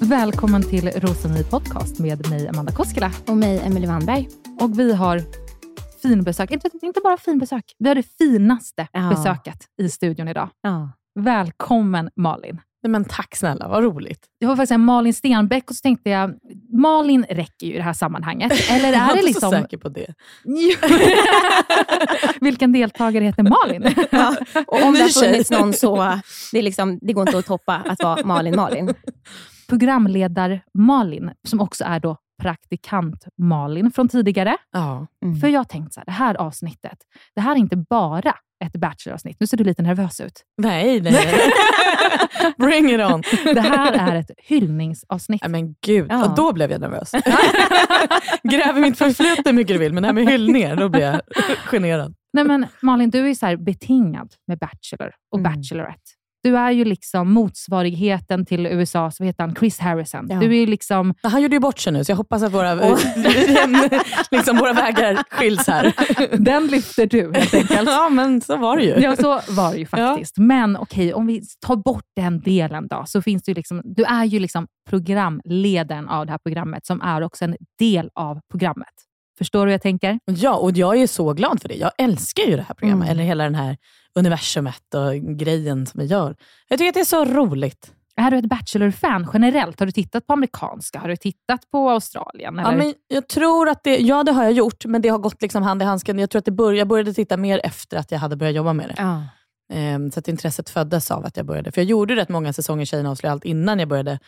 Välkommen 0.00 0.62
till 0.62 0.90
Rosenny 0.90 1.44
Podcast 1.44 1.98
med 1.98 2.30
mig, 2.30 2.48
Amanda 2.48 2.72
Koskela. 2.72 3.10
Och 3.26 3.36
mig, 3.36 3.60
Emelie 3.64 3.88
Wannberg. 3.88 4.28
Och 4.60 4.78
vi 4.78 4.92
har 4.94 5.22
finbesök. 6.02 6.50
Inte, 6.50 6.70
inte 6.82 7.00
bara 7.04 7.16
finbesök, 7.16 7.64
vi 7.78 7.88
har 7.88 7.94
det 7.94 8.02
finaste 8.18 8.88
Ja. 8.92 9.08
besöket 9.10 9.58
i 9.78 9.88
studion 9.88 10.28
idag. 10.28 10.48
Ja. 10.62 10.90
Välkommen 11.14 12.10
Malin. 12.16 12.60
Nej, 12.82 12.90
men 12.90 13.04
tack 13.04 13.36
snälla, 13.36 13.68
vad 13.68 13.82
roligt. 13.82 14.26
Jag 14.38 14.48
var 14.48 14.56
faktiskt 14.56 14.80
Malin 14.80 15.14
Stenbeck 15.14 15.70
och 15.70 15.76
så 15.76 15.80
tänkte 15.80 16.10
jag, 16.10 16.34
Malin 16.72 17.24
räcker 17.30 17.66
ju 17.66 17.74
i 17.74 17.76
det 17.76 17.82
här 17.82 17.92
sammanhanget. 17.92 18.52
Eller 18.70 18.92
jag 18.92 19.02
är 19.02 19.06
var 19.06 19.16
det 19.16 19.22
liksom... 19.22 19.50
så 19.50 19.56
säker 19.56 19.76
på 19.76 19.88
det. 19.88 20.14
Vilken 22.40 22.72
deltagare 22.72 23.24
heter 23.24 23.42
Malin? 23.42 23.94
Ja, 24.10 24.36
och 24.66 24.82
om 24.82 24.94
det 24.94 25.00
har 25.00 25.08
tjej. 25.08 25.30
funnits 25.30 25.50
någon 25.50 25.72
så, 25.72 26.20
det, 26.52 26.62
liksom, 26.62 26.98
det 27.02 27.12
går 27.12 27.28
inte 27.28 27.38
att 27.38 27.46
toppa 27.46 27.74
att 27.74 28.02
vara 28.02 28.24
Malin 28.24 28.56
Malin. 28.56 28.94
Programledar-Malin, 29.68 31.30
som 31.48 31.60
också 31.60 31.84
är 31.84 32.00
då 32.00 32.16
praktikant-Malin 32.42 33.90
från 33.90 34.08
tidigare. 34.08 34.56
Ja. 34.72 35.06
Mm. 35.24 35.40
För 35.40 35.48
jag 35.48 35.68
tänkte 35.68 35.94
så 35.94 36.00
här, 36.00 36.04
det 36.04 36.12
här 36.12 36.34
avsnittet, 36.34 36.98
det 37.34 37.40
här 37.40 37.52
är 37.52 37.56
inte 37.56 37.76
bara 37.76 38.34
ett 38.64 38.72
Bachelor-avsnitt. 38.72 39.36
Nu 39.40 39.46
ser 39.46 39.56
du 39.56 39.64
lite 39.64 39.82
nervös 39.82 40.20
ut. 40.20 40.42
Nej, 40.62 41.00
nej. 41.00 41.12
Bring 42.58 42.90
it 42.90 43.00
on. 43.00 43.22
Det 43.54 43.60
här 43.60 43.92
är 44.12 44.16
ett 44.16 44.30
hyllningsavsnitt. 44.38 45.42
Nej, 45.42 45.50
men 45.50 45.74
gud, 45.86 46.06
Ja. 46.10 46.24
och 46.24 46.34
då 46.36 46.52
blev 46.52 46.70
jag 46.70 46.80
nervös. 46.80 47.12
Gräv 48.42 48.76
i 48.76 48.80
mitt 48.80 48.98
förflutna 48.98 49.42
hur 49.50 49.52
mycket 49.52 49.74
du 49.74 49.78
vill, 49.78 49.92
men 49.92 50.02
det 50.02 50.06
här 50.06 50.14
med 50.14 50.28
hyllningar, 50.28 50.76
då 50.76 50.88
blir 50.88 51.00
jag 51.02 51.20
generad. 51.64 52.14
Nej, 52.32 52.44
men 52.44 52.66
Malin, 52.82 53.10
du 53.10 53.30
är 53.30 53.34
så 53.34 53.46
här 53.46 53.56
betingad 53.56 54.32
med 54.46 54.58
Bachelor 54.58 55.12
och 55.32 55.38
Mm. 55.38 55.52
Bachelorette. 55.52 56.00
Du 56.42 56.56
är 56.56 56.70
ju 56.70 56.84
liksom 56.84 57.32
motsvarigheten 57.32 58.46
till 58.46 58.66
USAs, 58.66 59.20
vad 59.20 59.26
heter 59.26 59.42
han, 59.44 59.54
Chris 59.54 59.78
Harrison. 59.78 60.26
Ja. 60.30 60.36
Du 60.40 60.62
är 60.62 60.66
liksom, 60.66 61.14
Han 61.22 61.42
gjorde 61.42 61.56
ju 61.56 61.60
bort 61.60 61.78
sig 61.78 61.92
nu, 61.92 62.04
så 62.04 62.12
jag 62.12 62.16
hoppas 62.16 62.42
att 62.42 62.52
våra, 62.52 62.74
liksom, 64.30 64.56
våra 64.56 64.72
vägar 64.72 65.22
skiljs 65.30 65.66
här. 65.66 65.92
den 66.38 66.66
lyfter 66.66 67.06
du 67.06 67.32
helt 67.34 67.54
enkelt. 67.54 67.88
Ja, 67.98 68.08
men 68.08 68.40
så 68.40 68.56
var 68.56 68.76
det 68.76 68.82
ju. 68.84 68.98
Ja, 69.00 69.16
så 69.16 69.40
var 69.48 69.72
det 69.72 69.78
ju 69.78 69.86
faktiskt. 69.86 70.38
Men 70.38 70.76
okej, 70.76 71.14
om 71.14 71.26
vi 71.26 71.42
tar 71.66 71.76
bort 71.76 72.04
den 72.16 72.40
delen 72.40 72.86
då, 72.88 73.04
så 73.06 73.22
finns 73.22 73.42
det 73.42 73.50
ju 73.50 73.54
liksom, 73.54 73.82
du 73.84 74.04
är 74.04 74.24
ju 74.24 74.38
liksom 74.40 74.66
programledaren 74.90 76.08
av 76.08 76.26
det 76.26 76.32
här 76.32 76.38
programmet, 76.38 76.86
som 76.86 77.00
är 77.00 77.22
också 77.22 77.44
en 77.44 77.56
del 77.78 78.10
av 78.14 78.40
programmet. 78.50 78.88
Förstår 79.38 79.60
du 79.60 79.70
hur 79.70 79.74
jag 79.74 79.82
tänker? 79.82 80.18
Ja, 80.24 80.54
och 80.54 80.70
jag 80.72 80.96
är 81.00 81.06
så 81.06 81.32
glad 81.32 81.62
för 81.62 81.68
det. 81.68 81.74
Jag 81.74 81.90
älskar 81.98 82.42
ju 82.42 82.56
det 82.56 82.62
här 82.68 82.74
programmet, 82.74 83.06
Mm. 83.08 83.12
eller 83.16 83.24
hela 83.24 83.44
den 83.44 83.54
här 83.54 83.76
universumet 84.18 84.94
och 84.94 85.14
grejen 85.38 85.86
som 85.86 86.00
vi 86.00 86.06
gör. 86.06 86.36
Jag 86.68 86.78
tycker 86.78 86.88
att 86.88 86.94
det 86.94 87.00
är 87.00 87.04
så 87.04 87.24
roligt. 87.24 87.92
Är 88.16 88.30
du 88.30 88.38
ett 88.38 88.44
Bachelor-fan 88.48 89.30
generellt? 89.32 89.78
Har 89.80 89.86
du 89.86 89.92
tittat 89.92 90.26
på 90.26 90.32
amerikanska? 90.32 90.98
Har 90.98 91.08
du 91.08 91.16
tittat 91.16 91.70
på 91.70 91.90
Australien? 91.90 92.58
Eller? 92.58 92.70
Ja, 92.70 92.76
men 92.76 92.94
jag 93.08 93.28
tror 93.28 93.68
att 93.68 93.84
det, 93.84 93.98
ja, 93.98 94.22
det 94.24 94.32
har 94.32 94.44
jag 94.44 94.52
gjort, 94.52 94.84
men 94.84 95.02
det 95.02 95.08
har 95.08 95.18
gått 95.18 95.42
liksom 95.42 95.62
hand 95.62 95.82
i 95.82 95.84
handsken. 95.84 96.18
Jag 96.18 96.30
tror 96.30 96.38
att 96.38 96.44
det 96.44 96.50
bör, 96.50 96.72
jag 96.72 96.88
började 96.88 97.14
titta 97.14 97.36
mer 97.36 97.60
efter 97.64 97.96
att 97.96 98.10
jag 98.12 98.18
hade 98.18 98.36
börjat 98.36 98.54
jobba 98.54 98.72
med 98.72 98.88
det. 98.88 98.94
Ja. 98.98 99.22
Ehm, 99.72 100.10
så 100.10 100.18
att 100.18 100.28
intresset 100.28 100.70
föddes 100.70 101.10
av 101.10 101.26
att 101.26 101.36
jag 101.36 101.46
började. 101.46 101.72
För 101.72 101.80
jag 101.80 101.88
gjorde 101.88 102.16
rätt 102.16 102.28
många 102.28 102.52
säsonger 102.52 102.84
Tjejerna 102.84 103.10
avslöjar 103.10 103.32
allt 103.32 103.44
innan 103.44 103.78
jag 103.78 103.88
började 103.88 104.18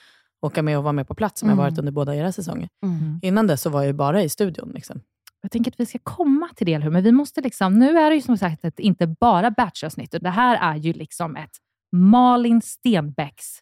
åka 0.43 0.63
med 0.63 0.79
och 0.79 0.85
vara 0.85 0.93
med 0.93 1.09
på 1.09 1.15
plats, 1.15 1.41
som 1.41 1.49
jag 1.49 1.55
Mm. 1.59 1.65
varit 1.65 1.79
under 1.79 1.93
båda 1.93 2.15
era 2.17 2.33
säsonger. 2.33 2.69
Mm. 2.83 3.21
Innan 3.23 3.47
dess 3.47 3.63
så 3.63 3.71
var 3.71 3.83
jag 3.83 3.95
bara 3.95 4.23
i 4.23 4.29
studion. 4.29 4.73
Liksom. 4.75 5.01
Jag 5.43 5.51
tänker 5.51 5.71
att 5.71 5.81
vi 5.81 5.87
ska 5.87 5.99
komma 6.03 6.49
till 6.57 6.67
det, 6.67 6.79
hur? 6.79 6.91
men 6.91 7.03
vi 7.03 7.13
måste 7.13 7.41
liksom, 7.41 7.79
nu 7.79 7.99
är 7.99 8.11
det 8.11 8.17
ju 8.17 8.23
som 8.23 8.39
sagt 8.39 8.65
ett, 8.65 8.81
inte 8.81 9.07
bara 9.07 9.51
Bachelor-avsnitt. 9.51 10.15
Det 10.21 10.31
här 10.31 10.75
är 10.75 10.77
ju 10.77 10.93
liksom 10.93 11.37
ett 11.37 11.57
Malin 11.93 12.63
Stenbecks 12.63 13.59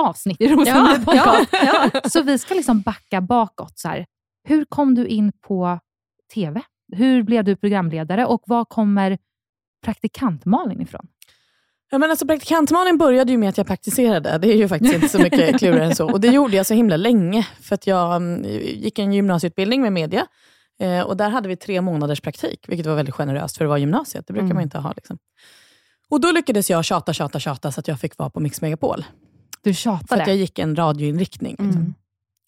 avsnitt 0.00 0.40
i 0.40 0.48
Rosengård 0.48 1.14
Ja, 1.16 1.46
ja, 1.52 1.90
ja. 1.92 2.00
Så 2.10 2.22
vi 2.22 2.38
ska 2.38 2.54
liksom 2.54 2.80
backa 2.80 3.20
bakåt. 3.20 3.78
Så 3.78 3.88
här. 3.88 4.06
Hur 4.48 4.64
kom 4.64 4.94
du 4.94 5.06
in 5.06 5.32
på 5.46 5.78
TV? 6.34 6.62
Hur 6.92 7.22
blev 7.22 7.44
du 7.44 7.56
programledare 7.56 8.26
och 8.26 8.42
vad 8.46 8.68
kommer 8.68 9.18
praktikant 9.84 10.44
Malin 10.44 10.80
ifrån? 10.80 11.06
Ja, 11.90 11.98
men 11.98 12.10
alltså, 12.10 12.26
praktikantmannen 12.26 12.98
började 12.98 13.32
ju 13.32 13.38
med 13.38 13.48
att 13.48 13.58
jag 13.58 13.66
praktiserade. 13.66 14.38
Det 14.38 14.48
är 14.48 14.56
ju 14.56 14.68
faktiskt 14.68 14.94
inte 14.94 15.08
så 15.08 15.18
mycket 15.18 15.58
klurigare 15.58 15.84
än 15.84 15.94
så. 15.94 16.10
Och 16.12 16.20
Det 16.20 16.28
gjorde 16.28 16.56
jag 16.56 16.66
så 16.66 16.74
himla 16.74 16.96
länge. 16.96 17.46
För 17.60 17.74
att 17.74 17.86
jag 17.86 18.16
mm, 18.16 18.44
gick 18.60 18.98
en 18.98 19.12
gymnasieutbildning 19.12 19.82
med 19.82 19.92
media. 19.92 20.26
Eh, 20.82 21.00
och 21.02 21.16
Där 21.16 21.30
hade 21.30 21.48
vi 21.48 21.56
tre 21.56 21.80
månaders 21.80 22.20
praktik, 22.20 22.64
vilket 22.68 22.86
var 22.86 22.94
väldigt 22.94 23.14
generöst 23.14 23.56
för 23.56 23.64
att 23.64 23.68
vara 23.68 23.78
gymnasiet. 23.78 24.26
Det 24.26 24.32
brukar 24.32 24.44
Mm. 24.44 24.54
man 24.54 24.62
inte 24.62 24.78
ha. 24.78 24.92
Liksom. 24.96 25.18
Och 26.08 26.20
Då 26.20 26.32
lyckades 26.32 26.70
jag 26.70 26.84
tjata, 26.84 27.12
tjata, 27.12 27.40
tjata 27.40 27.72
så 27.72 27.80
att 27.80 27.88
jag 27.88 28.00
fick 28.00 28.18
vara 28.18 28.30
på 28.30 28.40
Mix 28.40 28.60
Megapol. 28.60 29.04
Du 29.62 29.74
För 29.74 29.80
tjatade. 29.80 30.22
att 30.22 30.28
jag 30.28 30.36
gick 30.36 30.58
en 30.58 30.76
radioinriktning. 30.76 31.56
Liksom. 31.58 31.94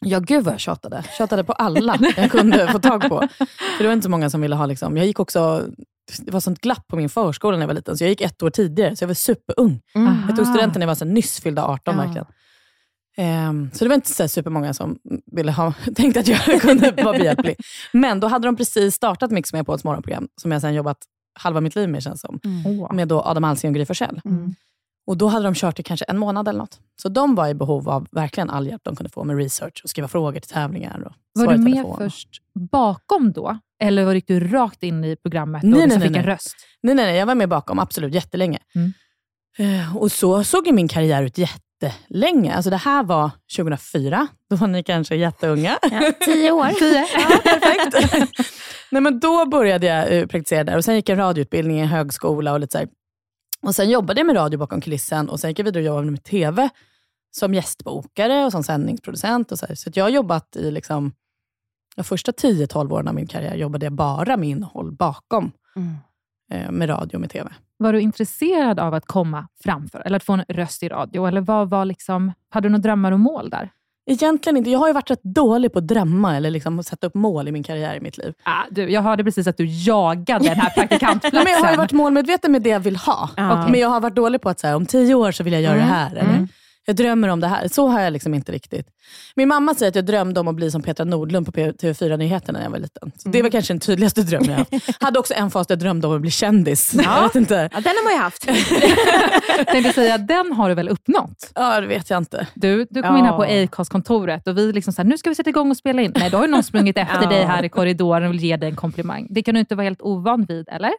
Ja, 0.01 0.19
gud 0.21 0.45
vad 0.45 0.55
jag 0.55 0.61
tjatade. 0.61 1.05
Tjatade 1.19 1.45
på 1.45 1.53
alla 1.53 1.99
jag 2.17 2.31
kunde 2.31 2.69
få 2.73 2.79
tag 2.79 3.03
på. 3.09 3.29
För 3.39 3.79
det 3.79 3.87
var 3.87 3.93
inte 3.93 4.05
så 4.05 4.11
många 4.11 4.31
som 4.31 4.41
ville 4.41 4.57
ha... 4.57 4.67
Liksom. 4.67 4.97
Jag 4.97 5.07
gick 5.07 5.21
också... 5.21 5.67
Det 6.19 6.31
var 6.31 6.41
sånt 6.41 6.61
glapp 6.61 6.87
på 6.89 6.97
min 6.97 7.09
förskola 7.09 7.57
när 7.57 7.63
jag 7.63 7.67
var 7.67 7.75
liten, 7.75 7.97
så 7.99 8.05
jag 8.05 8.09
gick 8.11 8.21
ett 8.21 8.43
år 8.43 8.51
tidigare, 8.51 8.97
så 8.97 9.03
jag 9.03 9.07
var 9.09 9.15
superung. 9.15 9.81
Aha. 9.97 10.17
Jag 10.29 10.37
tog 10.37 10.47
studenten 10.47 10.81
när 10.81 10.87
jag 10.87 10.89
var 10.91 10.95
så 10.95 11.05
nyss 11.05 11.41
fyllda 11.41 11.65
18 11.65 11.95
Ja. 11.97 12.03
verkligen. 12.03 12.27
Ehm, 13.17 13.71
så 13.73 13.85
det 13.85 13.89
var 13.89 13.95
inte 13.95 14.11
så 14.11 14.29
supermånga 14.29 14.75
som 14.75 14.99
ville 15.33 15.53
ha, 15.53 15.73
tänkte 15.95 16.21
att 16.21 16.29
jag 16.29 16.41
kunde 16.61 16.93
vara 17.05 17.19
behjälplig. 17.19 17.57
Men 17.93 18.21
då 18.21 18.27
hade 18.27 18.49
de 18.49 18.57
precis 18.57 18.95
startat 18.95 19.31
Mix 19.31 19.53
med 19.53 19.67
på 19.67 19.75
ett 19.75 19.85
morgonprogram, 19.85 20.29
som 20.41 20.53
jag 20.53 20.61
sen 20.61 20.75
jobbat 20.75 20.99
halva 21.39 21.61
mitt 21.61 21.75
liv 21.77 21.89
med 21.89 22.03
känns 22.03 22.21
som. 22.21 22.41
Åh. 22.67 22.93
Med 22.95 23.09
då 23.09 23.23
Adam 23.23 23.45
Alsing 23.45 23.71
och 23.71 23.75
Gry 23.75 23.87
Forssell. 23.87 24.21
Mm. 24.25 24.55
Och 25.07 25.17
då 25.17 25.29
hade 25.29 25.45
de 25.45 25.55
kört 25.55 25.81
i 25.81 25.83
kanske 25.83 26.05
en 26.09 26.19
månad 26.19 26.49
eller 26.49 26.59
något. 26.59 26.81
Så 27.03 27.09
de 27.09 27.35
var 27.35 27.49
i 27.49 27.55
behov 27.55 27.89
av 27.89 28.07
verkligen 28.13 28.51
all 28.51 28.67
hjälp 28.67 28.83
de 28.85 28.97
kunde 28.97 29.11
få 29.11 29.25
med 29.25 29.37
research 29.37 29.81
och 29.85 29.91
skriva 29.91 30.09
frågor 30.09 30.41
till 30.41 30.51
tävlingar. 30.51 31.03
Och 31.07 31.13
Var 31.33 31.53
du 31.53 31.59
med 31.59 31.73
telefon. 31.73 31.97
först 31.99 32.29
bakom 32.71 33.33
då? 33.33 33.59
Eller 33.83 34.05
var 34.05 34.15
gick 34.15 34.29
du 34.29 34.41
rakt 34.41 34.83
in 34.83 35.05
i 35.05 35.17
programmet 35.17 35.63
och 35.65 35.69
Nej, 35.69 35.81
liksom 35.81 35.99
nej, 35.99 36.09
fick 36.09 36.13
nej, 36.13 36.21
en 36.21 36.27
nej. 36.27 36.35
röst? 36.35 36.57
Nej, 36.83 36.95
nej, 36.95 37.05
nej, 37.07 37.17
jag 37.17 37.27
var 37.27 37.35
med 37.35 37.49
bakom 37.49 37.79
absolut 37.79 38.15
jättelänge. 38.15 38.59
Mm. 38.75 38.93
Eh, 39.59 39.97
och 39.97 40.13
så 40.13 40.45
såg 40.45 40.67
ju 40.67 40.73
min 40.73 40.89
karriär 40.89 41.23
ut 41.23 41.39
jättelänge. 41.87 42.55
Alltså 42.55 42.71
det 42.71 42.77
här 42.77 43.03
var 43.05 43.31
2004. 43.57 44.27
Då 44.51 44.57
var 44.57 44.67
ni 44.67 44.83
kanske 44.83 45.17
jätteunga. 45.17 45.79
Ja, 45.83 46.13
tio 46.25 46.53
år. 46.53 46.67
Ja, 47.15 47.39
perfekt. 47.45 48.17
Nej, 48.91 49.03
men 49.03 49.21
då 49.21 49.47
började 49.47 49.87
jag 49.87 50.19
eh, 50.19 50.27
praktisera 50.27 50.65
där 50.65 50.77
och 50.77 50.85
sen 50.85 50.95
gick 50.97 51.09
jag 51.09 51.19
en 51.19 51.25
radioutbildning 51.25 51.81
i 51.81 51.85
högskola 51.87 52.53
och 52.53 52.61
lite 52.61 52.73
så 52.73 52.79
här. 52.79 52.89
Och 53.63 53.75
sen 53.75 53.91
jobbade 53.91 54.21
jag 54.21 54.27
med 54.27 54.37
radio 54.37 54.59
bakom 54.59 54.81
kulissen 54.81 55.29
och 55.29 55.41
sen 55.41 55.51
gick 55.51 55.59
jag 55.59 55.65
vidare 55.65 55.81
och 55.83 55.87
jobbade 55.87 56.11
med 56.11 56.25
TV 56.25 56.69
som 57.31 57.55
gästbokare 57.55 58.45
och 58.45 58.53
som 58.53 58.63
sändningsproducent. 58.65 59.53
Och 59.53 59.59
så 59.59 59.67
här. 59.67 59.75
så 59.75 59.91
jag 59.95 60.05
har 60.05 60.09
jobbat 60.11 60.57
i 60.57 60.71
liksom, 60.71 61.13
de 61.97 62.05
första 62.05 62.33
10-12 62.33 62.93
åren 62.93 63.09
av 63.09 63.15
min 63.15 63.27
karriär 63.27 63.55
jobbade 63.55 63.87
jag 63.87 63.93
bara 63.93 64.37
med 64.37 64.49
innehåll 64.49 64.93
bakom 64.93 65.53
Mm. 65.77 65.95
eh, 66.53 66.71
med 66.71 66.89
radio 66.89 67.17
och 67.17 67.21
med 67.21 67.31
TV. 67.31 67.51
Var 67.77 67.93
du 67.93 68.01
intresserad 68.01 68.81
av 68.81 68.95
att 68.95 69.07
komma 69.07 69.49
framför 69.65 70.01
eller 70.07 70.17
att 70.17 70.25
få 70.25 70.33
en 70.33 70.45
röst 70.49 70.83
i 70.83 70.89
radio? 70.89 71.27
Eller 71.27 71.41
vad 71.41 71.71
var 71.71 71.85
liksom, 71.85 72.33
hade 72.49 72.69
du 72.69 72.73
några 72.73 72.83
drömmar 72.83 73.13
och 73.13 73.21
mål 73.21 73.51
där? 73.51 73.71
Egentligen 74.11 74.57
inte. 74.57 74.71
Jag 74.71 74.79
har 74.79 74.87
ju 74.87 74.93
varit 74.93 75.11
rätt 75.11 75.23
dålig 75.23 75.73
på 75.73 75.79
att 75.79 75.87
drömma 75.87 76.37
eller 76.37 76.51
liksom 76.51 76.83
sätta 76.83 77.07
upp 77.07 77.15
mål 77.15 77.49
i 77.49 77.53
min 77.53 77.63
karriär 77.63 77.95
i 77.97 78.01
mitt 78.01 78.19
liv. 78.19 78.35
Ah, 78.43 78.63
du, 78.71 78.91
jag 78.91 79.03
hörde 79.03 79.25
precis 79.25 79.47
att 79.47 79.57
du 79.57 79.65
jagade 79.67 80.45
den 80.49 80.57
här 80.61 80.71
praktikantplatsen. 80.75 81.41
Men 81.45 81.53
jag 81.53 81.61
har 81.61 81.71
ju 81.71 81.77
varit 81.77 81.93
målmedveten 81.93 82.53
med 82.53 82.63
det 82.63 82.69
jag 82.71 82.81
vill 82.81 82.97
ha. 82.97 83.31
Ja. 83.37 83.69
Men 83.69 83.81
jag 83.81 83.89
har 83.89 84.01
varit 84.01 84.17
dålig 84.17 84.41
på 84.41 84.49
att 84.49 84.61
säga 84.61 84.77
om 84.77 84.87
tio 84.87 85.15
år 85.15 85.33
så 85.33 85.45
vill 85.45 85.53
jag 85.53 85.63
göra 85.63 85.75
Mm. 85.75 85.87
det 85.89 85.95
här. 85.95 86.11
Eller, 86.17 86.49
Jag 86.87 86.97
drömmer 86.97 87.29
om 87.29 87.41
det 87.41 87.47
här. 87.49 87.69
Så 87.69 87.89
har 87.89 88.01
jag 88.01 88.13
liksom 88.13 88.35
inte 88.35 88.53
riktigt. 88.53 88.87
Min 89.37 89.49
mamma 89.49 89.75
säger 89.75 89.89
att 89.91 89.97
jag 89.97 90.07
drömde 90.07 90.41
om 90.41 90.49
att 90.49 90.55
bli 90.55 90.71
som 90.71 90.83
Petra 90.83 91.05
Nordlund 91.05 91.47
på 91.47 91.53
TV4-nyheterna 91.53 92.59
när 92.59 92.65
jag 92.65 92.71
var 92.71 92.79
liten. 92.79 93.13
Så 93.17 93.29
Det 93.29 93.43
var 93.43 93.51
kanske 93.51 93.73
den 93.73 93.81
tydligaste 93.81 94.23
drömmen 94.23 94.51
jag 94.51 94.57
haft. 94.57 95.03
Hade 95.03 95.19
också 95.19 95.35
en 95.35 95.51
fas 95.51 95.67
där 95.67 95.73
jag 95.75 95.81
drömde 95.81 96.07
om 96.07 96.15
att 96.15 96.21
bli 96.21 96.31
kändis. 96.31 96.95
Jag 96.95 97.23
vet 97.23 97.35
inte. 97.35 97.55
Ja, 97.73 97.81
den 97.81 97.93
har 97.97 98.05
man 98.05 98.13
ju 98.13 98.19
haft. 98.19 98.47
Tänkte 99.73 99.93
säga, 99.93 100.19
den 100.19 100.53
har 100.53 100.69
du 100.69 100.75
väl 100.75 100.89
uppnått? 100.89 101.53
Ja, 101.55 101.81
det 101.81 101.87
vet 101.87 102.11
jag 102.11 102.19
inte. 102.19 102.47
Du, 102.55 102.87
du 102.91 103.03
kom 103.03 103.17
in 103.17 103.25
här 103.25 103.37
på 103.37 103.45
Ja. 103.47 103.65
Acast-kontoret 103.65 104.49
och 104.49 104.59
vi 104.59 104.73
liksom 104.73 104.93
så 104.93 105.03
här, 105.03 105.09
nu 105.09 105.19
ska 105.19 105.31
vi 105.31 105.35
sätta 105.35 105.51
igång 105.51 105.71
och 105.71 105.77
spela 105.77 106.03
in. 106.03 106.13
Nej, 106.17 106.31
då 106.31 106.37
har 106.37 106.45
ju 106.45 106.51
någon 106.51 106.63
sprungit 106.65 106.99
efter 106.99 107.15
Ja. 107.23 107.29
dig 107.29 107.45
här 107.45 107.63
i 107.63 107.69
korridoren 107.69 108.25
och 108.29 108.33
vill 108.33 108.41
ge 108.45 108.57
dig 108.57 108.69
en 108.71 108.77
komplimang. 108.77 109.27
Det 109.31 109.43
kan 109.43 109.55
du 109.55 109.61
inte 109.61 109.75
vara 109.75 109.85
helt 109.85 110.03
ovan 110.03 110.45
vid, 110.45 110.69
eller? 110.69 110.91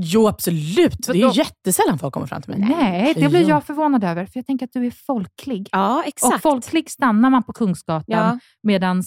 Jo, 0.00 0.28
absolut. 0.28 1.06
Det 1.06 1.08
är 1.12 1.12
då- 1.12 1.32
ju 1.32 1.38
jättesällan 1.38 1.98
folk 1.98 2.14
kommer 2.14 2.26
fram 2.26 2.42
till 2.42 2.50
mig. 2.58 2.68
Nej, 2.70 3.14
det 3.16 3.28
blir 3.28 3.48
jag 3.48 3.64
förvånad 3.64 4.04
över, 4.04 4.26
för 4.26 4.32
jag 4.38 4.46
tänker 4.46 4.66
att 4.66 4.72
du 4.72 4.86
är 4.86 4.90
folklig. 4.90 5.68
Ja, 5.72 5.98
Och 5.98 6.06
exakt. 6.06 6.42
folklig 6.42 6.90
stannar 6.90 7.30
man 7.30 7.42
på 7.42 7.52
Kungsgatan, 7.52 8.04
Ja. 8.06 8.38
medan 8.62 9.02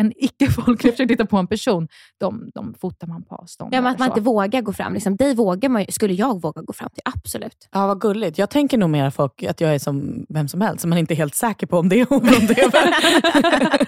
en 0.00 0.12
icke-folklig, 0.16 0.92
försöker 0.92 1.06
titta 1.08 1.26
på 1.26 1.36
en 1.36 1.46
person, 1.46 1.88
de, 2.20 2.50
de 2.54 2.74
fotar 2.74 3.06
man 3.06 3.22
på 3.24 3.34
avstånd. 3.34 3.74
Ja, 3.74 3.80
men 3.80 3.92
att 3.92 3.98
man 3.98 4.08
så. 4.08 4.12
inte 4.12 4.20
vågar 4.20 4.60
gå 4.60 4.72
fram. 4.72 4.94
Liksom, 4.94 5.16
dig 5.16 5.34
vågar 5.34 5.68
man, 5.68 5.84
skulle 5.88 6.14
jag 6.14 6.42
våga 6.42 6.62
gå 6.62 6.72
fram 6.72 6.90
till, 6.90 7.02
absolut. 7.04 7.68
Ja, 7.72 7.86
vad 7.86 8.00
gulligt. 8.00 8.38
Jag 8.38 8.50
tänker 8.50 8.78
nog 8.78 8.90
mer 8.90 9.10
folk 9.10 9.42
att 9.42 9.60
jag 9.60 9.74
är 9.74 9.78
som 9.78 10.26
vem 10.28 10.48
som 10.48 10.60
helst, 10.60 10.80
så 10.82 10.88
man 10.88 10.98
inte 10.98 11.14
är 11.14 11.16
helt 11.16 11.34
säker 11.34 11.66
på 11.66 11.78
om 11.78 11.88
det 11.88 12.00
är 12.00 12.06
hon 12.08 12.20
från 12.26 12.46
TV. 12.46 12.70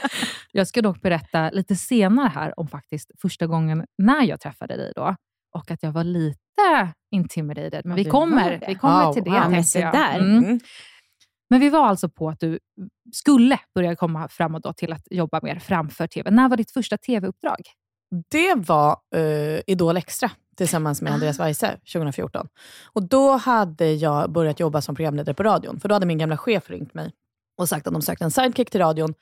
Jag 0.52 0.69
ska 0.69 0.82
dock 0.82 1.02
berätta 1.02 1.50
lite 1.50 1.76
senare 1.76 2.28
här 2.34 2.60
om 2.60 2.69
faktiskt 2.69 3.10
första 3.22 3.46
gången 3.46 3.84
när 3.98 4.22
jag 4.22 4.40
träffade 4.40 4.76
dig 4.76 4.92
då. 4.96 5.14
Och 5.54 5.70
att 5.70 5.82
jag 5.82 5.92
var 5.92 6.04
lite 6.04 6.38
intimidated. 7.10 7.80
Men 7.84 7.96
vi 7.96 8.04
kommer, 8.04 8.64
vi 8.68 8.74
kommer 8.74 9.04
Wow, 9.04 9.12
till 9.12 9.24
det. 9.24 9.30
wow. 9.30 9.40
Men 9.40 9.52
tänkte 9.52 9.78
jag. 9.78 9.92
där. 9.92 10.18
Mm. 10.18 10.38
Mm. 10.44 10.60
Men 11.50 11.60
vi 11.60 11.68
var 11.68 11.86
alltså 11.86 12.08
på 12.08 12.28
att 12.28 12.40
du 12.40 12.58
skulle 13.12 13.58
börja 13.74 13.96
komma 13.96 14.28
framåt 14.28 14.62
då 14.62 14.72
till 14.72 14.92
att 14.92 15.02
jobba 15.10 15.40
mer 15.42 15.58
framför 15.58 16.06
TV. 16.06 16.30
När 16.30 16.48
var 16.48 16.56
ditt 16.56 16.70
första 16.70 16.96
TV-uppdrag? 16.96 17.56
Det 18.30 18.54
var 18.54 18.96
uh, 19.16 19.60
Idol 19.66 19.96
Extra 19.96 20.30
tillsammans 20.56 21.02
med 21.02 21.12
Andreas 21.12 21.40
Weise 21.40 21.78
2014. 21.92 22.48
Och 22.92 23.02
Då 23.08 23.32
hade 23.36 23.92
jag 23.92 24.32
börjat 24.32 24.60
jobba 24.60 24.80
som 24.82 24.94
programledare 24.94 25.34
på 25.34 25.42
radion. 25.42 25.80
För 25.80 25.88
Då 25.88 25.94
hade 25.94 26.06
min 26.06 26.18
gamla 26.18 26.36
chef 26.36 26.70
ringt 26.70 26.94
mig 26.94 27.12
och 27.58 27.68
sagt 27.68 27.86
att 27.86 27.92
de 27.92 28.02
sökte 28.02 28.24
en 28.24 28.30
sidekick 28.30 28.70
till 28.70 28.80
radion. 28.80 29.14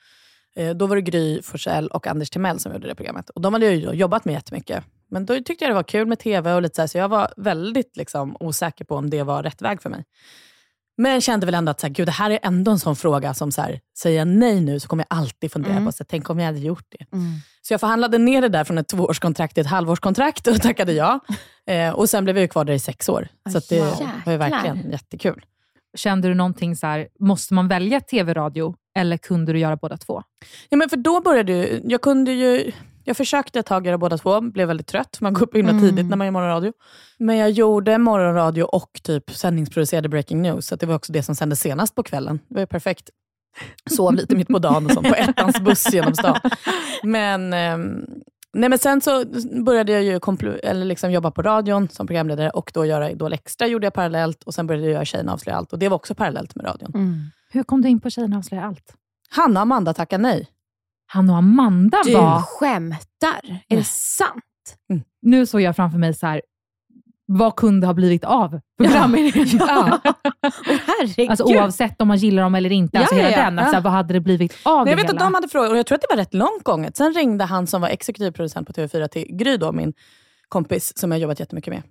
Eh, 0.55 0.69
då 0.75 0.85
var 0.87 0.95
det 0.95 1.01
Gry 1.01 1.41
Forssell 1.41 1.87
och 1.87 2.07
Anders 2.07 2.29
Timell 2.29 2.59
som 2.59 2.73
gjorde 2.73 2.87
det 2.87 2.95
programmet. 2.95 3.29
Och 3.29 3.41
De 3.41 3.53
hade 3.53 3.65
jag 3.65 3.75
ju 3.75 3.91
jobbat 3.91 4.25
med 4.25 4.33
jättemycket. 4.33 4.83
Men 5.09 5.25
då 5.25 5.35
tyckte 5.35 5.65
jag 5.65 5.69
det 5.71 5.75
var 5.75 5.83
kul 5.83 6.07
med 6.07 6.19
TV 6.19 6.53
och 6.53 6.61
lite 6.61 6.75
så, 6.75 6.81
här, 6.81 6.87
så 6.87 6.97
jag 6.97 7.09
var 7.09 7.33
väldigt 7.37 7.97
liksom, 7.97 8.37
osäker 8.39 8.85
på 8.85 8.95
om 8.95 9.09
det 9.09 9.23
var 9.23 9.43
rätt 9.43 9.61
väg 9.61 9.81
för 9.81 9.89
mig. 9.89 10.03
Men 10.97 11.21
kände 11.21 11.45
väl 11.45 11.55
ändå 11.55 11.69
att 11.71 11.79
så 11.79 11.87
här, 11.87 11.93
Gud, 11.93 12.07
det 12.07 12.11
här 12.11 12.29
är 12.31 12.39
ändå 12.43 12.71
en 12.71 12.79
sån 12.79 12.95
fråga 12.95 13.33
som, 13.33 13.51
så 13.51 13.61
här, 13.61 13.79
säger 13.97 14.17
jag 14.19 14.27
nej 14.27 14.61
nu 14.61 14.79
så 14.79 14.87
kommer 14.87 15.05
jag 15.09 15.17
alltid 15.17 15.51
fundera 15.51 15.71
Mm. 15.71 15.85
på, 15.85 15.91
så 15.91 16.03
här, 16.03 16.07
tänk 16.09 16.29
om 16.29 16.39
jag 16.39 16.45
hade 16.45 16.59
gjort 16.59 16.85
det. 16.99 17.05
Så 17.61 17.73
jag 17.73 17.79
förhandlade 17.79 18.17
ner 18.17 18.41
det 18.41 18.49
där 18.49 18.63
från 18.63 18.77
ett 18.77 18.87
tvåårskontrakt 18.87 19.53
till 19.53 19.61
ett 19.61 19.69
halvårskontrakt 19.69 20.47
och 20.47 20.55
tackade 20.61 20.93
ja. 20.93 21.19
Eh, 21.67 21.89
och 21.89 22.09
sen 22.09 22.23
blev 22.23 22.37
jag 22.37 22.49
kvar 22.51 22.65
där 22.65 22.73
i 22.73 22.79
sex 22.79 23.09
år. 23.09 23.27
Så 23.51 23.59
det 23.69 23.79
Wow. 23.79 23.89
var 23.89 24.01
ju 24.01 24.07
Jäklar. 24.15 24.37
verkligen 24.37 24.91
jättekul. 24.91 25.45
Kände 25.97 26.27
du 26.27 26.33
någonting 26.33 26.75
så 26.75 26.87
här, 26.87 27.07
måste 27.19 27.53
man 27.53 27.67
välja 27.67 27.99
TV-radio 27.99 28.75
eller 28.95 29.17
kunde 29.17 29.53
du 29.53 29.59
göra 29.59 29.75
båda 29.75 29.97
två? 29.97 30.23
Ja, 30.69 30.77
men 30.77 30.89
för 30.89 30.97
då 30.97 31.21
började 31.21 31.51
ju, 31.51 31.81
jag 31.83 32.01
kunde 32.01 32.31
ju, 32.31 32.71
jag 33.03 33.17
försökte 33.17 33.59
ett 33.59 33.65
tag 33.65 33.87
göra 33.87 33.97
båda 33.97 34.17
två, 34.17 34.41
blev 34.41 34.67
väldigt 34.67 34.87
trött. 34.87 35.17
Man 35.21 35.33
går 35.33 35.43
upp 35.43 35.55
himla 35.55 35.71
Mm. 35.71 35.83
tidigt 35.83 36.05
när 36.05 36.17
man 36.17 36.27
gör 36.27 36.31
morgonradio. 36.31 36.73
Men 37.17 37.37
jag 37.37 37.51
gjorde 37.51 37.97
morgonradio 37.97 38.63
och 38.63 38.99
typ 39.03 39.31
sändningsproducerade 39.31 40.09
Breaking 40.09 40.41
News. 40.41 40.67
Så 40.67 40.75
det 40.75 40.85
var 40.85 40.95
också 40.95 41.11
det 41.13 41.23
som 41.23 41.35
sändes 41.35 41.59
senast 41.59 41.95
på 41.95 42.03
kvällen. 42.03 42.39
Det 42.47 42.55
var 42.55 42.61
ju 42.61 42.67
perfekt. 42.67 43.09
Sov 43.89 44.13
lite 44.13 44.35
mitt 44.35 44.47
på 44.47 44.59
dagen 44.59 44.85
och 44.85 44.91
sånt, 44.91 45.07
på 45.07 45.15
ettans 45.15 45.59
buss 45.59 45.93
genom 45.93 46.15
stan. 46.15 46.39
Men, 47.03 47.53
ehm, 47.53 48.05
nej, 48.53 48.69
men 48.69 48.79
sen 48.79 49.01
så 49.01 49.25
började 49.65 49.91
jag 49.91 50.03
ju 50.03 50.19
eller 50.63 50.85
liksom 50.85 51.11
jobba 51.11 51.31
på 51.31 51.41
radion 51.41 51.89
som 51.89 52.07
programledare 52.07 52.49
och 52.49 52.71
då 52.73 52.85
göra 52.85 53.11
Idol 53.11 53.33
Extra 53.33 53.67
gjorde 53.67 53.85
jag 53.85 53.93
parallellt 53.93 54.43
och 54.43 54.53
sen 54.53 54.67
började 54.67 54.85
jag 54.85 54.93
göra 54.93 55.05
Tjejerna 55.05 55.33
avslöjar 55.33 55.57
allt 55.57 55.73
och 55.73 55.79
det 55.79 55.89
var 55.89 55.95
också 55.95 56.15
parallellt 56.15 56.55
med 56.55 56.65
radion. 56.65 56.91
Mm. 56.95 57.21
Hur 57.53 57.63
kom 57.63 57.81
du 57.81 57.89
in 57.89 57.99
på 57.99 58.09
Tjejerna 58.09 58.37
avslöjar 58.37 58.63
allt? 58.63 58.93
Hanna 59.29 59.59
och 59.59 59.61
Amanda 59.61 59.93
tackar 59.93 60.17
nej. 60.17 60.47
Han 61.05 61.29
och 61.29 61.37
Amanda 61.37 62.01
Du 62.05 62.13
var... 62.13 62.41
skämtar? 62.41 63.61
Är 63.69 63.77
det 63.77 63.83
sant? 63.83 64.43
Nu 65.21 65.45
såg 65.45 65.61
jag 65.61 65.75
framför 65.75 65.97
mig 65.97 66.13
så 66.13 66.27
här, 66.27 66.41
vad 67.25 67.55
kunde 67.55 67.87
ha 67.87 67.93
blivit 67.93 68.23
av 68.23 68.59
programmet? 68.77 69.35
Ja. 69.35 69.99
Åh, 70.43 70.77
herregud. 70.85 71.29
Alltså 71.29 71.43
oavsett 71.43 72.01
om 72.01 72.07
man 72.07 72.17
gillar 72.17 72.43
dem 72.43 72.55
eller 72.55 72.71
inte. 72.71 72.97
Ja, 72.97 73.01
alltså 73.01 73.15
ja, 73.15 73.23
hela 73.23 73.37
ja. 73.37 73.43
den. 73.43 73.59
Alltså, 73.59 73.75
Ja. 73.75 73.81
Vad 73.81 73.93
hade 73.93 74.13
det 74.13 74.19
blivit 74.19 74.53
av 74.63 74.85
Nej, 74.85 74.91
jag 74.91 74.97
vet 74.97 75.05
hela? 75.05 75.13
att 75.13 75.27
de 75.27 75.33
hade 75.33 75.47
frågat, 75.47 75.71
och 75.71 75.77
jag 75.77 75.85
tror 75.85 75.95
att 75.95 76.01
det 76.01 76.07
var 76.09 76.17
rätt 76.17 76.33
långt 76.33 76.63
gånget. 76.63 76.97
Sen 76.97 77.13
ringde 77.13 77.43
han 77.45 77.67
som 77.67 77.81
var 77.81 77.89
exekutiv 77.89 78.31
producent 78.31 78.67
på 78.67 78.73
TV4 78.73 79.07
till 79.07 79.25
Gry, 79.29 79.57
då, 79.57 79.71
min 79.71 79.93
kompis 80.49 80.97
som 80.97 81.11
jag 81.11 81.19
jobbat 81.19 81.39
jättemycket 81.39 81.73
med. 81.73 81.83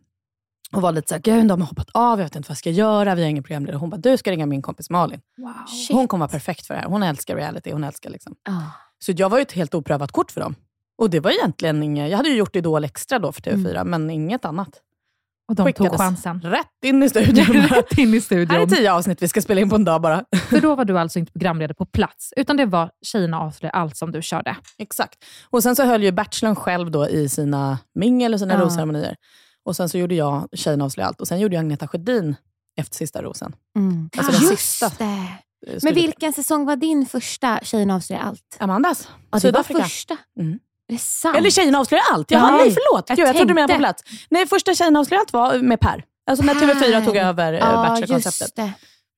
Och 0.73 0.83
var 0.83 0.93
lite 0.93 1.09
såhär, 1.09 1.23
gud 1.23 1.49
de 1.49 1.61
har 1.61 1.69
hoppat 1.69 1.88
av, 1.95 2.19
jag 2.19 2.26
vet 2.26 2.37
inte 2.37 2.49
vad 2.49 2.50
jag 2.50 2.59
ska 2.59 2.71
göra, 2.71 3.14
vi 3.14 3.23
har 3.23 3.29
ingen 3.29 3.43
programledare. 3.43 3.76
Hon 3.79 3.91
bara, 3.91 3.97
du 3.97 4.17
ska 4.17 4.31
ringa 4.31 4.47
min 4.47 4.62
kompis 4.62 4.91
Malin. 4.91 5.21
Wow. 5.37 5.52
Hon 5.91 6.09
kommer 6.09 6.23
vara 6.26 6.31
perfekt 6.33 6.67
för 6.67 6.75
det 6.75 6.81
här. 6.81 6.88
Hon 6.88 7.02
älskar 7.02 7.37
reality, 7.37 7.73
hon 7.73 7.85
älskar 7.85 8.11
liksom. 8.11 8.35
Ah. 8.49 8.52
Så 8.99 9.12
jag 9.17 9.29
var 9.29 9.38
ju 9.38 9.43
ett 9.43 9.52
helt 9.52 9.75
oprövat 9.75 10.12
kort 10.12 10.31
för 10.31 10.41
dem. 10.41 10.55
Och 10.99 11.11
det 11.11 11.21
var 11.21 11.31
egentligen 11.31 11.83
inget, 11.83 12.11
jag 12.11 12.17
hade 12.17 12.29
ju 12.29 12.37
gjort 12.37 12.57
Idol 12.57 12.85
extra 12.85 13.19
då 13.19 13.33
för 13.33 13.43
TV4, 13.43 13.85
men 13.85 14.11
inget 14.11 14.45
annat. 14.45 14.81
Och 15.49 15.55
de 15.55 15.73
tog 15.73 15.99
chansen. 15.99 16.41
Rätt 16.41 16.67
in 16.85 17.02
i 17.02 17.09
studion. 17.09 17.57
Rätt 17.62 17.99
in 17.99 18.09
i 18.09 18.11
här 18.11 18.17
är 18.17 18.21
studion. 18.21 18.69
tio 18.69 18.93
avsnitt 18.93 19.23
vi 19.23 19.29
ska 19.29 19.43
spela 19.43 19.61
in 19.61 19.71
på 19.71 19.76
en 19.76 19.85
dag 19.85 20.00
bara. 20.00 20.25
För 20.49 20.61
då 20.61 20.75
var 20.75 20.85
du 20.85 20.99
alltså 20.99 21.19
inte 21.19 21.33
programledare 21.33 21.75
på 21.75 21.87
plats, 21.87 22.33
utan 22.37 22.57
det 22.57 22.67
var 22.67 22.91
Tjejerna 23.02 23.41
avslöjar 23.41 23.75
allt 23.75 23.97
som 23.97 24.12
du 24.12 24.23
körde. 24.23 24.57
Exakt. 24.79 25.25
Och 25.50 25.62
sen 25.62 25.76
så 25.76 25.85
höll 25.85 26.02
ju 26.02 26.12
Bachelorn 26.12 26.57
själv 26.57 26.91
då 26.91 27.09
i 27.09 27.29
sina 27.29 27.79
mingel 27.95 28.35
och 28.35 28.41
sina 28.41 28.55
Ja. 28.55 28.61
rosceremonier. 28.61 29.17
Och 29.64 29.76
sen 29.76 29.88
så 29.88 29.99
gjorde 29.99 30.14
jag 30.14 30.49
Tjejerna 30.52 30.85
avslöjar 30.85 31.09
allt. 31.09 31.21
Och 31.21 31.28
sen 31.28 31.40
gjorde 31.40 31.54
jag 31.54 31.61
Agneta 31.61 31.88
Sjödin 31.88 32.37
efter 32.76 32.97
Sista 32.97 33.23
rosen. 33.23 33.54
Mm. 33.76 34.11
Alltså 34.16 34.33
den 34.33 34.40
Just 34.50 34.59
sista. 34.62 34.92
det. 34.99 35.04
eh, 35.73 35.78
Men 35.83 35.95
vilken 35.95 36.33
säsong 36.33 36.64
var 36.66 36.76
din 36.76 37.07
första 37.07 37.61
Tjejerna 37.62 37.95
avslöjar 37.95 38.23
allt? 38.23 38.57
Amandas. 38.61 39.09
Ja, 39.31 39.38
det 39.38 39.52
var 39.52 39.62
första. 39.62 40.16
Mm. 40.40 40.59
Är 40.88 40.92
det 40.92 40.99
sant? 41.00 41.37
Eller 41.37 41.50
Tjejerna 41.50 41.78
avslöjar 41.78 42.04
allt. 42.12 42.31
Jaha, 42.31 42.50
Ja. 42.50 42.57
nej 42.57 42.71
förlåt. 42.75 43.09
Jag 43.09 43.16
Gud, 43.16 43.26
jag 43.28 43.37
trodde 43.37 43.50
du 43.50 43.54
menade 43.54 43.73
på 43.75 43.78
plats. 43.78 44.02
Nej, 44.31 44.47
första 44.47 44.75
Tjejerna 44.75 44.99
avslöjar 45.00 45.21
allt 45.21 45.33
var 45.33 45.59
med 45.59 45.81
Per. 45.81 46.04
Alltså 46.26 46.45
när 46.45 46.54
TV4 46.54 47.04
tog 47.04 47.16
över 47.16 47.52
eh, 47.52 47.59
Ja, 47.59 47.73
Bachelor-konceptet. 47.88 48.59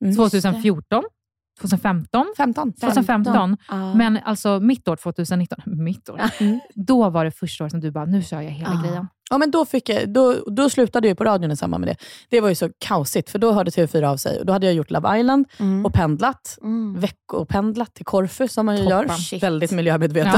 Mm. 0.05 0.17
2014, 0.17 1.03
2015, 1.61 2.27
15. 2.37 2.73
2015. 2.73 3.57
Ja. 3.69 3.95
Men 3.95 4.19
alltså 4.25 4.61
mitt 4.61 4.89
år 4.89 4.97
2019, 4.97 5.59
mitt 5.67 6.09
år, 6.09 6.21
då 6.75 7.11
var 7.11 7.25
det 7.25 7.31
första 7.31 7.65
året 7.65 7.71
som 7.71 7.81
du 7.81 7.91
bara, 7.91 8.05
nu 8.05 8.23
kör 8.23 8.41
jag 8.41 8.51
hela 8.51 8.75
Ja. 8.75 8.81
grejen. 8.89 9.09
Ja, 9.31 9.39
men 9.39 9.51
då, 9.51 9.65
fick 9.65 9.89
jag, 9.89 10.09
då, 10.09 10.35
då 10.47 10.71
slutade 10.71 11.09
jag 11.09 11.19
på 11.19 11.25
radion 11.25 11.51
i 11.51 11.57
samband 11.57 11.85
med 11.85 11.95
det. 11.97 12.05
Det 12.29 12.41
var 12.41 12.49
ju 12.49 12.55
så 12.55 12.71
kaosigt, 12.79 13.31
för 13.31 13.39
då 13.39 13.53
hörde 13.53 13.71
TV4 13.71 14.05
av 14.05 14.17
sig. 14.17 14.39
Och 14.41 14.47
då 14.47 14.53
hade 14.53 14.67
jag 14.67 14.75
gjort 14.75 14.91
Love 14.91 15.19
Island 15.21 15.47
Mm. 15.59 15.87
och 15.87 15.95
pendlat. 15.95 16.59
Mm. 16.63 17.01
Veckopendlat 17.01 17.95
till 17.95 18.05
Korfu, 18.05 18.49
som 18.49 18.67
man 18.67 18.77
ju 18.77 18.85
gör. 18.85 19.09
Shit. 19.09 19.43
Väldigt 19.43 19.71
miljömedveten. 19.71 20.33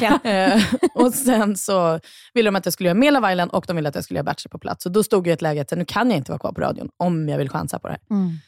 Ja. 0.00 0.18
Eh, 0.30 0.62
och 0.94 1.14
sen 1.14 1.56
så 1.56 2.00
ville 2.34 2.48
de 2.48 2.56
att 2.56 2.66
jag 2.66 2.72
skulle 2.72 2.88
göra 2.88 2.98
mer 2.98 3.12
Love 3.12 3.32
Island 3.32 3.50
och 3.50 3.64
de 3.66 3.76
ville 3.76 3.88
att 3.88 3.94
jag 3.94 4.04
skulle 4.04 4.18
göra 4.18 4.24
Bachelor 4.24 4.50
på 4.50 4.58
plats. 4.58 4.82
Så 4.82 4.88
då 4.88 5.02
stod 5.02 5.26
jag 5.26 5.32
i 5.32 5.34
ett 5.34 5.42
läge 5.42 5.60
att 5.62 5.70
nu 5.70 5.84
kan 5.84 6.10
jag 6.10 6.16
inte 6.16 6.30
vara 6.32 6.38
kvar 6.38 6.52
på 6.52 6.60
radion 6.60 6.88
om 6.96 7.28
jag 7.28 7.38
vill 7.38 7.48
chansa 7.48 7.78
på 7.78 7.88
det 7.88 7.92
här. 7.92 8.16
Mm. 8.16 8.38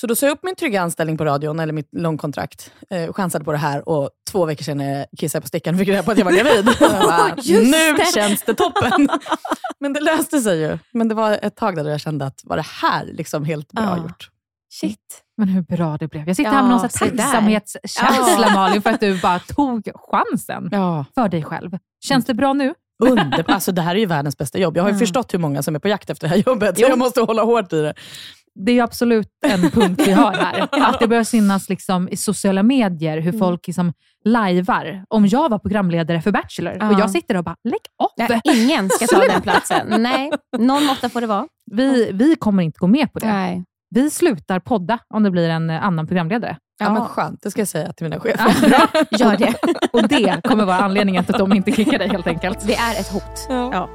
Så 0.00 0.06
då 0.06 0.16
sa 0.16 0.26
jag 0.26 0.32
upp 0.32 0.42
min 0.42 0.56
trygga 0.56 0.82
anställning 0.82 1.16
på 1.18 1.24
radion, 1.24 1.60
eller 1.60 1.72
mitt 1.72 1.88
långkontrakt, 1.92 2.70
eh, 2.90 3.12
chansade 3.12 3.44
på 3.44 3.52
det 3.52 3.58
här 3.58 3.88
och 3.88 4.10
två 4.30 4.44
veckor 4.44 4.64
senare 4.64 5.06
kissade 5.18 5.36
jag 5.36 5.42
på 5.42 5.48
stickan 5.48 5.74
och 5.74 5.78
fick 5.80 5.88
reda 5.88 6.02
på 6.02 6.10
att 6.10 6.18
jag 6.18 6.24
var 6.24 6.32
gravid. 6.32 6.68
Jag 6.80 6.90
bara, 7.02 7.34
nu 7.46 7.92
det. 7.96 8.12
känns 8.14 8.42
det 8.42 8.54
toppen! 8.54 9.08
Men 9.80 9.92
det 9.92 10.00
löste 10.00 10.40
sig 10.40 10.60
ju. 10.60 10.78
Men 10.92 11.08
det 11.08 11.14
var 11.14 11.38
ett 11.42 11.56
tag 11.56 11.76
där 11.76 11.90
jag 11.90 12.00
kände 12.00 12.26
att 12.26 12.40
var 12.44 12.56
det 12.56 12.66
här 12.82 13.04
liksom 13.04 13.44
helt 13.44 13.72
bra 13.72 13.84
Ja. 13.84 13.96
gjort? 13.96 14.30
Shit. 14.80 15.22
Men 15.36 15.48
hur 15.48 15.62
bra 15.62 15.96
det 16.00 16.08
blev. 16.08 16.26
Jag 16.28 16.36
sitter 16.36 16.50
Ja, 16.50 16.54
här 16.56 16.62
med 16.62 16.70
någon 16.70 16.80
tacksamhetskänsla 16.88 18.50
Malin, 18.54 18.82
för 18.82 18.90
att 18.90 19.00
du 19.00 19.20
bara 19.20 19.38
tog 19.38 19.90
chansen 19.94 20.68
Ja. 20.72 21.04
för 21.14 21.28
dig 21.28 21.42
själv. 21.42 21.70
Känns 22.04 22.24
det 22.24 22.34
bra 22.34 22.52
nu? 22.52 22.74
Under, 23.02 23.50
alltså 23.50 23.72
det 23.72 23.82
här 23.82 23.94
är 23.94 23.98
ju 23.98 24.06
världens 24.06 24.38
bästa 24.38 24.58
jobb. 24.58 24.76
Jag 24.76 24.82
har 24.82 24.88
ju 24.88 24.92
Mm. 24.92 25.00
förstått 25.00 25.34
hur 25.34 25.38
många 25.38 25.62
som 25.62 25.74
är 25.74 25.78
på 25.78 25.88
jakt 25.88 26.10
efter 26.10 26.28
det 26.28 26.34
här 26.34 26.42
jobbet, 26.46 26.76
så 26.76 26.82
jag 26.82 26.98
måste 26.98 27.20
hålla 27.20 27.42
hårt 27.42 27.72
i 27.72 27.80
det. 27.82 27.94
Det 28.64 28.78
är 28.78 28.82
absolut 28.82 29.28
en 29.46 29.70
punkt 29.70 30.02
vi 30.06 30.12
har 30.12 30.32
här. 30.32 30.68
Att 30.90 31.00
det 31.00 31.08
börjar 31.08 31.24
synas 31.24 31.68
liksom 31.68 32.08
i 32.08 32.16
sociala 32.16 32.62
medier 32.62 33.18
hur 33.18 33.32
folk 33.38 33.66
liksom 33.66 33.92
lajvar. 34.24 35.04
Om 35.08 35.26
jag 35.26 35.48
var 35.48 35.58
programledare 35.58 36.22
för 36.22 36.32
Bachelor 36.32 36.72
och 36.72 36.92
Ja. 36.92 36.98
jag 36.98 37.10
sitter 37.10 37.36
och 37.36 37.44
bara, 37.44 37.56
lägg 37.64 37.80
av! 38.02 38.10
Nej, 38.28 38.40
ingen 38.44 38.88
ska 38.90 39.06
ta 39.06 39.24
den 39.26 39.42
platsen. 39.42 40.02
Nej, 40.02 40.30
någon 40.58 40.84
måtta 40.84 41.08
får 41.08 41.20
det 41.20 41.26
vara. 41.26 41.46
Vi, 41.72 42.10
vi 42.12 42.36
kommer 42.36 42.62
inte 42.62 42.78
gå 42.78 42.86
med 42.86 43.12
på 43.12 43.18
det. 43.18 43.26
Nej. 43.26 43.64
Vi 43.90 44.10
slutar 44.10 44.58
podda 44.60 44.98
om 45.14 45.22
det 45.22 45.30
blir 45.30 45.48
en 45.48 45.70
eh, 45.70 45.84
annan 45.84 46.06
programledare. 46.06 46.56
Ja, 46.78 46.86
men 46.92 47.02
Ja. 47.02 47.08
skönt, 47.08 47.42
det 47.42 47.50
ska 47.50 47.60
jag 47.60 47.68
säga 47.68 47.92
till 47.92 48.04
mina 48.04 48.20
chefer. 48.20 48.68
Bra. 48.68 48.88
Gör 49.10 49.36
det. 49.36 49.54
Och 49.92 50.08
det 50.08 50.40
kommer 50.44 50.64
vara 50.64 50.76
anledningen 50.78 51.24
till 51.24 51.34
att 51.34 51.38
de 51.38 51.52
inte 51.52 51.72
klickar 51.72 51.98
dig 51.98 52.08
helt 52.08 52.26
enkelt. 52.26 52.66
Det 52.66 52.76
är 52.76 53.00
ett 53.00 53.08
hot. 53.12 53.46
Ja. 53.48 53.88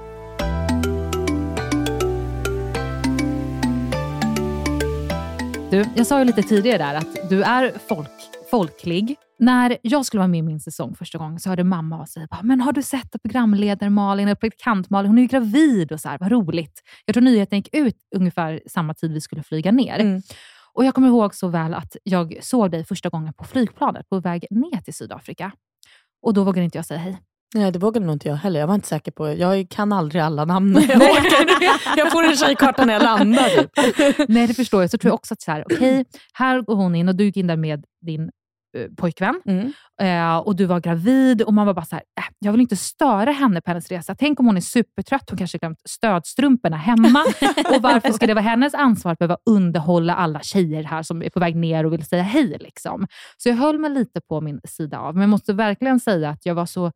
Du, 5.71 5.85
jag 5.95 6.07
sa 6.07 6.19
ju 6.19 6.25
lite 6.25 6.41
tidigare 6.41 6.77
där 6.77 6.95
att 6.95 7.29
du 7.29 7.43
är 7.43 7.73
folk, 7.87 8.09
folklig. 8.51 9.15
När 9.39 9.77
jag 9.81 10.05
skulle 10.05 10.19
vara 10.19 10.27
med 10.27 10.37
i 10.37 10.41
min 10.41 10.59
säsong 10.59 10.95
första 10.95 11.17
gången 11.17 11.39
så 11.39 11.49
hörde 11.49 11.63
mamma 11.63 12.01
av 12.01 12.05
sig. 12.05 12.27
Men 12.43 12.61
har 12.61 12.73
du 12.73 12.81
sett 12.81 13.15
att 13.15 13.23
programledare 13.23 13.89
Malin 13.89 14.29
och 14.29 14.39
praktikant 14.39 14.89
Malin, 14.89 15.09
hon 15.09 15.17
är 15.17 15.21
ju 15.21 15.27
gravid 15.27 15.91
och 15.91 15.99
så 15.99 16.09
här, 16.09 16.17
vad 16.17 16.31
roligt. 16.31 16.81
Jag 17.05 17.13
tror 17.13 17.23
nyheten 17.23 17.57
gick 17.57 17.75
ut 17.75 17.95
ungefär 18.15 18.61
samma 18.67 18.93
tid 18.93 19.13
vi 19.13 19.21
skulle 19.21 19.43
flyga 19.43 19.71
ner. 19.71 19.99
Mm. 19.99 20.21
Och 20.73 20.85
Jag 20.85 20.95
kommer 20.95 21.07
ihåg 21.07 21.35
så 21.35 21.47
väl 21.47 21.73
att 21.73 21.95
jag 22.03 22.37
såg 22.41 22.71
dig 22.71 22.85
första 22.85 23.09
gången 23.09 23.33
på 23.33 23.43
flygplanet 23.43 24.09
på 24.09 24.19
väg 24.19 24.45
ner 24.49 24.81
till 24.81 24.93
Sydafrika. 24.93 25.51
Och 26.21 26.33
då 26.33 26.43
vågade 26.43 26.65
inte 26.65 26.77
jag 26.77 26.85
säga 26.85 26.99
hej. 26.99 27.17
Nej, 27.55 27.71
det 27.71 27.79
vågade 27.79 28.05
nog 28.05 28.15
inte 28.15 28.27
jag 28.27 28.35
heller. 28.35 28.59
Jag 28.59 28.67
var 28.67 28.75
inte 28.75 28.87
säker 28.87 29.11
på 29.11 29.33
Jag 29.33 29.69
kan 29.69 29.93
aldrig 29.93 30.21
alla 30.21 30.45
namn 30.45 30.77
jag. 30.89 31.01
Jag 31.97 32.11
får 32.11 32.23
en 32.23 32.35
tjejkarta 32.35 32.85
när 32.85 32.93
jag 32.93 33.03
landar. 33.03 33.49
Typ. 33.49 34.29
Nej, 34.29 34.47
det 34.47 34.53
förstår 34.53 34.81
jag. 34.81 34.89
Så 34.91 34.97
tror 34.97 35.09
jag 35.09 35.15
också 35.15 35.33
att 35.33 35.41
så 35.41 35.51
här, 35.51 35.63
okej, 35.65 36.05
här 36.33 36.61
går 36.61 36.75
hon 36.75 36.95
in 36.95 37.09
och 37.09 37.15
du 37.15 37.23
gick 37.23 37.37
in 37.37 37.47
där 37.47 37.57
med 37.57 37.85
din 38.05 38.21
eh, 38.77 38.87
pojkvän 38.97 39.41
Mm. 39.45 39.73
eh, 40.01 40.37
och 40.37 40.55
du 40.55 40.65
var 40.65 40.79
gravid 40.79 41.41
och 41.41 41.53
man 41.53 41.65
var 41.67 41.73
bara 41.73 41.85
så 41.85 41.95
här, 41.95 42.03
äh, 42.17 42.23
jag 42.39 42.51
vill 42.51 42.61
inte 42.61 42.75
störa 42.75 43.31
henne 43.31 43.61
på 43.61 43.69
hennes 43.71 43.87
resa. 43.91 44.15
Tänk 44.15 44.39
om 44.39 44.45
hon 44.45 44.57
är 44.57 44.61
supertrött, 44.61 45.29
hon 45.29 45.37
kanske 45.37 45.57
glömt 45.57 45.79
stödstrumporna 45.89 46.77
hemma 46.77 47.25
och 47.75 47.81
varför 47.81 48.11
ska 48.11 48.27
det 48.27 48.33
vara 48.33 48.43
hennes 48.45 48.73
ansvar 48.73 49.11
att 49.11 49.19
behöva 49.19 49.37
underhålla 49.49 50.15
alla 50.15 50.39
tjejer 50.41 50.83
här 50.83 51.03
som 51.03 51.23
är 51.23 51.29
på 51.29 51.39
väg 51.39 51.55
ner 51.55 51.85
och 51.85 51.93
vill 51.93 52.05
säga 52.05 52.23
hej? 52.23 52.57
Liksom. 52.59 53.07
Så 53.37 53.49
jag 53.49 53.55
höll 53.55 53.79
mig 53.79 53.89
lite 53.91 54.21
på 54.21 54.41
min 54.41 54.61
sida 54.67 54.99
av, 54.99 55.13
men 55.13 55.21
jag 55.21 55.29
måste 55.29 55.53
verkligen 55.53 55.99
säga 55.99 56.29
att 56.29 56.45
jag 56.45 56.55
var 56.55 56.65
så 56.65 56.91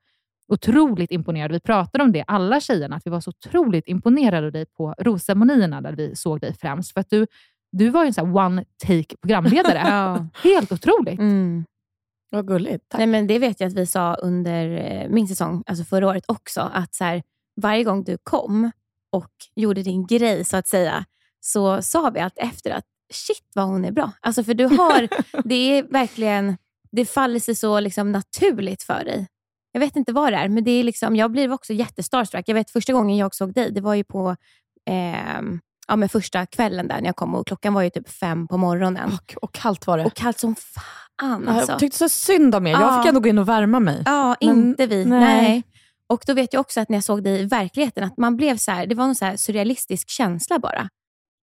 otroligt 0.47 1.11
imponerad. 1.11 1.51
Vi 1.51 1.59
pratade 1.59 2.03
om 2.03 2.11
det, 2.11 2.23
alla 2.27 2.59
tjejerna, 2.59 2.95
att 2.95 3.05
vi 3.05 3.11
var 3.11 3.19
så 3.19 3.29
otroligt 3.29 3.87
imponerade 3.87 4.45
av 4.45 4.51
dig 4.51 4.65
på 4.65 4.95
rosceremonierna 4.97 5.81
där 5.81 5.93
vi 5.93 6.15
såg 6.15 6.41
dig 6.41 6.53
främst. 6.53 6.93
För 6.93 7.01
att 7.01 7.09
du, 7.09 7.27
du 7.71 7.89
var 7.89 8.03
ju 8.03 8.07
en 8.07 8.13
sån 8.13 8.27
här 8.27 8.45
one 8.45 8.65
take 8.77 9.15
programledare. 9.21 9.83
Ja. 9.87 10.27
Helt 10.43 10.71
otroligt. 10.71 11.19
Mm. 11.19 11.65
Vad 12.31 12.47
gulligt. 12.47 12.85
Tack. 12.89 12.97
Nej, 12.97 13.07
men 13.07 13.27
det 13.27 13.39
vet 13.39 13.59
jag 13.59 13.67
att 13.67 13.73
vi 13.73 13.85
sa 13.85 14.13
under 14.13 14.69
eh, 14.69 15.09
min 15.09 15.27
säsong, 15.27 15.63
alltså 15.65 15.83
förra 15.83 16.07
året 16.07 16.23
också, 16.27 16.61
att 16.73 16.95
så 16.95 17.03
här, 17.03 17.23
varje 17.61 17.83
gång 17.83 18.03
du 18.03 18.17
kom 18.23 18.71
och 19.11 19.31
gjorde 19.55 19.83
din 19.83 20.07
grej, 20.07 20.45
så 20.45 20.57
att 20.57 20.67
säga, 20.67 21.05
så 21.39 21.81
sa 21.81 22.09
vi 22.09 22.19
allt 22.19 22.37
efter 22.37 22.71
att 22.71 22.85
shit 23.13 23.51
vad 23.53 23.65
hon 23.65 23.85
är 23.85 23.91
bra. 23.91 24.11
Alltså 24.21 24.43
för 24.43 24.53
du 24.53 24.65
har, 24.65 25.07
det 25.43 25.55
är 25.55 25.83
verkligen, 25.83 26.57
det 26.91 27.05
faller 27.05 27.39
sig 27.39 27.55
så 27.55 27.79
liksom 27.79 28.11
naturligt 28.11 28.83
för 28.83 29.03
dig. 29.03 29.27
Jag 29.75 29.79
vet 29.79 29.95
inte 29.95 30.13
vad 30.13 30.33
det 30.33 30.37
är, 30.37 30.49
men 30.49 30.63
det 30.63 30.71
är 30.71 30.83
liksom, 30.83 31.15
jag 31.15 31.31
blir 31.31 31.51
också 31.51 31.73
jättestarstruck. 31.73 32.43
Jag 32.47 32.55
vet 32.55 32.71
första 32.71 32.93
gången 32.93 33.17
jag 33.17 33.35
såg 33.35 33.53
dig, 33.53 33.71
det 33.71 33.81
var 33.81 33.93
ju 33.95 34.03
på 34.03 34.35
ehm, 34.89 35.59
ja, 35.87 35.95
men 35.95 36.09
första 36.09 36.45
kvällen 36.45 36.87
där 36.87 36.95
när 37.01 37.05
jag 37.05 37.15
kom 37.15 37.35
och 37.35 37.47
klockan 37.47 37.73
var 37.73 37.81
ju 37.81 37.89
typ 37.89 38.09
fem 38.09 38.47
på 38.47 38.57
morgonen. 38.57 39.11
Och, 39.13 39.43
och 39.43 39.53
kallt 39.53 39.87
var 39.87 39.97
det. 39.97 40.05
Och 40.05 40.13
kallt 40.13 40.39
som 40.39 40.55
fan 40.55 41.47
alltså. 41.47 41.71
Jag 41.71 41.79
tyckte 41.79 41.97
så 41.97 42.09
synd 42.09 42.55
om 42.55 42.67
er. 42.67 42.71
Jag 42.71 42.81
Ja. 42.81 43.01
fick 43.01 43.09
ändå 43.09 43.19
gå 43.21 43.29
in 43.29 43.37
och 43.37 43.49
värma 43.49 43.79
mig. 43.79 44.01
Ja, 44.05 44.35
Men- 44.41 44.49
inte 44.49 44.87
vi. 44.87 45.05
nej. 45.05 45.19
Nej. 45.19 45.63
Och 46.09 46.23
då 46.27 46.33
vet 46.33 46.53
jag 46.53 46.59
också 46.61 46.81
att 46.81 46.89
när 46.89 46.97
jag 46.97 47.03
såg 47.03 47.23
dig 47.23 47.41
i 47.41 47.45
verkligheten, 47.45 48.03
att 48.03 48.17
man 48.17 48.37
blev 48.37 48.57
så 48.57 48.71
här, 48.71 48.85
det 48.87 48.95
var 48.95 49.05
en 49.05 49.15
så 49.15 49.33
surrealistisk 49.37 50.09
känsla 50.09 50.59
bara. 50.59 50.89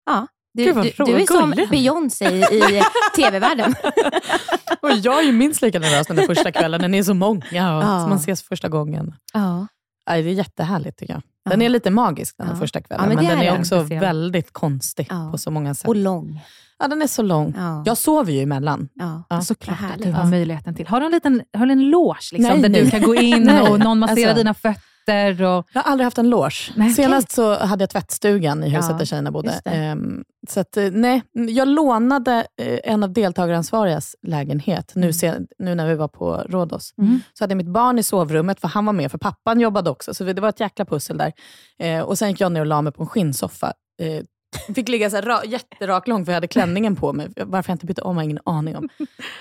Ja, 0.05 0.27
du, 0.53 0.63
Gud, 0.63 0.75
du, 0.97 1.03
du 1.05 1.15
är 1.21 1.25
som. 1.25 1.53
Beyoncé 1.71 2.25
i, 2.25 2.39
i 2.55 2.81
tv-världen. 3.15 3.75
Och 4.81 4.91
jag 4.91 5.19
är 5.19 5.23
ju 5.23 5.31
minst 5.31 5.61
lika 5.61 5.79
nervös 5.79 6.07
den 6.07 6.15
där 6.15 6.25
första 6.27 6.51
kvällen. 6.51 6.91
ni 6.91 6.97
är 6.97 7.03
så 7.03 7.13
många 7.13 7.39
och 7.49 7.53
Ja. 7.83 8.07
man 8.07 8.17
ses 8.17 8.43
första 8.43 8.69
gången. 8.69 9.13
Ja. 9.33 9.67
Nej, 10.09 10.23
det 10.23 10.29
är 10.29 10.33
jättehärligt 10.33 10.97
tycker 10.97 11.13
jag. 11.13 11.21
Den 11.49 11.59
Ja. 11.61 11.65
är 11.65 11.69
lite 11.69 11.89
magisk 11.91 12.35
den 12.37 12.47
Ja. 12.49 12.55
första 12.55 12.81
kvällen, 12.81 13.03
Ja, 13.03 13.07
men 13.15 13.25
men, 13.25 13.37
den 13.37 13.47
är 13.47 13.51
den. 13.51 13.59
också 13.61 13.79
Speciell. 13.79 13.99
väldigt 14.01 14.53
konstig 14.53 15.07
Ja. 15.09 15.29
på 15.31 15.37
så 15.37 15.51
många 15.51 15.73
sätt. 15.73 15.87
Och 15.87 15.95
lång. 15.95 16.41
Ja, 16.79 16.87
den 16.87 17.01
är 17.01 17.07
så 17.07 17.21
lång. 17.21 17.53
Ja. 17.57 17.83
Jag 17.85 17.97
sover 17.97 18.31
ju 18.33 18.41
emellan. 18.41 18.89
Ja. 18.93 19.23
Ja. 19.29 19.41
Såklart 19.41 19.77
att 19.95 20.01
du 20.03 20.11
har 20.11 20.23
Ja. 20.23 20.29
möjligheten 20.29 20.75
till. 20.75 20.87
Har 20.87 20.99
du 20.99 21.05
en 21.05 21.11
liten 21.11 21.41
har 21.57 21.65
du 21.65 21.71
en 21.71 21.89
loge 21.89 22.29
liksom, 22.31 22.53
Nej, 22.53 22.61
där 22.61 22.69
nej. 22.69 22.83
du 22.83 22.89
kan 22.91 23.01
gå 23.01 23.15
in 23.15 23.49
och 23.69 23.79
någon 23.79 23.99
masserar 23.99 24.29
alltså. 24.29 24.35
dina 24.37 24.53
fötter? 24.53 24.81
Och, 25.41 25.67
Jag 25.73 25.81
har 25.81 25.91
aldrig 25.91 26.05
haft 26.05 26.17
en 26.17 26.29
loge. 26.29 26.71
Nej. 26.75 26.89
Senast 26.89 27.31
så 27.31 27.55
hade 27.55 27.81
jag 27.83 27.89
tvättstugan 27.89 28.63
i 28.63 28.69
huset 28.69 28.91
Ja, 28.91 28.97
där 28.97 29.05
tjejerna 29.05 29.31
bodde. 29.31 29.61
Ehm, 29.65 30.23
så 30.49 30.59
att, 30.59 30.77
eh, 30.77 30.91
nej, 30.91 31.21
jag 31.31 31.67
lånade 31.67 32.47
eh, 32.57 32.79
en 32.83 33.03
av 33.03 33.13
deltagaransvarigas 33.13 34.15
lägenhet 34.21 34.91
nu, 34.95 35.13
sen, 35.13 35.47
nu 35.59 35.75
när 35.75 35.87
vi 35.87 35.95
var 35.95 36.07
på 36.07 36.33
Rhodos. 36.35 36.93
Mm. 36.97 37.19
Så 37.33 37.43
hade 37.43 37.51
jag 37.51 37.57
mitt 37.57 37.73
barn 37.73 37.99
i 37.99 38.03
sovrummet, 38.03 38.59
för 38.59 38.67
han 38.67 38.85
var 38.85 38.93
med, 38.93 39.11
för 39.11 39.17
pappan 39.17 39.59
jobbade 39.59 39.89
också. 39.89 40.13
Så 40.13 40.23
det 40.23 40.41
var 40.41 40.49
ett 40.49 40.59
jäkla 40.59 40.85
pussel 40.85 41.17
där. 41.17 41.33
Eh, 41.79 42.01
och 42.01 42.17
Sen 42.17 42.29
gick 42.29 42.41
jag 42.41 42.51
ner 42.51 42.59
och 42.59 42.65
la 42.65 42.81
mig 42.81 42.93
på 42.93 43.03
en 43.03 43.09
skinnsoffa. 43.09 43.73
Fick 44.75 44.89
ligga 44.89 45.09
så 45.09 45.15
här 45.15 45.23
ra, 45.23 45.45
jätteraklång 45.45 46.25
för 46.25 46.31
jag 46.31 46.35
hade 46.35 46.47
klänningen 46.47 46.95
på 46.95 47.13
mig. 47.13 47.27
Varför 47.35 47.69
jag 47.69 47.75
inte 47.75 47.85
bytte 47.85 48.01
om 48.01 48.15
har 48.15 48.23
jag 48.23 48.25
ingen 48.25 48.39
aning 48.45 48.75
om. 48.75 48.89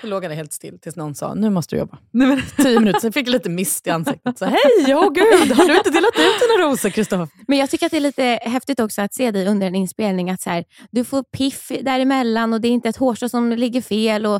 Jag 0.01 0.09
låg 0.09 0.21
där 0.21 0.29
helt 0.29 0.53
still 0.53 0.79
tills 0.79 0.95
någon 0.95 1.15
sa, 1.15 1.33
nu 1.33 1.49
måste 1.49 1.75
du 1.75 1.79
jobba. 1.79 1.97
Tio 2.57 2.79
minuter, 2.79 2.99
sen 2.99 3.13
fick 3.13 3.27
jag 3.27 3.31
lite 3.31 3.49
mist 3.49 3.87
i 3.87 3.89
ansiktet. 3.89 4.37
Så, 4.37 4.45
Hej, 4.45 4.95
åh 4.95 5.09
gud, 5.13 5.51
har 5.51 5.67
du 5.67 5.77
inte 5.77 5.89
delat 5.89 6.13
ut 6.15 6.39
dina 6.39 6.67
rosor 6.69 6.89
Kristoffer? 6.89 7.27
Men 7.47 7.57
jag 7.57 7.69
tycker 7.69 7.85
att 7.85 7.91
det 7.91 7.97
är 7.97 8.01
lite 8.01 8.39
häftigt 8.41 8.79
också 8.79 9.01
att 9.01 9.13
se 9.13 9.31
dig 9.31 9.47
under 9.47 9.67
en 9.67 9.75
inspelning. 9.75 10.29
Att 10.29 10.41
så 10.41 10.49
här, 10.49 10.63
du 10.91 11.03
får 11.03 11.23
piff 11.23 11.71
däremellan 11.81 12.53
och 12.53 12.61
det 12.61 12.67
är 12.67 12.71
inte 12.71 12.89
ett 12.89 12.97
hårstrå 12.97 13.29
som 13.29 13.49
ligger 13.51 13.81
fel. 13.81 14.25
Och 14.25 14.39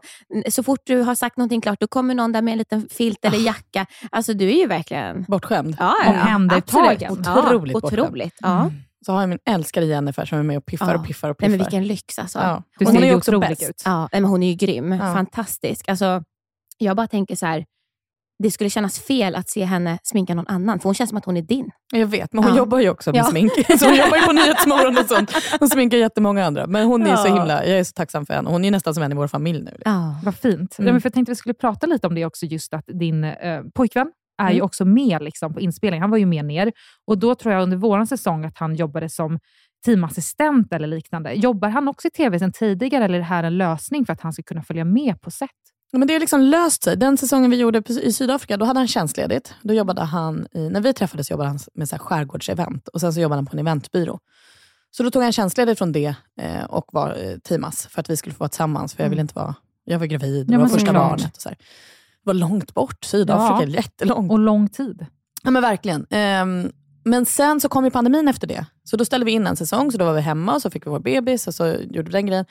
så 0.50 0.64
fort 0.64 0.80
du 0.84 1.02
har 1.02 1.16
sagt 1.16 1.38
någonting 1.38 1.62
klart, 1.62 1.80
då 1.80 1.88
kommer 1.88 2.14
någon 2.14 2.32
där 2.32 2.42
med 2.42 2.52
en 2.52 2.58
liten 2.58 2.88
filt 2.92 3.26
eller 3.26 3.38
jacka. 3.38 3.86
Alltså 4.12 4.34
du 4.34 4.50
är 4.50 4.58
ju 4.58 4.68
verkligen... 4.68 5.26
Bortskämd. 5.28 5.76
Ja, 5.80 5.96
Omhändertagen. 6.08 7.12
absolut. 7.12 7.28
Otroligt 7.28 7.74
ja, 7.74 7.80
bortskämd. 7.80 8.02
otroligt. 8.02 8.36
Ja. 8.42 8.72
Så 9.06 9.14
har 9.14 9.20
jag 9.22 9.30
min 9.30 9.40
älskare 9.50 9.86
Jennifer 9.86 10.26
som 10.26 10.40
är 10.40 10.44
med 10.44 10.58
och 10.58 10.66
piffar 10.66 10.94
Ja. 10.94 11.00
och 11.00 11.06
piffar 11.08 11.30
och 11.30 11.36
Nej, 11.42 11.50
piffar. 11.50 11.58
men 11.58 11.66
vilken 11.66 11.88
lyx 11.88 12.20
alltså. 12.20 12.40
ja. 12.40 12.64
Du 12.80 12.86
ser 12.86 12.94
hon 12.94 13.04
är 13.04 13.08
ju 13.08 13.16
också 13.16 13.40
bäst. 13.40 13.70
ut. 13.70 13.82
Ja, 13.86 14.00
nej, 14.12 14.22
men 14.22 14.30
hon 14.32 14.44
är 14.44 14.48
ju 14.50 14.54
grym. 14.56 14.92
Ja. 14.92 15.14
Fantastisk. 15.14 15.90
Alltså, 15.90 16.24
jag 16.78 16.98
bara 16.98 17.08
tänker 17.08 17.36
så 17.36 17.46
här. 17.46 17.66
det 18.44 18.52
skulle 18.52 18.70
kännas 18.70 19.00
fel 19.00 19.36
att 19.36 19.50
se 19.50 19.64
henne 19.64 20.00
sminka 20.04 20.36
någon 20.36 20.48
annan, 20.48 20.80
för 20.80 20.84
hon 20.84 20.94
känns 20.94 21.10
som 21.10 21.18
att 21.18 21.26
hon 21.26 21.38
är 21.38 21.42
din. 21.42 21.70
Jag 21.94 22.08
vet, 22.08 22.34
men 22.34 22.44
hon 22.44 22.54
Ja. 22.54 22.58
jobbar 22.58 22.80
ju 22.80 22.90
också 22.90 23.12
med 23.12 23.20
Ja. 23.20 23.24
smink. 23.24 23.52
Så 23.80 23.86
hon 23.86 23.96
jobbar 23.96 24.18
ju 24.18 24.24
på 24.24 24.32
Nyhetsmorgon 24.32 24.98
och 24.98 25.06
sånt. 25.06 25.32
Hon 25.60 25.70
sminkar 25.70 25.98
jättemånga 25.98 26.46
andra. 26.46 26.68
Men 26.68 26.88
hon 26.88 27.02
är 27.06 27.16
så 27.16 27.28
Ja. 27.28 27.34
himla, 27.36 27.66
jag 27.66 27.80
är 27.80 27.84
så 27.84 27.92
tacksam 27.94 28.26
för 28.26 28.34
henne. 28.34 28.50
Hon 28.50 28.66
är 28.66 28.72
nästan 28.72 28.94
som 28.94 29.04
en 29.04 29.12
i 29.12 29.16
vår 29.16 29.28
familj 29.28 29.62
nu. 29.64 29.78
Ja. 29.86 30.16
Vad 30.24 30.36
fint. 30.36 30.80
Mm. 30.80 30.88
Ja, 30.88 30.92
men 30.94 31.02
för 31.02 31.08
jag 31.10 31.14
tänkte 31.14 31.32
vi 31.32 31.36
skulle 31.36 31.54
prata 31.54 31.88
lite 31.88 32.08
om 32.08 32.16
det 32.16 32.26
också, 32.26 32.46
just 32.46 32.74
att 32.74 32.86
din 32.88 33.24
eh, 33.24 33.62
pojkvän 33.74 34.12
är 34.42 34.50
ju 34.50 34.56
Mm. 34.56 34.66
också 34.66 34.86
med 34.86 35.22
liksom, 35.24 35.54
på 35.54 35.60
inspelningen. 35.62 36.02
Han 36.02 36.12
var 36.12 36.18
ju 36.18 36.26
med 36.26 36.46
ner. 36.46 36.72
Och 37.08 37.18
då 37.18 37.36
tror 37.36 37.54
jag 37.54 37.64
under 37.64 37.78
vår 37.78 38.06
säsong 38.06 38.46
att 38.46 38.58
han 38.58 38.76
jobbade 38.76 39.10
som 39.10 39.40
teamassistent 39.86 40.74
eller 40.74 40.88
liknande. 40.88 41.34
Jobbar 41.34 41.70
han 41.70 41.88
också 41.88 42.08
i 42.08 42.12
tv 42.12 42.40
sedan 42.40 42.52
tidigare 42.52 43.06
eller 43.06 43.16
är 43.16 43.20
det 43.20 43.26
här 43.26 43.44
en 43.44 43.58
lösning 43.58 44.06
för 44.06 44.14
att 44.14 44.22
han 44.22 44.34
ska 44.34 44.44
kunna 44.44 44.64
följa 44.64 44.86
med 44.86 45.22
på 45.22 45.32
set? 45.32 45.50
Men 45.94 46.08
det 46.08 46.14
har 46.14 46.20
liksom 46.20 46.42
löst 46.42 46.84
sig. 46.84 46.98
Den 46.98 47.18
säsongen 47.18 47.52
vi 47.52 47.58
gjorde 47.58 47.84
i 48.04 48.14
Sydafrika, 48.14 48.58
då 48.58 48.66
hade 48.66 48.80
han 48.80 48.88
tjänstledigt. 48.88 49.56
Då 49.62 49.74
jobbade 49.74 50.02
han 50.02 50.48
i, 50.54 50.70
när 50.70 50.82
vi 50.82 50.94
träffades 50.94 51.32
jobbade 51.32 51.50
han 51.50 51.60
med 51.74 51.90
så 51.90 51.96
här 51.96 52.04
skärgårdsevent 52.04 52.88
och 52.88 53.02
sen 53.02 53.14
så 53.14 53.20
jobbade 53.20 53.38
han 53.38 53.46
på 53.46 53.52
en 53.56 53.60
eventbyrå. 53.60 54.20
Så 54.92 55.04
då 55.04 55.12
tog 55.12 55.24
han 55.24 55.32
tjänstledigt 55.32 55.78
från 55.78 55.92
det 55.92 56.16
eh, 56.42 56.64
och 56.70 56.86
var 56.92 57.10
eh, 57.24 57.38
teamas 57.38 57.88
för 57.88 58.00
att 58.02 58.10
vi 58.10 58.18
skulle 58.18 58.36
få 58.36 58.40
vara 58.40 58.50
tillsammans. 58.50 58.94
För 58.94 59.04
jag 59.04 59.10
ville 59.10 59.22
inte 59.22 59.36
vara, 59.36 59.56
jag 59.84 60.00
var 60.00 60.06
gravid, 60.06 60.48
det 60.48 60.54
Ja, 60.54 60.60
var 60.60 60.66
första 60.68 60.80
såklart. 60.86 61.10
barnet. 61.10 61.36
Och 61.36 61.42
så 61.42 61.50
här. 61.50 61.58
Var 62.24 62.34
långt 62.34 62.74
bort, 62.74 63.04
Sydafrika, 63.06 63.72
Ja. 63.72 63.76
jättelångt. 63.76 64.32
Och 64.32 64.40
lång 64.40 64.70
tid. 64.70 65.06
Ja 65.44 65.52
men 65.52 65.62
verkligen. 65.62 66.06
Ehm, 66.10 66.72
men 67.04 67.26
sen 67.26 67.62
så 67.62 67.70
kom 67.70 67.86
ju 67.86 67.92
pandemin 67.92 68.28
efter 68.28 68.48
det. 68.48 68.66
Så 68.84 68.98
då 68.98 69.06
ställde 69.06 69.26
vi 69.26 69.32
in 69.32 69.48
en 69.48 69.56
säsong, 69.56 69.92
så 69.92 69.98
då 69.98 70.06
var 70.06 70.14
vi 70.14 70.22
hemma 70.22 70.54
och 70.56 70.62
så 70.62 70.70
fick 70.70 70.86
vi 70.86 70.90
vår 70.90 71.00
bebis 71.00 71.48
och 71.48 71.56
så 71.56 71.66
gjorde 71.68 72.04
vi 72.04 72.12
den 72.12 72.26
grejen. 72.26 72.46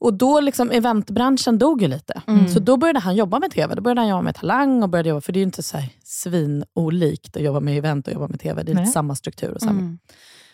Och 0.00 0.14
då 0.14 0.40
liksom 0.40 0.70
eventbranschen 0.70 1.58
dog 1.58 1.82
ju 1.82 1.88
lite. 1.88 2.22
Mm. 2.26 2.48
Så 2.48 2.58
då 2.60 2.76
började 2.76 2.98
han 2.98 3.16
jobba 3.16 3.38
med 3.38 3.50
TV. 3.50 3.74
Då 3.74 3.82
började 3.82 4.00
han 4.00 4.08
jobba 4.10 4.22
med 4.22 4.34
Talang 4.34 4.82
och 4.82 4.88
började 4.88 5.08
jobba, 5.08 5.20
för 5.20 5.32
det 5.32 5.36
är 5.36 5.40
ju 5.40 5.44
inte 5.46 5.62
så 5.62 5.76
här 5.78 5.88
svinolikt 6.04 7.36
att 7.36 7.42
jobba 7.42 7.60
med 7.60 7.78
event 7.78 8.06
och 8.06 8.12
jobba 8.12 8.28
med 8.28 8.40
TV. 8.40 8.62
Det 8.62 8.72
är 8.72 8.74
Nej. 8.74 8.84
lite 8.84 8.92
samma 8.92 9.14
struktur 9.14 9.50
och 9.54 9.60
samma. 9.60 9.80
Mm. 9.80 9.98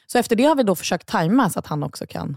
Så 0.07 0.19
efter 0.19 0.37
det 0.37 0.45
har 0.45 0.55
vi 0.57 0.63
då 0.63 0.75
försökt 0.75 1.09
tajma 1.09 1.51
så 1.51 1.59
att 1.59 1.67
han 1.67 1.83
också 1.83 2.07
kan 2.07 2.37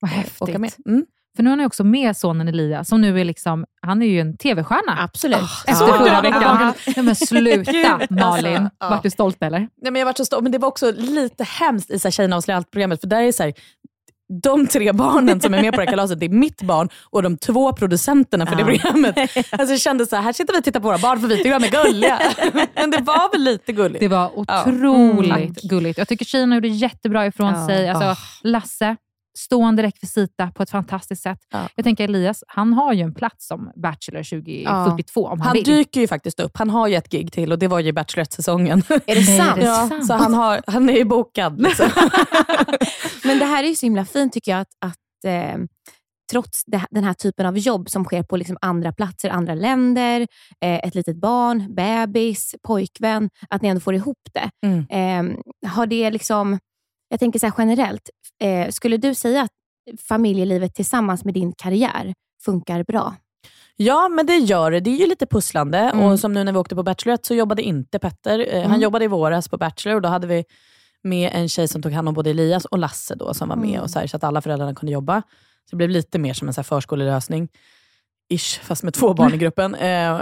Vad 0.00 0.10
eh, 0.10 0.16
häftigt. 0.16 0.42
åka 0.42 0.58
med. 0.58 0.72
Mm. 0.86 1.06
För 1.38 1.42
nu 1.42 1.50
har 1.50 1.56
ni 1.56 1.66
också 1.66 1.84
med 1.84 2.16
sonen 2.16 2.48
Elias, 2.48 2.88
som 2.88 3.00
nu 3.00 3.20
är 3.20 3.24
liksom, 3.24 3.64
han 3.82 4.02
är 4.02 4.06
ju 4.06 4.20
en 4.20 4.36
tv-stjärna. 4.36 5.02
Absolut. 5.04 5.38
Efter 5.66 5.86
förra 5.86 5.98
honom 5.98 6.14
på 6.16 6.20
veckan. 6.38 6.72
Ja, 6.96 7.02
men 7.02 7.16
sluta 7.16 7.72
Gud, 7.72 7.86
Malin. 8.10 8.56
alltså, 8.56 8.70
ja. 8.80 8.88
Vart 8.90 9.02
du 9.02 9.10
stolt 9.10 9.36
eller? 9.42 9.58
Nej, 9.58 9.68
men 9.92 9.96
jag 9.96 10.06
var 10.06 10.12
så 10.16 10.24
stolt, 10.24 10.42
men 10.42 10.52
det 10.52 10.58
var 10.58 10.68
också 10.68 10.92
lite 10.96 11.44
hemskt 11.44 11.90
i 11.90 11.98
så 11.98 12.08
här 12.08 12.10
Tjejerna 12.12 12.36
avslöjar 12.36 12.56
allt-programmet. 12.56 13.00
För 13.00 13.08
där 13.08 13.22
är 13.22 13.32
så 13.32 13.42
här, 13.42 13.52
de 14.42 14.66
tre 14.66 14.92
barnen 14.92 15.40
som 15.40 15.54
är 15.54 15.62
med 15.62 15.72
på 15.74 15.80
det 15.80 15.86
här 15.86 15.90
kalaset, 15.92 16.20
det 16.20 16.26
är 16.26 16.30
mitt 16.30 16.62
barn 16.62 16.88
och 17.10 17.22
de 17.22 17.36
två 17.36 17.72
producenterna 17.72 18.46
för 18.46 18.56
det 18.56 18.64
programmet. 18.64 19.16
Alltså 19.52 19.72
jag 19.72 19.80
kände 19.80 20.06
så 20.06 20.16
här, 20.16 20.22
här 20.22 20.32
sitter 20.32 20.52
vi 20.52 20.60
och 20.60 20.64
tittar 20.64 20.80
på 20.80 20.86
våra 20.88 20.98
barn 20.98 21.20
för 21.20 21.28
vi 21.28 21.36
tycker 21.36 21.60
de 21.60 21.64
är 21.66 21.84
gulliga. 21.84 22.18
men 22.74 22.90
det 22.90 22.98
var 23.00 23.32
väl 23.32 23.40
lite 23.42 23.72
gulligt. 23.72 24.00
Det 24.00 24.08
var 24.08 24.18
Ja. 24.18 24.62
otroligt 24.62 25.30
Mm. 25.32 25.54
gulligt. 25.62 25.98
Jag 25.98 26.08
tycker 26.08 26.24
tjejerna 26.24 26.54
gjorde 26.54 26.68
jättebra 26.68 27.26
ifrån 27.26 27.54
Ja. 27.54 27.66
sig. 27.66 27.88
Alltså, 27.88 28.04
Ah. 28.04 28.16
Lasse, 28.42 28.96
stående 29.38 29.82
rekvisita 29.82 30.50
på 30.54 30.62
ett 30.62 30.70
fantastiskt 30.70 31.22
sätt. 31.22 31.38
Ja. 31.50 31.68
Jag 31.74 31.84
tänker 31.84 32.04
Elias, 32.04 32.44
han 32.48 32.72
har 32.72 32.92
ju 32.92 33.02
en 33.02 33.14
plats 33.14 33.46
som 33.46 33.72
Bachelor 33.76 34.22
2042 34.22 35.26
om 35.26 35.30
han, 35.30 35.46
Han 35.46 35.54
vill. 35.54 35.64
dyker 35.64 36.00
ju 36.00 36.08
faktiskt 36.08 36.40
upp. 36.40 36.56
Han 36.56 36.70
har 36.70 36.88
ju 36.88 36.94
ett 36.94 37.08
gig 37.10 37.32
till 37.32 37.52
och 37.52 37.58
det 37.58 37.68
var 37.68 37.80
ju 37.80 37.92
Bachelorette-säsongen. 37.92 38.78
Är 38.88 39.14
det 39.14 39.14
Nej, 39.14 39.38
sant? 39.38 39.56
det 39.56 39.62
är 39.62 39.66
ja, 39.66 39.88
sant. 39.88 40.06
så 40.06 40.14
han, 40.14 40.34
har, 40.34 40.60
han 40.66 40.88
är 40.88 40.92
ju 40.96 41.04
bokad. 41.04 41.60
Liksom. 41.60 41.86
Men 43.24 43.38
det 43.38 43.44
här 43.44 43.64
är 43.64 43.68
ju 43.68 43.74
så 43.74 43.86
himla 43.86 44.04
fint 44.04 44.32
tycker 44.32 44.50
jag, 44.52 44.60
att, 44.60 44.68
att 44.80 45.24
eh, 45.24 45.58
trots 46.30 46.64
det, 46.66 46.86
den 46.90 47.04
här 47.04 47.14
typen 47.14 47.46
av 47.46 47.58
jobb 47.58 47.90
som 47.90 48.04
sker 48.04 48.22
på 48.22 48.36
liksom 48.36 48.56
andra 48.60 48.92
platser, 48.92 49.30
andra 49.30 49.54
länder, 49.54 50.20
eh, 50.64 50.76
ett 50.78 50.94
litet 50.94 51.16
barn, 51.16 51.74
bebis, 51.74 52.54
pojkvän, 52.62 53.30
att 53.50 53.62
ni 53.62 53.68
ändå 53.68 53.80
får 53.80 53.94
ihop 53.94 54.28
det. 54.34 54.50
Mm. 54.66 54.86
Eh, 54.90 55.70
har 55.70 55.86
det 55.86 56.10
liksom, 56.10 56.58
jag 57.08 57.20
tänker 57.20 57.38
så 57.38 57.46
här 57.46 57.54
generellt, 57.58 58.10
eh, 58.42 58.68
skulle 58.70 58.96
du 58.96 59.14
säga 59.14 59.42
att 59.42 59.50
familjelivet 60.08 60.74
tillsammans 60.74 61.24
med 61.24 61.34
din 61.34 61.52
karriär 61.52 62.14
funkar 62.44 62.84
bra? 62.84 63.14
Ja, 63.76 64.08
men 64.08 64.26
det 64.26 64.36
gör 64.36 64.70
det. 64.70 64.80
Det 64.80 64.90
är 64.90 64.96
ju 64.98 65.06
lite 65.06 65.26
pusslande. 65.26 65.78
Mm. 65.78 66.04
Och 66.04 66.20
som 66.20 66.32
nu 66.32 66.44
när 66.44 66.52
vi 66.52 66.58
åkte 66.58 66.74
på 66.74 66.82
Bachelorette 66.82 67.26
så 67.28 67.34
jobbade 67.34 67.62
inte 67.62 67.98
Petter. 67.98 68.38
Eh, 68.38 68.60
Han 68.62 68.70
Mm. 68.70 68.80
jobbade 68.80 69.04
i 69.04 69.08
våras 69.08 69.48
på 69.48 69.56
Bachelor 69.58 69.96
och 69.96 70.02
då 70.02 70.08
hade 70.08 70.26
vi 70.26 70.44
med 71.02 71.30
en 71.34 71.48
tjej 71.48 71.68
som 71.68 71.82
tog 71.82 71.92
hand 71.92 72.08
om 72.08 72.14
både 72.14 72.30
Elias 72.30 72.64
och 72.64 72.78
Lasse 72.78 73.14
då, 73.14 73.34
som 73.34 73.48
var 73.48 73.56
med. 73.56 73.68
Mm. 73.70 73.80
Och 73.82 73.90
så, 73.90 73.98
här, 73.98 74.06
så 74.06 74.16
att 74.16 74.24
alla 74.24 74.40
föräldrarna 74.42 74.74
kunde 74.74 74.92
jobba. 74.92 75.22
Så 75.64 75.70
det 75.70 75.76
blev 75.76 75.90
lite 75.90 76.18
mer 76.18 76.34
som 76.34 76.48
en 76.48 76.54
så 76.54 76.58
här 76.60 76.64
förskolelösning. 76.64 77.48
Ish, 78.30 78.60
fast 78.60 78.82
med 78.82 78.94
två 78.94 79.14
barn 79.14 79.34
i 79.34 79.36
gruppen. 79.36 79.74
Eh, 79.74 80.20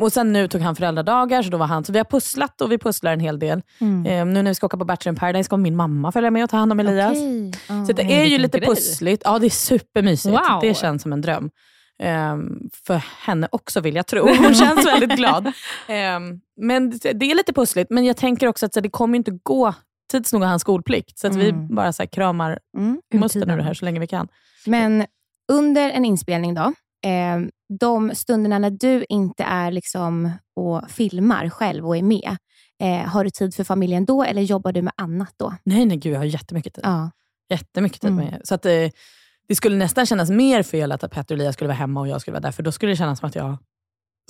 och 0.00 0.12
sen 0.12 0.32
nu 0.32 0.48
tog 0.48 0.60
han 0.60 0.76
föräldradagar, 0.76 1.42
så 1.42 1.50
då 1.50 1.56
var 1.58 1.66
han. 1.66 1.84
Så 1.84 1.92
vi 1.92 1.98
har 1.98 2.04
pusslat 2.04 2.60
och 2.60 2.72
vi 2.72 2.78
pusslar 2.78 3.12
en 3.12 3.20
hel 3.20 3.38
del. 3.38 3.62
Mm. 3.80 4.06
Eh, 4.06 4.34
nu 4.34 4.42
när 4.42 4.50
vi 4.50 4.54
ska 4.54 4.66
åka 4.66 4.76
på 4.76 4.84
Bachelor 4.84 5.12
in 5.14 5.18
Paradise 5.20 5.48
kommer 5.50 5.62
min 5.62 5.76
mamma 5.76 6.12
följa 6.12 6.30
med 6.30 6.44
och 6.44 6.50
ta 6.50 6.56
hand 6.56 6.72
om 6.72 6.80
Elias. 6.80 7.10
Okej. 7.12 7.52
Ja. 7.68 7.86
Så 7.86 7.92
det 7.92 8.02
är 8.02 8.24
ju 8.24 8.38
lite 8.38 8.58
grej. 8.58 8.68
pussligt. 8.68 9.22
Ja, 9.24 9.38
det 9.38 9.46
är 9.46 9.50
supermysigt. 9.50 10.32
Wow. 10.34 10.58
Det 10.60 10.74
känns 10.74 11.02
som 11.02 11.12
en 11.12 11.20
dröm. 11.20 11.50
Ehm, 11.98 12.58
för 12.86 13.02
henne 13.26 13.48
också 13.52 13.80
vill 13.80 13.94
jag 13.96 14.06
tro. 14.06 14.28
Hon 14.28 14.54
känns 14.54 14.86
väldigt 14.86 15.10
glad. 15.16 15.52
Ehm, 15.88 16.40
men 16.60 16.90
det 16.90 17.30
är 17.30 17.34
lite 17.34 17.52
pussligt, 17.52 17.90
men 17.90 18.04
jag 18.04 18.16
tänker 18.16 18.46
också 18.48 18.66
att 18.66 18.74
så, 18.74 18.80
det 18.80 18.90
kommer 18.90 19.16
inte 19.18 19.30
gå. 19.42 19.74
Tids 20.12 20.32
nog 20.32 20.42
har 20.42 20.48
han 20.48 20.60
skolplikt, 20.60 21.18
så 21.18 21.26
att 21.26 21.36
vi 21.36 21.48
Mm. 21.50 21.74
bara 21.74 21.92
så 21.92 22.02
här, 22.02 22.06
kramar 22.08 22.58
Mm. 22.76 23.00
musten 23.12 23.50
ur 23.50 23.56
det 23.56 23.62
här 23.62 23.74
så 23.74 23.84
länge 23.84 24.00
vi 24.00 24.06
kan. 24.06 24.28
Men 24.66 25.06
under 25.52 25.90
en 25.90 26.04
inspelning 26.04 26.54
då, 26.54 26.72
eh, 27.04 27.40
de 27.78 28.14
stunderna 28.14 28.58
när 28.58 28.70
du 28.70 29.04
inte 29.08 29.44
är 29.44 29.70
liksom 29.70 30.30
och 30.56 30.90
filmar 30.90 31.48
själv 31.50 31.86
och 31.86 31.96
är 31.96 32.02
med, 32.02 32.36
eh, 32.82 33.08
har 33.08 33.24
du 33.24 33.30
tid 33.30 33.54
för 33.54 33.64
familjen 33.64 34.04
då 34.04 34.22
eller 34.24 34.42
jobbar 34.42 34.72
du 34.72 34.82
med 34.82 34.92
annat 34.96 35.34
då? 35.36 35.54
Nej, 35.64 35.84
nej 35.86 35.96
gud, 35.96 36.12
jag 36.14 36.20
har 36.20 36.24
jättemycket 36.24 36.74
tid. 36.74 36.84
Ja. 36.86 37.10
Jättemycket 37.50 38.00
tid 38.00 38.10
Mm. 38.10 38.24
med. 38.24 38.40
Så 38.44 38.54
att, 38.54 38.66
eh, 38.66 38.72
det 39.48 39.54
skulle 39.54 39.76
nästan 39.76 40.06
kännas 40.06 40.30
mer 40.30 40.62
fel 40.62 40.92
att 40.92 41.00
Petter 41.00 41.34
och 41.34 41.38
Elias 41.40 41.54
skulle 41.54 41.68
vara 41.68 41.76
hemma 41.78 42.00
och 42.00 42.08
jag 42.08 42.20
skulle 42.20 42.32
vara 42.32 42.40
där, 42.42 42.52
för 42.52 42.62
då 42.62 42.72
skulle 42.72 42.92
det 42.92 42.96
kännas 42.96 43.18
som 43.18 43.28
att 43.28 43.34
jag 43.34 43.56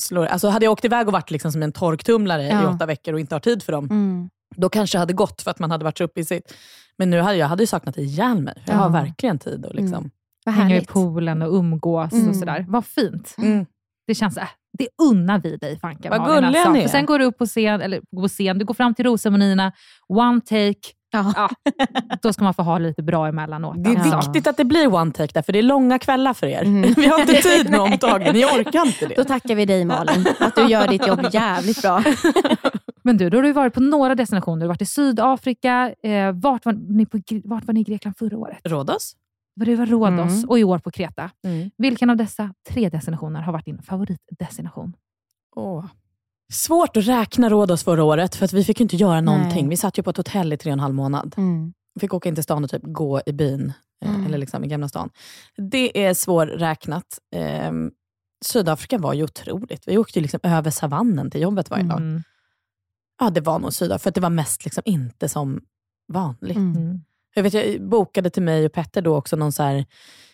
slår... 0.01 0.27
Alltså 0.27 0.49
hade 0.49 0.65
jag 0.67 0.73
åkt 0.73 0.85
iväg 0.85 1.07
och 1.07 1.13
varit 1.13 1.31
liksom 1.31 1.53
som 1.53 1.63
en 1.63 1.73
torktumlare 1.73 2.43
i 2.43 2.49
Ja. 2.49 2.69
åtta 2.75 2.87
veckor 2.87 3.15
och 3.15 3.21
inte 3.21 3.35
har 3.35 3.41
tid 3.41 3.63
för 3.63 3.73
dem, 3.73 3.85
Mm. 3.91 4.31
då 4.57 4.69
kanske 4.69 4.97
det 4.97 5.01
hade 5.01 5.13
gått 5.13 5.43
för 5.43 5.51
att 5.51 5.59
man 5.59 5.71
hade 5.71 5.85
varit 5.85 5.99
så 5.99 6.05
uppe 6.05 6.21
i 6.21 6.25
sitt. 6.25 6.55
Men 6.99 7.11
nu 7.11 7.21
hade 7.21 7.37
jag 7.37 7.47
hade 7.49 7.67
saknat 7.67 7.99
ihjäl 7.99 8.41
mig. 8.41 8.63
Jag 8.67 8.75
har 8.75 8.85
Ja. 8.85 8.89
verkligen 8.89 9.39
tid. 9.39 9.65
Och 9.65 9.75
liksom. 9.75 9.95
Mm. 9.99 10.11
Vad 10.45 10.55
Hänga 10.55 10.77
i 10.77 10.85
poolen 10.87 11.43
och 11.43 11.55
umgås 11.55 12.13
Mm. 12.13 12.29
och 12.29 12.37
sådär. 12.37 12.65
Vad 12.69 12.85
fint. 12.87 13.35
Mm. 13.39 13.67
Det 14.07 14.15
känns, 14.15 14.37
äh, 14.37 14.45
det 14.79 14.89
unnar 15.03 15.39
vi 15.39 15.57
dig 15.57 15.79
Fanka 15.79 16.11
Vad 16.11 16.21
Malin, 16.21 16.35
gulliga 16.35 16.61
alltså. 16.61 16.73
ni 16.73 16.79
är. 16.79 16.83
För 16.83 16.89
Sen 16.89 17.07
går 17.07 17.19
du 17.19 17.25
upp 17.25 17.39
på 17.39 17.47
scen, 17.47 17.81
eller 17.81 18.01
på 18.23 18.29
scen, 18.29 18.59
du 18.59 18.65
går 18.65 18.75
fram 18.75 18.95
till 18.95 19.05
rosceremonierna, 19.05 19.73
one 20.09 20.41
take, 20.41 20.79
Ja. 21.13 21.33
Ja, 21.37 21.51
då 22.23 22.33
ska 22.33 22.45
man 22.45 22.55
få 22.55 22.63
ha 22.63 22.79
lite 22.79 23.03
bra 23.03 23.29
emellanåt. 23.29 23.85
Det 23.85 23.91
är 23.91 23.97
alltså. 23.97 24.17
viktigt 24.17 24.47
att 24.47 24.57
det 24.57 24.65
blir 24.65 24.95
one 24.95 25.13
take 25.13 25.33
där, 25.35 25.43
för 25.43 25.53
det 25.53 25.59
är 25.59 25.63
långa 25.63 25.99
kvällar 25.99 26.33
för 26.35 26.47
er. 26.47 26.63
Mm. 26.63 26.93
Vi 26.97 27.07
har 27.07 27.21
inte 27.21 27.33
tid 27.35 27.71
med 27.71 27.81
omtagen, 27.93 28.35
ni 28.35 28.45
orkar 28.45 28.87
inte 28.87 29.07
det. 29.07 29.15
Då 29.17 29.25
tackar 29.25 29.55
vi 29.55 29.65
dig 29.67 29.85
Malin, 29.85 30.27
att 30.41 30.57
du 30.57 30.67
gör 30.67 30.89
ditt 30.89 31.07
jobb 31.07 31.21
jävligt 31.33 31.83
bra. 31.83 32.03
Men 33.03 33.17
du, 33.17 33.31
då 33.31 33.39
har 33.39 33.43
du 33.43 33.53
varit 33.53 33.75
på 33.75 33.81
några 33.81 34.15
destinationer. 34.15 34.61
Du 34.61 34.65
har 34.65 34.69
varit 34.69 34.83
i 34.83 34.87
Sydafrika. 34.87 35.95
Eh, 36.03 36.33
vart, 36.33 36.65
var 36.65 36.73
ni 36.73 37.07
på, 37.07 37.19
vart 37.45 37.65
var 37.65 37.75
ni 37.75 37.81
i 37.81 37.85
Grekland 37.85 38.17
förra 38.17 38.39
året? 38.39 38.59
Rhodos? 38.65 39.13
Var 39.57 39.87
Rhodos 39.87 40.33
Mm. 40.33 40.49
och 40.49 40.59
i 40.59 40.65
år 40.65 40.79
på 40.79 40.91
Kreta. 40.91 41.31
Mm. 41.45 41.71
Vilken 41.77 42.11
av 42.11 42.17
dessa 42.17 42.55
tre 42.71 42.89
destinationer 42.89 43.43
har 43.43 43.53
varit 43.53 43.65
din 43.65 43.83
favoritdestination? 43.83 44.97
Åh. 45.57 45.87
Svårt 46.53 46.97
att 46.97 47.05
räkna 47.07 47.49
Rhodos 47.51 47.85
förra 47.85 48.05
året, 48.05 48.35
för 48.35 48.45
att 48.45 48.53
vi 48.53 48.65
fick 48.65 48.81
inte 48.81 48.97
göra 48.97 49.21
någonting. 49.21 49.65
Nej. 49.65 49.69
Vi 49.69 49.77
satt 49.77 49.99
ju 49.99 50.03
på 50.03 50.11
ett 50.11 50.17
hotell 50.17 50.53
i 50.53 50.57
tre 50.57 50.71
och 50.71 50.73
en 50.73 50.81
halv 50.81 50.95
månad. 50.95 51.35
Mm. 51.37 51.73
Fick 52.01 52.15
åka 52.15 52.29
in 52.29 52.35
till 52.35 52.45
stan 52.45 52.65
och 52.65 52.71
typ 52.71 52.83
gå 52.85 53.21
i 53.27 53.33
byn, 53.33 53.73
eh, 54.05 54.11
Mm. 54.15 54.27
eller 54.27 54.39
liksom 54.39 54.65
i 54.65 54.69
Gamla 54.69 54.89
stan. 54.89 55.11
Det 55.57 56.05
är 56.07 56.15
svårräknat. 56.15 57.19
Ehm, 57.37 57.91
Sydafrika 58.45 58.99
var 58.99 59.13
ju 59.15 59.23
otroligt. 59.25 59.89
Vi 59.89 59.99
åkte 59.99 60.19
ju 60.19 60.23
liksom 60.23 60.41
över 60.43 60.71
savannen 60.71 61.31
till 61.31 61.41
jobbet 61.41 61.71
varje 61.71 61.85
dag. 61.85 62.01
Mm. 62.01 62.23
Ja, 63.21 63.31
det 63.31 63.41
var 63.41 63.59
nog 63.59 63.73
Sydafrika, 63.73 63.99
för 64.03 64.09
att 64.09 64.15
det 64.15 64.21
var 64.21 64.31
mest 64.31 64.65
liksom 64.65 64.83
inte 64.87 65.29
som 65.29 65.61
vanligt. 66.13 66.57
Jag, 67.35 67.43
vet, 67.43 67.55
jag 67.55 67.89
bokade 67.89 68.31
till 68.31 68.43
mig 68.43 68.67
och 68.67 68.73
Petter 68.73 69.03
då 69.03 69.17
också 69.17 69.37
någon 69.37 69.53
så 69.53 69.63
här 69.63 69.85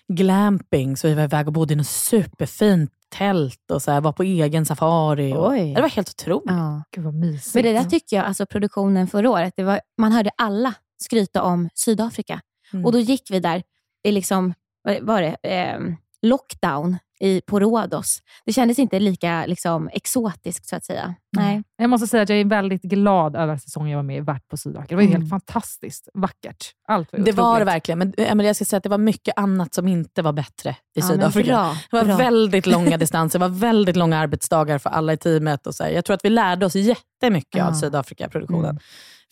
glamping, 0.08 0.96
så 0.96 1.08
vi 1.08 1.14
var 1.14 1.22
iväg 1.22 1.46
och 1.46 1.52
bodde 1.52 1.72
i 1.72 1.76
något 1.76 1.86
superfint 1.86 2.90
tält 3.08 3.70
och 3.70 3.82
så 3.82 3.90
här, 3.90 4.00
var 4.00 4.12
på 4.12 4.22
egen 4.22 4.66
safari. 4.66 5.32
Och, 5.32 5.52
det 5.52 5.80
var 5.80 5.88
helt 5.88 6.08
otroligt. 6.08 6.44
Ja. 6.46 6.82
Gud 6.90 7.04
vad 7.04 7.14
mysigt. 7.14 7.54
Men 7.54 7.64
det 7.64 7.72
där 7.72 7.84
tycker 7.84 8.16
jag, 8.16 8.26
alltså 8.26 8.46
produktionen 8.46 9.06
förra 9.06 9.30
året, 9.30 9.52
det 9.56 9.64
var, 9.64 9.80
man 9.98 10.12
hörde 10.12 10.30
alla 10.36 10.74
skryta 11.02 11.42
om 11.42 11.68
Sydafrika. 11.74 12.40
Mm. 12.72 12.86
Och 12.86 12.92
då 12.92 12.98
gick 12.98 13.30
vi 13.30 13.40
där, 13.40 13.62
i 14.02 14.12
liksom, 14.12 14.54
vad 14.82 15.02
var 15.02 15.22
det? 15.22 15.36
Eh, 15.42 15.80
lockdown 16.22 16.98
i, 17.20 17.40
på 17.46 17.60
Rhodos. 17.60 18.18
Det 18.46 18.52
kändes 18.52 18.78
inte 18.78 18.98
lika 18.98 19.46
liksom, 19.46 19.88
exotiskt 19.92 20.66
så 20.68 20.76
att 20.76 20.84
säga. 20.84 21.14
Nej. 21.36 21.62
Jag 21.76 21.90
måste 21.90 22.06
säga 22.06 22.22
att 22.22 22.28
jag 22.28 22.38
är 22.40 22.44
väldigt 22.44 22.82
glad 22.82 23.36
över 23.36 23.54
att 23.54 23.62
säsongen 23.62 23.90
jag 23.90 23.98
var 23.98 24.02
med 24.02 24.16
i 24.16 24.20
Värt 24.20 24.48
på 24.48 24.56
Sydafrika. 24.56 24.88
Det 24.88 24.94
var 24.94 25.02
ju 25.02 25.08
Mm. 25.08 25.20
helt 25.20 25.30
fantastiskt 25.30 26.08
vackert. 26.14 26.64
Allt 26.88 27.12
var 27.12 27.20
Det 27.20 27.32
var 27.32 27.58
det 27.58 27.64
verkligen, 27.64 27.98
men 27.98 28.14
Emelie, 28.16 28.48
jag 28.48 28.56
ska 28.56 28.64
säga 28.64 28.76
att 28.78 28.82
det 28.82 28.88
var 28.88 28.98
mycket 28.98 29.38
annat 29.38 29.74
som 29.74 29.88
inte 29.88 30.22
var 30.22 30.32
bättre 30.32 30.70
i 30.70 30.74
Ja, 30.92 31.02
Sydafrika. 31.02 31.52
bra, 31.52 31.76
det 31.90 31.96
var 31.96 32.04
bra. 32.04 32.16
väldigt 32.16 32.66
långa 32.66 32.96
distanser, 32.98 33.38
det 33.38 33.48
var 33.48 33.56
väldigt 33.58 33.96
långa 33.96 34.18
arbetsdagar 34.18 34.78
för 34.78 34.90
alla 34.90 35.12
i 35.12 35.16
teamet. 35.16 35.66
Och 35.66 35.74
så 35.74 35.84
här. 35.84 35.90
Jag 35.90 36.04
tror 36.04 36.14
att 36.14 36.24
vi 36.24 36.30
lärde 36.30 36.66
oss 36.66 36.74
jättemycket 36.74 37.62
av 37.62 37.68
Ja. 37.68 37.74
Sydafrika-produktionen. 37.74 38.78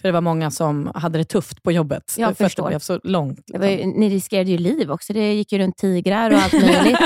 För 0.01 0.09
det 0.09 0.13
var 0.13 0.21
många 0.21 0.51
som 0.51 0.93
hade 0.95 1.19
det 1.19 1.25
tufft 1.25 1.63
på 1.63 1.73
jobbet. 1.73 2.15
Jag 2.19 2.27
för 2.27 2.31
att 2.33 2.39
det 2.39 2.45
förstår. 2.45 2.69
blev 2.69 2.79
så 2.79 3.01
långt. 3.05 3.41
Var 3.55 3.67
ju, 3.67 3.87
ni 3.87 4.09
riskerade 4.09 4.51
ju 4.51 4.59
liv 4.59 4.91
också. 4.91 5.13
Det 5.13 5.33
gick 5.35 5.53
ju 5.53 5.59
runt 5.59 5.77
tigrar 5.77 6.31
och 6.31 6.39
allt 6.39 6.53
möjligt. 6.53 6.99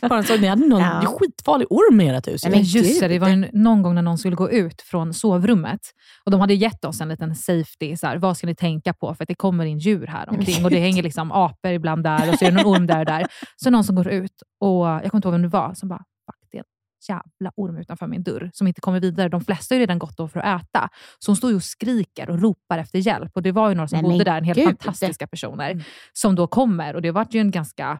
Bara 0.08 0.22
så, 0.22 0.36
ni 0.36 0.46
hade 0.46 0.66
någon 0.66 0.80
Ja. 0.80 1.16
skitfarlig 1.20 1.66
orm 1.72 2.00
i 2.00 2.08
ert 2.08 2.28
hus. 2.28 2.42
Nej, 2.44 2.50
men 2.52 2.62
just 2.62 3.00
det, 3.00 3.08
det 3.08 3.18
var 3.18 3.28
ju 3.28 3.48
någon 3.52 3.82
gång 3.82 3.94
när 3.94 4.02
någon 4.02 4.18
skulle 4.18 4.36
gå 4.36 4.50
ut 4.50 4.82
från 4.82 5.14
sovrummet 5.14 5.80
och 6.24 6.30
de 6.30 6.40
hade 6.40 6.54
gett 6.54 6.84
oss 6.84 7.00
en 7.00 7.08
liten 7.08 7.34
safety. 7.34 7.96
Så 7.96 8.06
här, 8.06 8.16
vad 8.16 8.36
ska 8.36 8.46
ni 8.46 8.54
tänka 8.54 8.94
på? 8.94 9.14
För 9.14 9.24
att 9.24 9.28
det 9.28 9.34
kommer 9.34 9.64
in 9.64 9.78
djur 9.78 10.06
här 10.06 10.28
omkring 10.30 10.64
och 10.64 10.70
det 10.70 10.80
hänger 10.80 11.02
liksom 11.02 11.32
apor 11.32 11.70
ibland 11.72 12.04
där 12.04 12.32
och 12.32 12.38
så 12.38 12.44
är 12.44 12.50
det 12.50 12.62
någon 12.62 12.74
orm 12.76 12.86
där 12.86 12.98
och 12.98 13.06
där. 13.06 13.26
Så 13.56 13.70
någon 13.70 13.84
som 13.84 13.96
går 13.96 14.08
ut 14.08 14.32
och 14.60 14.86
jag 14.86 15.02
kommer 15.10 15.16
inte 15.18 15.28
ihåg 15.28 15.32
vem 15.32 15.42
det 15.42 15.48
var, 15.48 15.74
som 15.74 15.88
bara, 15.88 15.98
fuck 16.26 16.36
det 16.52 16.56
är 16.58 16.60
en 16.60 16.64
jävla 17.08 17.52
orm 17.56 17.76
utanför 17.78 18.06
min 18.06 18.22
dörr 18.22 18.50
som 18.54 18.66
inte 18.66 18.80
kommer 18.80 19.00
vidare. 19.00 19.28
De 19.28 19.40
flesta 19.40 19.74
har 19.74 19.76
ju 19.76 19.80
redan 19.80 19.98
gått 19.98 20.16
då 20.16 20.28
för 20.28 20.40
att 20.40 20.62
äta. 20.62 20.88
Så 21.18 21.30
hon 21.30 21.36
står 21.36 21.50
ju 21.50 21.56
och 21.56 21.62
skriker 21.62 22.30
och 22.30 22.40
ropar 22.40 22.78
efter 22.78 22.98
hjälp. 22.98 23.30
Och 23.34 23.42
det 23.42 23.52
var 23.52 23.68
ju 23.68 23.74
några 23.74 23.88
som 23.88 23.98
Nej, 24.02 24.10
bodde 24.10 24.24
där, 24.24 24.38
en 24.38 24.44
helt 24.44 24.58
gud. 24.58 24.66
fantastiska 24.66 25.26
personer, 25.26 25.84
som 26.12 26.34
då 26.34 26.46
kommer. 26.46 26.94
Och 26.94 27.02
det 27.02 27.10
var 27.10 27.26
ju 27.30 27.40
en 27.40 27.50
ganska 27.50 27.98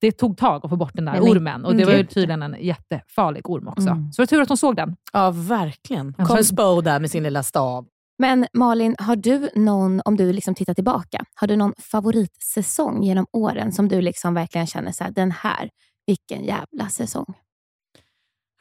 det 0.00 0.12
tog 0.12 0.36
tag 0.36 0.64
att 0.64 0.70
få 0.70 0.76
bort 0.76 0.94
den 0.94 1.04
där 1.04 1.12
Nej, 1.12 1.20
men 1.22 1.30
ormen 1.30 1.64
och 1.64 1.76
det 1.76 1.84
var 1.84 1.92
ju 1.92 2.06
tydligen 2.06 2.42
en 2.42 2.56
jättefarlig 2.60 3.50
orm 3.50 3.68
också. 3.68 3.88
Mm. 3.88 4.12
Så 4.12 4.22
det 4.22 4.22
var 4.22 4.26
tur 4.26 4.42
att 4.42 4.48
de 4.48 4.56
såg 4.56 4.76
den. 4.76 4.96
Ja, 5.12 5.30
verkligen. 5.30 6.12
Kom 6.12 6.26
så- 6.26 6.44
Spo 6.44 6.80
där 6.80 7.00
med 7.00 7.10
sin 7.10 7.22
lilla 7.22 7.42
stav. 7.42 7.86
Men 8.18 8.46
Malin, 8.52 8.96
har 8.98 9.16
du 9.16 9.48
någon, 9.54 10.02
om 10.04 10.16
du 10.16 10.32
liksom 10.32 10.54
tittar 10.54 10.74
tillbaka, 10.74 11.24
har 11.34 11.46
du 11.48 11.56
någon 11.56 11.74
favoritsäsong 11.78 13.02
genom 13.02 13.26
åren 13.32 13.72
som 13.72 13.88
du 13.88 14.00
liksom 14.00 14.34
verkligen 14.34 14.66
känner 14.66 14.92
så 14.92 15.04
här, 15.04 15.10
den 15.10 15.30
här, 15.30 15.70
vilken 16.06 16.44
jävla 16.44 16.88
säsong. 16.88 17.34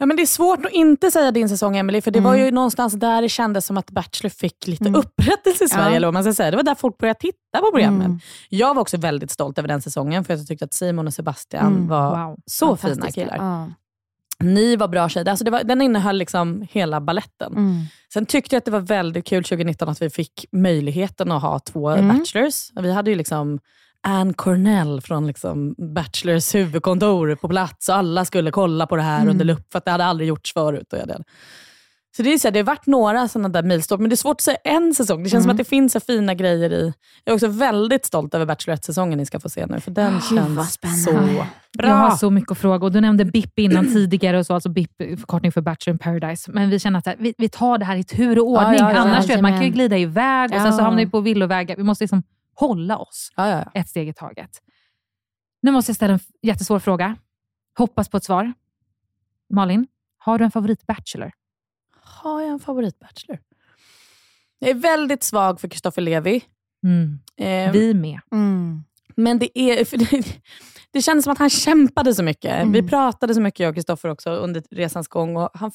Ja, 0.02 0.06
men 0.06 0.18
det 0.18 0.24
är 0.24 0.28
svårt 0.28 0.66
att 0.66 0.72
inte 0.72 1.12
säga 1.12 1.32
din 1.32 1.50
säsong, 1.50 1.78
Emily, 1.78 2.02
för 2.02 2.12
det 2.12 2.20
var 2.20 2.34
Mm. 2.34 2.46
ju 2.46 2.52
någonstans 2.52 2.94
där 2.94 3.22
det 3.22 3.30
kändes 3.30 3.66
som 3.66 3.78
att 3.78 3.92
Bachelor 3.92 4.30
fick 4.30 4.68
lite 4.68 4.84
Mm. 4.88 4.96
upprättelse 5.00 5.64
i 5.64 5.70
Sverige. 5.70 5.90
Ja. 5.90 5.96
Eller 5.96 6.08
vad 6.08 6.14
man 6.14 6.24
ska 6.24 6.34
säga. 6.34 6.52
Det 6.52 6.58
var 6.58 6.64
där 6.64 6.76
folk 6.76 6.98
började 6.98 7.20
titta 7.20 7.60
på 7.60 7.72
programmen. 7.72 8.06
Mm. 8.06 8.20
Jag 8.50 8.74
var 8.74 8.82
också 8.82 8.98
väldigt 8.98 9.32
stolt 9.32 9.58
över 9.58 9.68
den 9.68 9.82
säsongen, 9.82 10.24
för 10.24 10.34
jag 10.38 10.48
tyckte 10.48 10.66
att 10.66 10.74
Simon 10.74 11.08
och 11.08 11.14
Sebastian 11.14 11.68
Mm. 11.76 11.88
var 11.88 12.26
Wow. 12.28 12.38
så 12.46 12.78
fina 12.78 13.12
killar. 13.12 13.36
Ja. 13.38 13.70
Ni 14.40 14.76
var 14.76 14.88
bra 14.88 15.10
tjejer. 15.10 15.30
Alltså 15.30 15.46
det 15.46 15.52
var, 15.52 15.64
den 15.64 15.82
innehöll 15.82 16.18
liksom 16.18 16.68
hela 16.72 17.02
balletten. 17.02 17.52
Mm. 17.54 17.76
Sen 18.14 18.26
tyckte 18.26 18.56
jag 18.56 18.58
att 18.58 18.66
det 18.66 18.72
var 18.72 18.80
väldigt 18.80 19.26
kul 19.26 19.44
2019 19.44 19.90
att 19.90 20.02
vi 20.02 20.10
fick 20.10 20.46
möjligheten 20.52 21.32
att 21.32 21.42
ha 21.42 21.60
två 21.60 21.90
Mm. 21.90 22.18
bachelors. 22.18 22.72
Vi 22.82 22.92
hade 22.92 23.10
ju 23.12 23.16
liksom 23.18 23.60
Ann 24.04 24.34
Cornell 24.34 25.02
från 25.02 25.28
liksom 25.28 25.76
Bachelors 25.96 26.56
huvudkontor 26.56 27.36
på 27.36 27.50
plats 27.50 27.90
och 27.90 27.96
alla 27.96 28.26
skulle 28.26 28.52
kolla 28.52 28.88
på 28.88 28.96
det 28.96 29.02
här 29.02 29.18
Mm. 29.22 29.30
under 29.32 29.46
lupp 29.46 29.72
för 29.72 29.78
att 29.78 29.86
det 29.86 29.92
hade 29.92 30.06
aldrig 30.06 30.30
gjorts 30.30 30.54
förut. 30.54 30.94
Och 30.94 31.00
jag 31.00 31.08
det. 31.08 31.24
Så 32.18 32.24
det, 32.24 32.34
är 32.34 32.38
så 32.38 32.48
här, 32.48 32.52
det 32.54 32.60
har 32.60 32.64
varit 32.66 32.86
några 32.88 33.28
sådana 33.28 33.50
där 33.50 33.64
milstolpar, 33.64 34.02
men 34.02 34.10
det 34.10 34.14
är 34.14 34.18
svårt 34.18 34.36
att 34.36 34.42
säga 34.42 34.58
en 34.64 34.94
säsong. 34.94 35.24
Det 35.24 35.30
känns 35.30 35.44
som 35.44 35.50
Mm. 35.50 35.54
att 35.54 35.58
det 35.58 35.64
finns 35.70 35.94
så 35.94 36.00
fina 36.00 36.34
grejer 36.34 36.74
i. 36.74 36.94
Jag 37.24 37.32
är 37.32 37.36
också 37.36 37.48
väldigt 37.48 38.06
stolt 38.06 38.34
över 38.36 38.46
Bachelorette-säsongen 38.46 39.18
ni 39.18 39.26
ska 39.26 39.40
få 39.40 39.50
se 39.50 39.66
nu, 39.66 39.80
för 39.80 39.92
den 39.92 40.14
vad 40.14 40.24
känns 40.24 41.04
så 41.04 41.12
bra. 41.12 41.88
Jag 41.88 41.96
har 41.96 42.16
så 42.18 42.30
mycket 42.30 42.52
att 42.52 42.58
fråga 42.58 42.86
och 42.86 42.92
du 42.92 43.02
nämnde 43.02 43.26
BIP 43.26 43.60
innan 43.60 43.86
tidigare, 43.94 44.40
och 44.40 44.46
så, 44.46 44.54
alltså 44.54 44.70
BIP, 44.70 44.98
förkortning 44.98 45.52
för 45.52 45.62
Bachelor 45.62 45.94
in 45.94 46.00
Paradise. 46.00 46.52
Men 46.52 46.70
vi 46.70 46.80
känner 46.80 47.00
att 47.00 47.06
här, 47.06 47.16
vi, 47.20 47.34
vi 47.38 47.50
tar 47.50 47.78
det 47.78 47.86
här 47.86 47.96
i 47.96 48.04
tur 48.04 48.40
och 48.40 48.48
ordning. 48.48 48.80
Ja, 48.80 48.92
ja, 48.92 48.92
ja, 48.92 48.98
Annars 49.02 49.30
vet 49.30 49.42
man 49.42 49.52
kan 49.52 49.62
ju 49.62 49.68
jajamän. 49.68 49.72
glida 49.72 49.98
iväg 49.98 50.52
och 50.56 50.62
sen 50.62 50.74
så 50.74 50.80
Ja. 50.80 50.84
hamnar 50.84 51.06
vi 51.06 51.10
på 51.12 51.20
villovägar. 51.22 51.76
Vi 51.76 51.84
måste 51.84 52.04
liksom 52.04 52.24
hålla 52.56 52.98
oss 52.98 53.32
Ja, 53.36 53.50
ja, 53.50 53.72
ett 53.74 53.90
steg 53.90 54.10
i 54.10 54.14
taget. 54.14 54.62
Nu 55.62 55.72
måste 55.72 55.90
jag 55.90 55.96
ställa 55.96 56.14
en 56.14 56.20
jättesvår 56.42 56.80
fråga. 56.80 57.18
Hoppas 57.78 58.10
på 58.10 58.18
ett 58.18 58.24
svar. 58.24 58.54
Malin, 59.50 59.88
har 60.18 60.38
du 60.38 60.46
en 60.46 60.52
favorit-bachelor? 60.52 61.32
Har 62.02 62.42
jag 62.42 62.50
en 62.50 62.60
favorit-bachelor? 62.60 63.40
Jag 64.60 64.70
är 64.70 64.76
väldigt 64.76 65.24
svag 65.24 65.62
för 65.62 65.68
Kristoffer 65.68 66.02
Levi. 66.02 66.44
Mm. 66.84 67.20
Eh, 67.38 67.72
Vi 67.72 67.94
med. 67.94 68.20
Mm. 68.32 68.84
Men 69.16 69.40
det, 69.40 69.60
är, 69.60 69.98
det, 70.12 70.42
det 70.92 71.02
kändes 71.02 71.24
som 71.24 71.34
att 71.34 71.40
han 71.40 71.50
kämpade 71.50 72.16
så 72.16 72.24
mycket. 72.24 72.52
Mm. 72.52 72.72
Vi 72.72 72.84
pratade 72.84 73.34
så 73.34 73.42
mycket, 73.42 73.60
jag 73.60 73.70
och 73.70 73.76
Kristoffer 73.76 74.10
också, 74.10 74.30
under 74.30 74.64
resans 74.72 75.08
gång. 75.08 75.38
Och 75.38 75.50
han, 75.54 75.72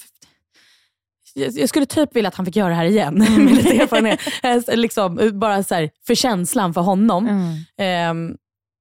jag, 1.37 1.69
skulle 1.69 1.87
typ 1.87 2.17
vilja 2.17 2.29
att 2.29 2.35
han 2.35 2.47
fick 2.47 2.57
göra 2.57 2.69
det 2.69 2.75
här 2.75 2.85
igen, 2.85 3.15
med 3.39 3.55
lite 3.55 3.77
erfarenhet. 3.77 4.21
Eh, 4.43 4.77
liksom, 4.77 5.31
bara 5.41 5.63
så 5.63 5.75
här, 5.75 5.91
för 6.07 6.15
känslan 6.15 6.75
för 6.75 6.81
honom. 6.81 7.27
Mm. 7.29 7.55
Ehm, 7.79 8.37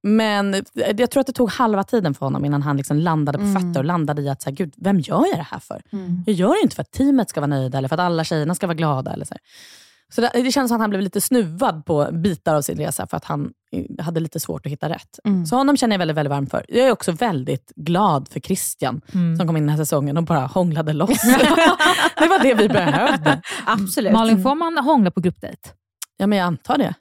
men 0.08 0.64
jag 0.98 1.12
tror 1.12 1.22
att 1.22 1.28
det 1.28 1.34
tog 1.34 1.50
halva 1.52 1.84
tiden 1.84 2.14
för 2.14 2.26
honom 2.26 2.46
innan 2.46 2.62
han 2.62 2.78
liksom 2.78 2.98
landade 2.98 3.38
på 3.38 3.44
Mm. 3.44 3.62
fötter 3.62 3.80
och 3.80 3.86
landade 3.86 4.22
i 4.22 4.30
att, 4.30 4.42
så 4.42 4.50
här, 4.50 4.56
gud, 4.58 4.74
vem 4.78 5.00
gör 5.00 5.26
jag 5.28 5.38
det 5.38 5.48
här 5.52 5.60
för? 5.60 5.82
Mm. 5.94 6.24
Jag 6.26 6.36
gör 6.36 6.54
det 6.54 6.62
inte 6.64 6.76
för 6.76 6.82
att 6.82 6.92
teamet 6.92 7.30
ska 7.30 7.40
vara 7.40 7.48
nöjda 7.48 7.78
eller 7.78 7.88
för 7.88 7.96
att 7.96 8.00
alla 8.00 8.24
tjejerna 8.24 8.56
ska 8.56 8.68
vara 8.68 8.76
glada. 8.78 9.14
Eller 9.14 9.26
så 9.26 9.34
här. 9.34 9.42
Så 10.16 10.22
det, 10.22 10.32
det 10.34 10.52
känns 10.52 10.70
som 10.70 10.76
att 10.76 10.82
han 10.82 10.90
blev 10.90 11.02
lite 11.02 11.22
snuvad 11.22 11.86
på 11.86 12.10
bitar 12.12 12.56
av 12.56 12.62
sin 12.62 12.78
resa 12.78 13.08
för 13.08 13.18
att 13.18 13.26
han 13.26 13.52
eh, 13.72 14.06
hade 14.06 14.20
lite 14.20 14.40
svårt 14.40 14.66
att 14.66 14.72
hitta 14.72 14.90
rätt. 14.90 15.20
Mm. 15.24 15.46
Så 15.46 15.56
honom 15.56 15.78
känner 15.78 15.94
jag 15.94 16.00
väldigt, 16.00 16.18
väldigt 16.18 16.30
varmt 16.30 16.52
för. 16.52 16.66
Jag 16.70 16.88
är 16.88 16.92
också 16.92 17.12
väldigt 17.12 17.72
glad 17.76 18.28
för 18.28 18.40
Christian 18.40 19.02
Mm. 19.14 19.36
som 19.38 19.48
kom 19.48 19.58
in 19.58 19.64
den 19.64 19.70
här 19.70 19.78
säsongen 19.78 20.18
och 20.18 20.24
bara 20.24 20.40
hånglade 20.40 20.94
loss. 20.94 21.10
det 22.18 22.28
var 22.28 22.44
det 22.44 22.54
vi 22.54 22.70
behövde. 22.70 23.42
Absolut. 23.66 24.14
Malin, 24.14 24.44
får 24.44 24.56
man 24.56 24.78
hångla 24.78 25.12
på 25.12 25.20
gruppdejt? 25.20 25.70
Ja, 26.18 26.28
men 26.28 26.38
jag 26.38 26.46
antar 26.46 26.78
det. 26.78 26.94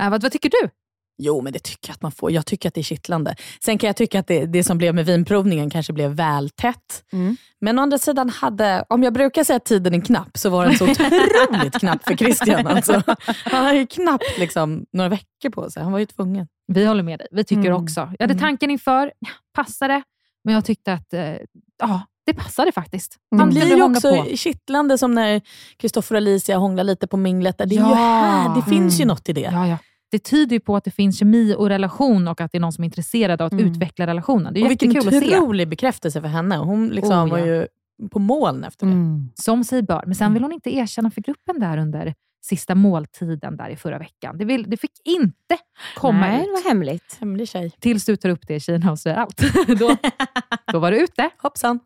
Äh, 0.00 0.10
vad, 0.10 0.22
vad 0.22 0.32
tycker 0.32 0.50
du? 0.50 0.70
Jo, 1.18 1.40
men 1.40 1.52
det 1.52 1.58
tycker 1.58 1.88
jag 1.88 1.94
att 1.94 2.02
man 2.02 2.12
får. 2.12 2.32
Jag 2.32 2.46
tycker 2.46 2.68
att 2.68 2.74
det 2.74 2.80
är 2.80 2.82
kittlande. 2.82 3.34
Sen 3.64 3.78
kan 3.78 3.86
jag 3.86 3.96
tycka 3.96 4.20
att 4.20 4.26
det, 4.26 4.46
det 4.46 4.64
som 4.64 4.78
blev 4.78 4.94
med 4.94 5.06
vinprovningen 5.06 5.70
kanske 5.70 5.92
blev 5.92 6.10
väl 6.10 6.50
tätt. 6.50 7.04
Mm. 7.12 7.36
Men 7.60 7.78
å 7.78 7.82
andra 7.82 7.98
sidan, 7.98 8.28
hade, 8.30 8.84
om 8.88 9.02
jag 9.02 9.12
brukar 9.12 9.44
säga 9.44 9.56
att 9.56 9.64
tiden 9.64 9.94
är 9.94 10.00
knapp, 10.00 10.38
så 10.38 10.50
var 10.50 10.66
den 10.66 10.78
så 10.78 10.84
otroligt 10.90 11.74
knapp 11.80 12.04
för 12.04 12.16
Christian. 12.16 12.66
Alltså. 12.66 13.02
Han 13.44 13.64
har 13.64 13.72
ju 13.74 13.86
knappt 13.86 14.38
liksom, 14.38 14.84
några 14.92 15.08
veckor 15.08 15.50
på 15.50 15.70
sig. 15.70 15.82
Han 15.82 15.92
var 15.92 15.98
ju 15.98 16.06
tvungen. 16.06 16.46
Vi 16.72 16.86
håller 16.86 17.02
med 17.02 17.18
dig. 17.18 17.28
Vi 17.30 17.44
tycker 17.44 17.70
Mm. 17.70 17.82
också. 17.82 18.00
Jag 18.00 18.06
hade 18.08 18.24
Mm. 18.24 18.38
tanken 18.38 18.70
inför, 18.70 19.12
ja, 19.18 19.28
passade, 19.54 20.02
men 20.44 20.54
jag 20.54 20.64
tyckte 20.64 20.92
att 20.92 21.14
eh, 21.14 21.34
ja, 21.80 22.02
det 22.26 22.34
passade 22.34 22.72
faktiskt. 22.72 23.16
Mm. 23.32 23.38
Det 23.48 23.54
kunde 23.60 23.66
blir 23.66 23.76
ju 23.76 23.82
också 23.96 24.16
på. 24.16 24.36
kittlande 24.36 24.98
som 24.98 25.14
när 25.14 25.40
Kristoffer 25.76 26.14
och 26.14 26.16
Alicia 26.16 26.56
hånglar 26.56 26.84
lite 26.84 27.06
på 27.06 27.16
minglet. 27.16 27.58
Det 27.58 27.64
är 27.64 27.68
ju 27.68 27.76
Ja. 27.76 27.94
här, 27.94 28.54
det 28.54 28.62
finns 28.70 29.00
ju 29.00 29.02
Mm. 29.02 29.08
något 29.08 29.28
i 29.28 29.32
det. 29.32 29.40
Ja, 29.52 29.66
ja. 29.68 29.78
Det 30.10 30.18
tyder 30.18 30.56
ju 30.56 30.60
på 30.60 30.76
att 30.76 30.84
det 30.84 30.90
finns 30.90 31.18
kemi 31.18 31.54
och 31.58 31.68
relation 31.68 32.28
och 32.28 32.40
att 32.40 32.52
det 32.52 32.58
är 32.58 32.60
någon 32.60 32.72
som 32.72 32.84
är 32.84 32.86
intresserad 32.86 33.40
av 33.40 33.46
att 33.46 33.52
Mm. 33.52 33.66
utveckla 33.66 34.06
relationen. 34.06 34.54
Det 34.54 34.60
är 34.60 34.64
och 34.64 34.70
vilken 34.70 34.90
jättekul 34.90 35.18
att 35.18 35.24
se. 35.24 35.36
otrolig 35.38 35.68
bekräftelse 35.68 36.20
för 36.20 36.28
henne. 36.28 36.56
Hon 36.56 36.88
liksom 36.88 37.12
Oh, 37.12 37.28
var 37.30 37.38
ja. 37.38 37.46
ju 37.46 37.66
på 38.10 38.18
moln 38.18 38.64
efter 38.64 38.86
det. 38.86 38.92
Mm. 38.92 39.28
Som 39.34 39.64
sig 39.64 39.82
bör. 39.82 40.02
Men 40.06 40.14
sen 40.14 40.32
vill 40.34 40.42
hon 40.42 40.52
inte 40.52 40.74
erkänna 40.76 41.10
för 41.10 41.20
gruppen 41.20 41.60
där 41.60 41.78
under 41.78 42.14
sista 42.40 42.74
måltiden 42.74 43.56
där 43.56 43.68
i 43.68 43.76
förra 43.76 43.98
veckan. 43.98 44.38
Det, 44.38 44.44
vill, 44.44 44.70
det 44.70 44.76
fick 44.76 44.92
inte 45.04 45.58
komma 45.96 46.20
Nej, 46.20 46.38
det 46.38 46.44
ut. 46.44 46.50
var 46.64 46.68
hemligt. 46.70 47.16
Hemlig 47.20 47.48
tjej. 47.48 47.70
Tills 47.80 48.04
du 48.04 48.16
tar 48.16 48.28
upp 48.28 48.46
det 48.48 48.54
i 48.54 48.60
Kina 48.60 48.90
och 48.90 48.98
säger 48.98 49.16
allt. 49.16 49.42
då, 49.78 49.96
då 50.72 50.78
var 50.78 50.90
det 50.90 50.98
ute. 50.98 51.30
Hoppsan. 51.38 51.80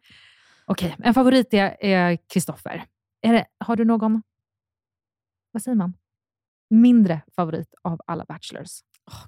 Okej, 0.66 0.96
en 0.98 1.14
favorit 1.14 1.48
är 1.54 2.16
Kristoffer. 2.32 2.84
Har 3.64 3.76
du 3.76 3.84
någon, 3.84 4.22
vad 5.52 5.62
säger 5.62 5.76
man, 5.76 5.94
mindre 6.72 7.20
favorit 7.36 7.68
av 7.82 8.00
alla 8.06 8.24
Bachelors? 8.24 8.70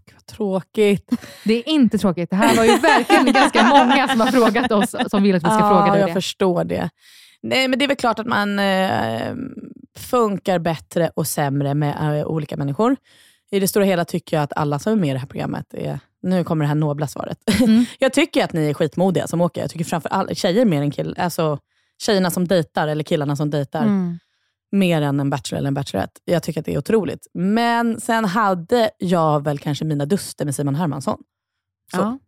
Gud 0.07 0.15
vad 0.15 0.27
tråkigt. 0.27 1.11
Det 1.45 1.55
är 1.55 1.69
inte 1.69 1.99
tråkigt. 1.99 2.31
Det 2.31 2.37
här 2.37 2.57
var 2.57 2.65
ju 2.65 2.79
verkligen 2.79 3.33
ganska 3.33 3.63
många 3.63 4.09
som 4.09 4.21
har 4.21 4.27
frågat 4.27 4.73
oss 4.73 4.95
som 5.11 5.23
vill 5.23 5.37
att 5.37 5.43
vi 5.43 5.47
ska 5.47 5.59
ja, 5.59 5.69
fråga 5.69 5.93
dig 5.93 6.01
jag 6.01 6.09
det. 6.11 6.15
förstår 6.15 6.65
det. 6.65 6.91
Nej, 7.43 7.69
men 7.69 7.79
det 7.79 7.85
är 7.85 7.89
väl 7.89 7.97
klart 7.97 8.19
att 8.19 8.27
man 8.27 8.59
eh, 8.59 9.35
funkar 9.99 10.59
bättre 10.59 11.11
och 11.17 11.27
sämre 11.27 11.75
med 11.75 12.21
eh, 12.21 12.27
olika 12.27 12.57
människor. 12.57 12.97
I 13.51 13.61
det 13.61 13.69
stora 13.69 13.85
hela 13.85 14.05
tycker 14.05 14.37
jag 14.37 14.45
att 14.45 14.53
alla 14.57 14.79
som 14.79 14.93
är 14.93 14.97
med 14.97 15.11
i 15.11 15.13
det 15.13 15.19
här 15.19 15.27
programmet 15.27 15.75
är... 15.75 15.99
Nu 16.23 16.45
kommer 16.45 16.65
det 16.65 16.69
här 16.69 16.75
nobla 16.75 17.07
svaret. 17.07 17.39
Mm. 17.61 17.85
jag 17.99 18.13
tycker 18.13 18.45
att 18.45 18.53
ni 18.53 18.71
är 18.71 18.75
skitmodiga 18.75 19.27
som 19.27 19.41
åker. 19.41 19.61
Jag 19.61 19.71
tycker 19.71 19.85
framför 19.85 20.09
allt 20.09 20.39
tjejer 20.39 20.65
mer 20.65 20.83
än 20.83 20.91
killar. 20.91 21.25
Alltså, 21.25 21.59
tjejerna 22.03 22.31
som 22.31 22.49
dejtar, 22.49 22.89
eller 22.89 23.05
killarna 23.05 23.37
som 23.37 23.51
dejtar, 23.51 23.83
Mm. 23.83 24.19
Mer 24.73 25.03
än 25.03 25.21
en 25.21 25.31
bachelor 25.31 25.59
eller 25.59 25.69
en 25.69 25.75
bachelorette. 25.75 26.21
Jag 26.25 26.43
tycker 26.43 26.61
att 26.61 26.67
det 26.67 26.75
är 26.75 26.79
otroligt. 26.79 27.27
Men 27.35 28.01
sen 28.01 28.25
hade 28.25 28.91
jag 28.99 29.45
väl 29.45 29.59
kanske 29.59 29.85
mina 29.85 30.07
duster 30.07 30.45
med 30.45 30.55
Simon 30.55 30.75
Hermansson. 30.75 31.19
Så. 31.95 31.99
Ja. 32.01 32.19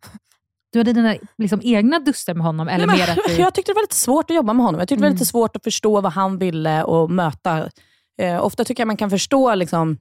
Du 0.72 0.78
hade 0.80 0.92
dina 0.92 1.16
liksom, 1.38 1.60
egna 1.64 1.98
duster 2.00 2.34
med 2.34 2.46
honom? 2.46 2.68
Eller 2.68 2.86
Nej, 2.86 2.96
mer 2.98 3.06
men, 3.06 3.18
att 3.18 3.24
du... 3.26 3.34
Jag 3.42 3.54
tyckte 3.54 3.72
det 3.72 3.74
var 3.74 3.82
lite 3.82 3.94
svårt 3.96 4.30
att 4.30 4.36
jobba 4.36 4.52
med 4.52 4.64
honom. 4.64 4.78
Jag 4.78 4.88
tyckte 4.88 5.00
det 5.00 5.02
var 5.02 5.08
Mm. 5.08 5.14
lite 5.16 5.26
svårt 5.26 5.56
att 5.56 5.64
förstå 5.64 6.00
vad 6.00 6.12
han 6.12 6.38
ville 6.38 6.82
och 6.84 7.10
möta. 7.10 7.70
Eh, 8.18 8.44
ofta 8.44 8.64
tycker 8.64 8.80
jag 8.80 8.86
man 8.86 8.96
kan 8.96 9.10
förstå 9.10 9.54
liksom, 9.54 9.98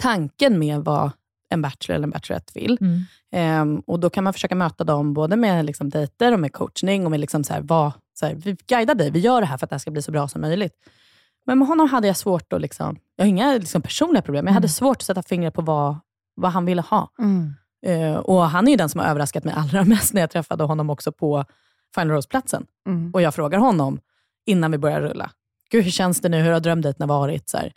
tanken 0.00 0.58
med 0.58 0.80
vad 0.84 1.10
en 1.50 1.62
Bachelor 1.62 1.94
eller 1.96 2.06
en 2.06 2.10
Bachelorette 2.10 2.52
vill. 2.54 2.78
Mm. 2.80 3.00
Ehm, 3.32 3.82
och 3.86 4.00
Då 4.00 4.10
kan 4.10 4.24
man 4.24 4.32
försöka 4.32 4.54
möta 4.54 4.84
dem 4.84 5.14
både 5.14 5.36
med 5.36 5.64
liksom, 5.64 5.88
dejter 5.90 6.32
och 6.32 6.40
med 6.40 6.52
coachning 6.52 7.04
och 7.04 7.10
med 7.10 7.20
liksom 7.20 7.44
så 7.44 7.52
här, 7.52 7.60
vad, 7.60 7.92
så 8.14 8.26
här, 8.26 8.34
vi 8.34 8.56
guidar 8.66 8.94
dig, 8.94 9.10
vi 9.10 9.18
gör 9.20 9.40
det 9.40 9.46
här 9.46 9.58
för 9.58 9.66
att 9.66 9.70
det 9.70 9.74
här 9.74 9.78
ska 9.78 9.90
bli 9.90 10.02
så 10.02 10.12
bra 10.12 10.28
som 10.28 10.40
möjligt. 10.40 10.72
Men 11.48 11.58
med 11.58 11.68
honom 11.68 11.88
hade 11.88 12.06
jag 12.06 12.16
svårt 12.16 12.52
att, 12.52 12.60
liksom, 12.60 12.98
jag 13.16 13.24
har 13.24 13.28
inga 13.28 13.52
liksom, 13.52 13.82
personliga 13.82 14.22
problem, 14.22 14.44
men 14.44 14.50
jag 14.52 14.54
hade 14.54 14.64
Mm. 14.66 14.72
svårt 14.72 14.96
att 14.96 15.02
sätta 15.02 15.22
fingret 15.22 15.54
på 15.54 15.62
vad, 15.62 15.96
vad 16.34 16.52
han 16.52 16.64
ville 16.64 16.82
ha. 16.82 17.10
Mm. 17.18 17.54
Eh, 17.86 18.16
och 18.16 18.42
Han 18.42 18.66
är 18.66 18.70
ju 18.70 18.76
den 18.76 18.88
som 18.88 19.00
har 19.00 19.06
överraskat 19.06 19.44
mig 19.44 19.54
allra 19.56 19.84
mest 19.94 20.14
när 20.14 20.20
jag 20.20 20.30
träffade 20.30 20.64
honom 20.64 20.90
också 20.90 21.12
på 21.12 21.44
Final 21.94 22.10
Rose-platsen. 22.10 22.66
Mm. 22.86 23.10
Och 23.14 23.22
jag 23.22 23.34
frågar 23.34 23.58
honom 23.58 24.00
innan 24.46 24.70
vi 24.70 24.78
börjar 24.78 25.00
rulla. 25.00 25.30
Gud, 25.70 25.84
hur 25.84 25.90
känns 25.90 26.20
det 26.20 26.28
nu? 26.28 26.42
Hur 26.42 26.52
har 26.52 26.60
drömdejterna 26.60 27.06
varit? 27.06 27.48
Så 27.48 27.56
här, 27.56 27.72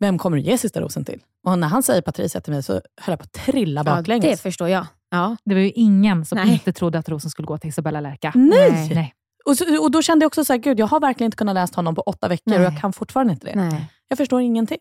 vem 0.00 0.18
kommer 0.18 0.36
du 0.36 0.42
ge 0.42 0.58
sista 0.58 0.80
rosen 0.80 1.04
till? 1.04 1.20
Och 1.46 1.58
när 1.58 1.68
han 1.68 1.82
säger 1.82 2.02
Patricia 2.02 2.40
till 2.40 2.52
mig 2.52 2.62
så 2.62 2.72
höll 2.72 2.82
jag 3.06 3.18
på 3.18 3.22
att 3.24 3.32
trilla 3.32 3.80
Ja, 3.80 3.84
baklänges. 3.84 4.24
det 4.30 4.36
förstår 4.42 4.68
jag. 4.68 4.86
Ja. 5.10 5.36
Det 5.44 5.54
var 5.54 5.60
ju 5.60 5.70
ingen 5.70 6.24
som 6.24 6.36
Nej. 6.38 6.52
inte 6.52 6.72
trodde 6.72 6.98
att 6.98 7.08
rosen 7.08 7.30
skulle 7.30 7.46
gå 7.46 7.58
till 7.58 7.68
Isabella 7.68 8.00
Lärka. 8.00 8.32
Nej! 8.34 8.90
Nej. 8.94 9.14
Och, 9.44 9.56
så, 9.56 9.82
och 9.82 9.90
Då 9.90 10.02
kände 10.02 10.22
jag 10.22 10.26
också 10.26 10.44
så 10.44 10.52
här, 10.52 10.60
gud, 10.60 10.80
jag 10.80 10.86
har 10.86 11.00
verkligen 11.00 11.26
inte 11.26 11.36
kunnat 11.36 11.54
läsa 11.54 11.76
honom 11.76 11.94
på 11.94 12.02
åtta 12.02 12.28
veckor 12.28 12.50
Nej. 12.50 12.58
och 12.58 12.64
jag 12.64 12.80
kan 12.80 12.92
fortfarande 12.92 13.32
inte 13.32 13.46
det. 13.46 13.54
Nej. 13.54 13.90
Jag 14.08 14.18
förstår 14.18 14.40
ingenting. 14.40 14.78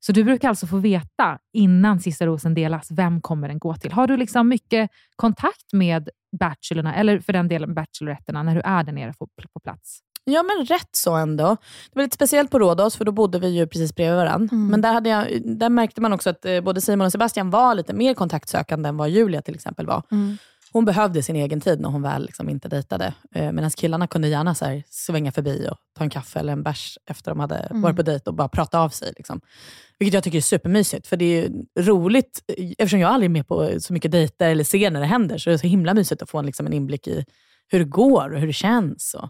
Så 0.00 0.12
du 0.12 0.24
brukar 0.24 0.48
alltså 0.48 0.66
få 0.66 0.76
veta 0.76 1.38
innan 1.52 2.00
sista 2.00 2.26
rosen 2.26 2.54
delas, 2.54 2.90
vem 2.90 3.20
kommer 3.20 3.48
den 3.48 3.58
gå 3.58 3.74
till? 3.74 3.92
Har 3.92 4.06
du 4.06 4.16
liksom 4.16 4.48
mycket 4.48 4.90
kontakt 5.16 5.72
med 5.72 6.08
bachelorna, 6.40 6.94
eller 6.94 7.20
för 7.20 7.32
den 7.32 7.48
delen 7.48 7.74
bacheloretterna, 7.74 8.42
när 8.42 8.54
du 8.54 8.60
är 8.60 8.84
där 8.84 8.92
nere 8.92 9.12
på, 9.18 9.28
på 9.52 9.60
plats? 9.60 10.00
Ja, 10.24 10.42
men 10.42 10.66
rätt 10.66 10.88
så 10.92 11.14
ändå. 11.14 11.56
Det 11.90 11.96
var 11.96 12.02
lite 12.02 12.14
speciellt 12.14 12.50
på 12.50 12.58
Rhodos, 12.58 12.96
för 12.96 13.04
då 13.04 13.12
bodde 13.12 13.38
vi 13.38 13.48
ju 13.48 13.66
precis 13.66 13.94
bredvid 13.94 14.16
varandra. 14.16 14.48
Mm. 14.52 14.68
Men 14.68 14.80
där, 14.80 14.92
hade 14.92 15.08
jag, 15.10 15.26
där 15.44 15.68
märkte 15.68 16.00
man 16.00 16.12
också 16.12 16.30
att 16.30 16.44
eh, 16.44 16.60
både 16.60 16.80
Simon 16.80 17.06
och 17.06 17.12
Sebastian 17.12 17.50
var 17.50 17.74
lite 17.74 17.92
mer 17.92 18.14
kontaktsökande 18.14 18.88
än 18.88 18.96
vad 18.96 19.10
Julia 19.10 19.42
till 19.42 19.54
exempel 19.54 19.86
var. 19.86 20.02
Mm. 20.10 20.38
Hon 20.72 20.84
behövde 20.84 21.22
sin 21.22 21.36
egen 21.36 21.60
tid 21.60 21.80
när 21.80 21.88
hon 21.88 22.02
väl 22.02 22.22
liksom 22.26 22.48
inte 22.48 22.68
dejtade. 22.68 23.14
Eh, 23.34 23.52
Medan 23.52 23.70
killarna 23.70 24.06
kunde 24.06 24.28
gärna 24.28 24.54
så 24.54 24.64
här, 24.64 24.82
svänga 24.90 25.32
förbi 25.32 25.68
och 25.70 25.76
ta 25.98 26.04
en 26.04 26.10
kaffe 26.10 26.38
eller 26.38 26.52
en 26.52 26.62
bärs 26.62 26.98
efter 27.06 27.30
de 27.30 27.40
hade 27.40 27.56
Mm. 27.58 27.82
varit 27.82 27.96
på 27.96 28.02
dejt 28.02 28.30
och 28.30 28.34
bara 28.36 28.48
prata 28.48 28.78
av 28.80 28.88
sig. 28.88 29.12
Liksom. 29.16 29.40
Vilket 29.98 30.14
jag 30.14 30.24
tycker 30.24 30.38
är 30.38 30.42
supermysigt. 30.42 31.06
För 31.06 31.16
det 31.16 31.24
är 31.44 31.50
roligt, 31.82 32.42
eftersom 32.78 33.00
jag 33.00 33.10
aldrig 33.10 33.28
är 33.30 33.32
med 33.32 33.48
på 33.48 33.70
så 33.80 33.92
mycket 33.92 34.12
dejter 34.12 34.50
eller 34.50 34.64
ser 34.64 34.90
när 34.90 35.00
det 35.00 35.06
händer, 35.06 35.38
så 35.38 35.50
är 35.50 35.52
det 35.52 35.58
så 35.58 35.66
himla 35.66 35.94
mysigt 35.94 36.22
att 36.22 36.30
få 36.30 36.38
en, 36.38 36.46
liksom, 36.46 36.66
en 36.66 36.72
inblick 36.72 37.06
i 37.08 37.24
hur 37.68 37.78
det 37.78 37.84
går 37.84 38.30
och 38.34 38.40
hur 38.40 38.46
det 38.46 38.52
känns. 38.52 39.14
Och 39.14 39.28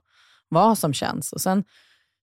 vad 0.49 0.79
som 0.79 0.93
känns. 0.93 1.33
Och 1.33 1.41
Sen 1.41 1.65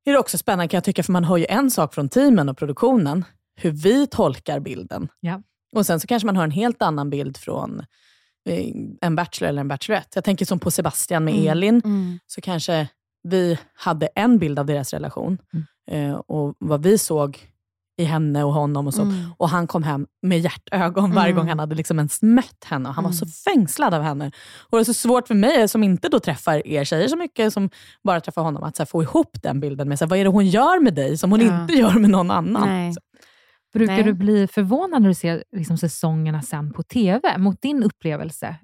är 0.06 0.12
det 0.12 0.20
också 0.20 0.38
spännande 0.38 0.68
kan 0.68 0.78
jag 0.78 0.84
tycka, 0.84 1.04
för 1.04 1.12
man 1.12 1.24
hör 1.24 1.38
ju 1.38 1.46
en 1.50 1.72
sak 1.72 1.94
från 1.94 2.10
teamen 2.10 2.50
och 2.50 2.58
produktionen, 2.58 3.26
hur 3.56 3.72
vi 3.72 4.08
tolkar 4.08 4.60
bilden. 4.60 5.08
Ja. 5.20 5.42
Och 5.76 5.86
Sen 5.86 6.00
så 6.00 6.08
kanske 6.08 6.26
man 6.26 6.36
hör 6.36 6.44
en 6.44 6.52
helt 6.52 6.82
annan 6.82 7.10
bild 7.10 7.38
från 7.38 7.86
en 9.02 9.16
bachelor 9.16 9.50
eller 9.50 9.62
en 9.62 9.68
bachelorette. 9.68 10.10
Jag 10.18 10.24
tänker 10.24 10.46
som 10.46 10.60
på 10.60 10.72
Sebastian 10.72 11.24
med 11.26 11.34
Mm. 11.34 11.48
Elin, 11.48 11.82
Mm. 11.86 12.20
så 12.28 12.42
kanske 12.42 12.88
vi 13.24 13.58
hade 13.74 14.08
en 14.16 14.38
bild 14.38 14.60
av 14.60 14.66
deras 14.66 14.94
relation 14.94 15.38
Mm. 15.54 16.10
eh, 16.12 16.16
och 16.16 16.56
vad 16.60 16.84
vi 16.84 16.98
såg 16.98 17.40
i 17.98 18.04
henne 18.04 18.44
och 18.44 18.54
honom 18.54 18.88
och 18.88 18.94
så. 18.94 19.02
Mm. 19.02 19.16
Och 19.38 19.50
han 19.50 19.68
kom 19.68 19.84
hem 19.84 20.08
med 20.22 20.40
hjärtögon 20.40 21.12
varje 21.14 21.32
Mm. 21.32 21.36
gång 21.42 21.50
han 21.50 21.60
hade 21.60 21.76
liksom 21.76 22.00
ens 22.00 22.22
mött 22.22 22.64
henne. 22.66 22.90
Och 22.90 22.96
han 22.96 23.04
var 23.04 23.12
så 23.12 23.26
Mm. 23.26 23.32
fängslad 23.32 23.94
av 23.94 24.02
henne. 24.02 24.32
Och 24.70 24.78
det 24.78 24.82
är 24.82 24.84
så 24.84 24.94
svårt 24.94 25.28
för 25.28 25.36
mig 25.36 25.68
som 25.68 25.84
inte 25.84 26.10
då 26.10 26.20
träffar 26.20 26.68
er 26.68 26.84
tjejer 26.84 27.08
så 27.08 27.16
mycket, 27.18 27.54
som 27.54 27.70
bara 28.04 28.22
träffar 28.22 28.42
honom, 28.42 28.64
att 28.64 28.76
så 28.76 28.82
här, 28.84 28.86
få 28.86 29.04
ihop 29.04 29.38
den 29.42 29.60
bilden 29.60 29.90
med 29.90 30.00
så 30.00 30.06
här, 30.06 30.10
vad 30.10 30.20
är 30.20 30.24
det 30.24 30.30
hon 30.30 30.46
gör 30.48 30.80
med 30.84 30.94
dig 30.96 31.18
som 31.18 31.32
hon 31.32 31.42
Ja. 31.42 31.62
inte 31.62 31.74
gör 31.74 31.94
med 32.00 32.10
någon 32.10 32.32
annan. 32.32 32.96
Brukar 33.76 33.94
Nej. 33.94 34.04
du 34.04 34.14
bli 34.14 34.48
förvånad 34.48 35.02
när 35.02 35.10
du 35.10 35.16
ser 35.16 35.44
liksom, 35.56 35.78
säsongerna 35.78 36.42
sen 36.42 36.74
på 36.74 36.84
TV, 36.84 37.38
mot 37.38 37.62
din 37.62 37.84
upplevelse? 37.84 38.56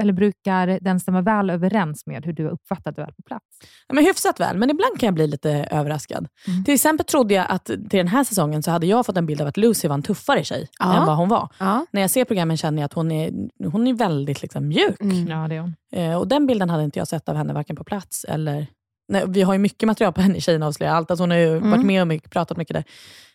Eller 0.00 0.12
brukar 0.12 0.78
den 0.80 1.00
stämma 1.00 1.20
väl 1.20 1.50
överens 1.50 2.06
med 2.06 2.24
hur 2.26 2.32
du 2.32 2.44
har 2.44 2.50
uppfattat 2.52 2.96
det 2.96 3.02
väl 3.02 3.12
på 3.14 3.22
plats? 3.22 3.44
Ja, 3.88 3.94
men 3.94 4.04
hyfsat 4.04 4.40
väl, 4.40 4.58
men 4.58 4.70
ibland 4.70 4.98
kan 5.00 5.06
jag 5.06 5.14
bli 5.14 5.26
lite 5.26 5.50
överraskad. 5.70 6.28
Mm. 6.48 6.64
Till 6.64 6.74
exempel 6.74 7.06
trodde 7.06 7.34
jag 7.34 7.46
att 7.48 7.64
till 7.64 7.78
den 7.88 8.08
här 8.08 8.24
säsongen 8.24 8.62
så 8.62 8.70
hade 8.70 8.86
jag 8.86 9.06
fått 9.06 9.16
en 9.16 9.26
bild 9.26 9.40
av 9.40 9.46
att 9.46 9.56
Lucy 9.56 9.88
var 9.88 9.94
en 9.94 10.02
tuffare 10.02 10.44
tjej 10.44 10.68
Ja. 10.78 11.00
än 11.00 11.06
vad 11.06 11.16
hon 11.16 11.28
var. 11.28 11.48
Ja. 11.58 11.86
När 11.92 12.00
jag 12.00 12.10
ser 12.10 12.24
programmen 12.24 12.56
känner 12.56 12.78
jag 12.82 12.86
att 12.86 12.92
hon 12.92 13.12
är, 13.12 13.32
hon 13.70 13.86
är 13.86 13.94
väldigt 13.94 14.42
liksom, 14.42 14.68
mjuk. 14.68 15.00
Mm. 15.00 15.28
Ja, 15.28 15.48
det 15.48 15.54
är 15.54 15.60
hon. 15.60 15.74
Eh, 15.92 16.14
och 16.18 16.28
Den 16.28 16.46
bilden 16.46 16.70
hade 16.70 16.84
inte 16.84 16.98
jag 16.98 17.08
sett 17.08 17.28
av 17.28 17.36
henne 17.36 17.52
varken 17.52 17.76
på 17.76 17.84
plats 17.84 18.24
eller... 18.24 18.66
Nej, 19.08 19.24
vi 19.26 19.42
har 19.42 19.52
ju 19.52 19.58
mycket 19.58 19.86
material 19.86 20.12
på 20.12 20.20
henne 20.20 20.36
i 20.36 20.40
Tjejerna 20.40 20.66
avslöjar 20.66 20.94
allt. 20.94 21.10
Alltså 21.10 21.22
hon 21.22 21.30
har 21.30 21.38
ju 21.38 21.56
Mm. 21.56 21.70
varit 21.70 21.86
med 21.86 22.00
och 22.00 22.08
mycket, 22.08 22.30
pratat 22.30 22.56
mycket 22.56 22.74
där. 22.74 22.84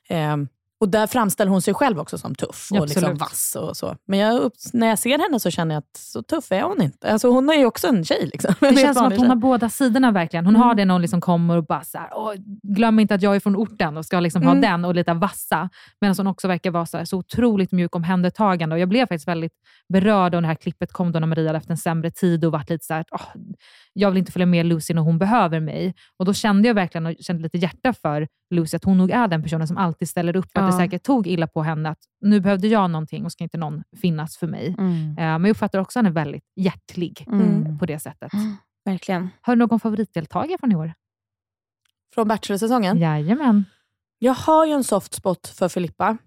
Ehm, 0.09 0.47
och 0.79 0.89
där 0.89 1.07
framställer 1.07 1.51
hon 1.51 1.61
sig 1.61 1.73
själv 1.73 1.99
också 1.99 2.17
som 2.17 2.35
tuff 2.35 2.69
och 2.71 2.87
liksom 2.87 3.01
vass. 3.17 3.55
Och 3.59 3.77
så. 3.77 3.95
Men 4.07 4.19
jag, 4.19 4.51
när 4.73 4.87
jag 4.87 4.99
ser 4.99 5.19
henne 5.19 5.39
så 5.39 5.49
känner 5.51 5.75
jag 5.75 5.79
att 5.79 5.97
så 5.97 6.23
tuff 6.23 6.51
är 6.51 6.61
hon 6.61 6.81
inte. 6.81 7.11
Alltså 7.11 7.29
hon 7.29 7.49
är 7.49 7.53
ju 7.53 7.65
också 7.65 7.87
en 7.87 8.05
tjej. 8.05 8.29
Liksom. 8.33 8.53
Det 8.59 8.65
helt 8.65 8.79
känns 8.81 8.97
som 8.97 9.05
att 9.07 9.11
hon 9.13 9.19
tjej. 9.19 9.27
har 9.29 9.35
båda 9.35 9.69
sidorna 9.69 10.11
verkligen. 10.11 10.45
Hon 10.45 10.55
Mm. 10.55 10.67
har 10.67 10.75
det 10.75 10.85
när 10.85 10.93
hon 10.93 11.01
liksom 11.01 11.21
kommer 11.21 11.57
och 11.57 11.65
bara 11.65 11.83
så 11.83 11.97
här, 11.97 12.09
glöm 12.75 12.99
inte 12.99 13.15
att 13.15 13.21
jag 13.21 13.35
är 13.35 13.39
från 13.39 13.55
orten 13.55 13.97
och 13.97 14.05
ska 14.05 14.19
liksom 14.19 14.43
ha 14.43 14.51
Mm. 14.51 14.61
den 14.61 14.85
och 14.85 14.95
lite 14.95 15.13
vassa. 15.13 15.69
Medan 16.01 16.15
hon 16.17 16.27
också 16.27 16.47
verkar 16.47 16.71
vara 16.71 16.85
så, 16.85 16.97
här, 16.97 17.05
så 17.05 17.17
otroligt 17.17 17.71
mjuk 17.71 17.95
omhändertagande. 17.95 18.75
Och 18.75 18.79
jag 18.79 18.89
blev 18.89 19.01
faktiskt 19.07 19.27
väldigt 19.27 19.53
berörd 19.93 20.35
av 20.35 20.41
det 20.41 20.47
här 20.47 20.55
klippet 20.55 20.93
kom 20.93 21.11
då 21.11 21.19
när 21.19 21.27
Maria 21.27 21.47
hade 21.47 21.57
haft 21.57 21.69
en 21.69 21.77
sämre 21.77 22.11
tid 22.11 22.45
och 22.45 22.51
varit 22.51 22.69
lite 22.69 22.85
så 22.85 22.93
här, 22.93 23.05
"Åh, 23.11 23.21
jag 23.99 24.11
vill 24.11 24.17
inte 24.17 24.31
följa 24.31 24.45
med 24.45 24.65
Lucy 24.65 24.93
när 24.93 25.01
hon 25.01 25.17
behöver 25.17 25.59
mig. 25.59 25.93
Och 26.17 26.25
Då 26.25 26.33
kände 26.33 26.67
jag 26.67 26.75
verkligen 26.75 27.05
och 27.05 27.15
kände 27.19 27.43
lite 27.43 27.57
hjärta 27.57 27.93
för 27.93 28.27
Lucy, 28.49 28.77
att 28.77 28.83
hon 28.83 28.97
nog 28.97 29.11
är 29.11 29.27
den 29.27 29.43
personen 29.43 29.67
som 29.67 29.77
alltid 29.77 30.09
ställer 30.09 30.35
upp. 30.35 30.45
Att 30.45 30.61
Ja. 30.61 30.65
det 30.65 30.71
säkert 30.73 31.03
tog 31.03 31.27
illa 31.27 31.47
på 31.47 31.61
henne 31.63 31.89
att 31.89 31.99
nu 32.21 32.39
behövde 32.39 32.67
jag 32.67 32.89
någonting 32.91 33.25
och 33.25 33.31
ska 33.31 33.43
inte 33.43 33.57
någon 33.57 33.83
finnas 34.01 34.37
för 34.37 34.47
mig. 34.47 34.75
Mm. 34.79 35.09
Eh, 35.09 35.15
Men 35.15 35.43
jag 35.43 35.49
uppfattar 35.49 35.79
också 35.79 35.99
henne 35.99 36.09
väldigt 36.11 36.43
hjärtlig 36.55 37.23
Mm. 37.27 37.79
på 37.79 37.85
det 37.85 37.99
sättet. 37.99 38.31
Verkligen. 38.85 39.29
Har 39.41 39.55
du 39.55 39.59
någon 39.59 39.79
favoritdeltagare 39.79 40.57
från 40.59 40.71
i 40.71 40.75
år? 40.75 40.93
Från 42.13 42.27
Bachelor-säsongen. 42.27 42.97
Jajamän. 42.97 43.65
Jag 44.19 44.33
har 44.33 44.65
ju 44.65 44.71
en 44.73 44.83
soft 44.83 45.13
spot 45.13 45.47
för 45.47 45.69
Filippa. 45.69 46.17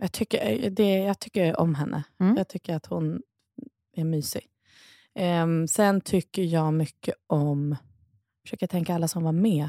Jag 0.00 0.12
tycker, 0.12 0.70
det, 0.70 0.98
jag 0.98 1.18
tycker 1.18 1.60
om 1.60 1.74
henne. 1.74 2.02
Mm. 2.20 2.36
Jag 2.36 2.48
tycker 2.48 2.76
att 2.76 2.86
hon 2.86 3.20
är 3.96 4.04
mysig. 4.04 4.42
Ehm, 5.18 5.68
sen 5.68 6.00
tycker 6.00 6.42
jag 6.42 6.74
mycket 6.74 7.14
om... 7.26 7.76
försöker 8.44 8.66
tänka 8.66 8.94
alla 8.94 9.08
som 9.08 9.24
var 9.24 9.32
med. 9.32 9.68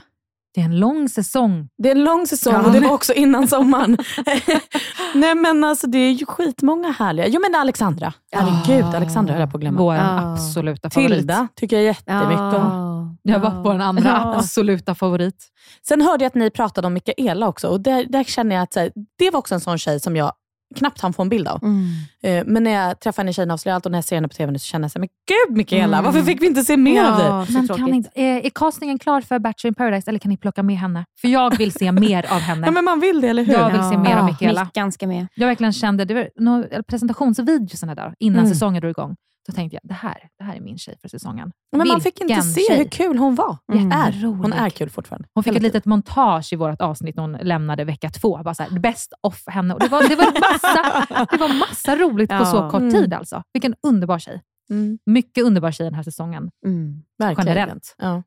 Det 0.53 0.62
är 0.62 0.65
en 0.65 0.79
lång 0.79 1.09
säsong. 1.09 1.69
Det 1.77 1.91
är 1.91 1.95
en 1.95 2.03
lång 2.03 2.27
säsong 2.27 2.53
Ja. 2.53 2.65
och 2.65 2.71
det 2.71 2.79
var 2.79 2.91
också 2.93 3.13
innan 3.13 3.47
sommaren. 3.47 3.97
Nej 5.15 5.35
men 5.35 5.63
alltså 5.63 5.88
det 5.88 5.97
är 5.97 6.12
ju 6.12 6.25
skitmånga 6.25 6.91
härliga. 6.91 7.27
Jo 7.27 7.41
men 7.41 7.55
Alexandra. 7.62 8.13
Herregud, 8.31 8.95
Alexandra 8.95 9.33
höll 9.33 9.41
jag 9.41 9.51
på 9.51 9.57
att 9.57 9.62
glömma. 9.62 9.77
Vår 9.79 9.95
Ja. 9.95 10.33
absoluta 10.33 10.89
favorit. 10.89 11.17
Tilda 11.17 11.47
tycker 11.55 11.75
jag 11.75 11.85
jättemycket 11.85 12.39
om. 12.39 13.17
Jag 13.23 13.39
var 13.39 13.63
vår 13.63 13.73
andra 13.79 14.09
Ja. 14.09 14.35
absoluta 14.38 14.95
favorit. 14.95 15.47
Sen 15.88 16.01
hörde 16.01 16.23
jag 16.23 16.27
att 16.27 16.35
ni 16.35 16.49
pratade 16.51 16.88
om 16.88 16.93
Mikaela 16.93 17.47
också 17.47 17.67
och 17.67 17.81
där, 17.81 18.05
där 18.09 18.23
känner 18.23 18.55
jag 18.55 18.63
att 18.63 18.73
så 18.73 18.79
här, 18.79 18.91
det 19.17 19.29
var 19.31 19.39
också 19.39 19.53
en 19.55 19.62
sån 19.62 19.77
tjej 19.77 19.99
som 19.99 20.15
jag 20.15 20.31
knappt 20.75 21.01
hann 21.01 21.13
få 21.13 21.21
en 21.21 21.29
bild 21.29 21.47
av. 21.47 21.63
Mm. 21.63 21.88
Eh, 22.23 22.43
Men 22.47 22.63
när 22.63 22.71
jag 22.71 22.99
träffar 22.99 23.23
henne 23.23 23.58
i 23.65 23.69
allt 23.69 23.86
och 23.86 23.91
när 23.91 23.97
jag 23.97 24.05
ser 24.05 24.15
henne 24.15 24.27
på 24.27 24.34
TV 24.34 24.51
nu 24.51 24.60
så 24.60 24.65
känner 24.65 24.84
jag 24.84 24.91
så 24.91 24.99
här, 24.99 25.01
men 25.01 25.10
gud 25.47 25.58
Mikaela, 25.58 25.97
Mm. 25.97 26.05
varför 26.13 26.25
fick 26.27 26.41
vi 26.41 26.45
inte 26.47 26.63
se 26.63 26.77
mer 26.77 27.03
av 27.05 27.17
dig? 27.17 27.25
Ja, 27.27 27.45
Men 27.49 27.67
tråkigt. 27.67 27.86
kan 27.86 27.93
inte, 27.93 28.10
är, 28.15 28.45
är 28.45 28.49
castingen 28.49 28.99
klar 28.99 29.21
för 29.21 29.39
Bachelor 29.39 29.69
in 29.69 29.75
paradise 29.75 30.10
eller 30.12 30.19
kan 30.19 30.29
ni 30.29 30.38
plocka 30.38 30.63
med 30.63 30.77
henne? 30.77 31.05
För 31.21 31.27
jag 31.27 31.58
vill 31.58 31.71
se 31.71 31.91
mer 31.91 32.25
av 32.34 32.39
henne. 32.39 32.67
Ja, 32.67 32.71
men 32.71 32.86
man 32.86 32.99
vill 32.99 33.21
det, 33.21 33.27
eller 33.27 33.43
hur? 33.43 33.53
Jag 33.53 33.71
vill 33.71 33.84
se 33.89 33.97
mer 33.97 34.15
av 34.17 34.25
Mikaela. 34.25 34.63
Mickan 34.65 34.91
ska 34.91 35.08
med. 35.08 35.27
Jag 35.36 35.47
verkligen 35.47 35.73
kände, 35.73 36.05
det 36.05 36.13
var 36.13 36.29
några 36.39 36.84
presentationsvideorna 36.84 37.95
där 37.95 38.13
innan 38.19 38.39
Mm. 38.39 38.49
säsongen 38.53 38.82
drog 38.82 38.91
igång. 38.91 39.15
Då 39.49 39.53
tänkte 39.55 39.75
jag, 39.75 39.89
det 39.89 39.93
här, 39.93 40.29
det 40.38 40.43
här 40.43 40.55
är 40.55 40.62
min 40.62 40.77
tjej 40.77 40.97
för 41.01 41.07
säsongen. 41.09 41.51
Men 41.77 41.88
man 41.88 42.01
fick 42.01 42.21
inte 42.21 42.41
se 42.41 42.62
tjej. 42.62 42.77
hur 42.77 42.85
kul 42.85 43.17
hon 43.17 43.35
var. 43.35 43.57
Mm. 43.73 43.91
Är. 43.91 44.05
Jätterolig. 44.12 44.41
Hon 44.41 44.53
är 44.53 44.69
kul 44.69 44.89
fortfarande. 44.89 45.27
Hon 45.33 45.43
fick 45.43 45.53
Hela 45.53 45.57
ett 45.57 45.73
litet 45.73 45.85
montage 45.85 46.53
i 46.53 46.55
vårt 46.55 46.81
avsnitt 46.81 47.15
när 47.15 47.23
hon 47.23 47.31
lämnade 47.31 47.83
vecka 47.83 48.09
två. 48.09 48.43
Bara 48.43 48.53
så 48.55 48.63
här, 48.63 48.79
best 48.79 49.13
of 49.21 49.43
henne. 49.47 49.73
Och 49.73 49.79
det, 49.79 49.88
var, 49.88 50.09
det, 50.09 50.15
var 50.15 50.25
massa, 50.51 51.25
det 51.31 51.38
var 51.38 51.59
massa 51.59 51.95
roligt 51.95 52.29
på 52.29 52.35
Ja. 52.35 52.45
så 52.45 52.69
kort 52.69 52.81
Mm. 52.81 52.91
tid. 52.93 53.13
Alltså. 53.13 53.43
Vilken 53.53 53.75
underbar 53.83 54.19
tjej. 54.19 54.41
Mm. 54.69 54.99
Mycket 55.05 55.43
underbar 55.43 55.71
tjej 55.71 55.83
den 55.85 55.93
här 55.93 56.03
säsongen. 56.03 56.51
Mm. 56.65 57.03
Verkligen. 57.17 57.47
Generellt. 57.47 57.95
Ja. 57.97 58.23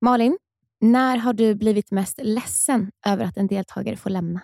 Malin, 0.00 0.38
när 0.80 1.16
har 1.16 1.32
du 1.32 1.54
blivit 1.54 1.90
mest 1.90 2.20
ledsen 2.22 2.90
över 3.06 3.24
att 3.24 3.36
en 3.36 3.46
deltagare 3.46 3.96
får 3.96 4.10
lämna? 4.10 4.40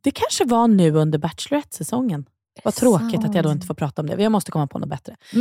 Det 0.00 0.10
kanske 0.10 0.44
var 0.44 0.68
nu 0.68 0.90
under 0.90 1.18
Bachelorette-säsongen. 1.18 2.24
Vad 2.64 2.74
tråkigt 2.74 3.24
att 3.24 3.34
jag 3.34 3.44
då 3.44 3.52
inte 3.52 3.66
får 3.66 3.74
prata 3.74 4.02
om 4.02 4.06
det. 4.08 4.22
Jag 4.22 4.32
måste 4.32 4.50
komma 4.50 4.66
på 4.66 4.78
något 4.78 4.88
bättre. 4.88 5.16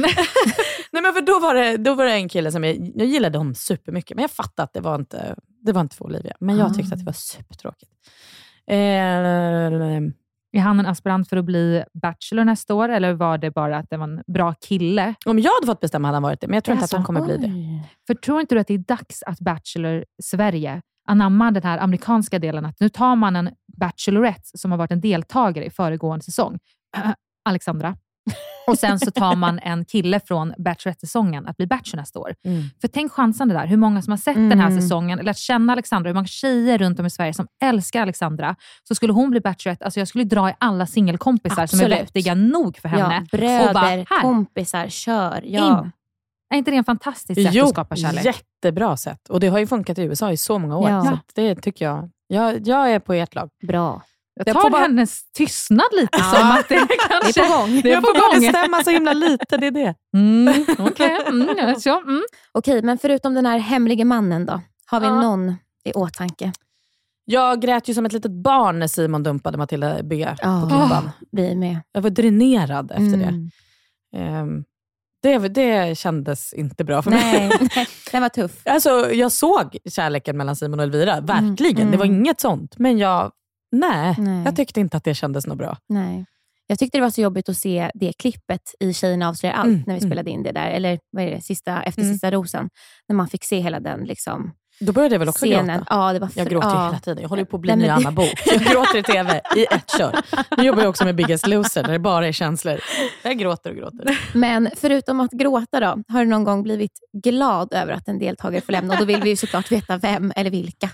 Nej, 0.92 1.02
men 1.04 1.14
för 1.14 1.22
då, 1.22 1.40
var 1.40 1.56
det, 1.56 1.78
då 1.78 1.94
var 1.94 2.06
det 2.06 2.12
en 2.14 2.30
kille 2.30 2.52
som 2.52 2.64
jag, 2.64 2.92
jag 2.96 3.08
gillade 3.08 3.38
honom 3.38 3.56
supermycket, 3.56 4.16
men 4.16 4.22
jag 4.22 4.32
fattade 4.32 4.64
att 4.64 4.74
det 4.74 4.82
var 4.82 4.96
inte, 4.96 5.36
det 5.66 5.72
var 5.72 5.82
inte 5.82 5.96
för 5.96 6.06
Olivia. 6.06 6.36
Men 6.40 6.58
jag 6.58 6.74
tyckte 6.76 6.94
att 6.94 7.00
det 7.00 7.06
var 7.06 7.14
supertråkigt. 7.14 7.92
Eh, 8.68 8.78
Är 10.52 10.60
han 10.60 10.80
en 10.80 10.86
aspirant 10.86 11.30
för 11.30 11.38
att 11.38 11.46
bli 11.46 11.84
Bachelor 12.02 12.44
nästa 12.44 12.74
år 12.74 12.90
eller 12.90 13.14
var 13.14 13.38
det 13.38 13.52
bara 13.52 13.78
att 13.78 13.90
det 13.90 13.98
var 13.98 14.04
en 14.04 14.24
bra 14.28 14.54
kille? 14.54 15.14
om 15.26 15.40
jag 15.40 15.52
hade 15.52 15.66
fått 15.66 15.80
bestämma 15.80 16.08
hade 16.08 16.16
han 16.16 16.24
varit 16.24 16.42
det, 16.42 16.48
men 16.48 16.54
jag 16.54 16.64
tror 16.64 16.74
inte 16.74 16.86
att 16.86 16.92
han 16.92 17.04
kommer 17.04 17.22
bli 17.22 17.38
det. 17.38 17.48
Oj. 17.48 17.90
För 18.08 18.14
tror 18.14 18.42
inte 18.42 18.56
du 18.56 18.62
att 18.62 18.68
det 18.68 18.74
är 18.74 18.78
dags 18.78 19.24
att 19.24 19.40
Bachelor 19.40 20.06
Sverige 20.24 20.82
anammar 21.08 21.52
den 21.52 21.64
här 21.64 21.78
amerikanska 21.78 22.40
delen? 22.40 22.66
Att 22.66 22.80
nu 22.80 22.90
tar 22.90 23.16
man 23.16 23.36
en 23.36 23.50
Bachelorette 23.80 24.58
som 24.58 24.72
har 24.72 24.78
varit 24.78 24.92
en 24.92 25.02
deltagare 25.02 25.66
i 25.66 25.70
föregående 25.70 26.26
säsong, 26.26 26.60
Alexandra. 27.50 27.96
Och 28.68 28.80
sen 28.80 29.00
så 29.00 29.12
tar 29.12 29.36
man 29.36 29.60
en 29.60 29.86
kille 29.86 30.20
från 30.20 30.54
Bachelorette-säsongen 30.58 31.48
att 31.48 31.58
bli 31.58 31.68
Bachelor 31.68 32.02
nästa 32.02 32.20
år. 32.20 32.36
Mm. 32.46 32.64
För 32.82 32.88
tänk 32.88 33.12
chansen 33.12 33.48
det 33.48 33.54
där, 33.54 33.66
hur 33.68 33.78
många 33.78 34.02
som 34.02 34.12
har 34.12 34.18
sett 34.18 34.36
den 34.36 34.60
här 34.60 34.68
Mm. 34.70 34.82
säsongen, 34.82 35.20
lärt 35.20 35.38
känna 35.38 35.74
Alexandra, 35.74 36.10
hur 36.10 36.14
många 36.16 36.28
tjejer 36.28 36.78
runt 36.78 37.00
om 37.00 37.06
i 37.06 37.10
Sverige 37.10 37.34
som 37.34 37.48
älskar 37.64 38.02
Alexandra. 38.02 38.56
Så 38.88 38.96
skulle 38.96 39.14
hon 39.14 39.32
bli 39.32 39.40
Bachelorette, 39.42 39.86
alltså 39.86 40.00
jag 40.00 40.08
skulle 40.08 40.24
dra 40.24 40.50
i 40.50 40.54
alla 40.60 40.86
singelkompisar 40.86 41.68
som 41.68 41.80
är 41.80 41.90
vettiga 41.90 42.36
nog 42.36 42.78
för 42.78 42.90
henne. 42.90 43.26
Ja, 43.32 43.38
bröder, 43.38 43.68
och 43.68 43.74
bara, 43.74 43.86
här, 43.86 44.22
kompisar, 44.22 44.88
kör. 44.88 45.42
Ja. 45.46 45.80
in. 45.84 45.92
Är 46.54 46.58
inte 46.58 46.72
det 46.72 46.78
en 46.78 46.84
fantastiskt 46.84 47.42
sätt 47.44 47.54
Jo, 47.54 47.64
att 47.66 47.70
skapa 47.70 47.96
kärlek? 47.96 48.26
jättebra 48.26 48.98
sätt. 48.98 49.30
Och 49.30 49.40
det 49.40 49.48
har 49.48 49.60
ju 49.60 49.68
funkat 49.68 49.98
i 49.98 50.02
USA 50.04 50.32
i 50.32 50.38
så 50.38 50.60
många 50.60 50.78
år. 50.78 50.90
Ja. 50.90 51.04
Så 51.06 51.18
det 51.36 51.56
tycker 51.56 51.86
jag. 51.86 52.10
jag. 52.28 52.68
Jag 52.68 52.92
är 52.92 53.00
på 53.00 53.14
ert 53.14 53.36
lag. 53.36 53.50
Bra. 53.68 54.02
Jag 54.46 54.48
Jag 54.48 54.56
tar 54.56 54.62
får 54.62 54.70
bara- 54.70 54.82
hennes 54.82 55.32
tystnad 55.32 55.86
lite 55.94 56.18
Ja. 56.18 56.24
som 56.24 56.52
att 56.52 56.70
det 56.70 56.76
Det 56.90 56.98
kanske... 57.10 57.42
är 57.42 57.48
på 57.50 57.58
gång. 57.58 57.82
Det 57.82 57.90
är 57.90 57.94
jag 57.94 58.04
på 58.04 58.08
får 58.08 58.14
bara 58.32 58.40
bestämma 58.40 58.84
så 58.84 58.90
himla 58.90 59.14
lite, 59.14 59.58
det 59.58 59.68
är 59.68 59.72
det. 59.72 59.96
Mm, 60.18 60.66
Okej, 60.80 61.20
mm, 61.28 61.58
ja, 61.58 61.76
så, 61.76 62.02
mm. 62.02 62.22
Okej, 62.52 62.82
men 62.82 62.98
förutom 62.98 63.34
den 63.34 63.46
här 63.46 63.58
hemlige 63.60 64.06
mannen 64.06 64.46
då? 64.46 64.62
Har 64.86 65.00
vi 65.00 65.06
Ja. 65.06 65.22
någon 65.22 65.56
i 65.86 65.92
åtanke? 65.94 66.52
Jag 67.26 67.62
grät 67.62 67.88
ju 67.88 67.94
som 67.94 68.06
ett 68.06 68.14
litet 68.14 68.32
barn 68.32 68.80
när 68.80 68.88
Simon 68.88 69.24
dumpade 69.24 69.58
Matilda 69.58 70.04
B 70.04 70.28
på 70.42 70.68
klubban. 70.70 71.10
Vi 71.32 71.56
med. 71.56 71.78
Jag 71.92 72.02
var 72.02 72.10
dränerad 72.10 72.92
efter 72.92 73.04
Mm. 73.14 73.50
det. 74.12 74.18
Ehm, 74.20 74.64
det. 75.24 75.38
Det 75.38 75.98
kändes 75.98 76.54
inte 76.54 76.84
bra 76.84 77.02
för 77.02 77.12
mig. 77.12 77.22
Nej, 77.50 77.70
nej, 77.76 77.88
den 78.12 78.22
var 78.22 78.30
tuff. 78.30 78.52
Alltså, 78.66 79.12
jag 79.14 79.32
såg 79.32 79.78
kärleken 79.90 80.38
mellan 80.38 80.56
Simon 80.56 80.80
och 80.80 80.84
Elvira, 80.84 81.22
verkligen. 81.22 81.78
Mm. 81.82 81.92
Det 81.92 81.98
var 81.98 82.06
inget 82.06 82.40
sånt. 82.40 82.78
Men 82.78 82.98
jag, 82.98 83.32
nej, 83.72 84.16
Nej. 84.18 84.44
jag 84.46 84.56
tyckte 84.56 84.80
inte 84.80 84.98
att 84.98 85.04
det 85.04 85.14
kändes 85.16 85.48
något 85.48 85.58
bra. 85.58 85.78
Nej. 85.90 86.26
Jag 86.68 86.80
tyckte 86.80 86.98
det 86.98 87.02
var 87.02 87.10
så 87.10 87.22
jobbigt 87.22 87.50
att 87.50 87.58
se 87.58 87.92
det 87.94 88.14
klippet 88.20 88.62
i 88.80 88.94
Tjejerna 88.94 89.30
avslöjar 89.30 89.56
allt, 89.56 89.68
Mm, 89.68 89.84
när 89.88 89.94
vi 89.94 90.00
mm. 90.00 90.10
spelade 90.10 90.30
in 90.30 90.44
det 90.44 90.52
där. 90.52 90.70
Eller 90.70 91.00
vad 91.12 91.24
är 91.24 91.32
det, 91.32 91.42
sista, 91.42 91.82
efter 91.84 92.02
Mm. 92.02 92.14
sista 92.14 92.32
rosen. 92.32 92.70
När 93.08 93.16
man 93.16 93.28
fick 93.28 93.44
se 93.44 93.60
hela 93.60 93.80
den 93.80 94.00
liksom, 94.04 94.52
Då 94.80 94.92
började 94.94 95.16
jag 95.16 95.20
väl 95.20 95.30
också 95.30 95.46
scenen. 95.46 95.78
gråta. 95.78 95.86
Ja, 95.96 96.14
det 96.14 96.20
var 96.20 96.30
Jag 96.36 96.44
för- 96.44 96.52
gråter 96.52 96.70
ju 96.70 96.76
ja. 96.76 96.86
hela 96.86 97.00
tiden. 97.00 97.22
Jag 97.22 97.30
håller 97.30 97.46
på 97.46 97.56
att 97.56 97.62
bli 97.62 97.72
Nej, 97.76 97.80
nya 97.82 97.94
Anna 97.94 98.12
Bok. 98.12 98.34
Jag 98.46 98.62
gråter 98.62 98.98
i 98.98 99.04
TV 99.04 99.42
i 99.56 99.66
ett 99.72 99.92
kör. 99.98 100.16
Nu 100.58 100.64
jobbar 100.64 100.82
jag 100.82 100.90
också 100.90 101.06
med 101.06 101.16
Biggest 101.16 101.48
Loser 101.48 101.84
där 101.84 101.92
det 101.92 102.00
bara 102.00 102.28
är 102.28 102.32
känslor. 102.32 102.80
Jag 103.24 103.38
gråter 103.40 103.70
och 103.70 103.76
gråter. 103.76 104.20
Men 104.34 104.70
förutom 104.76 105.20
att 105.20 105.32
gråta 105.32 105.80
då, 105.80 106.04
har 106.08 106.20
du 106.20 106.26
någon 106.26 106.44
gång 106.44 106.64
blivit 106.64 106.92
glad 107.24 107.74
över 107.74 107.94
att 107.94 108.08
en 108.08 108.20
deltagare 108.20 108.62
får 108.62 108.72
lämna? 108.72 108.94
Och 108.94 109.00
då 109.00 109.06
vill 109.06 109.22
vi 109.22 109.30
ju 109.30 109.36
såklart 109.36 109.72
veta 109.72 109.98
vem 109.98 110.34
eller 110.36 110.50
vilka. 110.52 110.90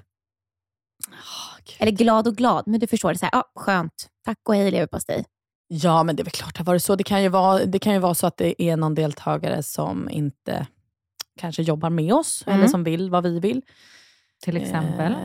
Eller 1.80 1.92
glad 1.92 2.28
och 2.28 2.36
glad, 2.36 2.68
men 2.68 2.80
du 2.80 2.88
förstår. 2.88 3.14
det 3.14 3.20
så 3.20 3.26
här, 3.26 3.32
ja, 3.34 3.44
Skönt. 3.56 4.10
Tack 4.26 4.38
och 4.50 4.56
hej 4.56 4.72
leverpastej. 4.72 5.26
Ja, 5.68 6.04
men 6.04 6.16
det 6.16 6.22
är 6.22 6.26
väl 6.26 6.32
klart 6.32 6.54
det 6.56 6.60
har 6.60 6.66
varit 6.66 6.84
så. 6.84 6.96
Det 6.96 7.04
kan, 7.04 7.24
ju 7.24 7.30
vara, 7.30 7.66
det 7.66 7.80
kan 7.80 7.94
ju 7.94 8.00
vara 8.00 8.14
så 8.14 8.28
att 8.28 8.38
det 8.38 8.64
är 8.64 8.78
någon 8.78 8.96
deltagare 8.96 9.64
som 9.64 10.10
inte 10.10 10.68
kanske 11.40 11.62
jobbar 11.64 11.90
med 11.90 12.14
oss 12.14 12.44
Mm. 12.48 12.60
eller 12.60 12.68
som 12.70 12.84
vill 12.84 13.10
vad 13.10 13.24
vi 13.24 13.40
vill. 13.40 13.62
Till 14.44 14.58
exempel. 14.58 15.12
Eh, 15.12 15.18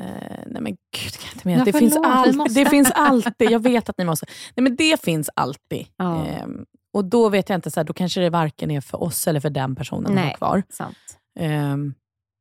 nej 0.47 0.63
men 0.63 0.73
gud, 0.73 1.13
kan 1.13 1.29
jag 1.29 1.35
inte 1.35 1.49
mer. 1.49 1.59
Ja, 1.59 1.65
det, 1.65 1.73
finns 1.73 1.95
vi 1.95 2.01
all, 2.05 2.33
måste. 2.37 2.65
det 2.65 2.71
finns 2.71 2.91
alltid, 2.95 3.51
jag 3.51 3.63
vet 3.63 3.89
att 3.89 3.99
ni 3.99 4.05
måste. 4.05 4.27
Nej 4.55 4.63
men 4.65 4.77
det 4.77 5.01
finns 5.03 5.31
alltid. 5.37 5.87
Ja. 5.97 6.27
Ehm, 6.27 6.65
och 6.93 7.05
då 7.05 7.29
vet 7.29 7.49
jag 7.49 7.57
inte, 7.57 7.71
så 7.71 7.81
här, 7.81 7.85
då 7.85 7.93
kanske 7.93 8.21
det 8.21 8.31
varken 8.31 8.71
är 8.71 8.81
för 8.81 9.03
oss 9.03 9.29
eller 9.29 9.41
för 9.41 9.51
den 9.51 9.77
personen 9.77 10.07
att 10.13 10.19
ha 10.19 10.25
Nej. 10.25 10.35
kvar. 10.35 10.63
Sant. 10.71 10.97
Ehm, 11.39 11.95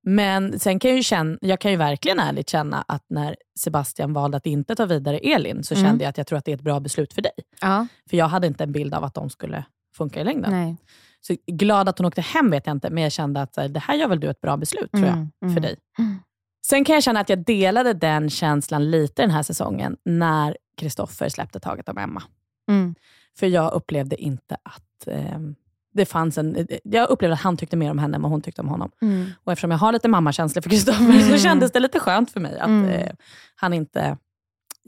men 0.04 0.60
sen 0.60 0.80
kan 0.80 0.90
jag, 0.90 0.98
ju 0.98 1.04
känna, 1.04 1.38
jag 1.42 1.60
kan 1.62 1.72
ju 1.72 1.78
verkligen 1.78 2.20
ärligt 2.20 2.50
känna 2.50 2.82
att 2.88 3.06
när 3.10 3.36
Sebastian 3.60 4.14
valde 4.14 4.38
att 4.38 4.46
inte 4.46 4.76
ta 4.76 4.86
vidare 4.86 5.18
Elin 5.18 5.64
så 5.64 5.74
Mm. 5.76 5.86
kände 5.88 6.04
jag 6.04 6.10
att 6.10 6.18
jag 6.18 6.28
tror 6.28 6.38
att 6.40 6.46
det 6.46 6.52
är 6.52 6.56
ett 6.56 6.62
bra 6.62 6.80
beslut 6.80 7.14
för 7.14 7.22
dig. 7.22 7.32
Ja, 7.62 7.88
För 8.10 8.18
jag 8.18 8.28
hade 8.28 8.48
inte 8.48 8.64
en 8.64 8.72
bild 8.72 8.94
av 8.94 9.04
att 9.04 9.14
de 9.14 9.30
skulle 9.30 9.66
funka 9.98 10.22
i 10.22 10.24
längden. 10.24 10.52
nej. 10.52 10.78
Så 11.22 11.36
glad 11.48 11.90
att 11.90 11.98
hon 11.98 12.08
åkte 12.08 12.22
hem 12.22 12.52
vet 12.52 12.66
jag 12.66 12.76
inte, 12.76 12.90
men 12.90 13.04
jag 13.04 13.12
kände 13.12 13.42
att 13.42 13.54
det 13.54 13.80
här 13.80 13.96
gör 13.96 14.08
väl 14.08 14.20
du 14.20 14.30
ett 14.30 14.42
bra 14.42 14.58
beslut 14.58 14.92
tror 14.92 15.06
jag, 15.06 15.14
Mm, 15.14 15.32
mm. 15.42 15.54
för 15.56 15.62
dig. 15.62 15.76
Mm. 16.00 16.20
Sen 16.68 16.86
kan 16.86 16.94
jag 16.94 17.04
känna 17.04 17.20
att 17.20 17.30
jag 17.30 17.46
delade 17.46 17.94
den 17.94 18.30
känslan 18.30 18.92
lite 18.92 19.22
den 19.22 19.32
här 19.32 19.44
säsongen 19.44 19.98
när 20.06 20.58
Kristoffer 20.78 21.30
släppte 21.30 21.60
taget 21.60 21.90
om 21.90 21.98
Emma. 21.98 22.24
Mm. 22.72 22.96
För 23.40 23.48
jag 23.48 23.74
upplevde 23.74 24.16
inte 24.22 24.58
att 24.64 25.08
ehm, 25.08 25.56
det 26.00 26.06
fanns 26.06 26.38
en... 26.38 26.68
Jag 26.84 27.10
upplevde 27.10 27.34
att 27.34 27.42
han 27.42 27.58
tyckte 27.58 27.78
mer 27.78 27.92
om 27.92 28.00
henne 28.00 28.16
än 28.16 28.22
vad 28.22 28.32
hon 28.32 28.42
tyckte 28.42 28.62
om 28.62 28.68
honom. 28.68 28.92
Mm. 29.02 29.26
Och 29.44 29.52
eftersom 29.52 29.72
jag 29.72 29.78
har 29.78 29.92
lite 29.92 30.08
mammakänslor 30.08 30.62
för 30.62 30.70
Kristoffer 30.70 31.20
så 31.20 31.26
Mm. 31.28 31.38
kändes 31.38 31.72
det 31.72 31.80
lite 31.80 32.00
skönt 32.00 32.32
för 32.32 32.40
mig 32.40 32.60
att 32.60 32.68
Mm. 32.68 32.86
eh, 32.90 33.12
han 33.56 33.74
inte 33.74 34.18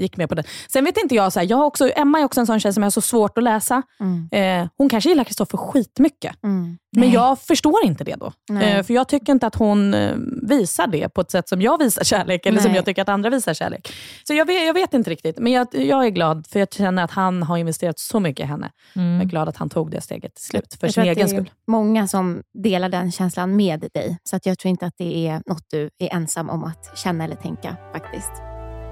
gick 0.01 0.17
med 0.17 0.29
på 0.29 0.35
det. 0.35 0.43
Sen 0.69 0.85
vet 0.85 0.97
inte 0.97 1.15
jag, 1.15 1.33
så 1.33 1.39
här, 1.39 1.47
jag 1.49 1.57
har 1.57 1.65
också, 1.65 1.89
Emma 1.95 2.19
är 2.19 2.23
också 2.25 2.39
en 2.39 2.47
sån 2.47 2.59
tjej 2.59 2.73
som 2.73 2.83
jag 2.83 2.85
har 2.85 2.91
så 2.91 3.01
svårt 3.01 3.37
att 3.37 3.43
läsa. 3.43 3.81
Mm. 3.99 4.29
Eh, 4.63 4.69
hon 4.77 4.89
kanske 4.89 5.09
gillar 5.09 5.23
Kristoffer 5.23 5.57
skitmycket. 5.57 6.43
Mm. 6.43 6.77
Men 6.95 7.01
Nej. 7.05 7.13
jag 7.13 7.39
förstår 7.39 7.85
inte 7.85 8.03
det 8.03 8.15
då. 8.15 8.33
Eh, 8.61 8.83
för 8.83 8.93
jag 8.93 9.07
tycker 9.07 9.31
inte 9.33 9.47
att 9.47 9.55
hon 9.55 9.93
eh, 9.93 10.15
visar 10.41 10.87
det 10.87 11.09
på 11.09 11.21
ett 11.21 11.31
sätt 11.31 11.49
som 11.49 11.61
jag 11.61 11.77
visar 11.79 12.03
kärlek, 12.03 12.45
eller 12.45 12.59
som 12.59 12.67
Nej. 12.71 12.75
jag 12.75 12.85
tycker 12.85 13.01
att 13.01 13.09
andra 13.09 13.29
visar 13.29 13.53
kärlek. 13.53 13.93
Så 14.27 14.33
jag 14.33 14.45
vet, 14.45 14.65
jag 14.65 14.73
vet 14.73 14.93
inte 14.93 15.09
riktigt, 15.09 15.39
men 15.39 15.51
jag, 15.51 15.67
jag 15.71 16.05
är 16.05 16.09
glad 16.09 16.47
för 16.47 16.59
jag 16.59 16.73
känner 16.73 17.03
att 17.03 17.11
han 17.11 17.43
har 17.43 17.57
investerat 17.57 17.99
så 17.99 18.19
mycket 18.19 18.43
i 18.43 18.47
henne. 18.47 18.71
Jag 18.93 19.03
är 19.03 19.07
Mm. 19.15 19.27
glad 19.27 19.49
att 19.49 19.57
han 19.57 19.69
tog 19.69 19.91
det 19.91 20.01
steget 20.01 20.35
till 20.35 20.45
slut, 20.45 20.77
för 20.79 20.87
Jag 20.87 20.93
sin 20.93 21.03
egen 21.03 21.29
skull. 21.29 21.51
många 21.67 22.07
som 22.07 22.41
delar 22.63 22.89
den 22.89 23.11
känslan 23.11 23.55
med 23.55 23.87
dig. 23.93 24.17
Så 24.23 24.35
att 24.35 24.45
jag 24.45 24.59
tror 24.59 24.69
inte 24.69 24.85
att 24.85 24.95
det 24.97 25.27
är 25.27 25.41
något 25.45 25.65
du 25.71 25.89
är 25.99 26.13
ensam 26.15 26.49
om 26.49 26.63
att 26.63 26.97
känna 26.97 27.23
eller 27.23 27.35
tänka 27.35 27.75
faktiskt. 27.93 28.50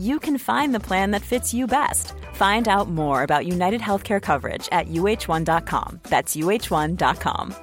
you 0.00 0.18
can 0.18 0.38
find 0.38 0.74
the 0.74 0.86
plan 0.88 1.10
that 1.10 1.22
fits 1.22 1.54
you 1.54 1.66
best. 1.66 2.14
Find 2.34 2.68
out 2.68 2.88
more 2.88 3.22
about 3.22 3.46
United 3.46 3.80
Healthcare 3.80 4.22
coverage 4.22 4.68
at 4.72 4.88
uh1.com. 4.88 6.00
That's 6.04 6.36
uh1.com. 6.36 7.54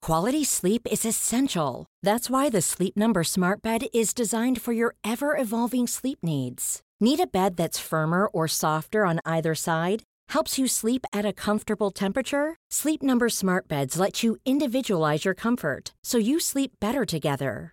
Quality 0.00 0.44
sleep 0.44 0.86
is 0.90 1.04
essential. 1.04 1.86
That's 2.02 2.30
why 2.30 2.48
the 2.48 2.62
Sleep 2.62 2.96
Number 2.96 3.24
Smart 3.24 3.62
Bed 3.62 3.86
is 3.92 4.14
designed 4.14 4.62
for 4.62 4.72
your 4.72 4.94
ever 5.04 5.36
evolving 5.36 5.86
sleep 5.86 6.20
needs. 6.22 6.80
Need 7.00 7.20
a 7.20 7.26
bed 7.26 7.56
that's 7.56 7.78
firmer 7.78 8.26
or 8.26 8.48
softer 8.48 9.04
on 9.04 9.20
either 9.24 9.54
side? 9.54 10.02
Helps 10.30 10.58
you 10.58 10.66
sleep 10.66 11.04
at 11.12 11.26
a 11.26 11.32
comfortable 11.32 11.90
temperature? 11.90 12.56
Sleep 12.70 13.02
Number 13.02 13.28
Smart 13.28 13.68
Beds 13.68 13.98
let 13.98 14.22
you 14.22 14.36
individualize 14.46 15.24
your 15.24 15.34
comfort 15.34 15.92
so 16.04 16.16
you 16.16 16.40
sleep 16.40 16.72
better 16.80 17.04
together. 17.04 17.72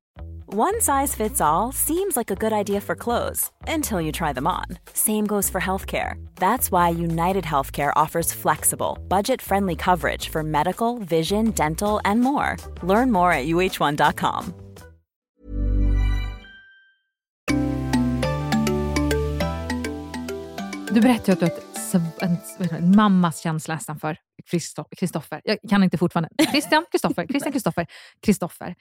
One 0.53 0.81
size 0.81 1.15
fits 1.15 1.39
all 1.39 1.71
seems 1.71 2.17
like 2.17 2.29
a 2.29 2.35
good 2.35 2.51
idea 2.51 2.81
for 2.81 2.93
clothes 2.93 3.49
until 3.67 4.01
you 4.01 4.11
try 4.11 4.33
them 4.33 4.47
on. 4.47 4.65
Same 4.93 5.25
goes 5.25 5.49
for 5.49 5.61
healthcare. 5.61 6.15
That's 6.35 6.69
why 6.69 6.89
United 6.89 7.45
Healthcare 7.45 7.93
offers 7.95 8.33
flexible, 8.33 8.99
budget 9.07 9.41
friendly 9.41 9.77
coverage 9.77 10.27
for 10.27 10.43
medical, 10.43 10.99
vision, 10.99 11.51
dental, 11.51 12.01
and 12.03 12.19
more. 12.19 12.57
Learn 12.83 13.13
more 13.13 13.31
at 13.31 13.45
uh1.com. 13.47 14.53
Du 20.93 21.01
berättade 21.01 21.45
att 21.45 21.71
en, 22.21 22.37
en 22.71 22.95
mammas 22.95 23.39
känsla 23.39 23.73
nästan 23.75 23.99
för 23.99 24.17
Kristoffer. 24.97 25.41
Jag 25.43 25.57
kan 25.69 25.83
inte 25.83 25.97
fortfarande. 25.97 26.29
Christian, 26.51 26.85
Kristoffer, 26.91 27.27
Christian, 27.27 27.51
Kristoffer, 27.51 27.87
Kristoffer. 28.21 28.75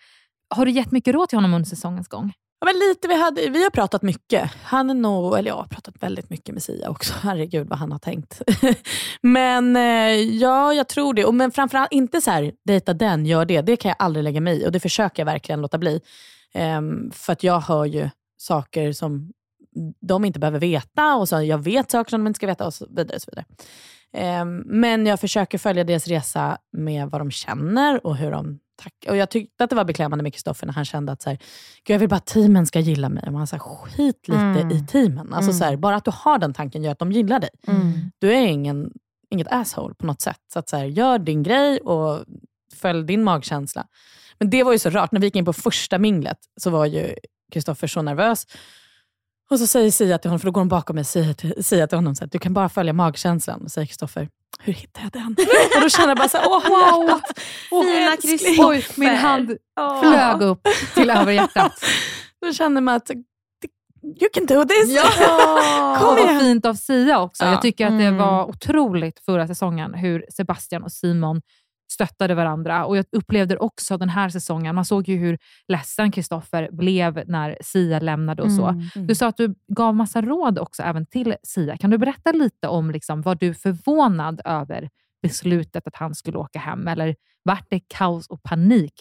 Har 0.55 0.67
du 0.67 0.73
gett 0.73 0.93
mycket 0.93 1.15
råd 1.15 1.29
till 1.29 1.39
honom 1.39 1.55
under 1.55 1.69
säsongens 1.69 2.09
gång? 2.09 2.33
Ja, 2.61 2.65
men 2.65 2.75
lite, 2.89 3.09
vi, 3.09 3.21
hade, 3.23 3.49
vi 3.49 3.63
har 3.63 3.71
pratat 3.71 4.03
mycket. 4.03 4.51
Han 4.63 4.91
är 4.91 4.95
nog, 4.95 5.39
eller 5.39 5.51
jag 5.51 5.57
har 5.57 5.65
pratat 5.65 5.95
väldigt 6.01 6.31
mycket 6.31 6.55
med 6.55 6.63
Sia 6.63 6.91
också. 6.91 7.15
Herregud 7.23 7.69
vad 7.69 7.79
han 7.79 7.93
har 7.93 7.99
tänkt. 7.99 8.43
men 9.21 9.77
eh, 9.77 10.13
ja, 10.21 10.75
jag 10.75 10.89
tror 10.89 11.15
det. 11.15 11.25
Och, 11.25 11.35
men 11.35 11.51
framförallt 11.51 11.93
inte 11.93 12.21
så 12.21 12.31
här, 12.31 12.53
dejta 12.65 12.95
den, 12.95 13.27
gör 13.27 13.45
det. 13.45 13.61
Det 13.61 13.77
kan 13.77 13.89
jag 13.89 13.97
aldrig 13.99 14.25
lägga 14.25 14.41
mig 14.41 14.63
i 14.63 14.67
och 14.67 14.73
det 14.73 14.81
försöker 14.81 15.21
jag 15.21 15.27
verkligen 15.27 15.61
låta 15.61 15.79
bli. 15.79 16.01
Um, 16.55 17.11
för 17.15 17.33
att 17.33 17.43
jag 17.43 17.61
hör 17.61 17.85
ju 17.85 18.11
saker 18.37 18.93
som 18.93 19.33
de 20.01 20.25
inte 20.25 20.39
behöver 20.39 20.59
veta 20.59 21.17
och 21.17 21.29
så 21.29 21.43
jag 21.43 21.59
vet 21.59 21.91
saker 21.91 22.11
som 22.11 22.21
de 22.21 22.27
inte 22.27 22.39
ska 22.39 22.47
veta 22.47 22.67
och 22.67 22.75
så 22.75 22.87
vidare. 22.91 23.17
Och 23.17 23.23
så 23.23 23.31
vidare. 23.31 24.41
Um, 24.43 24.63
men 24.67 25.07
jag 25.07 25.21
försöker 25.21 25.59
följa 25.59 25.85
deras 25.85 26.07
resa 26.07 26.59
med 26.73 27.11
vad 27.11 27.21
de 27.21 27.31
känner 27.31 28.07
och 28.07 28.17
hur 28.17 28.31
de 28.31 28.59
tack. 28.83 28.93
Och 29.09 29.17
Jag 29.17 29.31
tyckte 29.31 29.65
att 29.65 29.71
det 29.71 29.77
var 29.77 29.85
beklämmande 29.85 30.23
med 30.23 30.33
Kristoffer 30.35 30.67
när 30.67 30.75
han 30.75 30.85
kände 30.85 31.13
att 31.13 31.23
så 31.23 31.31
här, 31.31 31.39
jag 31.87 31.99
vill 31.99 32.09
bara 32.09 32.17
att 32.17 32.27
teamen 32.27 32.67
ska 32.67 32.81
gilla 32.81 33.09
mig. 33.09 33.23
Och 33.27 33.33
man 33.33 33.47
sa 33.47 33.59
skit 33.59 34.29
lite 34.29 34.41
Mm. 34.41 34.71
i 34.71 34.87
teamen. 34.87 35.33
Alltså, 35.35 35.51
Mm. 35.51 35.59
så 35.59 35.65
här, 35.65 35.77
bara 35.77 35.97
att 35.97 36.05
du 36.05 36.11
har 36.15 36.39
den 36.39 36.55
tanken 36.55 36.83
gör 36.85 36.93
att 36.93 36.99
de 36.99 37.13
gillar 37.13 37.41
dig. 37.41 37.51
Mm. 37.67 37.93
Du 38.19 38.33
är 38.33 38.47
ingen, 38.47 38.91
inget 39.31 39.49
asshole 39.51 39.95
på 39.95 40.07
något 40.07 40.21
sätt. 40.21 40.41
Så 40.53 40.59
att 40.59 40.69
så 40.69 40.77
här, 40.77 40.85
gör 40.85 41.19
din 41.19 41.43
grej 41.43 41.79
och 41.81 42.25
följ 42.75 43.05
din 43.07 43.25
magkänsla. 43.25 43.87
Men 44.39 44.51
det 44.51 44.63
var 44.63 44.73
ju 44.73 44.79
så 44.79 44.91
rart. 44.91 45.13
När 45.13 45.21
vi 45.21 45.27
gick 45.27 45.37
in 45.37 45.45
på 45.45 45.53
första 45.53 45.99
minglet 45.99 46.39
så 46.61 46.71
var 46.71 46.87
ju 46.87 47.15
Kristoffer 47.53 47.87
så 47.87 48.03
nervös. 48.03 48.47
Och 49.51 49.59
så 49.59 49.67
säger 49.67 49.91
Sia 49.91 50.19
till 50.19 50.31
honom, 50.31 50.41
för 50.41 50.47
då 50.47 50.53
går 50.53 50.61
hon 50.61 50.69
bakom 50.69 50.97
mig 50.97 51.05
säger 51.05 51.63
Sia 51.63 51.87
till 51.87 51.99
honom 51.99 52.15
så 52.15 52.25
här, 52.25 52.31
du 52.33 52.39
kan 52.39 52.55
bara 52.55 52.69
följa 52.69 52.93
magkänslan. 52.93 53.63
Och 53.63 53.71
säger 53.71 53.87
Kristoffer, 53.87 54.29
hur 54.63 54.73
hittar 54.73 55.03
jag 55.03 55.13
den? 55.13 55.37
och 55.77 55.81
då 55.83 55.89
känner 55.89 56.09
jag 56.09 56.17
bara 56.17 56.29
så 56.29 56.39
här, 56.39 56.47
åh 56.49 56.69
Wow. 56.69 57.09
hjärtat. 57.09 57.39
Åh, 57.71 57.85
Fina. 57.85 58.17
Kristoffer. 58.17 58.69
Oj, 58.71 58.87
min 58.97 59.15
hand 59.17 59.57
Åh. 59.81 60.01
flög 60.01 60.43
upp 60.43 60.61
till 60.95 61.11
över 61.21 61.33
hjärtat. 61.33 61.73
Då 62.47 62.53
känner 62.53 62.81
man 62.81 62.95
att 62.95 63.11
you 64.21 64.29
can 64.33 64.47
do 64.47 64.65
this. 64.65 64.99
och 65.05 65.11
Kom 65.99 66.07
vad 66.07 66.19
igen. 66.19 66.41
fint 66.41 66.67
av 66.67 66.75
Sia 66.75 67.21
också. 67.21 67.45
Ja. 67.45 67.51
Jag 67.51 67.63
tycker 67.63 67.87
att 67.87 67.99
det 67.99 68.05
Mm. 68.05 68.17
var 68.19 68.45
otroligt 68.49 69.21
förra 69.25 69.47
säsongen 69.47 69.95
hur 69.95 70.25
Sebastian 70.37 70.83
och 70.83 70.93
Simon 70.93 71.43
stöttade 71.93 72.35
varandra. 72.35 72.87
Och 72.87 72.97
Jag 72.97 73.05
upplevde 73.13 73.57
också 73.57 73.97
den 73.99 74.09
här 74.09 74.29
säsongen. 74.29 74.75
Man 74.75 74.85
såg 74.85 75.09
ju 75.09 75.17
hur 75.17 75.39
ledsen 75.69 76.13
Kristoffer 76.13 76.69
blev 76.73 77.23
när 77.27 77.59
Sia 77.61 77.99
lämnade 77.99 78.43
och 78.43 78.53
så. 78.53 78.67
Mm. 78.67 79.07
Du 79.07 79.15
sa 79.15 79.27
att 79.27 79.37
du 79.37 79.55
gav 79.69 79.95
massa 79.95 80.23
råd 80.23 80.59
också 80.59 80.83
även 80.83 81.07
till 81.07 81.35
Sia. 81.43 81.77
Kan 81.77 81.91
du 81.91 81.99
berätta 81.99 82.33
lite 82.33 82.69
om 82.69 82.91
liksom, 82.91 83.23
var 83.23 83.35
du 83.35 83.55
förvånad 83.55 84.41
över 84.45 84.89
beslutet 85.23 85.87
att 85.87 85.97
han 85.97 86.15
skulle 86.15 86.39
åka 86.39 86.59
hem? 86.59 86.89
Eller 86.89 87.17
vart 87.43 87.67
det 87.71 87.81
kaos 87.89 88.27
och 88.27 88.43
panik 88.43 88.95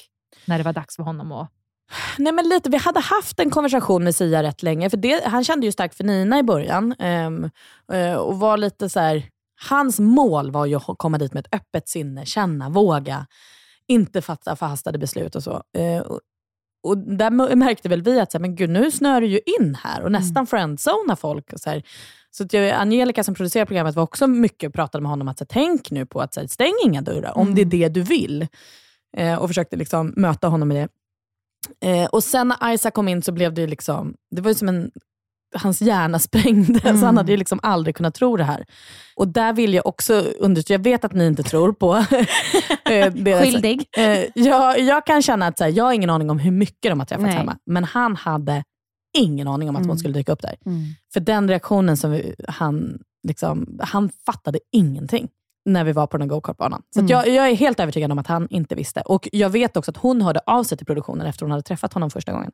när 0.46 0.58
det 0.58 0.64
var 0.64 0.74
dags 0.74 0.96
för 0.96 1.04
honom 1.04 1.32
att... 1.32 1.52
Nej, 2.18 2.34
men 2.34 2.50
lite. 2.50 2.70
Vi 2.70 2.78
hade 2.78 3.00
haft 3.00 3.40
en 3.40 3.50
konversation 3.50 4.04
med 4.04 4.16
Sia 4.16 4.44
rätt 4.44 4.64
länge. 4.64 4.90
För 4.90 4.98
det, 4.98 5.24
han 5.26 5.44
kände 5.44 5.66
ju 5.66 5.72
starkt 5.72 5.96
för 5.96 6.04
Nina 6.04 6.40
i 6.40 6.44
början. 6.44 6.96
ehm, 7.00 7.50
eh, 7.94 8.14
och 8.14 8.40
var 8.40 8.58
lite 8.58 8.90
så 8.90 9.00
här, 9.00 9.24
Hans 9.70 10.00
mål 10.00 10.52
var 10.52 10.66
ju 10.66 10.76
att 10.76 10.98
komma 10.98 11.18
dit 11.18 11.34
med 11.34 11.46
ett 11.46 11.56
öppet 11.56 11.90
sinne, 11.90 12.26
känna, 12.26 12.70
våga. 12.70 13.28
Inte 13.88 14.22
fatta 14.22 14.56
förhastade 14.56 14.98
beslut 14.98 15.36
och 15.36 15.44
så. 15.44 15.64
Eh, 15.78 16.06
och, 16.84 16.98
där 16.98 17.56
märkte 17.56 17.90
väl 17.90 18.02
vi 18.02 18.20
att 18.20 18.32
så 18.32 18.38
här, 18.38 18.42
men 18.42 18.56
gud, 18.56 18.70
nu 18.70 18.92
snör 18.92 19.22
du 19.22 19.28
ju 19.28 19.40
in 19.60 19.76
här 19.76 20.04
och 20.04 20.12
nästan 20.12 20.48
friendzonar 20.48 21.16
folk. 21.16 21.54
Och 21.54 21.60
så 21.60 21.70
här. 21.70 21.84
Så 22.32 22.44
att 22.44 22.54
jag, 22.54 22.70
Angelica 22.70 23.24
som 23.24 23.36
producerar 23.36 23.66
programmet 23.66 23.96
var 23.96 24.04
också 24.04 24.28
mycket 24.28 24.68
och 24.68 24.74
pratade 24.74 25.02
med 25.02 25.10
honom 25.10 25.28
att 25.28 25.38
så 25.38 25.44
här, 25.44 25.48
tänk 25.50 25.92
nu 25.92 26.06
på 26.06 26.22
att 26.22 26.34
så 26.34 26.40
här, 26.40 26.48
stäng 26.48 26.74
inga 26.86 27.02
dörrar 27.02 27.38
om 27.38 27.56
det 27.56 27.62
är 27.62 27.66
det 27.66 27.90
du 27.90 28.02
vill. 28.02 28.48
Eh, 29.18 29.40
och 29.40 29.50
försökte 29.50 29.76
liksom 29.76 30.14
möta 30.16 30.48
honom 30.48 30.68
med 30.68 30.78
det. 30.78 30.90
Eh, 31.90 32.06
och 32.06 32.24
sen 32.24 32.48
när 32.48 32.74
Isaac 32.74 32.92
kom 32.92 33.08
in 33.08 33.22
så 33.22 33.32
blev 33.32 33.54
det 33.54 33.68
liksom, 33.68 34.16
det 34.32 34.42
var 34.42 34.52
ju 34.52 34.56
som 34.56 34.70
en, 34.70 34.92
hans 35.56 35.82
hjärna 35.82 36.20
sprängdes. 36.20 37.02
Han 37.02 37.18
hade 37.18 37.32
ju 37.32 37.38
liksom 37.38 37.60
aldrig 37.64 37.96
kunnat 37.96 38.14
tro 38.16 38.38
det 38.38 38.44
här. 38.44 38.66
Och 39.16 39.28
där 39.28 39.54
vill 39.54 39.74
jag 39.74 39.86
också 39.88 40.14
understryka, 40.40 40.74
jag 40.74 40.84
vet 40.84 41.06
att 41.06 41.14
ni 41.14 41.28
inte 41.28 41.44
tror 41.44 41.74
på 41.74 41.96
eh, 42.90 43.14
deras- 43.14 43.42
Skyldig. 43.44 43.86
Eh, 43.98 44.26
jag, 44.36 44.80
jag 44.80 45.06
kan 45.06 45.22
känna 45.22 45.48
att 45.48 45.58
så 45.58 45.64
här, 45.64 45.72
jag 45.72 45.84
har 45.84 45.94
ingen 45.94 46.10
aning 46.10 46.30
om 46.30 46.40
hur 46.40 46.52
mycket 46.52 46.92
de 46.92 47.00
har 47.00 47.06
träffats 47.06 47.26
Nej. 47.28 47.36
hemma, 47.38 47.58
men 47.66 47.84
han 47.84 48.16
hade 48.16 48.64
ingen 49.18 49.48
aning 49.48 49.70
om 49.70 49.76
att 49.76 49.80
Mm. 49.80 49.90
hon 49.90 49.98
skulle 50.00 50.14
dyka 50.14 50.32
upp 50.32 50.42
där. 50.42 50.56
Mm. 50.66 50.82
För 51.14 51.20
den 51.20 51.50
reaktionen 51.50 51.98
som 51.98 52.12
vi, 52.12 52.36
han, 52.48 53.00
liksom, 53.28 53.80
han 53.84 54.10
fattade 54.26 54.60
ingenting 54.72 55.28
när 55.74 55.84
vi 55.84 55.92
var 55.92 56.08
på 56.08 56.18
den 56.18 56.30
här 56.30 56.36
go-kartbanan. 56.36 56.82
Så 56.94 57.00
Mm. 57.00 57.10
jag, 57.12 57.28
jag 57.28 57.50
är 57.50 57.56
helt 57.56 57.80
övertygad 57.80 58.12
om 58.12 58.20
att 58.20 58.28
han 58.28 58.48
inte 58.50 58.76
visste. 58.76 59.02
Och 59.02 59.30
Jag 59.32 59.50
vet 59.50 59.78
också 59.78 59.92
att 59.92 59.98
hon 59.98 60.22
hörde 60.22 60.40
av 60.46 60.64
sig 60.64 60.78
till 60.78 60.88
produktionen 60.88 61.28
efter 61.28 61.46
hon 61.46 61.52
hade 61.52 61.64
träffat 61.64 61.94
honom 61.94 62.10
första 62.10 62.32
gången 62.32 62.52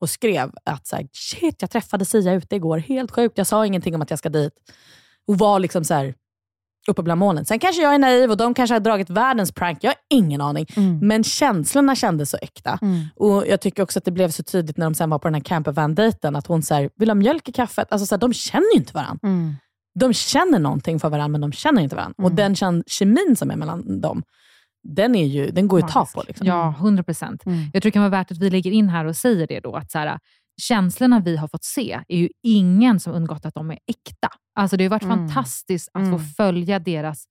och 0.00 0.10
skrev 0.10 0.52
att 0.64 0.86
så 0.86 0.96
här, 0.96 1.06
shit, 1.12 1.56
jag 1.60 1.70
träffade 1.70 2.04
Sia 2.04 2.32
ute 2.32 2.56
igår. 2.56 2.78
Helt 2.78 3.10
sjukt. 3.10 3.38
Jag 3.38 3.46
sa 3.46 3.66
ingenting 3.66 3.94
om 3.94 4.02
att 4.02 4.10
jag 4.10 4.18
ska 4.18 4.28
dit. 4.28 4.52
Och 5.28 5.38
var 5.38 5.58
liksom 5.60 5.84
så 5.84 5.94
här, 5.94 6.14
uppe 6.88 7.02
bland 7.02 7.18
molnen. 7.18 7.44
Sen 7.44 7.58
kanske 7.58 7.82
jag 7.82 7.94
är 7.94 7.98
naiv 7.98 8.30
och 8.30 8.36
de 8.36 8.54
kanske 8.54 8.74
har 8.74 8.80
dragit 8.80 9.10
världens 9.10 9.52
prank. 9.52 9.78
Jag 9.84 9.90
har 9.90 9.96
ingen 10.10 10.40
aning. 10.40 10.66
Mm. 10.76 10.98
Men 10.98 11.24
känslorna 11.24 11.94
kändes 11.96 12.30
så 12.30 12.36
äkta. 12.42 12.78
Mm. 12.82 13.04
Och 13.16 13.46
Jag 13.46 13.60
tycker 13.60 13.82
också 13.82 13.98
att 13.98 14.04
det 14.04 14.10
blev 14.10 14.30
så 14.30 14.42
tydligt 14.42 14.76
när 14.76 14.86
de 14.86 14.94
sen 14.94 15.10
var 15.10 15.18
på 15.18 15.28
den 15.28 15.34
här 15.34 15.40
campervan-dejten, 15.42 16.36
att 16.36 16.46
hon 16.46 16.62
så 16.62 16.74
här, 16.74 16.90
vill 16.96 17.10
ha 17.10 17.14
mjölk 17.14 17.48
i 17.48 17.52
kaffet. 17.52 17.92
Alltså 17.92 18.06
så 18.06 18.14
här, 18.14 18.20
de 18.20 18.32
känner 18.32 18.72
ju 18.74 18.78
inte 18.78 18.92
varandra. 18.94 19.18
Mm. 19.22 19.54
De 19.98 20.12
känner 20.12 20.58
någonting 20.58 20.98
för 21.00 21.08
varandra, 21.10 21.28
men 21.28 21.40
de 21.40 21.52
känner 21.52 21.82
inte 21.82 21.96
varandra. 21.96 22.14
Och 22.18 22.24
Mm. 22.30 22.36
den 22.36 22.54
kän- 22.54 22.82
kemin 22.86 23.36
som 23.36 23.50
är 23.50 23.56
mellan 23.56 24.00
dem, 24.00 24.22
den, 24.88 25.14
är 25.14 25.26
ju, 25.26 25.50
den 25.50 25.68
går 25.68 25.80
ju 25.80 25.84
att 25.86 25.92
ta 25.92 26.06
på. 26.06 26.22
Liksom. 26.28 26.46
Ja, 26.46 26.74
100 26.78 27.02
procent. 27.02 27.46
Mm. 27.46 27.58
Jag 27.72 27.82
tror 27.82 27.88
det 27.88 27.90
kan 27.90 28.02
vara 28.02 28.10
värt 28.10 28.30
att 28.30 28.38
vi 28.38 28.50
lägger 28.50 28.70
in 28.70 28.88
här 28.88 29.04
och 29.04 29.16
säger 29.16 29.46
det 29.46 29.60
då, 29.60 29.76
att 29.76 29.90
så 29.90 29.98
här, 29.98 30.18
känslorna 30.60 31.20
vi 31.20 31.36
har 31.36 31.48
fått 31.48 31.64
se 31.64 32.00
är 32.08 32.16
ju 32.16 32.28
ingen 32.42 33.00
som 33.00 33.12
undgått 33.12 33.46
att 33.46 33.54
de 33.54 33.70
är 33.70 33.78
äkta. 33.86 34.28
Alltså 34.54 34.76
det 34.76 34.84
har 34.84 34.90
varit 34.90 35.02
Mm. 35.02 35.18
fantastiskt 35.28 35.88
att 35.94 36.02
Mm. 36.02 36.18
få 36.18 36.24
följa 36.36 36.78
deras 36.78 37.24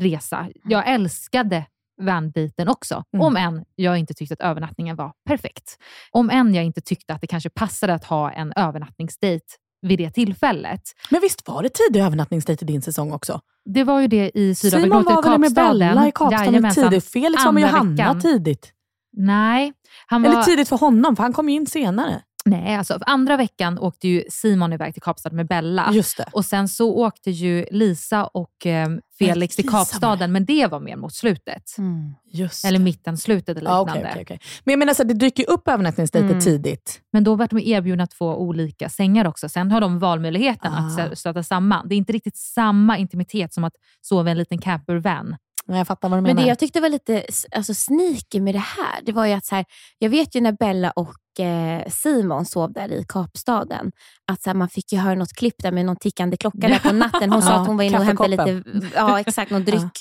resa. 0.00 0.48
Jag 0.64 0.88
älskade 0.88 1.66
vanbiten 2.02 2.68
också, 2.68 3.04
Mm. 3.14 3.26
om 3.26 3.36
än 3.36 3.64
jag 3.76 3.98
inte 3.98 4.14
tyckte 4.14 4.32
att 4.34 4.40
övernattningen 4.40 4.96
var 4.96 5.12
perfekt. 5.28 5.76
Om 6.10 6.30
än 6.30 6.54
jag 6.54 6.64
inte 6.64 6.80
tyckte 6.80 7.14
att 7.14 7.20
det 7.20 7.26
kanske 7.26 7.50
passade 7.50 7.94
att 7.94 8.04
ha 8.04 8.30
en 8.32 8.52
övernattningsdejt 8.56 9.44
vid 9.82 9.98
det 9.98 10.10
tillfället. 10.10 10.82
Men 11.10 11.20
visst 11.20 11.48
var 11.48 11.62
det 11.62 11.68
tidig 11.68 12.00
övernattningsdejt 12.00 12.62
i 12.62 12.66
din 12.66 12.82
säsong 12.82 13.12
också? 13.12 13.40
Det 13.64 13.84
var 13.84 14.00
ju 14.00 14.06
det 14.06 14.30
i 14.34 14.54
Simon 14.54 14.82
Sydafrika 14.82 15.14
var 15.14 15.22
väl 15.22 15.40
med 15.40 15.54
Bella 15.54 16.08
i 16.08 16.12
Kapstaden 16.12 16.70
tidigt? 16.74 17.04
Felix 17.04 17.44
var 17.44 17.52
med 17.52 17.62
Johanna 17.62 17.90
veckan. 17.90 18.20
tidigt. 18.20 18.72
Nej, 19.16 19.72
han 20.06 20.22
var... 20.22 20.30
Eller 20.30 20.42
tidigt 20.42 20.68
för 20.68 20.76
honom, 20.76 21.16
för 21.16 21.22
han 21.22 21.32
kom 21.32 21.48
ju 21.48 21.54
in 21.54 21.66
senare. 21.66 22.22
Nej, 22.44 22.74
alltså 22.74 22.98
andra 23.06 23.36
veckan 23.36 23.78
åkte 23.78 24.08
ju 24.08 24.24
Simon 24.30 24.72
iväg 24.72 24.92
till 24.94 25.02
Kapstaden 25.02 25.36
med 25.36 25.46
Bella. 25.46 25.90
Just 25.92 26.16
det. 26.16 26.24
Och 26.32 26.44
sen 26.44 26.68
så 26.68 26.94
åkte 26.96 27.30
ju 27.30 27.66
Lisa 27.70 28.24
och 28.24 28.66
eh, 28.66 28.88
Felix 29.18 29.56
till 29.56 29.68
Kapstaden, 29.68 30.32
men 30.32 30.44
det 30.44 30.66
var 30.66 30.80
mer 30.80 30.96
mot 30.96 31.14
slutet. 31.14 31.78
Mm. 31.78 32.14
Just 32.32 32.64
Eller 32.64 32.78
mitten, 32.78 33.16
slutet 33.18 33.56
eller 33.58 33.70
Ja, 33.70 33.80
liknande. 33.84 34.00
okej, 34.00 34.12
okej, 34.12 34.22
okej. 34.22 34.40
Men 34.64 34.72
jag 34.72 34.78
menar, 34.78 34.94
så 34.94 35.02
här, 35.02 35.08
det 35.08 35.14
dyker 35.14 35.42
ju 35.42 35.46
upp 35.46 35.68
övernattningsdejter 35.68 36.28
Mm. 36.28 36.40
tidigt. 36.40 37.00
Men 37.12 37.24
då 37.24 37.34
var 37.34 37.46
de 37.48 37.58
erbjudna 37.58 38.06
två 38.06 38.26
olika 38.40 38.88
sängar 38.88 39.24
också. 39.26 39.48
Sen 39.48 39.70
har 39.70 39.80
de 39.80 39.98
valmöjligheten 39.98 40.72
Ah. 40.72 41.02
att 41.02 41.18
stöta 41.18 41.42
samman. 41.42 41.88
Det 41.88 41.94
är 41.94 41.96
inte 41.96 42.12
riktigt 42.12 42.36
samma 42.36 42.98
intimitet 42.98 43.54
som 43.54 43.64
att 43.64 43.74
sova 44.00 44.28
i 44.28 44.32
en 44.32 44.38
liten 44.38 44.58
campervan. 44.58 45.36
Men 45.70 45.78
jag 45.78 45.86
fattar 45.86 46.08
vad 46.08 46.18
du 46.18 46.22
Men 46.22 46.28
menar. 46.30 46.42
det 46.42 46.48
jag 46.48 46.58
tyckte 46.58 46.80
var 46.80 46.88
lite 46.88 47.24
alltså, 47.56 47.74
sneaky 47.74 48.40
med 48.40 48.54
det 48.54 48.58
här, 48.58 49.02
det 49.02 49.12
var 49.12 49.26
ju 49.26 49.32
att 49.32 49.46
så 49.46 49.54
här, 49.54 49.64
jag 49.98 50.10
vet 50.10 50.34
ju 50.34 50.40
när 50.40 50.52
Bella 50.52 50.90
och 50.90 51.40
eh, 51.44 51.88
Simon 51.90 52.46
sov 52.46 52.72
där 52.72 52.92
i 52.92 53.04
Kapstaden, 53.08 53.92
att 54.32 54.42
så 54.42 54.50
här, 54.50 54.54
man 54.54 54.68
fick 54.68 54.92
ju 54.92 54.98
höra 54.98 55.14
något 55.14 55.32
klipp 55.32 55.54
där 55.58 55.72
med 55.72 55.86
någon 55.86 55.96
tickande 55.96 56.36
klocka 56.36 56.68
där 56.68 56.78
på 56.78 56.92
natten. 56.92 57.32
Hon 57.32 57.42
sa 57.46 57.48
Ja, 57.50 57.60
att 57.60 57.66
hon 57.66 57.76
var 57.76 57.84
inne 57.84 57.98
och 57.98 58.04
hämtade 58.04 58.28
lite, 58.28 58.62
ja 58.94 59.20
exakt, 59.20 59.50
någon 59.50 59.64
dryck. 59.64 60.00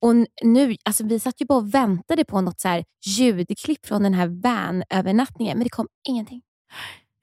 Och 0.00 0.10
n- 0.10 0.26
nu, 0.44 0.76
alltså 0.84 1.04
vi 1.04 1.20
satt 1.20 1.40
ju 1.40 1.46
bara 1.46 1.58
och 1.58 1.74
väntade 1.74 2.24
på 2.24 2.40
något 2.40 2.60
så 2.60 2.68
här 2.68 2.84
ljudklipp 3.06 3.86
från 3.86 4.02
den 4.02 4.14
här 4.14 4.26
van-övernattningen, 4.42 5.58
men 5.58 5.64
det 5.64 5.70
kom 5.70 5.86
ingenting. 6.08 6.42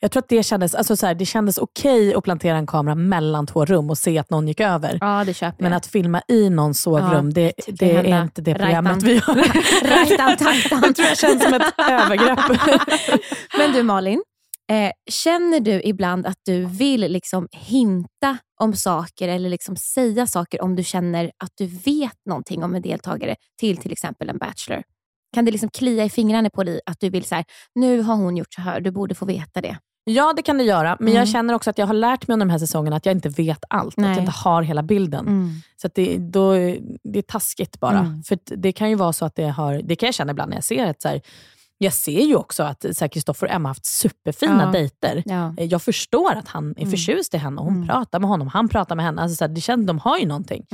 Jag 0.03 0.11
tror 0.11 0.23
att 0.23 0.29
det 0.29 0.43
kändes, 0.43 0.75
alltså 0.75 0.95
så 0.95 1.05
här, 1.05 1.15
det 1.15 1.25
kändes 1.25 1.57
okej 1.57 2.15
att 2.15 2.23
plantera 2.23 2.57
en 2.57 2.67
kamera 2.67 2.95
mellan 2.95 3.47
två 3.47 3.65
rum 3.65 3.89
och 3.89 3.97
se 3.97 4.19
att 4.19 4.29
någon 4.29 4.47
gick 4.47 4.59
över. 4.59 4.97
Ja, 5.01 5.23
det 5.25 5.33
köper 5.33 5.63
Men 5.63 5.71
jag. 5.71 5.77
att 5.77 5.85
filma 5.85 6.21
i 6.27 6.49
någons 6.49 6.81
sovrum, 6.81 7.25
Ja, 7.25 7.31
det, 7.33 7.53
det 7.67 7.85
jag 7.87 7.91
är 7.91 8.03
hända. 8.03 8.21
inte 8.21 8.41
det 8.41 8.55
programmet 8.55 9.03
vi 9.03 9.13
gör. 9.13 10.17
Tajtan. 10.17 10.81
Det 10.81 10.93
tror 10.93 11.07
jag 11.07 11.17
känns 11.17 11.43
som 11.43 11.53
ett 11.53 11.73
övergrepp. 11.91 12.39
Men 13.57 13.73
du 13.73 13.83
Malin, 13.83 14.23
eh, 14.71 14.91
känner 15.11 15.59
du 15.59 15.81
ibland 15.83 16.25
att 16.25 16.37
du 16.45 16.65
vill 16.65 17.01
liksom 17.01 17.47
hinta 17.51 18.37
om 18.59 18.73
saker 18.73 19.27
eller 19.27 19.49
liksom 19.49 19.75
säga 19.75 20.27
saker 20.27 20.61
om 20.61 20.75
du 20.75 20.83
känner 20.83 21.25
att 21.43 21.51
du 21.57 21.65
vet 21.65 22.17
någonting 22.25 22.63
om 22.63 22.75
en 22.75 22.81
deltagare 22.81 23.35
till 23.59 23.77
till 23.77 23.91
exempel 23.91 24.29
en 24.29 24.37
Bachelor? 24.37 24.83
Kan 25.35 25.45
det 25.45 25.51
liksom 25.51 25.69
klia 25.69 26.03
i 26.05 26.09
fingrarna 26.09 26.49
på 26.49 26.63
dig 26.63 26.81
att 26.85 26.97
du 26.99 27.09
vill 27.09 27.23
så 27.25 27.35
här, 27.35 27.45
nu 27.75 28.01
har 28.01 28.15
hon 28.15 28.37
gjort 28.37 28.53
så 28.53 28.61
här, 28.61 28.79
du 28.81 28.91
borde 28.91 29.15
få 29.15 29.25
veta 29.25 29.61
det. 29.61 29.77
Ja, 30.05 30.33
det 30.35 30.41
kan 30.41 30.57
det 30.57 30.63
göra. 30.63 30.97
Men 30.99 31.07
Mm. 31.09 31.19
jag 31.19 31.27
känner 31.29 31.53
också 31.53 31.69
att 31.69 31.77
jag 31.77 31.87
har 31.87 31.93
lärt 31.93 32.27
mig 32.27 32.33
under 32.33 32.45
de 32.45 32.51
här 32.51 32.59
säsongerna 32.59 32.95
att 32.95 33.05
jag 33.05 33.15
inte 33.15 33.29
vet 33.29 33.63
allt. 33.69 33.93
Att 33.93 33.97
Nej. 33.97 34.09
jag 34.09 34.19
inte 34.19 34.31
har 34.31 34.61
hela 34.61 34.83
bilden. 34.83 35.49
Så 35.81 35.87
att 35.87 35.95
det, 35.95 36.17
då, 36.17 36.53
det 37.03 37.19
är 37.19 37.21
taskigt 37.21 37.79
bara. 37.79 37.99
Mm. 37.99 38.23
För 38.23 38.35
att 38.35 38.51
det 38.57 38.71
kan 38.71 38.89
ju 38.89 38.95
vara 38.95 39.13
så 39.13 39.25
att 39.25 39.35
det 39.35 39.47
har, 39.49 39.81
det 39.83 39.95
kan 39.95 40.07
jag 40.07 40.13
känna 40.15 40.31
ibland 40.31 40.49
när 40.49 40.57
jag 40.57 40.63
ser 40.63 40.85
ett 40.87 41.01
så 41.01 41.07
här, 41.07 41.21
jag 41.77 41.93
ser 41.93 42.21
ju 42.25 42.35
också 42.35 42.63
att 42.63 42.85
Kristoffer 43.11 43.47
och 43.47 43.53
Emma 43.53 43.69
har 43.69 43.73
haft 43.73 43.85
superfina 43.85 44.63
Ja. 44.65 44.71
dejter. 44.71 45.23
Ja. 45.25 45.53
Jag 45.57 45.81
förstår 45.81 46.31
att 46.35 46.47
han 46.47 46.71
är 46.71 46.77
Mm. 46.81 46.91
förtjust 46.91 47.33
i 47.33 47.37
henne 47.37 47.57
och 47.57 47.65
hon 47.65 47.75
Mm. 47.75 47.87
pratar 47.87 48.19
med 48.19 48.29
honom, 48.29 48.47
han 48.47 48.69
pratar 48.69 48.95
med 48.95 49.05
henne. 49.05 49.21
Alltså 49.21 49.35
så 49.35 49.43
här, 49.43 49.49
det 49.53 49.61
känns, 49.61 49.87
de 49.87 49.99
har 49.99 50.17
ju 50.17 50.25
någonting 50.25 50.65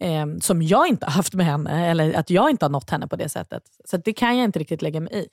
eh, 0.00 0.26
som 0.40 0.62
jag 0.62 0.88
inte 0.88 1.06
har 1.06 1.12
haft 1.12 1.34
med 1.34 1.46
henne, 1.46 1.86
eller 1.90 2.14
att 2.14 2.30
jag 2.30 2.50
inte 2.50 2.64
har 2.64 2.70
nått 2.70 2.90
henne 2.90 3.06
på 3.06 3.16
det 3.16 3.28
sättet. 3.28 3.62
Så 3.84 3.96
att 3.96 4.04
det 4.04 4.12
kan 4.12 4.36
jag 4.36 4.44
inte 4.44 4.58
riktigt 4.58 4.82
lägga 4.82 5.00
mig 5.00 5.12
i. 5.14 5.26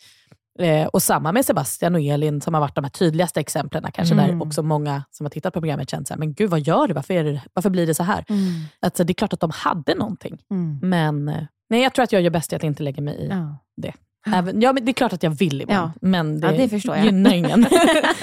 Eh, 0.60 0.88
och 0.88 1.04
samma 1.04 1.32
med 1.32 1.46
Sebastian 1.46 1.96
och 1.96 2.02
Elin 2.02 2.42
som 2.42 2.54
har 2.54 2.62
varit 2.62 2.76
de 2.76 2.84
här 2.84 2.92
tydligaste 2.92 3.40
exemplen. 3.40 3.86
Kanske 3.94 4.16
Mm. 4.16 4.40
där 4.40 4.46
också 4.48 4.64
många 4.64 5.04
som 5.12 5.26
har 5.26 5.30
tittat 5.30 5.54
på 5.54 5.62
programmet 5.62 5.90
känt 5.90 6.08
så 6.08 6.14
här, 6.14 6.20
men 6.20 6.34
gud 6.34 6.50
vad 6.50 6.60
gör 6.60 6.88
du? 6.88 6.94
Varför, 6.94 7.24
det, 7.24 7.42
varför 7.54 7.70
blir 7.70 7.88
det 7.88 7.96
så 7.96 8.04
här? 8.04 8.26
Mm. 8.30 8.42
Alltså, 8.80 9.04
det 9.04 9.12
är 9.12 9.16
klart 9.16 9.34
att 9.34 9.40
de 9.40 9.50
hade 9.54 9.96
någonting. 9.96 10.38
Men 10.82 11.28
eh, 11.28 11.44
nej, 11.70 11.82
jag 11.84 11.94
tror 11.94 12.04
att 12.04 12.12
jag 12.12 12.22
gör 12.22 12.30
bäst 12.30 12.54
i 12.54 12.56
att 12.56 12.64
inte 12.64 12.84
lägga 12.84 13.02
mig 13.02 13.16
i 13.16 13.28
Ja. 13.30 13.58
det. 13.78 13.94
Även, 14.36 14.62
ja, 14.62 14.74
men 14.74 14.86
det 14.86 14.92
är 14.92 14.94
klart 14.94 15.14
att 15.14 15.24
jag 15.24 15.32
vill 15.32 15.62
ibland, 15.62 15.92
Ja. 16.02 16.08
men 16.08 16.40
det, 16.42 16.48
Ja, 16.56 16.68
det 16.68 16.86
jag. 16.86 17.06
gynnar 17.06 17.34
ingen. 17.34 17.62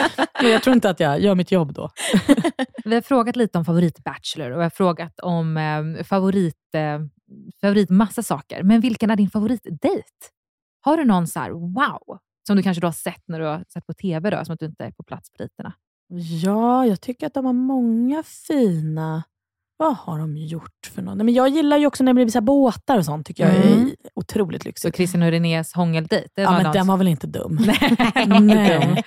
Men 0.43 0.51
jag 0.53 0.62
tror 0.62 0.74
inte 0.74 0.91
att 0.91 1.01
jag 1.01 1.20
gör 1.20 1.35
mitt 1.35 1.53
jobb 1.53 1.72
då. 1.72 1.91
Vi 2.85 2.95
har 2.95 3.01
frågat 3.03 3.37
lite 3.37 3.59
om 3.59 3.64
favorit-Bachelor 3.64 4.51
och 4.51 4.59
vi 4.59 4.62
har 4.62 4.70
frågat 4.70 5.20
om 5.20 5.57
eh, 5.57 6.05
favorit, 6.05 6.74
eh, 6.74 7.01
favorit 7.61 7.91
massa 7.91 8.22
saker. 8.22 8.62
Men 8.62 8.81
vilken 8.81 9.11
är 9.11 9.16
din 9.16 9.31
favoritdejt? 9.31 10.03
Har 10.81 10.97
du 10.97 11.05
någon 11.05 11.26
så 11.26 11.41
här, 11.41 11.51
wow, 11.51 12.18
som 12.47 12.57
du 12.57 12.62
kanske 12.62 12.81
då 12.81 12.87
har 12.87 12.93
sett 12.93 13.22
när 13.29 13.41
du 13.41 13.47
har 13.47 13.64
sett 13.72 13.87
på 13.87 13.95
TV, 13.95 14.31
då, 14.31 14.45
som 14.45 14.53
att 14.55 14.61
du 14.61 14.66
inte 14.66 14.85
är 14.85 14.91
på 14.91 15.03
plats 15.03 15.31
på 15.31 15.37
dejterna? 15.39 15.72
Ja, 16.43 16.87
jag 16.87 17.01
tycker 17.01 17.26
att 17.26 17.35
de 17.35 17.45
har 17.47 17.53
många 17.53 18.22
fina... 18.22 19.22
Vad 19.76 19.97
har 19.97 20.18
de 20.18 20.37
gjort 20.37 20.91
för 20.95 21.03
något? 21.03 21.16
Nej, 21.16 21.24
Men 21.24 21.35
jag 21.35 21.49
gillar 21.49 21.76
ju 21.76 21.87
också 21.87 22.05
när 22.05 22.12
det 22.12 22.14
blir 22.14 22.29
så 22.29 22.41
båtar 22.41 22.99
och 22.99 23.05
sånt. 23.05 23.26
tycker 23.26 23.47
jag 23.47 23.57
är 23.57 23.72
Mm. 23.72 23.91
otroligt 24.14 24.62
Så 24.62 24.68
lyxigt. 24.68 24.95
Kristin 24.97 25.22
och 25.22 25.31
Renés 25.31 25.72
hångeldejt? 25.74 26.29
Ja, 26.35 26.51
men 26.51 26.62
något- 26.62 26.72
den 26.72 26.87
var 26.87 26.97
väl 26.97 27.09
inte 27.09 27.26
dum? 27.26 27.59
Nej. 28.14 28.41
Nej. 28.41 29.03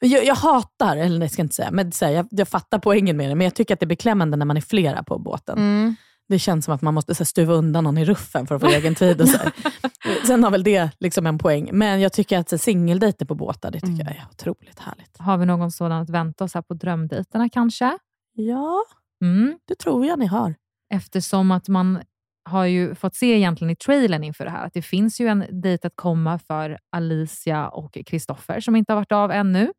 Jag, 0.00 0.24
jag 0.24 0.34
hatar, 0.34 0.96
eller 0.96 1.18
nej, 1.18 1.28
ska 1.28 1.40
jag 1.40 1.44
inte 1.44 1.54
säga, 1.54 1.70
men 1.70 1.92
så 1.92 2.04
här, 2.04 2.12
jag, 2.12 2.26
jag 2.30 2.48
fattar 2.48 2.78
poängen 2.78 3.16
med 3.16 3.30
det, 3.30 3.34
men 3.34 3.44
jag 3.44 3.54
tycker 3.54 3.74
att 3.74 3.80
det 3.80 3.84
är 3.84 3.88
beklämmande 3.88 4.36
när 4.36 4.46
man 4.46 4.56
är 4.56 4.60
flera 4.60 5.02
på 5.02 5.18
båten. 5.18 5.58
Mm. 5.58 5.96
Det 6.28 6.38
känns 6.38 6.64
som 6.64 6.74
att 6.74 6.82
man 6.82 6.94
måste 6.94 7.14
så 7.14 7.18
här, 7.20 7.26
stuva 7.26 7.54
undan 7.54 7.84
någon 7.84 7.98
i 7.98 8.04
ruffen 8.04 8.46
för 8.46 8.54
att 8.54 8.60
få 8.60 8.68
egen 8.68 8.94
tid. 8.94 9.20
Och 9.20 9.28
så 9.28 9.38
här. 9.38 9.52
Sen 10.26 10.44
har 10.44 10.50
väl 10.50 10.62
det 10.64 10.90
liksom 11.00 11.26
en 11.26 11.38
poäng. 11.38 11.70
Men 11.72 12.00
jag 12.00 12.12
tycker 12.12 12.38
att 12.38 12.60
singeldejter 12.60 13.26
på 13.26 13.34
båtar, 13.34 13.70
det 13.70 13.80
tycker 13.80 14.04
jag 14.04 14.16
är 14.16 14.26
otroligt 14.32 14.78
härligt. 14.80 15.16
Har 15.18 15.36
vi 15.38 15.46
någon 15.46 15.72
sådan 15.72 16.02
att 16.02 16.10
vänta 16.10 16.44
oss 16.44 16.54
här 16.54 16.62
på 16.62 16.74
drömdejterna 16.74 17.48
kanske? 17.48 17.98
Ja, 18.32 18.82
Mm. 19.20 19.58
det 19.68 19.74
tror 19.74 20.06
jag 20.06 20.18
ni 20.18 20.26
har. 20.26 20.54
Eftersom 20.94 21.50
att 21.50 21.68
man 21.68 22.02
har 22.50 22.64
ju 22.64 22.94
fått 22.94 23.14
se 23.14 23.26
egentligen 23.26 23.70
i 23.70 23.76
trailern 23.76 24.24
inför 24.24 24.44
det 24.44 24.50
här 24.50 24.66
att 24.66 24.72
det 24.74 24.82
finns 24.82 25.20
ju 25.20 25.28
en 25.28 25.44
dejt 25.62 25.86
att 25.86 25.96
komma 25.96 26.38
för 26.38 26.78
Alicia 26.96 27.68
och 27.68 27.98
Kristoffer 28.06 28.60
som 28.60 28.76
inte 28.76 28.92
har 28.92 28.96
varit 29.00 29.12
av 29.12 29.30
ännu. 29.30 29.72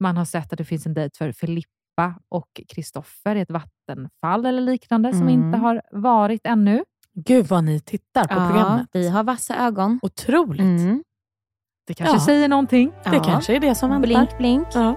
Man 0.00 0.16
har 0.16 0.24
sett 0.24 0.52
att 0.52 0.58
det 0.58 0.64
finns 0.64 0.86
en 0.86 0.94
dejt 0.94 1.18
för 1.18 1.32
Filippa 1.32 1.68
och 2.28 2.60
Kristoffer 2.68 3.36
i 3.36 3.40
ett 3.40 3.50
vattenfall 3.50 4.46
eller 4.46 4.62
liknande 4.62 5.12
som 5.12 5.22
Mm. 5.28 5.34
inte 5.34 5.58
har 5.58 5.82
varit 5.92 6.40
ännu. 6.46 6.84
Gud 7.14 7.46
vad 7.46 7.64
ni 7.64 7.80
tittar 7.80 8.24
på 8.24 8.34
Ja, 8.34 8.48
programmet. 8.48 8.86
vi 8.92 9.08
har 9.08 9.24
vassa 9.24 9.56
ögon. 9.56 9.98
Otroligt. 10.02 10.60
Mm. 10.60 11.02
Det 11.86 11.94
kanske 11.94 12.16
Ja. 12.16 12.20
säger 12.20 12.48
någonting. 12.48 12.90
Det 13.04 13.16
Ja. 13.16 13.24
kanske 13.24 13.56
är 13.56 13.60
det 13.60 13.74
som 13.74 13.90
väntar. 13.90 14.06
Blink, 14.06 14.38
blink. 14.38 14.66
Ja. 14.74 14.96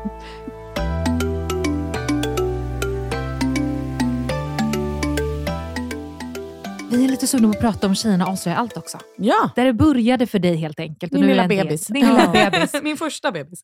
Vi 6.91 7.03
är 7.05 7.07
lite 7.09 7.27
sugna 7.27 7.47
på 7.47 7.53
att 7.53 7.61
prata 7.61 7.87
om 7.87 7.95
Kina 7.95 8.25
avslöjar 8.25 8.57
allt 8.57 8.77
också. 8.77 8.97
ja. 9.17 9.49
Där 9.55 9.65
det 9.65 9.73
började 9.73 10.27
för 10.27 10.39
dig 10.39 10.55
helt 10.55 10.79
enkelt. 10.79 11.11
Min 11.13 11.25
lilla 11.27 11.47
del- 11.47 11.65
bebis. 11.67 11.87
Din 11.87 12.05
lilla 12.07 12.27
bebis. 12.51 12.73
Min 12.83 12.97
första 12.97 13.31
bebis. 13.31 13.61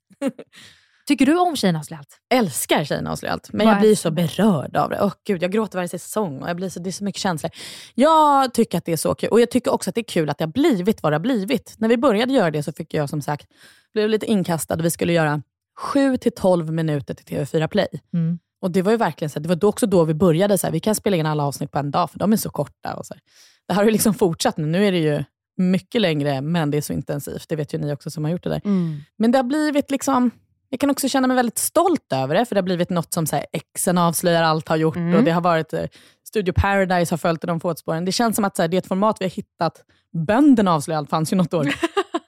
Tycker 1.11 1.25
du 1.25 1.37
om 1.37 1.55
Kina 1.55 1.79
avslöjar 1.79 1.99
allt? 1.99 2.19
älskar 2.33 2.83
Tjejerna 2.83 3.11
avslöjar 3.11 3.33
allt, 3.33 3.53
men 3.53 3.65
Vad 3.67 3.75
jag 3.75 3.81
blir 3.81 3.95
så 3.95 4.11
berörd 4.11 4.77
av 4.77 4.89
det. 4.89 4.99
Åh 5.01 5.13
gud, 5.27 5.43
jag 5.43 5.51
gråter 5.51 5.77
varje 5.77 5.87
säsong 5.87 6.41
och 6.41 6.49
jag 6.49 6.55
blir 6.55 6.69
så, 6.69 6.79
det 6.79 6.89
är 6.89 6.91
så 6.91 7.03
mycket 7.03 7.21
känslor. 7.21 7.51
Jag 7.95 8.53
tycker 8.53 8.77
att 8.77 8.85
det 8.85 8.91
är 8.91 8.97
så 8.97 9.15
kul 9.15 9.29
och 9.29 9.41
jag 9.41 9.51
tycker 9.51 9.73
också 9.73 9.89
att 9.89 9.95
det 9.95 10.01
är 10.01 10.05
kul 10.05 10.29
att 10.29 10.37
det 10.37 10.43
har 10.43 10.51
blivit 10.51 11.03
vad 11.03 11.11
det 11.11 11.15
har 11.15 11.19
blivit. 11.19 11.75
När 11.77 11.89
vi 11.89 11.97
började 11.97 12.33
göra 12.33 12.51
det 12.51 12.63
så 12.63 12.71
fick 12.71 12.93
jag 12.93 13.09
som 13.09 13.21
sagt, 13.21 13.47
blev 13.93 14.09
lite 14.09 14.25
inkastad 14.25 14.73
och 14.73 14.85
vi 14.85 14.91
skulle 14.91 15.13
göra 15.13 15.41
7 15.79 16.17
till 16.17 16.31
12 16.31 16.71
minuter 16.73 17.13
till 17.13 17.37
TV4 17.37 17.67
Play. 17.67 17.87
Mm. 18.13 18.39
Och 18.61 18.71
Det 18.71 18.81
var 18.81 18.91
ju 18.91 18.97
verkligen 18.97 19.29
så 19.29 19.39
här, 19.39 19.43
det 19.43 19.49
var 19.49 19.55
då 19.55 19.67
också 19.67 19.87
då 19.87 20.03
vi 20.03 20.13
började, 20.13 20.57
så 20.57 20.67
här, 20.67 20.71
vi 20.71 20.79
kan 20.79 20.95
spela 20.95 21.17
in 21.17 21.25
alla 21.25 21.43
avsnitt 21.43 21.71
på 21.71 21.79
en 21.79 21.91
dag 21.91 22.11
för 22.11 22.19
de 22.19 22.33
är 22.33 22.37
så 22.37 22.49
korta. 22.49 22.93
Och 22.93 23.05
så 23.05 23.13
här. 23.13 23.21
Det 23.67 23.73
här 23.73 23.81
har 23.81 23.85
ju 23.85 23.91
liksom 23.91 24.13
fortsatt 24.13 24.57
nu. 24.57 24.65
Nu 24.65 24.87
är 24.87 24.91
det 24.91 24.99
ju 24.99 25.23
mycket 25.57 26.01
längre, 26.01 26.41
men 26.41 26.71
det 26.71 26.77
är 26.77 26.81
så 26.81 26.93
intensivt. 26.93 27.49
Det 27.49 27.55
vet 27.55 27.73
ju 27.73 27.77
ni 27.77 27.93
också 27.93 28.11
som 28.11 28.23
har 28.23 28.31
gjort 28.31 28.43
det 28.43 28.49
där. 28.49 28.61
Mm. 28.65 29.01
Men 29.17 29.31
det 29.31 29.37
har 29.37 29.43
blivit 29.43 29.91
liksom, 29.91 30.31
jag 30.71 30.79
kan 30.79 30.89
också 30.89 31.09
känna 31.09 31.27
mig 31.27 31.35
väldigt 31.35 31.57
stolt 31.57 32.13
över 32.13 32.35
det, 32.35 32.45
för 32.45 32.55
det 32.55 32.61
har 32.61 32.65
blivit 32.65 32.89
något 32.89 33.13
som 33.13 33.27
så 33.27 33.35
här, 33.35 33.45
Exen 33.51 33.97
avslöjar 33.97 34.43
allt 34.43 34.67
har 34.67 34.75
gjort 34.75 34.95
Mm. 34.95 35.15
och 35.15 35.23
det 35.23 35.31
har 35.31 35.41
varit 35.41 35.73
eh, 35.73 35.85
Studio 36.27 36.53
Paradise 36.53 37.13
har 37.13 37.17
följt 37.17 37.43
i 37.43 37.47
de 37.47 37.59
fotspåren. 37.59 38.05
Det 38.05 38.11
känns 38.11 38.35
som 38.35 38.45
att 38.45 38.55
så 38.55 38.61
här, 38.61 38.69
det 38.69 38.77
är 38.77 38.79
ett 38.79 38.87
format 38.87 39.17
vi 39.19 39.25
har 39.25 39.29
hittat. 39.29 39.83
Bönderna 40.27 40.73
avslöjar 40.73 40.97
allt 40.97 41.09
fanns 41.09 41.33
ju 41.33 41.37
något 41.37 41.53
år. 41.53 41.63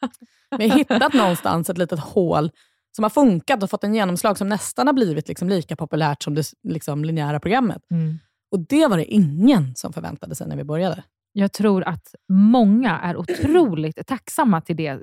vi 0.58 0.70
har 0.70 0.78
hittat 0.78 1.14
någonstans 1.14 1.70
ett 1.70 1.78
litet 1.78 2.00
hål 2.00 2.52
som 2.96 3.04
har 3.04 3.10
funkat 3.10 3.64
och 3.64 3.70
fått 3.70 3.84
en 3.84 3.96
genomslag 3.96 4.38
som 4.38 4.50
nästan 4.50 4.88
har 4.88 4.94
blivit 4.94 5.28
liksom 5.28 5.50
lika 5.50 5.76
populärt 5.76 6.24
som 6.24 6.36
det 6.36 6.44
liksom, 6.64 7.06
linjära 7.06 7.40
programmet. 7.40 7.82
Mm. 7.92 8.20
Och 8.52 8.60
det 8.60 8.88
var 8.88 8.98
det 8.98 9.06
ingen 9.06 9.76
som 9.76 9.94
förväntade 9.94 10.36
sig 10.36 10.48
när 10.48 10.56
vi 10.56 10.64
började. 10.64 11.04
Jag 11.34 11.52
tror 11.52 11.84
att 11.84 12.16
många 12.30 13.00
är 13.00 13.18
otroligt 13.18 14.08
tacksamma 14.08 14.62
till 14.62 14.76
det 14.76 15.00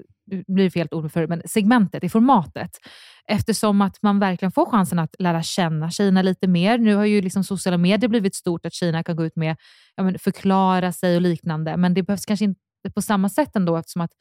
blir 0.46 0.70
fel 0.70 0.88
ord 0.90 1.12
för 1.12 1.26
men 1.26 1.42
segmentet 1.44 2.04
i 2.04 2.08
formatet. 2.08 2.70
Eftersom 3.26 3.80
att 3.80 4.02
man 4.02 4.18
verkligen 4.18 4.52
får 4.52 4.66
chansen 4.66 4.98
att 4.98 5.14
lära 5.18 5.42
känna 5.42 5.90
Kina 5.90 6.22
lite 6.22 6.46
mer. 6.48 6.78
Nu 6.78 6.94
har 6.94 7.04
ju 7.04 7.22
liksom 7.22 7.44
sociala 7.44 7.78
medier 7.78 8.08
blivit 8.08 8.34
stort, 8.34 8.66
att 8.66 8.74
Kina 8.74 9.02
kan 9.02 9.16
gå 9.16 9.24
ut 9.24 9.36
med 9.36 9.56
ja, 9.96 10.02
men 10.02 10.18
förklara 10.18 10.92
sig 10.92 11.16
och 11.16 11.22
liknande. 11.22 11.76
Men 11.76 11.94
det 11.94 12.02
behövs 12.02 12.26
kanske 12.26 12.44
inte 12.44 12.60
på 12.94 13.02
samma 13.02 13.28
sätt 13.28 13.56
ändå 13.56 13.76
eftersom 13.76 14.02
att 14.02 14.12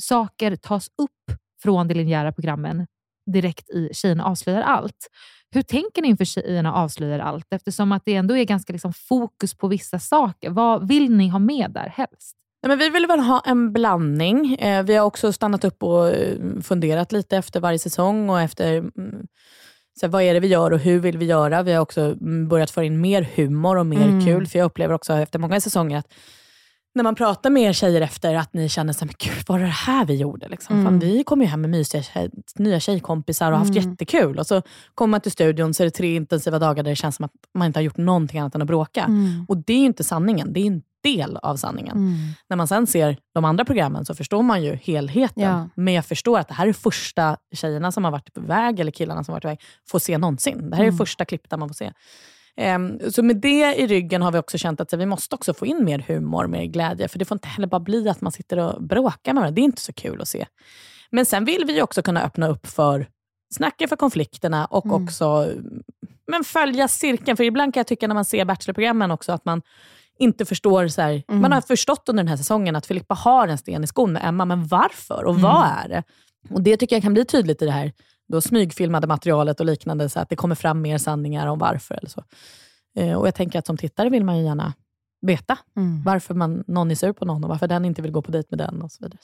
saker 0.00 0.56
tas 0.56 0.86
upp 0.86 1.40
från 1.62 1.88
de 1.88 1.94
linjära 1.94 2.32
programmen 2.32 2.86
direkt 3.32 3.70
i 3.70 3.90
Kina 3.94 4.24
avslöjar 4.24 4.62
allt. 4.62 5.08
Hur 5.50 5.62
tänker 5.62 6.02
ni 6.02 6.08
inför 6.08 6.24
Kina 6.24 6.74
avslöjar 6.74 7.18
allt? 7.18 7.46
Eftersom 7.50 7.92
att 7.92 8.02
det 8.04 8.14
ändå 8.14 8.36
är 8.36 8.44
ganska 8.44 8.72
liksom 8.72 8.92
fokus 8.92 9.54
på 9.54 9.68
vissa 9.68 9.98
saker. 9.98 10.50
Vad 10.50 10.88
vill 10.88 11.16
ni 11.16 11.28
ha 11.28 11.38
med 11.38 11.70
där 11.70 11.88
helst? 11.88 12.39
Nej, 12.62 12.68
men 12.68 12.78
vi 12.78 12.88
vill 12.90 13.06
väl 13.06 13.20
ha 13.20 13.40
en 13.46 13.72
blandning. 13.72 14.54
Eh, 14.54 14.82
vi 14.82 14.96
har 14.96 15.06
också 15.06 15.32
stannat 15.32 15.64
upp 15.64 15.82
och 15.82 16.08
eh, 16.08 16.36
funderat 16.62 17.12
lite 17.12 17.36
efter 17.36 17.60
varje 17.60 17.78
säsong 17.78 18.30
och 18.30 18.40
efter 18.40 18.76
mm, 18.78 19.26
så 20.00 20.06
här, 20.06 20.08
vad 20.12 20.22
är 20.22 20.34
det 20.34 20.40
vi 20.40 20.46
gör 20.48 20.70
och 20.70 20.78
hur 20.78 21.00
vill 21.00 21.18
vi 21.18 21.26
göra. 21.26 21.62
Vi 21.62 21.72
har 21.72 21.80
också 21.80 22.00
mm, 22.00 22.48
börjat 22.48 22.70
få 22.70 22.82
in 22.82 23.00
mer 23.00 23.28
humor 23.36 23.76
och 23.76 23.86
mer 23.86 24.08
Mm. 24.08 24.24
kul. 24.24 24.46
För 24.46 24.58
jag 24.58 24.66
upplever 24.66 24.94
också 24.94 25.12
efter 25.12 25.38
många 25.38 25.60
säsonger 25.60 25.98
att 25.98 26.12
när 26.94 27.02
man 27.04 27.14
pratar 27.14 27.50
med 27.50 27.62
er 27.62 27.72
tjejer 27.72 28.00
efter 28.00 28.34
att 28.34 28.52
ni 28.54 28.68
känner 28.68 28.92
så 28.92 29.00
här, 29.00 29.06
men 29.06 29.14
gud, 29.18 29.44
vad 29.46 29.58
var 29.60 29.66
det 29.66 29.72
här 29.72 30.04
vi 30.04 30.14
gjorde? 30.16 30.48
Liksom? 30.48 30.74
Mm. 30.74 30.86
Fan, 30.86 30.98
vi 30.98 31.24
kom 31.24 31.40
ju 31.40 31.46
hem 31.46 31.60
med 31.60 31.70
mysiga 31.70 32.02
tjej, 32.02 32.30
nya 32.56 32.80
tjejkompisar 32.80 33.52
och 33.52 33.58
haft 33.58 33.76
Mm. 33.76 33.90
jättekul. 33.90 34.38
Och 34.38 34.46
så 34.46 34.62
kommer 34.94 35.10
man 35.10 35.20
till 35.20 35.32
studion 35.32 35.74
så 35.74 35.82
är 35.82 35.84
det 35.84 35.90
tre 35.90 36.14
intensiva 36.14 36.58
dagar 36.58 36.82
där 36.82 36.90
det 36.90 36.96
känns 36.96 37.16
som 37.16 37.24
att 37.24 37.32
man 37.54 37.66
inte 37.66 37.78
har 37.78 37.82
gjort 37.84 37.96
någonting 37.96 38.40
annat 38.40 38.54
än 38.54 38.62
att 38.62 38.66
bråka. 38.68 39.04
Mm. 39.04 39.44
Och 39.48 39.56
det 39.56 39.72
är 39.72 39.78
ju 39.78 39.84
inte 39.86 40.04
sanningen, 40.04 40.52
det 40.52 40.60
är 40.60 40.80
del 41.02 41.36
av 41.36 41.56
sanningen. 41.56 41.96
Mm. 41.96 42.16
När 42.48 42.56
man 42.56 42.68
sen 42.68 42.86
ser 42.86 43.16
de 43.34 43.44
andra 43.44 43.64
programmen 43.64 44.04
så 44.04 44.14
förstår 44.14 44.42
man 44.42 44.62
ju 44.62 44.74
helheten. 44.74 45.42
Ja. 45.42 45.68
Men 45.74 45.94
jag 45.94 46.04
förstår 46.06 46.38
att 46.38 46.48
det 46.48 46.54
här 46.54 46.66
är 46.66 46.72
första 46.72 47.36
tjejerna 47.54 47.92
som 47.92 48.04
har 48.04 48.10
varit 48.10 48.34
på 48.34 48.40
väg, 48.40 48.80
eller 48.80 48.92
killarna 48.92 49.24
som 49.24 49.32
har 49.32 49.36
varit 49.36 49.42
på 49.42 49.48
väg, 49.48 49.60
får 49.90 49.98
se 49.98 50.18
någonsin. 50.18 50.70
Det 50.70 50.76
här 50.76 50.82
är 50.84 50.88
Mm. 50.88 50.98
första 50.98 51.24
klipp 51.24 51.50
där 51.50 51.56
man 51.56 51.68
får 51.68 51.74
se. 51.74 51.92
Ehm, 52.56 52.98
så 53.10 53.22
med 53.22 53.36
det 53.36 53.74
i 53.80 53.86
ryggen 53.86 54.22
har 54.22 54.32
vi 54.32 54.38
också 54.38 54.58
känt 54.58 54.80
att 54.80 54.92
vi 54.92 55.06
måste 55.06 55.34
också 55.34 55.54
få 55.54 55.66
in 55.66 55.84
mer 55.84 56.04
humor, 56.08 56.46
mer 56.46 56.64
glädje. 56.64 57.08
För 57.08 57.18
det 57.18 57.24
får 57.24 57.34
inte 57.34 57.48
heller 57.48 57.66
bara 57.68 57.80
bli 57.80 58.08
att 58.08 58.20
man 58.20 58.32
sitter 58.32 58.58
och 58.58 58.82
bråkar 58.82 59.32
med 59.32 59.40
varandra. 59.40 59.54
Det 59.54 59.60
är 59.60 59.64
inte 59.64 59.82
så 59.82 59.92
kul 59.92 60.20
att 60.20 60.28
se. 60.28 60.46
Men 61.10 61.26
sen 61.26 61.44
vill 61.44 61.64
vi 61.66 61.82
också 61.82 62.02
kunna 62.02 62.22
öppna 62.22 62.48
upp 62.48 62.66
för 62.66 63.06
snacka 63.54 63.88
för 63.88 63.96
konflikterna 63.96 64.66
och 64.66 64.84
Mm. 64.86 65.04
också 65.04 65.48
men 66.26 66.44
följa 66.44 66.88
cirkeln. 66.88 67.36
För 67.36 67.44
ibland 67.44 67.74
kan 67.74 67.80
jag 67.80 67.86
tycka 67.86 68.06
när 68.08 68.14
man 68.14 68.24
ser 68.24 68.44
Bachelor-programmen 68.44 69.10
också 69.10 69.32
att 69.32 69.44
man 69.44 69.62
inte 70.20 70.44
förstår, 70.44 70.88
så 70.88 71.02
här, 71.02 71.22
Mm. 71.28 71.42
man 71.42 71.52
har 71.52 71.60
förstått 71.60 72.08
under 72.08 72.22
den 72.22 72.28
här 72.28 72.36
säsongen 72.36 72.76
att 72.76 72.86
Filippa 72.86 73.14
har 73.14 73.48
en 73.48 73.58
sten 73.58 73.84
i 73.84 73.86
skon 73.86 74.12
med 74.12 74.24
Emma, 74.24 74.44
men 74.44 74.66
varför 74.66 75.24
och 75.24 75.40
vad 75.40 75.66
är 75.84 75.88
det? 75.88 76.02
Och 76.50 76.62
Det 76.62 76.76
tycker 76.76 76.96
jag 76.96 77.02
kan 77.02 77.14
bli 77.14 77.24
tydligt 77.24 77.62
i 77.62 77.64
det 77.64 77.70
här 77.72 77.92
då 78.28 78.40
smygfilmade 78.40 79.06
materialet 79.06 79.60
och 79.60 79.66
liknande, 79.66 80.08
så 80.08 80.20
att 80.20 80.28
det 80.28 80.36
kommer 80.36 80.54
fram 80.54 80.80
mer 80.82 80.98
sanningar 80.98 81.46
om 81.46 81.58
varför. 81.58 81.94
Eller 81.94 82.08
så. 82.10 82.24
Eh, 82.96 83.14
och 83.18 83.26
Jag 83.26 83.34
tänker 83.34 83.58
att 83.58 83.66
som 83.66 83.76
tittare 83.76 84.08
vill 84.10 84.24
man 84.24 84.38
ju 84.38 84.44
gärna 84.44 84.72
veta 85.26 85.58
Mm. 85.76 86.02
varför 86.02 86.34
man, 86.34 86.64
någon 86.66 86.90
är 86.90 86.94
sur 86.94 87.12
på 87.12 87.24
någon 87.24 87.44
och 87.44 87.50
varför 87.50 87.68
den 87.68 87.84
inte 87.84 88.02
vill 88.02 88.12
gå 88.12 88.22
på 88.22 88.30
dejt 88.32 88.46
med 88.50 88.58
den 88.58 88.82
och 88.82 88.92
så 88.92 89.04
vidare. 89.04 89.18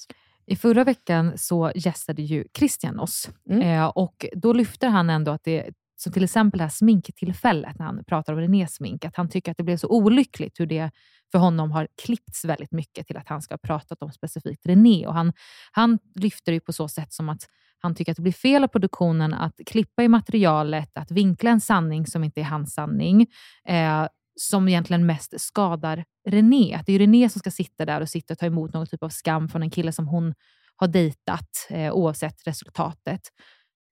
I 0.46 0.56
förra 0.56 0.84
veckan 0.84 1.32
så 1.38 1.72
gästade 1.74 2.22
ju 2.22 2.44
Christian 2.58 3.00
oss 3.00 3.28
Mm. 3.50 3.62
eh, 3.62 3.84
och 3.86 4.26
då 4.32 4.52
lyfter 4.52 4.88
han 4.88 5.10
ändå 5.10 5.32
att 5.32 5.44
det 5.44 5.70
som 5.96 6.12
till 6.12 6.24
exempel 6.24 6.58
det 6.58 6.64
här 6.64 6.70
sminktillfället, 6.70 7.78
när 7.78 7.86
han 7.86 8.04
pratar 8.04 8.32
om 8.32 8.38
Renés 8.38 8.74
smink, 8.74 9.04
att 9.04 9.16
han 9.16 9.28
tycker 9.28 9.50
att 9.50 9.56
det 9.56 9.62
blev 9.64 9.76
så 9.76 9.88
olyckligt 9.88 10.60
hur 10.60 10.66
det 10.66 10.90
för 11.32 11.38
honom 11.38 11.72
har 11.72 11.88
klippts 12.02 12.44
väldigt 12.44 12.72
mycket 12.72 13.06
till 13.06 13.16
att 13.16 13.28
han 13.28 13.42
ska 13.42 13.54
ha 13.54 13.58
pratat 13.58 14.02
om 14.02 14.12
specifikt 14.12 14.66
René. 14.66 15.06
Och 15.06 15.14
han, 15.14 15.32
han 15.72 15.98
lyfter 16.14 16.52
det 16.52 16.60
på 16.60 16.72
så 16.72 16.88
sätt 16.88 17.12
som 17.12 17.28
att 17.28 17.42
han 17.78 17.94
tycker 17.94 18.12
att 18.12 18.16
det 18.16 18.22
blir 18.22 18.32
fel 18.32 18.64
av 18.64 18.68
produktionen 18.68 19.34
att 19.34 19.54
klippa 19.66 20.02
i 20.02 20.08
materialet, 20.08 20.90
att 20.94 21.10
vinkla 21.10 21.50
en 21.50 21.60
sanning 21.60 22.06
som 22.06 22.24
inte 22.24 22.40
är 22.40 22.44
hans 22.44 22.74
sanning, 22.74 23.26
eh, 23.68 24.06
som 24.40 24.68
egentligen 24.68 25.06
mest 25.06 25.40
skadar 25.40 26.04
René. 26.28 26.74
Att 26.74 26.86
det 26.86 26.92
är 26.92 26.98
René 26.98 27.28
som 27.28 27.38
ska 27.38 27.50
sitta 27.50 27.84
där 27.84 28.00
och 28.00 28.08
sitta 28.08 28.34
och 28.34 28.38
ta 28.38 28.46
emot 28.46 28.72
någon 28.72 28.86
typ 28.86 29.02
av 29.02 29.08
skam 29.08 29.48
från 29.48 29.62
en 29.62 29.70
kille 29.70 29.92
som 29.92 30.08
hon 30.08 30.34
har 30.76 30.88
dejtat, 30.88 31.66
eh, 31.70 31.92
oavsett 31.92 32.46
resultatet. 32.46 33.20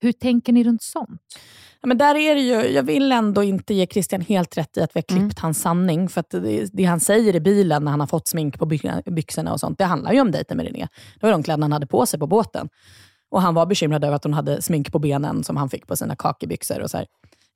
Hur 0.05 0.13
tänker 0.13 0.53
ni 0.53 0.65
runt 0.65 0.83
sånt? 0.83 1.21
Ja, 1.81 1.87
men 1.89 1.99
där 1.99 2.15
är 2.15 2.35
det 2.35 2.41
ju, 2.41 2.55
jag 2.55 2.83
vill 2.83 3.13
ändå 3.13 3.43
inte 3.43 3.75
ge 3.75 3.87
Christian 3.87 4.21
helt 4.21 4.59
rätt 4.59 4.77
i 4.77 4.81
att 4.81 4.97
vi 4.97 4.99
har 4.99 5.03
klippt 5.03 5.21
Mm. 5.21 5.35
hans 5.43 5.61
sanning. 5.61 6.09
För 6.09 6.21
att 6.21 6.31
det, 6.31 6.69
det 6.73 6.85
han 6.85 7.01
säger 7.01 7.37
i 7.37 7.41
bilen 7.41 7.85
när 7.85 7.91
han 7.91 8.01
har 8.01 8.07
fått 8.07 8.29
smink 8.29 8.59
på 8.59 8.67
by- 8.67 9.03
byxorna 9.11 9.53
och 9.53 9.61
sånt, 9.61 9.79
det 9.79 9.85
handlar 9.85 10.13
ju 10.13 10.21
om 10.21 10.31
dejten 10.31 10.57
med 10.57 10.67
René. 10.67 10.89
Det 11.21 11.27
var 11.27 11.31
de 11.31 11.43
kläderna 11.43 11.65
han 11.65 11.73
hade 11.73 11.87
på 11.87 12.07
sig 12.07 12.21
på 12.21 12.27
båten. 12.27 12.69
Och 13.31 13.43
Han 13.43 13.55
var 13.55 13.67
bekymrad 13.67 14.05
över 14.05 14.17
att 14.17 14.25
hon 14.25 14.35
hade 14.35 14.63
smink 14.63 14.93
på 14.93 14.99
benen 14.99 15.45
som 15.45 15.57
han 15.57 15.71
fick 15.71 15.87
på 15.87 15.97
sina 15.97 16.17
kakebyxor. 16.17 16.81
Och 16.81 16.91
så 16.91 16.97
här. 16.97 17.07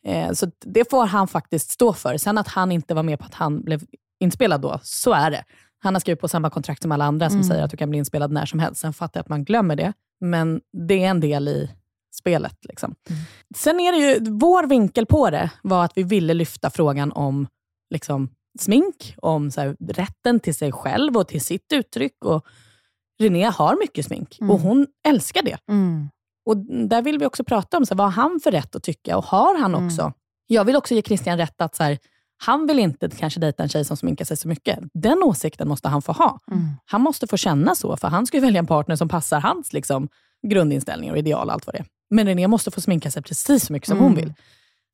Eh, 0.06 0.32
så 0.32 0.50
det 0.64 0.90
får 0.90 1.06
han 1.06 1.28
faktiskt 1.28 1.70
stå 1.70 1.92
för. 1.92 2.16
Sen 2.16 2.38
att 2.38 2.48
han 2.48 2.72
inte 2.72 2.94
var 2.94 3.02
med 3.02 3.18
på 3.18 3.24
att 3.24 3.34
han 3.34 3.62
blev 3.64 3.80
inspelad 4.20 4.60
då, 4.60 4.80
så 4.82 5.12
är 5.12 5.30
det. 5.30 5.44
Han 5.78 5.94
har 5.94 6.00
skrivit 6.00 6.20
på 6.20 6.28
samma 6.28 6.50
kontrakt 6.50 6.82
som 6.82 6.92
alla 6.92 7.04
andra 7.04 7.28
som 7.30 7.36
Mm. 7.38 7.48
säger 7.48 7.62
att 7.64 7.70
du 7.70 7.76
kan 7.76 7.90
bli 7.90 7.98
inspelad 7.98 8.32
när 8.32 8.46
som 8.46 8.58
helst. 8.58 8.80
Sen 8.80 8.92
fattar 8.92 9.18
jag 9.18 9.22
att 9.22 9.28
man 9.28 9.44
glömmer 9.44 9.76
det, 9.76 9.92
men 10.20 10.60
det 10.88 11.04
är 11.04 11.08
en 11.10 11.20
del 11.20 11.48
i 11.48 11.70
spelet. 12.18 12.56
Liksom. 12.68 12.94
Sen 13.56 13.80
är 13.80 13.92
det 13.92 13.98
ju, 13.98 14.30
vår 14.30 14.66
vinkel 14.66 15.06
på 15.06 15.30
det 15.30 15.50
var 15.62 15.84
att 15.84 15.92
vi 15.96 16.02
ville 16.02 16.34
lyfta 16.34 16.70
frågan 16.70 17.12
om 17.12 17.46
liksom, 17.94 18.28
smink, 18.58 19.14
om 19.22 19.50
här, 19.56 19.76
rätten 19.80 20.40
till 20.40 20.54
sig 20.54 20.72
själv 20.72 21.16
och 21.16 21.28
till 21.28 21.40
sitt 21.40 21.72
uttryck. 21.72 22.24
Och 22.24 22.46
René 23.20 23.44
har 23.44 23.76
mycket 23.80 24.04
smink 24.06 24.38
Mm. 24.40 24.50
och 24.50 24.60
hon 24.60 24.86
älskar 25.08 25.42
det. 25.42 25.58
Mm. 25.68 26.08
Och 26.46 26.56
Där 26.88 27.02
vill 27.02 27.18
vi 27.18 27.26
också 27.26 27.44
prata 27.44 27.76
om 27.76 27.86
så 27.86 27.94
här, 27.94 27.98
vad 27.98 28.06
har 28.12 28.22
han 28.22 28.40
för 28.44 28.50
rätt 28.50 28.76
att 28.76 28.82
tycka 28.82 29.16
och 29.16 29.24
har 29.24 29.58
han 29.58 29.74
Mm. 29.74 29.86
också? 29.86 30.12
Jag 30.46 30.64
vill 30.64 30.76
också 30.76 30.94
ge 30.94 31.02
Christian 31.02 31.38
rätt 31.38 31.60
att 31.60 31.74
så 31.76 31.82
här, 31.82 31.98
han 32.44 32.66
vill 32.66 32.78
inte 32.78 33.08
kanske 33.10 33.40
dejta 33.40 33.62
en 33.62 33.68
tjej 33.68 33.84
som 33.84 33.96
sminkar 33.96 34.24
sig 34.24 34.36
så 34.36 34.48
mycket. 34.48 34.78
Den 34.94 35.22
åsikten 35.22 35.68
måste 35.68 35.88
han 35.88 36.02
få 36.02 36.12
ha. 36.12 36.38
Mm. 36.50 36.68
Han 36.84 37.00
måste 37.00 37.26
få 37.26 37.36
känna 37.36 37.74
så, 37.74 37.96
för 37.96 38.08
han 38.08 38.26
ska 38.26 38.40
välja 38.40 38.58
en 38.58 38.66
partner 38.66 38.96
som 38.96 39.08
passar 39.08 39.40
hans 39.40 39.72
liksom, 39.72 40.08
grundinställningar 40.46 41.12
och 41.12 41.18
ideal 41.18 41.50
allt 41.50 41.66
vad 41.66 41.74
det 41.74 41.78
är. 41.78 41.86
Men 42.10 42.26
René 42.26 42.46
måste 42.48 42.70
få 42.70 42.80
sminka 42.80 43.10
sig 43.10 43.22
precis 43.22 43.66
så 43.66 43.72
mycket 43.72 43.88
som 43.88 43.98
hon 43.98 44.12
Mm. 44.12 44.24
vill. 44.24 44.34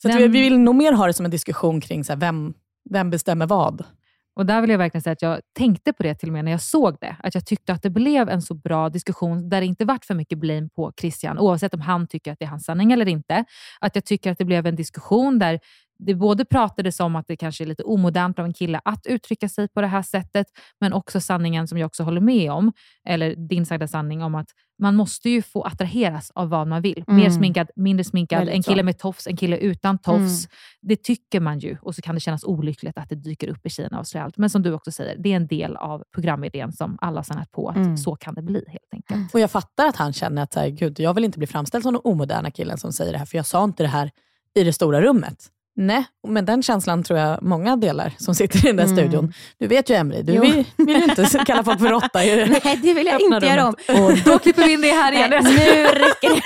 Så 0.03 0.09
att 0.09 0.15
vi, 0.15 0.23
Vem- 0.23 0.33
vi 0.33 0.41
vill 0.41 0.59
nog 0.59 0.75
mer 0.75 0.93
ha 0.93 1.07
det 1.07 1.13
som 1.13 1.25
en 1.25 1.31
diskussion 1.31 1.81
kring 1.81 2.05
så 2.05 2.13
här, 2.13 2.21
vem, 2.21 2.55
vem 2.91 3.11
bestämmer 3.11 3.47
vad. 3.47 3.85
Och 4.37 4.47
där 4.47 4.61
vill 4.61 4.71
jag 4.71 4.79
verkligen 4.79 5.03
säga 5.03 5.13
att 5.13 5.23
jag 5.23 5.41
tänkte 5.59 5.93
på 5.93 6.03
det 6.03 6.15
till 6.15 6.29
och 6.29 6.33
med 6.33 6.45
när 6.45 6.51
jag 6.53 6.61
såg 6.61 6.97
det. 7.01 7.17
Att 7.23 7.35
jag 7.35 7.47
tyckte 7.47 7.73
att 7.73 7.83
det 7.83 7.91
blev 7.91 8.29
en 8.29 8.43
så 8.43 8.55
bra 8.55 8.89
diskussion 8.89 9.49
där 9.49 9.61
det 9.61 9.67
inte 9.67 9.85
vart 9.85 10.05
för 10.05 10.15
mycket 10.15 10.39
blame 10.39 10.69
på 10.77 10.93
Christian, 11.01 11.39
oavsett 11.39 11.75
om 11.75 11.81
han 11.81 12.07
tycker 12.07 12.33
att 12.33 12.39
det 12.39 12.45
är 12.45 12.49
hans 12.49 12.65
sanning 12.65 12.93
eller 12.93 13.09
inte. 13.09 13.45
Att 13.81 13.95
jag 13.95 14.05
tycker 14.05 14.33
att 14.33 14.39
det 14.39 14.45
blev 14.45 14.67
en 14.67 14.77
diskussion 14.77 15.39
där 15.39 15.61
det 15.99 16.15
både 16.15 16.45
pratades 16.45 17.01
om 17.01 17.17
att 17.17 17.27
det 17.27 17.37
kanske 17.37 17.65
är 17.65 17.67
lite 17.67 17.83
omodernt 17.83 18.39
av 18.39 18.45
en 18.45 18.53
kille 18.53 18.81
att 18.85 19.07
uttrycka 19.07 19.49
sig 19.49 19.69
på 19.69 19.81
det 19.81 19.87
här 19.87 20.03
sättet, 20.03 20.47
men 20.81 20.93
också 20.93 21.21
sanningen 21.21 21.69
som 21.69 21.79
jag 21.79 21.87
också 21.87 22.03
håller 22.03 22.21
med 22.21 22.53
om, 22.53 22.73
eller 23.09 23.35
din 23.49 23.67
sagda 23.67 23.89
sanning 23.89 24.23
om 24.23 24.35
att 24.35 24.49
man 24.79 24.97
måste 24.97 25.31
ju 25.31 25.43
få 25.43 25.63
attraheras 25.63 26.31
av 26.35 26.49
vad 26.49 26.67
man 26.69 26.83
vill. 26.83 27.05
Mer 27.07 27.19
Mm. 27.21 27.31
sminkad, 27.33 27.71
mindre 27.77 28.05
sminkad, 28.05 28.39
en 28.49 28.63
kille 28.63 28.83
med 28.83 28.99
tofs, 28.99 29.27
en 29.27 29.37
kille 29.37 29.59
utan 29.59 29.99
tofs. 29.99 30.49
Det 30.83 30.97
tycker 30.97 31.41
man 31.41 31.59
ju 31.59 31.77
och 31.83 31.95
så 31.95 32.03
kan 32.03 32.15
det 32.15 32.21
kännas 32.21 32.45
olyckligt 32.45 32.99
att 32.99 33.09
det 33.09 33.15
dyker 33.17 33.49
upp 33.49 33.67
i 33.67 33.71
Kina 33.71 33.89
och 33.89 33.99
avslöjar 33.99 34.25
allt. 34.25 34.37
Men 34.37 34.51
som 34.51 34.63
du 34.63 34.73
också 34.73 34.91
säger, 34.93 35.17
det 35.19 35.33
är 35.33 35.37
en 35.37 35.47
del 35.47 35.77
av 35.77 36.05
programidén 36.15 36.73
som 36.73 36.99
alla 37.01 37.19
har 37.19 37.23
stannat 37.23 37.53
på 37.53 37.69
att 37.69 37.77
Mm. 37.77 37.97
så 37.97 38.17
kan 38.17 38.35
det 38.35 38.43
bli 38.43 38.65
helt 38.69 38.89
enkelt. 38.93 39.35
Och 39.35 39.41
Jag 39.41 39.51
fattar 39.51 39.87
att 39.89 39.97
han 39.97 40.13
känner 40.13 40.43
att 40.43 40.53
så 40.53 40.61
här, 40.61 40.69
Gud, 40.69 41.01
jag 41.01 41.15
vill 41.15 41.25
inte 41.25 41.39
bli 41.39 41.47
framställd 41.47 41.83
som 41.85 41.93
den 41.93 42.01
omoderna 42.05 42.51
killen 42.51 42.79
som 42.79 42.93
säger 42.93 43.13
det 43.13 43.19
här, 43.19 43.27
för 43.27 43.37
jag 43.39 43.47
sa 43.47 43.65
inte 43.65 43.83
det 43.83 43.89
här 43.89 44.11
i 44.55 44.65
det 44.65 44.73
stora 44.73 45.01
rummet. 45.01 45.51
Nej, 45.77 46.05
men 46.29 46.45
den 46.45 46.63
känslan 46.63 47.03
tror 47.03 47.19
jag 47.19 47.43
många 47.43 47.77
delar 47.77 48.15
som 48.19 48.35
sitter 48.35 48.59
i 48.59 48.61
den 48.63 48.77
där 48.77 48.85
Mm. 48.85 48.97
studion. 48.97 49.33
Du 49.59 49.67
vet 49.67 49.91
ju 49.91 49.95
Emily, 49.95 50.23
du 50.23 50.33
Jo. 50.33 50.43
vill, 50.43 50.65
vill 50.77 50.97
inte 51.03 51.25
kalla 51.47 51.65
folk 51.65 51.79
för 51.79 51.89
råtta 51.89 52.19
Nej, 52.65 52.79
det 52.83 52.95
vill 52.95 53.07
jag 53.07 53.21
inte 53.21 53.47
göra 53.47 53.67
om. 53.69 53.75
Och 53.89 54.19
då 54.25 54.39
klipper 54.39 54.67
vi 54.67 54.73
in 54.73 54.81
det 54.81 54.89
här 54.89 55.13
Nej, 55.13 55.21
igen. 55.29 55.45
nu 55.45 55.83
räcker 56.05 56.29
det. 56.35 56.43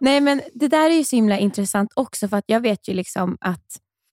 Nej, 0.00 0.20
men 0.20 0.40
det 0.54 0.68
där 0.68 0.90
är 0.90 0.94
ju 0.94 1.04
så 1.04 1.16
himla 1.16 1.38
intressant 1.38 1.90
också, 1.94 2.28
för 2.28 2.36
att 2.36 2.44
jag 2.46 2.60
vet 2.60 2.88
ju 2.88 2.94
liksom 2.94 3.36
att 3.40 3.64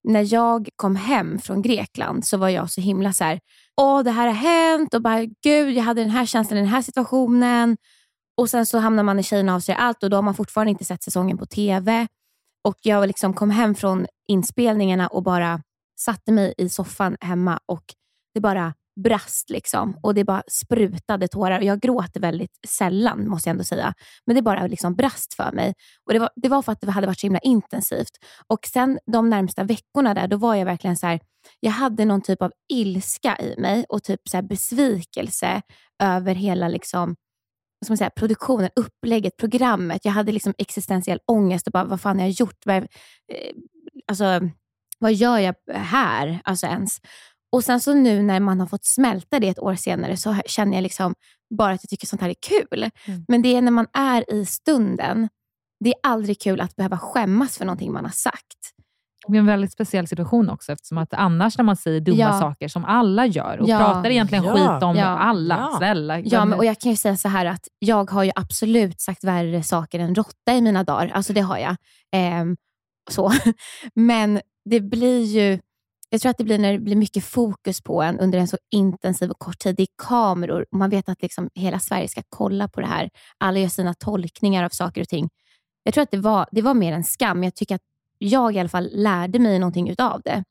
när 0.04 0.34
jag 0.34 0.70
kom 0.76 0.96
hem 0.96 1.40
från 1.40 1.62
Grekland 1.62 2.26
så 2.26 2.38
var 2.38 2.50
jag 2.50 2.72
så 2.72 2.82
himla 2.82 3.14
så 3.14 3.24
här, 3.24 3.40
åh 3.82 4.04
det 4.04 4.12
här 4.12 4.28
har 4.28 4.34
hänt 4.34 4.94
och 4.94 5.02
bara, 5.02 5.26
gud 5.44 5.78
jag 5.78 5.84
hade 5.84 6.02
den 6.02 6.10
här 6.10 6.26
känslan 6.26 6.58
i 6.58 6.62
den 6.62 6.70
här 6.70 6.82
situationen. 6.82 7.78
Och 8.38 8.50
sen 8.50 8.66
så 8.66 8.78
hamnar 8.78 9.04
man 9.04 9.20
i 9.20 9.24
Tjejerna 9.24 9.56
avslöjar 9.56 9.80
allt 9.80 10.04
och 10.04 10.10
då 10.10 10.18
har 10.18 10.22
man 10.22 10.36
fortfarande 10.36 10.72
inte 10.72 10.86
sett 10.86 11.04
säsongen 11.04 11.38
på 11.38 11.46
TV. 11.46 12.08
Och 12.64 12.76
jag 12.82 13.08
liksom 13.08 13.34
kom 13.34 13.50
hem 13.50 13.76
från 13.76 14.08
inspelningarna 14.28 15.08
och 15.08 15.24
bara 15.24 15.62
satte 16.00 16.32
mig 16.32 16.54
i 16.58 16.70
soffan 16.70 17.18
hemma 17.22 17.60
och 17.66 17.84
det 18.34 18.40
bara 18.40 18.74
brast 19.04 19.50
liksom 19.50 19.98
och 20.04 20.14
det 20.14 20.24
bara 20.24 20.44
sprutade 20.48 21.28
tårar. 21.28 21.60
Och 21.60 21.66
Jag 21.66 21.80
gråter 21.80 22.20
väldigt 22.20 22.60
sällan 22.68 23.30
måste 23.30 23.50
jag 23.50 23.54
ändå 23.54 23.64
säga, 23.64 23.94
men 24.26 24.36
det 24.36 24.42
bara 24.42 24.68
liksom 24.68 24.96
brast 24.96 25.34
för 25.34 25.52
mig. 25.52 25.74
Och 26.06 26.14
det 26.14 26.20
var, 26.20 26.30
det 26.36 26.50
var 26.50 26.62
för 26.62 26.72
att 26.72 26.82
det 26.82 26.92
hade 26.92 27.08
varit 27.08 27.20
så 27.20 27.28
himla 27.28 27.40
intensivt. 27.40 28.18
Och 28.48 28.66
sen 28.66 29.00
de 29.12 29.30
närmsta 29.30 29.64
veckorna 29.64 30.14
där, 30.14 30.28
då 30.28 30.38
var 30.38 30.56
jag 30.56 30.66
verkligen 30.66 30.98
så 30.98 31.08
här, 31.08 31.20
jag 31.60 31.72
hade 31.72 32.06
någon 32.06 32.22
typ 32.22 32.42
av 32.42 32.52
ilska 32.74 33.38
i 33.38 33.56
mig 33.58 33.86
och 33.90 34.04
typ 34.04 34.20
så 34.30 34.38
här 34.38 34.42
besvikelse 34.42 35.62
över 36.04 36.36
hela 36.36 36.68
liksom, 36.68 37.16
vad 37.82 37.86
ska 37.86 37.92
man 37.92 37.98
säga, 37.98 38.10
produktionen, 38.10 38.70
upplägget, 38.76 39.38
programmet. 39.38 40.06
Jag 40.06 40.12
hade 40.12 40.32
liksom 40.32 40.54
existentiell 40.58 41.20
ångest 41.26 41.68
och 41.68 41.74
bara, 41.74 41.84
vad 41.84 42.02
fan 42.02 42.20
har 42.20 42.26
jag 42.26 42.32
gjort? 42.32 42.66
Vad, 42.66 42.76
eh, 42.78 42.84
alltså, 44.08 44.50
vad 45.00 45.14
gör 45.14 45.38
jag 45.38 45.56
här 45.74 46.40
alltså 46.44 46.68
ens? 46.68 46.98
Och 47.52 47.64
sen 47.64 47.80
så 47.80 47.94
nu 47.94 48.22
när 48.22 48.40
man 48.40 48.60
har 48.60 48.68
fått 48.68 48.86
smälta 48.86 49.40
det 49.40 49.48
ett 49.48 49.60
år 49.60 49.76
senare 49.76 50.18
så 50.18 50.36
känner 50.46 50.74
jag 50.74 50.82
liksom 50.82 51.14
bara 51.58 51.74
att 51.74 51.84
jag 51.84 51.90
tycker 51.90 52.08
sånt 52.08 52.22
här 52.22 52.30
är 52.30 52.36
kul. 52.48 52.90
Mm. 53.06 53.26
Men 53.28 53.42
det 53.42 53.56
är 53.56 53.62
när 53.62 53.72
man 53.72 53.88
är 53.94 54.34
i 54.34 54.46
stunden. 54.46 55.30
Det 55.80 55.90
är 55.90 56.00
aldrig 56.04 56.42
kul 56.42 56.62
att 56.62 56.76
behöva 56.76 56.98
skämmas 56.98 57.58
för 57.58 57.66
någonting 57.66 57.94
man 57.94 58.06
har 58.06 58.12
sagt. 58.12 58.71
Det 59.28 59.38
är 59.38 59.40
en 59.40 59.46
väldigt 59.46 59.72
speciell 59.72 60.08
situation 60.08 60.50
också, 60.50 60.72
eftersom 60.72 60.98
att 60.98 61.14
annars 61.14 61.58
när 61.58 61.66
man 61.66 61.76
säger 61.76 62.00
dumma 62.02 62.18
Ja. 62.18 62.40
saker 62.40 62.68
som 62.68 62.86
alla 62.86 63.26
gör 63.26 63.58
och 63.62 63.70
Ja. 63.70 63.78
pratar 63.78 64.10
egentligen 64.10 64.44
Ja. 64.44 64.54
skit 64.54 64.84
om 64.84 64.96
Ja. 64.96 65.06
alla, 65.06 65.58
Ja. 65.72 65.78
snälla. 65.78 66.20
Ja, 66.20 66.46
men, 66.46 66.58
och 66.60 66.66
jag 66.66 66.80
kan 66.80 66.92
ju 66.92 66.98
säga 66.98 67.18
så 67.18 67.28
här 67.28 67.46
att 67.46 67.68
jag 67.80 68.12
har 68.12 68.24
ju 68.24 68.32
absolut 68.36 69.02
sagt 69.02 69.24
värre 69.24 69.64
saker 69.64 70.00
än 70.00 70.16
råtta 70.16 70.54
i 70.56 70.62
mina 70.62 70.84
dagar. 70.84 71.12
Alltså 71.14 71.34
det 71.34 71.42
har 71.42 71.58
jag. 71.58 71.76
Ehm, 72.12 72.58
så. 73.12 73.32
Men 73.96 74.42
det 74.70 74.80
blir 74.80 75.24
ju, 75.24 75.60
jag 76.10 76.22
tror 76.22 76.30
att 76.30 76.38
det 76.38 76.44
blir 76.44 76.60
när 76.60 76.72
det 76.74 76.80
blir 76.80 76.96
mycket 76.96 77.24
fokus 77.26 77.82
på 77.82 78.02
en 78.02 78.20
under 78.20 78.40
en 78.40 78.48
så 78.48 78.58
intensiv 78.72 79.30
och 79.32 79.40
kort 79.40 79.60
tid. 79.60 79.76
Det 79.76 79.84
är 79.84 79.88
kameror 80.08 80.66
och 80.72 80.78
man 80.78 80.90
vet 80.90 81.10
att 81.10 81.22
liksom 81.22 81.50
hela 81.56 81.80
Sverige 81.80 82.08
ska 82.08 82.22
kolla 82.30 82.68
på 82.68 82.82
det 82.82 82.88
här. 82.88 83.10
Alla 83.38 83.60
gör 83.60 83.68
sina 83.70 83.94
tolkningar 83.94 84.64
av 84.64 84.70
saker 84.70 85.02
och 85.02 85.08
ting. 85.08 85.30
Jag 85.84 85.94
tror 85.94 86.02
att 86.02 86.12
det 86.12 86.18
var, 86.18 86.46
det 86.52 86.62
var 86.62 86.74
mer 86.74 86.94
en 86.94 87.04
skam. 87.04 87.44
Jag 87.44 87.56
tycker 87.56 87.76
att 87.76 87.82
jag 88.24 88.56
i 88.56 88.60
alla 88.60 88.70
fall 88.70 88.90
lärde 88.94 89.40
mig 89.40 89.60
någonting 89.60 89.90
utav 89.90 90.22
det. 90.26 90.44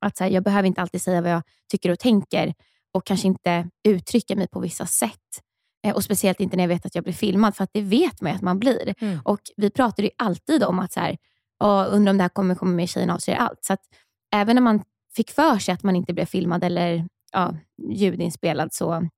Att 0.00 0.16
så 0.16 0.24
här, 0.24 0.30
jag 0.30 0.42
behöver 0.42 0.66
inte 0.66 0.80
alltid 0.82 1.02
säga 1.02 1.20
vad 1.20 1.30
jag 1.32 1.42
tycker 1.70 1.90
och 1.90 1.98
tänker 1.98 2.54
och 2.94 3.06
kanske 3.06 3.26
inte 3.26 3.68
uttrycka 3.88 4.36
mig 4.36 4.48
på 4.48 4.60
vissa 4.60 4.86
sätt. 4.86 5.40
Eh, 5.86 5.94
och 5.94 6.04
Speciellt 6.04 6.40
inte 6.40 6.56
när 6.56 6.64
jag 6.64 6.68
vet 6.68 6.86
att 6.86 6.94
jag 6.94 7.04
blir 7.04 7.14
filmad, 7.14 7.56
för 7.56 7.64
att 7.64 7.70
det 7.72 7.82
vet 7.82 8.20
man 8.20 8.32
ju 8.32 8.36
att 8.36 8.42
man 8.42 8.58
blir. 8.58 8.94
Mm. 9.00 9.18
Och 9.24 9.40
Vi 9.56 9.70
pratar 9.70 10.02
ju 10.02 10.10
alltid 10.18 10.64
om 10.64 10.78
att 10.78 10.92
så 10.92 11.00
här, 11.00 11.16
"Ja, 11.58 11.84
undrar 11.84 12.10
om 12.10 12.16
det 12.18 12.24
här 12.24 12.28
kommer 12.28 12.54
komma 12.54 12.70
med 12.72 12.88
Tjejerna 12.88 13.14
avslöjar 13.14 13.40
allt. 13.40 13.64
Så 13.64 13.72
att 13.72 13.80
även 14.34 14.56
när 14.56 14.62
man 14.62 14.82
fick 15.16 15.30
för 15.30 15.58
sig 15.58 15.74
att 15.74 15.82
man 15.82 15.96
inte 15.96 16.12
blev 16.12 16.24
filmad 16.26 16.64
eller 16.64 17.06
ja, 17.32 17.54
ljudinspelad, 17.92 18.72
så 18.72 19.08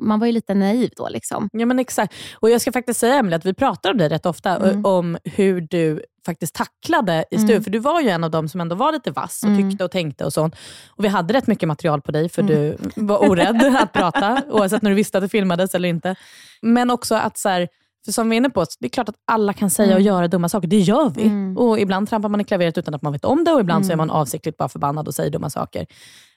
man 0.00 0.20
var 0.20 0.26
ju 0.26 0.32
lite 0.32 0.54
naiv 0.54 0.90
då. 0.96 1.08
Liksom. 1.08 1.48
Ja 1.52 1.66
men 1.66 1.78
exakt. 1.78 2.14
Och 2.34 2.50
jag 2.50 2.60
ska 2.60 2.72
faktiskt 2.72 3.00
säga 3.00 3.14
Emelie, 3.14 3.36
att 3.36 3.46
vi 3.46 3.54
pratar 3.54 3.90
om 3.90 3.98
dig 3.98 4.08
rätt 4.08 4.26
ofta, 4.26 4.56
Mm. 4.56 4.84
om 4.84 5.18
hur 5.24 5.60
du 5.60 6.02
faktiskt 6.32 6.54
tacklade 6.54 7.24
i 7.30 7.34
Mm. 7.36 7.46
studion. 7.48 7.64
För 7.64 7.70
du 7.70 7.78
var 7.78 8.00
ju 8.00 8.08
en 8.08 8.24
av 8.24 8.30
dem 8.30 8.48
som 8.48 8.60
ändå 8.60 8.76
var 8.76 8.92
lite 8.92 9.10
vass 9.10 9.42
och 9.42 9.48
Mm. 9.48 9.70
tyckte 9.70 9.84
och 9.84 9.90
tänkte 9.90 10.24
och 10.24 10.32
sånt. 10.32 10.54
Och 10.96 11.04
vi 11.04 11.08
hade 11.08 11.34
rätt 11.34 11.46
mycket 11.46 11.68
material 11.68 12.00
på 12.02 12.12
dig, 12.12 12.28
för 12.28 12.42
Mm. 12.42 12.54
du 12.54 12.76
var 13.02 13.28
orädd 13.30 13.56
att 13.82 13.92
prata, 13.92 14.42
oavsett 14.50 14.82
när 14.82 14.90
du 14.90 14.94
visste 14.96 15.18
att 15.18 15.24
det 15.24 15.28
filmades 15.28 15.74
eller 15.74 15.88
inte. 15.88 16.14
Men 16.62 16.90
också 16.90 17.14
att, 17.14 17.38
så 17.38 17.48
här, 17.48 17.68
för 18.04 18.12
som 18.12 18.30
vi 18.30 18.36
är 18.36 18.38
inne 18.38 18.50
på, 18.50 18.64
det 18.80 18.86
är 18.86 18.90
klart 18.90 19.08
att 19.08 19.14
alla 19.26 19.52
kan 19.52 19.70
säga 19.70 19.88
och 19.94 20.00
Mm. 20.00 20.06
göra 20.06 20.28
dumma 20.28 20.48
saker. 20.48 20.68
Det 20.68 20.78
gör 20.78 21.10
vi. 21.10 21.22
Mm. 21.22 21.56
Och 21.58 21.80
Ibland 21.80 22.08
trampar 22.08 22.28
man 22.28 22.40
i 22.40 22.44
klaveret 22.44 22.78
utan 22.78 22.94
att 22.94 23.02
man 23.02 23.12
vet 23.12 23.24
om 23.24 23.44
det 23.44 23.50
och 23.52 23.60
ibland 23.60 23.86
så 23.86 23.90
är 23.90 23.94
Mm. 23.94 24.06
man 24.06 24.16
avsiktligt 24.16 24.56
bara 24.56 24.68
förbannad 24.68 25.08
och 25.08 25.14
säger 25.14 25.30
dumma 25.30 25.50
saker. 25.50 25.86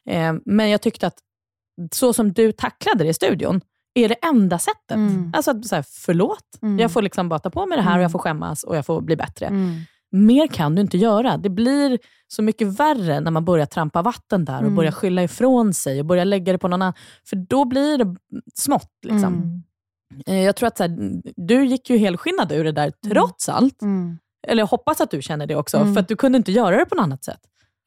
Eh, 0.10 0.34
men 0.46 0.70
jag 0.70 0.82
tyckte 0.82 1.08
att 1.08 1.16
så 1.92 2.14
som 2.14 2.34
du 2.34 2.52
tacklade 2.52 3.04
det 3.04 3.10
i 3.10 3.14
studion, 3.14 3.62
är 3.94 4.10
det 4.10 4.16
enda 4.16 4.60
sättet. 4.60 4.92
Mm. 4.96 5.32
Alltså 5.36 5.52
att 5.52 5.66
så 5.66 5.76
här, 5.76 5.86
förlåt, 5.88 6.44
Mm. 6.62 6.80
jag 6.80 6.92
får 6.92 7.02
liksom 7.02 7.30
bara 7.30 7.40
ta 7.40 7.50
på 7.50 7.66
mig 7.66 7.78
det 7.78 7.82
här 7.84 7.90
och 7.92 7.96
Mm. 7.96 8.02
jag 8.02 8.12
får 8.12 8.20
skämmas 8.20 8.64
och 8.64 8.76
jag 8.78 8.86
får 8.86 9.02
bli 9.02 9.16
bättre. 9.16 9.46
Mm. 9.46 9.76
Mer 10.12 10.48
kan 10.48 10.76
du 10.76 10.82
inte 10.82 10.98
göra. 10.98 11.38
Det 11.38 11.50
blir 11.50 12.00
så 12.28 12.42
mycket 12.42 12.80
värre 12.80 13.20
när 13.20 13.32
man 13.32 13.46
börjar 13.46 13.66
trampa 13.66 14.02
vatten 14.02 14.46
där 14.46 14.56
och 14.56 14.62
Mm. 14.62 14.76
börjar 14.76 14.92
skylla 14.92 15.24
ifrån 15.24 15.74
sig 15.74 16.00
och 16.00 16.06
börjar 16.06 16.26
lägga 16.26 16.52
det 16.54 16.58
på 16.60 16.68
någon 16.68 16.82
annan. 16.82 16.94
För 17.30 17.36
då 17.36 17.66
blir 17.66 17.98
det 17.98 18.16
smått. 18.56 18.92
Liksom. 19.06 19.34
Mm. 19.34 19.62
Eh, 20.26 20.44
Jag 20.46 20.56
tror 20.56 20.68
att 20.68 20.78
så 20.78 20.84
här, 20.84 21.22
du 21.36 21.66
gick 21.66 21.90
ju 21.90 21.98
helskinnad 21.98 22.52
ur 22.52 22.64
det 22.64 22.72
där 22.72 22.92
trots 23.12 23.50
allt. 23.50 23.82
Mm. 23.82 24.18
Eller 24.48 24.62
jag 24.62 24.68
hoppas 24.68 25.02
att 25.02 25.12
du 25.12 25.22
känner 25.22 25.48
det 25.48 25.56
också, 25.56 25.78
Mm. 25.78 25.94
för 25.94 26.02
att 26.02 26.08
du 26.08 26.16
kunde 26.16 26.38
inte 26.38 26.52
göra 26.52 26.78
det 26.78 26.86
på 26.86 26.96
något 26.96 27.04
annat 27.04 27.24
sätt. 27.24 27.40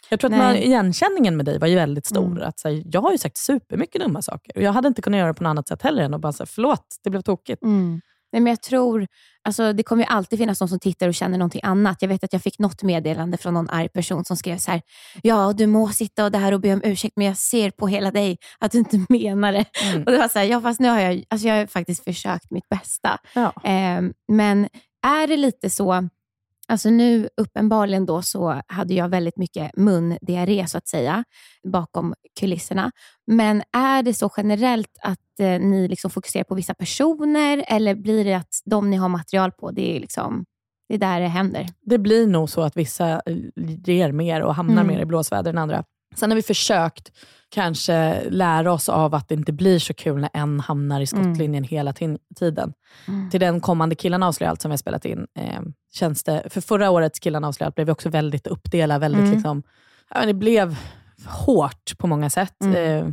Jag 0.08 0.20
tror 0.20 0.32
att 0.32 0.38
man, 0.38 0.56
igenkänningen 0.56 1.36
med 1.36 1.46
dig 1.46 1.58
var 1.58 1.66
ju 1.66 1.74
väldigt 1.74 2.06
stor. 2.06 2.26
Mm. 2.26 2.48
Att, 2.48 2.58
så 2.58 2.68
här, 2.68 2.82
jag 2.86 3.00
har 3.00 3.12
ju 3.12 3.18
sagt 3.18 3.36
supermycket 3.36 4.00
dumma 4.00 4.22
saker 4.22 4.56
och 4.56 4.62
jag 4.62 4.72
hade 4.72 4.88
inte 4.88 5.02
kunnat 5.02 5.18
göra 5.18 5.28
det 5.28 5.34
på 5.34 5.42
något 5.42 5.50
annat 5.50 5.68
sätt 5.68 5.82
heller 5.82 6.02
än 6.02 6.14
att 6.14 6.20
bara 6.20 6.32
säga 6.32 6.46
förlåt, 6.46 6.86
det 7.04 7.10
blev 7.10 7.20
tokigt. 7.20 7.62
Mm. 7.62 8.00
Nej, 8.34 8.40
men 8.40 8.50
jag 8.50 8.62
tror, 8.62 9.06
alltså, 9.44 9.72
det 9.72 9.82
kommer 9.82 10.02
ju 10.02 10.08
alltid 10.08 10.38
finnas 10.38 10.58
de 10.58 10.68
som 10.68 10.78
tittar 10.78 11.08
och 11.08 11.14
känner 11.14 11.38
någonting 11.38 11.60
annat. 11.64 12.02
Jag 12.02 12.08
vet 12.08 12.24
att 12.24 12.32
jag 12.32 12.42
fick 12.42 12.58
något 12.58 12.82
meddelande 12.82 13.36
från 13.36 13.54
någon 13.54 13.70
arg 13.70 13.88
person 13.88 14.24
som 14.24 14.36
skrev 14.36 14.58
så 14.58 14.70
här, 14.70 14.82
ja 15.22 15.52
du 15.52 15.66
må 15.66 15.88
sitta 15.88 16.24
och 16.24 16.30
det 16.30 16.38
här 16.38 16.52
och 16.52 16.60
be 16.60 16.72
om 16.72 16.80
ursäkt, 16.84 17.16
men 17.16 17.26
jag 17.26 17.36
ser 17.36 17.70
på 17.70 17.86
hela 17.86 18.10
dig 18.10 18.38
att 18.58 18.72
du 18.72 18.78
inte 18.78 19.06
menar 19.08 19.52
det. 19.52 19.64
Mm. 19.82 20.02
Och 20.02 20.12
det 20.12 20.18
var 20.18 20.28
så 20.28 20.38
här, 20.38 20.46
ja 20.46 20.60
fast 20.60 20.80
nu 20.80 20.88
har 20.88 21.00
jag, 21.00 21.24
alltså, 21.28 21.48
jag 21.48 21.56
har 21.56 21.66
faktiskt 21.66 22.04
försökt 22.04 22.50
mitt 22.50 22.68
bästa. 22.68 23.18
Ja. 23.34 23.52
Ehm, 23.64 24.12
men 24.32 24.68
är 25.06 25.26
det 25.26 25.36
lite 25.36 25.70
så, 25.70 26.08
alltså 26.68 26.90
nu 26.90 27.28
uppenbarligen 27.36 28.06
då 28.06 28.22
så 28.22 28.60
hade 28.66 28.94
jag 28.94 29.08
väldigt 29.08 29.36
mycket 29.36 29.76
mundiarré 29.76 30.66
så 30.66 30.78
att 30.78 30.88
säga, 30.88 31.24
bakom 31.72 32.14
kulisserna. 32.40 32.90
Men 33.26 33.62
är 33.72 34.02
det 34.02 34.14
så 34.14 34.30
generellt 34.36 34.98
att 35.02 35.40
eh, 35.40 35.60
ni 35.60 35.88
liksom 35.88 36.10
fokuserar 36.10 36.44
på 36.44 36.54
vissa 36.54 36.74
personer 36.74 37.64
eller 37.68 37.94
blir 37.94 38.24
det 38.24 38.34
att 38.34 38.62
de 38.64 38.90
ni 38.90 38.96
har 38.96 39.08
material 39.08 39.52
på, 39.52 39.70
det 39.70 39.96
är, 39.96 40.00
liksom, 40.00 40.44
det 40.88 40.94
är 40.94 40.98
där 40.98 41.20
det 41.20 41.28
händer? 41.28 41.66
Det 41.80 41.98
blir 41.98 42.26
nog 42.26 42.50
så 42.50 42.62
att 42.62 42.76
vissa 42.76 43.08
eh, 43.26 43.36
ger 43.86 44.12
mer 44.12 44.40
och 44.42 44.54
hamnar 44.54 44.82
Mm. 44.82 44.86
mer 44.94 45.02
i 45.02 45.06
blåsväder 45.06 45.50
än 45.50 45.58
andra. 45.58 45.84
Sen 46.14 46.30
har 46.30 46.36
vi 46.36 46.42
försökt 46.42 47.12
kanske 47.48 48.22
lära 48.30 48.72
oss 48.72 48.88
av 48.88 49.14
att 49.14 49.28
det 49.28 49.34
inte 49.34 49.52
blir 49.52 49.78
så 49.78 49.94
kul 49.94 50.20
när 50.20 50.30
en 50.34 50.60
hamnar 50.60 51.00
i 51.00 51.06
skottlinjen 51.06 51.64
hela 51.64 51.92
tin- 51.92 52.18
tiden. 52.36 52.72
Mm. 53.08 53.30
Till 53.30 53.40
den 53.40 53.60
kommande 53.60 53.94
Killarna 53.94 54.26
avslöjar 54.28 54.50
allt 54.50 54.62
som 54.62 54.68
vi 54.68 54.72
har 54.72 54.76
spelat 54.78 55.04
in, 55.04 55.26
eh, 55.38 55.60
känns 55.94 56.22
det, 56.24 56.42
för 56.50 56.60
förra 56.60 56.90
årets 56.90 57.18
Killarna 57.18 57.48
avslöjar 57.48 57.66
allt 57.68 57.74
blev 57.74 57.86
vi 57.86 57.92
också 57.92 58.08
väldigt 58.08 58.46
uppdelade. 58.46 59.00
Väldigt 59.00 59.20
Mm. 59.20 59.32
liksom, 59.32 59.62
ja, 60.10 60.16
men 60.18 60.26
det 60.28 60.34
blev 60.34 60.76
hårt 61.26 61.98
på 61.98 62.06
många 62.06 62.30
sätt. 62.30 62.56
Mm. 62.64 62.76
Eh, 63.06 63.12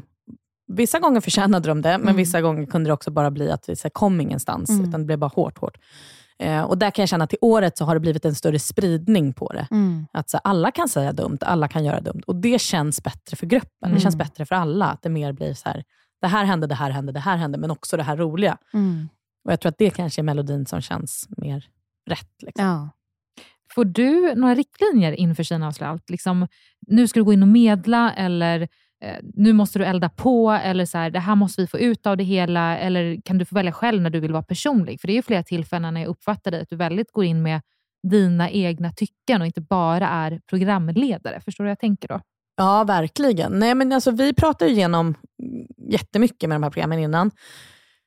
vissa 0.68 1.00
gånger 1.00 1.22
förtjänade 1.22 1.68
de 1.70 1.82
det, 1.82 1.90
men 1.98 2.02
Mm. 2.02 2.16
vissa 2.16 2.42
gånger 2.42 2.66
kunde 2.66 2.90
det 2.90 2.94
också 2.94 3.12
bara 3.12 3.32
bli 3.32 3.52
att 3.52 3.70
vi 3.70 3.76
så 3.76 3.84
här, 3.86 3.90
kom 3.90 4.22
ingenstans, 4.22 4.70
Mm. 4.70 4.90
utan 4.90 5.02
det 5.02 5.06
blev 5.06 5.20
bara 5.20 5.32
hårt, 5.36 5.58
hårt. 5.58 5.78
Eh, 6.42 6.62
och 6.62 6.78
där 6.78 6.92
kan 6.92 7.04
jag 7.04 7.10
känna 7.10 7.24
att 7.24 7.30
till 7.30 7.40
året 7.42 7.78
så 7.78 7.86
har 7.86 7.94
det 7.94 8.00
blivit 8.00 8.26
en 8.26 8.36
större 8.36 8.60
spridning 8.60 9.34
på 9.34 9.54
det. 9.54 9.68
Mm. 9.72 10.08
Att 10.14 10.30
så, 10.30 10.38
alla 10.38 10.72
kan 10.72 10.90
säga 10.90 11.14
dumt, 11.14 11.38
alla 11.42 11.68
kan 11.68 11.84
göra 11.84 12.02
dumt. 12.02 12.22
Och 12.28 12.36
det 12.36 12.62
känns 12.62 13.04
bättre 13.04 13.38
för 13.38 13.46
gruppen. 13.46 13.70
Mm. 13.86 13.96
Det 13.96 14.02
känns 14.02 14.16
bättre 14.16 14.46
för 14.46 14.56
alla. 14.56 14.86
Att 14.86 15.02
det 15.02 15.10
mer 15.10 15.34
blir 15.34 15.54
så 15.54 15.70
här, 15.70 15.84
det 16.22 16.28
här 16.28 16.46
hände, 16.46 16.68
det 16.68 16.76
här 16.76 16.90
hände, 16.90 17.12
det 17.12 17.20
här 17.20 17.38
hände, 17.38 17.58
men 17.58 17.72
också 17.72 17.98
det 17.98 18.04
här 18.04 18.18
roliga. 18.18 18.58
Mm. 18.74 19.10
Och 19.46 19.52
Jag 19.52 19.60
tror 19.62 19.70
att 19.70 19.78
det 19.78 19.90
kanske 19.90 20.22
är 20.22 20.24
melodin 20.24 20.66
som 20.66 20.82
känns 20.82 21.28
mer 21.38 21.68
rätt. 22.10 22.42
Liksom. 22.42 22.66
Ja. 22.66 22.90
Får 23.76 23.86
du 23.86 24.36
några 24.36 24.56
riktlinjer 24.56 25.12
inför 25.12 25.44
Kina 25.44 25.74
allt? 25.80 26.10
Liksom, 26.10 26.48
nu 26.88 27.08
ska 27.08 27.20
du 27.20 27.24
gå 27.24 27.34
in 27.34 27.42
och 27.42 27.48
medla 27.48 28.14
eller 28.14 28.68
Eh, 29.02 29.18
nu 29.34 29.54
måste 29.54 29.80
du 29.80 29.86
elda 29.86 30.10
på 30.10 30.52
eller 30.52 30.86
så 30.86 30.98
här, 30.98 31.10
det 31.10 31.20
här 31.20 31.36
måste 31.36 31.62
vi 31.62 31.68
få 31.68 31.80
ut 31.80 32.08
av 32.08 32.18
det 32.18 32.24
hela. 32.24 32.78
Eller 32.78 33.22
kan 33.22 33.38
du 33.38 33.46
få 33.46 33.56
välja 33.56 33.72
själv 33.72 34.02
när 34.02 34.10
du 34.10 34.20
vill 34.20 34.32
vara 34.32 34.44
personlig? 34.44 35.02
För 35.02 35.08
det 35.08 35.14
är 35.14 35.16
ju 35.16 35.22
flera 35.22 35.44
tillfällen 35.44 35.94
när 35.94 36.02
jag 36.02 36.10
uppfattar 36.10 36.52
dig 36.52 36.62
att 36.62 36.70
du 36.70 36.76
väldigt 36.76 37.12
går 37.12 37.24
in 37.24 37.42
med 37.42 37.62
dina 38.08 38.50
egna 38.50 38.92
tycken 38.92 39.42
och 39.42 39.48
inte 39.48 39.62
bara 39.62 40.08
är 40.08 40.42
programledare. 40.50 41.42
Förstår 41.42 41.64
du 41.64 41.68
vad 41.68 41.72
jag 41.72 41.80
tänker 41.80 42.08
då? 42.08 42.22
Ja, 42.58 42.84
verkligen. 42.84 43.60
Nej, 43.60 43.76
men 43.76 43.92
alltså, 43.92 44.12
vi 44.12 44.34
pratar 44.34 44.66
ju 44.66 44.72
igenom 44.72 45.16
jättemycket 45.90 46.50
med 46.50 46.56
de 46.56 46.64
här 46.64 46.70
programmen 46.70 47.00
innan. 47.00 47.32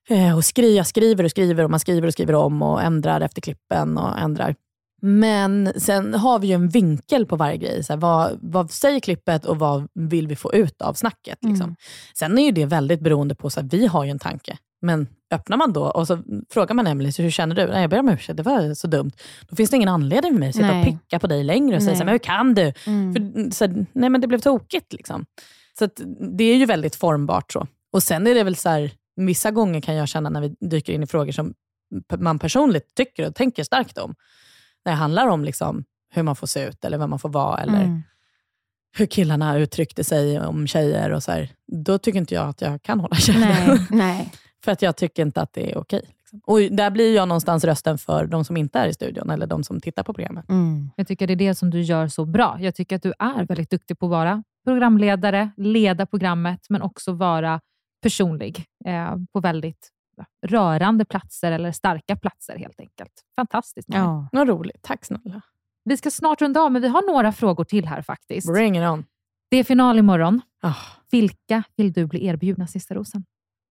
Eh, 0.08 0.36
och 0.36 0.44
skri, 0.44 0.76
jag 0.76 0.86
skriver 0.86 1.24
och 1.24 1.30
skriver 1.30 1.64
och 1.64 1.70
man 1.70 1.80
skriver 1.80 2.06
och 2.06 2.12
skriver 2.12 2.34
om 2.34 2.62
och 2.62 2.82
ändrar 2.82 3.20
efter 3.20 3.40
klippen 3.40 3.98
och 3.98 4.18
ändrar. 4.18 4.54
Men 5.02 5.72
sen 5.76 6.14
har 6.14 6.38
vi 6.38 6.46
ju 6.46 6.52
en 6.52 6.68
vinkel 6.68 7.26
på 7.26 7.36
varje 7.36 7.56
grej. 7.56 7.84
Så 7.84 7.92
här, 7.92 8.00
vad, 8.00 8.38
vad 8.42 8.70
säger 8.70 9.00
klippet 9.00 9.44
och 9.44 9.58
vad 9.58 9.88
vill 9.94 10.26
vi 10.26 10.36
få 10.36 10.54
ut 10.54 10.82
av 10.82 10.94
snacket? 10.94 11.38
Liksom. 11.42 11.64
Mm. 11.64 11.76
Sen 12.18 12.38
är 12.38 12.44
ju 12.44 12.50
det 12.50 12.66
väldigt 12.66 13.00
beroende 13.00 13.34
på, 13.34 13.50
så 13.50 13.60
här, 13.60 13.68
vi 13.68 13.86
har 13.86 14.04
ju 14.04 14.10
en 14.10 14.18
tanke. 14.18 14.58
Men 14.82 15.06
öppnar 15.30 15.56
man 15.56 15.72
då 15.72 15.84
och 15.84 16.06
så 16.06 16.18
frågar 16.50 16.74
man 16.74 16.86
Emelie, 16.86 17.12
hur 17.18 17.30
känner 17.30 17.56
du? 17.56 17.66
Nej, 17.66 17.80
jag 17.80 17.90
ber 17.90 17.98
om 17.98 18.08
ursäkt, 18.08 18.36
det 18.36 18.42
var 18.42 18.74
så 18.74 18.86
dumt. 18.86 19.12
Då 19.48 19.56
finns 19.56 19.70
det 19.70 19.76
ingen 19.76 19.88
anledning 19.88 20.32
för 20.32 20.38
mig 20.38 20.48
att 20.48 20.54
sitta 20.54 20.68
och 20.68 20.74
Nej. 20.74 20.84
picka 20.84 21.18
på 21.18 21.26
dig 21.26 21.44
längre 21.44 21.76
och 21.76 21.82
säga, 21.82 21.90
Nej. 21.90 21.96
så 21.96 21.98
här, 21.98 22.04
men 22.04 22.12
hur 22.12 22.18
kan 22.18 22.54
du? 22.54 22.72
Mm. 22.86 23.14
För, 23.14 23.50
så, 23.50 23.64
här, 23.64 23.86
nej 23.92 24.10
men 24.10 24.20
det 24.20 24.26
blev 24.26 24.38
tokigt. 24.38 24.92
Liksom. 24.92 25.26
Så 25.78 25.84
att, 25.84 26.00
det 26.38 26.44
är 26.44 26.56
ju 26.56 26.66
väldigt 26.66 26.94
formbart. 26.96 27.52
så. 27.52 27.66
Och 27.92 28.02
Sen 28.02 28.26
är 28.26 28.34
det 28.34 28.44
väl 28.44 28.56
så 28.56 28.68
här, 28.68 28.90
vissa 29.16 29.50
gånger 29.50 29.80
kan 29.80 29.94
jag 29.94 30.08
känna 30.08 30.30
när 30.30 30.40
vi 30.40 30.54
dyker 30.60 30.92
in 30.92 31.02
i 31.02 31.06
frågor 31.06 31.32
som 31.32 31.54
man 32.18 32.38
personligt 32.38 32.94
tycker 32.94 33.26
och 33.28 33.34
tänker 33.34 33.64
starkt 33.64 33.98
om. 33.98 34.14
När 34.84 34.92
det 34.92 34.98
handlar 34.98 35.26
om 35.28 35.44
liksom, 35.44 35.84
hur 36.10 36.22
man 36.22 36.36
får 36.36 36.46
se 36.46 36.64
ut 36.68 36.84
eller 36.84 36.98
vem 36.98 37.10
man 37.10 37.18
får 37.18 37.28
vara. 37.28 37.58
Eller 37.58 37.82
Mm. 37.84 38.02
hur 38.96 39.06
killarna 39.06 39.58
uttryckte 39.58 40.04
sig 40.04 40.40
om 40.40 40.66
tjejer. 40.66 41.10
och 41.10 41.22
så 41.22 41.32
här, 41.32 41.48
Då 41.72 41.98
tycker 41.98 42.18
inte 42.18 42.34
jag 42.34 42.48
att 42.48 42.60
jag 42.60 42.82
kan 42.82 43.00
hålla 43.00 43.16
käften. 43.16 43.40
Nej, 43.40 43.86
nej. 43.90 44.32
För 44.64 44.72
att 44.72 44.82
jag 44.82 44.96
tycker 44.96 45.22
inte 45.22 45.40
att 45.42 45.52
det 45.52 45.72
är 45.72 45.78
okej. 45.78 46.02
Liksom. 46.18 46.40
Och 46.46 46.60
där 46.60 46.90
blir 46.90 47.14
jag 47.16 47.28
någonstans 47.28 47.64
rösten 47.64 47.98
för 47.98 48.26
de 48.26 48.44
som 48.44 48.56
inte 48.56 48.78
är 48.78 48.88
i 48.88 48.94
studion 48.94 49.30
eller 49.30 49.46
de 49.46 49.64
som 49.64 49.80
tittar 49.80 50.02
på 50.02 50.12
programmet. 50.14 50.48
Mm. 50.48 50.90
Jag 50.96 51.06
tycker 51.06 51.26
det 51.26 51.32
är 51.34 51.36
det 51.36 51.54
som 51.54 51.70
du 51.70 51.80
gör 51.80 52.08
så 52.08 52.24
bra. 52.24 52.56
Jag 52.60 52.74
tycker 52.74 52.96
att 52.96 53.02
du 53.02 53.12
är 53.18 53.46
väldigt 53.46 53.70
duktig 53.70 53.98
på 53.98 54.06
att 54.06 54.10
vara 54.10 54.42
programledare, 54.64 55.50
leda 55.56 56.06
programmet, 56.06 56.60
men 56.68 56.82
också 56.82 57.12
vara 57.12 57.60
personlig 58.02 58.64
eh, 58.86 59.16
på 59.32 59.40
väldigt 59.40 59.90
rörande 60.46 61.04
platser 61.04 61.52
eller 61.52 61.72
starka 61.72 62.16
platser 62.16 62.58
helt 62.58 62.80
enkelt. 62.80 63.12
Fantastiskt. 63.36 63.88
Malin. 63.88 64.04
Ja. 64.04 64.28
Vad 64.32 64.48
roligt. 64.48 64.82
Tack 64.82 65.04
snälla. 65.04 65.42
Vi 65.84 65.96
ska 65.96 66.10
snart 66.10 66.42
runda 66.42 66.60
av, 66.60 66.72
men 66.72 66.82
vi 66.82 66.88
har 66.88 67.12
några 67.12 67.32
frågor 67.32 67.64
till 67.64 67.86
här 67.86 68.02
faktiskt. 68.02 68.52
Bring 68.52 68.76
it 68.78 68.88
on. 68.88 69.04
Det 69.50 69.56
är 69.56 69.64
final 69.64 69.98
imorgon. 69.98 70.40
Ah. 70.62 70.74
Vilka 71.10 71.62
vill 71.76 71.92
du 71.92 72.06
bli 72.06 72.26
erbjudna 72.26 72.66
sista 72.66 72.94
rosen? 72.94 73.24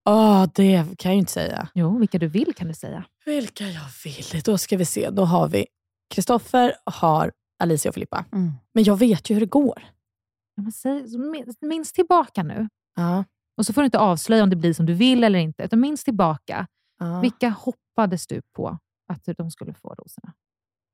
Åh, 0.08 0.46
det 0.54 0.98
kan 0.98 1.10
jag 1.10 1.14
ju 1.14 1.18
inte 1.18 1.32
säga. 1.32 1.68
Jo, 1.74 1.98
vilka 1.98 2.18
du 2.18 2.26
vill 2.26 2.54
kan 2.54 2.68
du 2.68 2.74
säga. 2.74 3.04
Vilka 3.24 3.64
jag 3.64 3.88
vill? 4.04 4.42
Då 4.44 4.58
ska 4.58 4.76
vi 4.76 4.84
se. 4.84 5.10
Då 5.10 5.24
har 5.24 5.48
vi 5.48 5.66
Kristoffer, 6.14 6.74
har 6.84 7.32
Alicia 7.58 7.88
och 7.88 7.94
Filippa. 7.94 8.24
Mm. 8.32 8.52
Men 8.72 8.84
jag 8.84 8.96
vet 8.96 9.30
ju 9.30 9.34
hur 9.34 9.40
det 9.40 9.46
går. 9.46 9.82
Ja, 10.54 10.62
men 10.62 10.72
säg, 10.72 11.08
så 11.08 11.18
minns, 11.18 11.56
minns 11.60 11.92
tillbaka 11.92 12.42
nu. 12.42 12.68
Ja. 12.96 13.24
Och 13.56 13.66
så 13.66 13.72
får 13.72 13.80
du 13.80 13.84
inte 13.84 13.98
avslöja 13.98 14.42
om 14.42 14.50
det 14.50 14.56
blir 14.56 14.72
som 14.72 14.86
du 14.86 14.94
vill 14.94 15.24
eller 15.24 15.38
inte, 15.38 15.62
utan 15.62 15.80
minns 15.80 16.04
tillbaka. 16.04 16.66
Ja. 16.98 17.20
Vilka 17.20 17.48
hoppades 17.48 18.26
du 18.26 18.42
på 18.56 18.78
att 19.12 19.36
de 19.36 19.50
skulle 19.50 19.74
få 19.74 19.88
rosorna? 19.88 20.32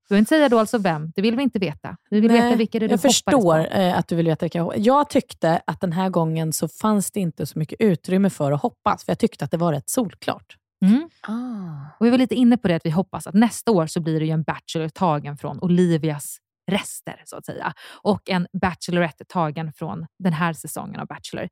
Du 0.09 0.15
vill 0.15 0.19
inte 0.19 0.29
säga 0.29 0.49
då 0.49 0.59
alltså 0.59 0.79
vem, 0.79 1.13
det 1.17 1.23
vill 1.23 1.37
vi 1.37 1.43
inte 1.43 1.59
veta. 1.59 1.97
Vi 2.11 2.21
vill 2.21 2.31
Nej, 2.31 2.43
veta 2.43 2.57
vilka 2.57 2.79
det 2.79 2.85
är 2.85 2.89
du 2.89 2.93
jag 2.93 2.99
hoppades 2.99 3.17
förstår 3.17 3.65
på. 3.65 3.71
eh, 3.77 3.99
att 3.99 4.09
du 4.09 4.17
vill 4.17 4.27
veta 4.27 4.45
vilka 4.45 4.59
jag 4.59 4.65
hoppades. 4.65 4.87
Jag 4.87 5.11
tyckte 5.11 5.63
att 5.67 5.81
den 5.81 5.93
här 5.93 6.09
gången 6.11 6.53
så 6.53 6.69
fanns 6.69 7.11
det 7.11 7.21
inte 7.21 7.47
så 7.47 7.59
mycket 7.59 7.81
utrymme 7.81 8.31
för 8.31 8.53
att 8.53 8.63
hoppas, 8.63 9.05
för 9.05 9.13
jag 9.13 9.19
tyckte 9.19 9.45
att 9.45 9.51
det 9.51 9.57
var 9.57 9.73
rätt 9.73 9.91
solklart. 9.91 10.57
Mm. 10.85 11.09
Ah. 11.21 11.97
Och 12.01 12.07
vi 12.07 12.11
var 12.11 12.19
lite 12.19 12.35
inne 12.35 12.57
på 12.57 12.69
det 12.69 12.75
att 12.75 12.87
vi 12.87 12.91
hoppas 12.91 13.27
att 13.27 13.35
nästa 13.35 13.71
år 13.71 13.87
så 13.87 14.01
blir 14.01 14.21
det 14.21 14.27
ju 14.27 14.33
en 14.33 14.43
Bachelor 14.43 14.89
tagen 14.89 15.37
från 15.37 15.59
Olivias 15.63 16.39
rester, 16.71 17.23
så 17.25 17.37
att 17.37 17.47
säga. 17.47 17.73
Och 18.03 18.31
en 18.31 18.47
Bachelorette 18.61 19.25
tagen 19.25 19.73
från 19.73 20.07
den 20.19 20.33
här 20.33 20.53
säsongen 20.53 21.01
av 21.01 21.07
Bachelor. 21.07 21.49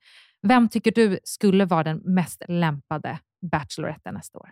Vem 0.46 0.68
tycker 0.68 0.92
du 0.92 1.18
skulle 1.24 1.64
vara 1.64 1.82
den 1.84 1.98
mest 2.04 2.42
lämpade 2.48 3.18
Bacheloretten 3.52 4.14
nästa 4.14 4.38
år? 4.38 4.50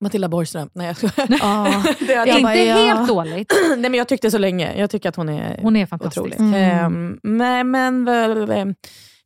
Matilda 0.00 0.28
Borgström. 0.28 0.70
Nej 0.74 0.86
jag 0.86 0.96
skojar. 0.96 1.28
Det 2.06 2.12
är- 2.14 2.26
Inte 2.26 2.42
bara, 2.42 2.54
ja. 2.56 2.74
helt 2.76 3.08
dåligt. 3.08 3.52
Nej 3.68 3.90
men 3.90 3.94
jag 3.94 4.08
tyckte 4.08 4.30
så 4.30 4.38
länge. 4.38 4.74
Jag 4.78 4.90
tycker 4.90 5.08
att 5.08 5.16
hon 5.16 5.28
är 5.28 5.58
Hon 5.62 5.76
är 5.76 5.86
fantastisk. 5.86 6.18
otrolig. 6.18 6.40
Mm. 6.40 6.54
Ehm, 6.54 7.18
men, 7.22 7.70
men 7.70 8.04
väl, 8.04 8.74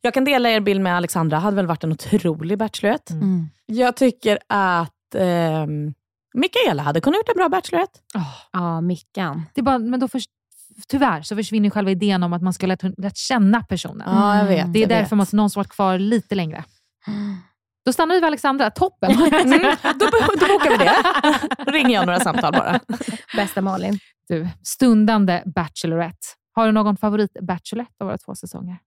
jag 0.00 0.14
kan 0.14 0.24
dela 0.24 0.50
er 0.50 0.60
bild 0.60 0.80
med 0.80 0.96
Alexandra. 0.96 1.38
hade 1.38 1.56
väl 1.56 1.66
varit 1.66 1.84
en 1.84 1.92
otrolig 1.92 2.58
Bachelorette. 2.58 3.12
Mm. 3.12 3.46
Jag 3.66 3.96
tycker 3.96 4.38
att 4.48 5.14
ehm, 5.14 5.94
Mikaela 6.34 6.82
hade 6.82 7.00
kunnat 7.00 7.16
gjort 7.18 7.28
en 7.28 7.36
bra 7.36 7.48
Bachelorette. 7.48 7.98
Ja, 8.52 8.80
Mickan. 8.80 9.42
Det 9.54 9.60
är 9.60 9.62
bara, 9.62 9.78
men 9.78 10.00
då 10.00 10.08
förs- 10.08 10.28
tyvärr 10.88 11.22
så 11.22 11.36
försvinner 11.36 11.70
själva 11.70 11.90
idén 11.90 12.22
om 12.22 12.32
att 12.32 12.42
man 12.42 12.52
ska 12.52 12.66
lätt, 12.66 12.82
lätt 12.98 13.16
känna 13.16 13.62
personen. 13.62 14.08
Ja, 14.14 14.38
jag 14.38 14.44
vet. 14.44 14.72
Det 14.72 14.82
är 14.82 14.86
därför 14.86 15.02
vet. 15.02 15.10
man 15.10 15.18
måste 15.18 15.36
någon 15.36 15.50
som 15.50 15.60
varit 15.60 15.70
kvar 15.70 15.98
lite 15.98 16.34
längre. 16.34 16.64
Då 17.84 17.92
stannar 17.92 18.14
vi 18.14 18.20
vid 18.20 18.26
Alexandra. 18.26 18.70
Toppen! 18.70 19.10
Mm, 19.10 19.22
då, 19.82 20.06
då 20.06 20.48
bokar 20.48 20.70
vi 20.70 20.76
det. 20.76 21.64
Då 21.64 21.70
ringer 21.70 21.94
jag 21.94 22.06
några 22.06 22.20
samtal 22.20 22.52
bara. 22.52 22.80
Bästa 23.36 23.60
Malin. 23.60 23.98
Du, 24.28 24.48
stundande 24.62 25.42
Bachelorette. 25.54 26.26
Har 26.52 26.66
du 26.66 26.72
någon 26.72 26.96
favorit 26.96 27.36
Bachelorette 27.40 27.94
av 28.00 28.06
våra 28.06 28.18
två 28.18 28.34
säsonger? 28.34 28.78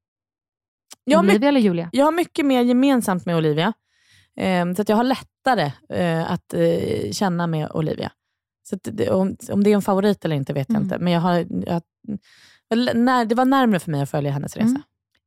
Jag 1.04 1.20
Olivia 1.20 1.50
eller 1.50 1.60
Julia? 1.60 1.90
jag 1.92 2.06
har 2.06 2.12
mycket 2.12 2.46
mer 2.46 2.62
gemensamt 2.62 3.26
med 3.26 3.36
Olivia. 3.36 3.74
Ehm, 4.38 4.76
så 4.76 4.82
att 4.82 4.90
jag 4.90 4.96
har 4.96 5.04
lättare 5.04 5.72
eh, 5.90 6.32
att 6.32 6.54
eh, 6.54 7.12
känna 7.12 7.48
med 7.48 7.72
Olivia. 7.72 8.12
Så 8.70 8.76
att 8.76 8.82
det, 8.84 9.10
om, 9.10 9.36
om 9.52 9.64
det 9.64 9.70
är 9.72 9.76
en 9.76 9.82
favorit 9.82 10.26
eller 10.26 10.36
inte 10.36 10.54
vet 10.54 10.70
jag 10.70 10.76
Mm. 10.76 10.84
inte. 10.84 10.98
Men 11.00 11.14
jag 11.14 11.22
har, 11.22 11.46
jag, 11.66 11.82
när, 12.96 13.26
det 13.26 13.36
var 13.36 13.46
närmare 13.46 13.80
för 13.80 13.92
mig 13.92 14.02
att 14.02 14.10
följa 14.10 14.32
hennes 14.32 14.56
resa. 14.58 14.68
Mm. 14.68 14.82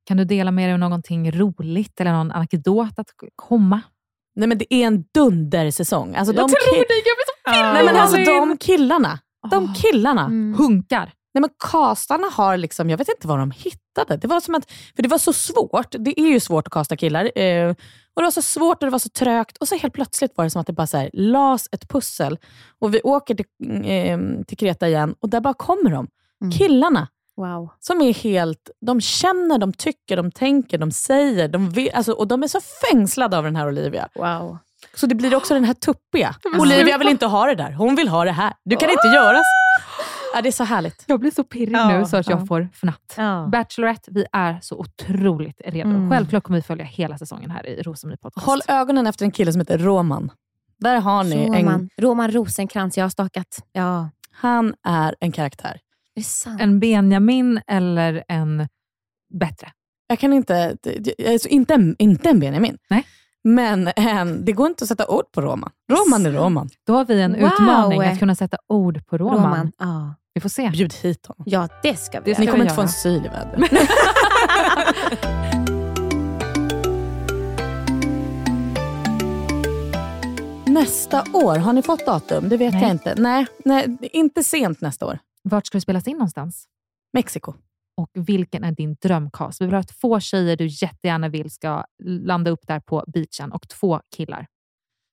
Kan 0.04 0.16
du 0.16 0.24
dela 0.24 0.50
med 0.50 0.68
dig 0.68 0.72
av 0.72 0.78
någonting 0.78 1.32
roligt 1.32 2.00
eller 2.00 2.12
någon 2.12 2.32
anekdot 2.32 2.98
att 2.98 3.06
komma? 3.36 3.80
Nej 4.36 4.48
men 4.48 4.58
det 4.58 4.74
är 4.74 4.86
en 4.86 5.04
dundersäsong. 5.14 6.14
Alltså, 6.14 6.34
Jag 6.34 6.48
de 6.48 6.52
tror 6.52 6.72
det! 6.74 6.78
Jag 6.78 6.86
blir 6.86 7.26
så 7.26 7.50
pirrig! 7.52 7.74
Nej 7.74 7.84
men 7.84 7.96
alltså 7.96 8.16
de 8.16 8.56
killarna. 8.58 9.18
De 9.50 9.64
Åh. 9.64 9.74
killarna. 9.74 10.24
Mm. 10.24 10.54
Hunkar. 10.58 11.12
Nej 11.34 11.40
men 11.40 11.50
castarna 11.70 12.26
har 12.32 12.56
liksom, 12.56 12.90
jag 12.90 12.98
vet 12.98 13.08
inte 13.08 13.28
vad 13.28 13.38
de 13.38 13.50
hittade. 13.98 14.20
Det 14.20 14.28
var 14.28 14.40
som 14.40 14.54
att, 14.54 14.70
för 14.96 15.02
det 15.02 15.08
var 15.08 15.18
så 15.18 15.32
svårt. 15.32 15.94
Det 15.98 16.20
är 16.20 16.28
ju 16.28 16.40
svårt 16.40 16.66
att 16.66 16.72
casta 16.72 16.96
killar. 16.96 17.38
Eh, 17.38 17.70
och 18.14 18.22
Det 18.22 18.26
var 18.26 18.30
så 18.30 18.42
svårt 18.42 18.82
och 18.82 18.86
det 18.86 18.90
var 18.90 18.98
så 18.98 19.08
trögt. 19.08 19.56
Och 19.56 19.68
så 19.68 19.76
helt 19.76 19.94
plötsligt 19.94 20.32
var 20.36 20.44
det 20.44 20.50
som 20.50 20.60
att 20.60 20.66
det 20.66 20.72
bara 20.72 20.86
så 20.86 20.96
här, 20.96 21.10
las 21.12 21.68
ett 21.72 21.88
pussel. 21.88 22.38
Och 22.80 22.94
vi 22.94 23.00
åker 23.04 23.34
till, 23.34 23.46
eh, 23.84 24.44
till 24.46 24.56
Kreta 24.56 24.88
igen 24.88 25.14
och 25.20 25.28
där 25.28 25.40
bara 25.40 25.54
kommer 25.54 25.90
de. 25.90 26.06
Mm. 26.42 26.52
Killarna. 26.52 27.08
Wow. 27.36 27.68
Som 27.80 28.02
är 28.02 28.14
helt, 28.14 28.70
de 28.80 29.00
känner, 29.00 29.58
de 29.58 29.72
tycker, 29.72 30.16
de 30.16 30.30
tänker, 30.30 30.78
de 30.78 30.90
säger. 30.90 31.48
De 31.48 31.70
vill, 31.70 31.90
alltså, 31.94 32.12
och 32.12 32.28
de 32.28 32.42
är 32.42 32.48
så 32.48 32.60
fängslade 32.60 33.38
av 33.38 33.44
den 33.44 33.56
här 33.56 33.68
Olivia. 33.68 34.08
Wow. 34.14 34.58
Så 34.94 35.06
det 35.06 35.14
blir 35.14 35.34
också 35.34 35.54
den 35.54 35.64
här 35.64 35.74
tuppiga. 35.74 36.34
Olivia 36.58 36.98
vill 36.98 37.08
inte 37.08 37.26
ha 37.26 37.46
det 37.46 37.54
där. 37.54 37.72
Hon 37.72 37.94
vill 37.94 38.08
ha 38.08 38.24
det 38.24 38.32
här. 38.32 38.52
Du 38.64 38.76
kan 38.76 38.90
inte 38.90 39.08
göra 39.08 39.38
så. 39.38 39.87
Ja, 40.34 40.42
det 40.42 40.48
är 40.48 40.52
så 40.52 40.64
härligt. 40.64 41.04
Jag 41.06 41.20
blir 41.20 41.30
så 41.30 41.44
pirrig 41.44 41.76
Ja, 41.76 41.98
nu 41.98 42.04
så 42.04 42.16
att 42.16 42.28
jag 42.28 42.40
ja. 42.40 42.46
får 42.46 42.68
fnatt. 42.72 43.14
Ja. 43.16 43.48
Bachelorette, 43.52 44.10
vi 44.10 44.26
är 44.32 44.58
så 44.62 44.76
otroligt 44.78 45.60
redo. 45.64 45.90
Mm. 45.90 46.10
Självklart 46.10 46.42
kommer 46.42 46.58
vi 46.58 46.62
följa 46.62 46.84
hela 46.84 47.18
säsongen 47.18 47.50
här 47.50 47.66
i 47.66 47.82
Rosemarie 47.82 48.16
Podcast. 48.16 48.46
Håll 48.46 48.60
ögonen 48.68 49.06
efter 49.06 49.24
en 49.24 49.30
kille 49.30 49.52
som 49.52 49.60
heter 49.60 49.78
Roman. 49.78 50.30
Där 50.78 51.00
har 51.00 51.24
ni 51.24 51.36
en, 51.36 51.54
Roman, 51.54 51.88
Roman 51.96 52.30
Rosenkrantz, 52.30 52.96
jag 52.96 53.04
har 53.04 53.10
stakat. 53.10 53.58
Ja. 53.72 54.10
han 54.30 54.74
är 54.82 55.14
en 55.20 55.32
karaktär. 55.32 55.80
Det 56.14 56.20
är 56.20 56.24
sant. 56.24 56.60
En 56.60 56.80
Benjamin 56.80 57.60
eller 57.66 58.24
en 58.28 58.68
bättre? 59.40 59.72
Jag 60.06 60.18
kan 60.18 60.32
inte, 60.32 60.76
alltså 61.28 61.48
inte, 61.48 61.74
en, 61.74 61.96
inte 61.98 62.28
en 62.28 62.40
Benjamin. 62.40 62.78
Nej. 62.90 63.06
Men 63.44 63.90
en, 63.96 64.44
det 64.44 64.52
går 64.52 64.66
inte 64.66 64.84
att 64.84 64.88
sätta 64.88 65.06
ord 65.06 65.32
på 65.32 65.40
Roman. 65.40 65.70
Roman 65.92 66.26
är 66.26 66.30
Roman. 66.32 66.70
Då 66.86 66.92
har 66.94 67.04
vi 67.04 67.20
en 67.22 67.32
Wow. 67.32 67.42
utmaning 67.52 68.00
att 68.02 68.18
kunna 68.18 68.34
sätta 68.34 68.56
ord 68.68 69.06
på 69.06 69.18
Roman. 69.18 69.36
Roman. 69.44 69.72
Ja. 69.78 70.14
Vi 70.34 70.40
får 70.40 70.48
se. 70.48 70.70
Bjud 70.70 70.94
hit 70.94 71.26
honom. 71.26 71.44
ja, 71.46 71.68
det 71.82 71.96
ska 71.96 72.20
vi 72.20 72.30
Det 72.30 72.34
ska 72.34 72.40
Ni 72.40 72.46
kommer 72.46 72.58
vi 72.58 72.62
inte 72.64 72.74
få 72.74 72.82
en 72.82 72.88
syl 72.88 73.26
i 73.26 73.28
vädret. 73.28 73.70
Nästa 80.66 81.24
år, 81.32 81.56
har 81.58 81.72
ni 81.72 81.82
fått 81.82 82.06
datum? 82.06 82.48
Det 82.48 82.56
vet 82.56 82.72
Nej. 82.72 82.82
jag 82.82 82.90
inte. 82.90 83.14
Nej, 83.18 83.46
nej, 83.64 83.98
inte 84.12 84.42
sent 84.44 84.80
nästa 84.80 85.06
år. 85.06 85.18
Vart 85.42 85.66
ska 85.66 85.76
det 85.78 85.82
spelas 85.82 86.08
in 86.08 86.16
någonstans? 86.16 86.64
Mexiko. 87.12 87.54
Och 87.98 88.10
vilken 88.14 88.64
är 88.64 88.72
din 88.72 88.96
drömcast? 89.02 89.60
Vi 89.60 89.64
vill 89.64 89.74
ha 89.74 89.82
två 89.82 90.20
tjejer 90.20 90.56
du 90.56 90.66
jättegärna 90.66 91.28
vill 91.28 91.50
ska 91.50 91.84
landa 92.04 92.50
upp 92.50 92.60
där 92.66 92.80
på 92.80 93.04
beachen 93.06 93.52
och 93.52 93.68
två 93.68 94.00
killar. 94.16 94.46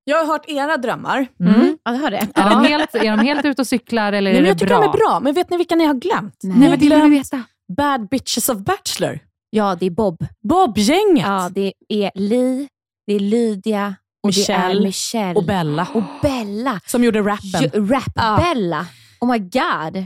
Jag 0.03 0.17
har 0.17 0.25
hört 0.33 0.49
era 0.49 0.77
drömmar. 0.77 1.27
Mm. 1.39 1.77
Ja, 1.83 1.91
det 1.91 1.97
har 1.97 2.11
det. 2.11 2.17
Är, 2.35 2.49
de 2.49 2.65
helt, 2.65 2.95
är 2.95 3.17
de 3.17 3.19
helt 3.19 3.45
ute 3.45 3.61
och 3.61 3.67
cyklar 3.67 4.13
eller 4.13 4.31
Nej, 4.31 4.39
är 4.39 4.41
men 4.41 4.43
det 4.43 4.49
jag 4.49 4.57
tycker 4.59 4.75
bra? 4.75 4.81
de 4.81 4.89
är 4.89 4.97
bra, 4.97 5.19
men 5.19 5.33
vet 5.33 5.49
ni 5.49 5.57
vilka 5.57 5.75
ni 5.75 5.85
har 5.85 5.93
glömt? 5.93 6.35
Nej. 6.43 6.57
Men 6.57 6.71
det 6.71 6.77
vill 6.77 6.93
vi 7.01 7.09
veta. 7.09 7.43
Bad 7.77 8.07
Bitches 8.09 8.49
of 8.49 8.57
Bachelor. 8.57 9.19
Ja, 9.49 9.75
det 9.79 9.85
är 9.85 9.89
Bob. 9.89 10.25
Bob-gänget. 10.43 11.25
Ja, 11.27 11.49
det 11.55 11.73
är 11.89 12.11
Li, 12.15 12.67
det 13.07 13.13
är 13.13 13.19
Lydia 13.19 13.95
och 14.23 14.31
det 14.31 14.49
är 14.49 14.79
Michelle 14.81 15.35
och 15.35 15.43
Bella. 15.45 15.87
Och 15.93 16.03
Bella. 16.21 16.79
Som 16.85 17.03
gjorde 17.03 17.21
rappen. 17.21 17.61
Ju- 17.73 17.87
Rap 17.93 18.03
Ja. 18.15 18.37
Bella. 18.53 18.85
Oh 19.21 19.31
my 19.31 19.39
god. 19.39 20.05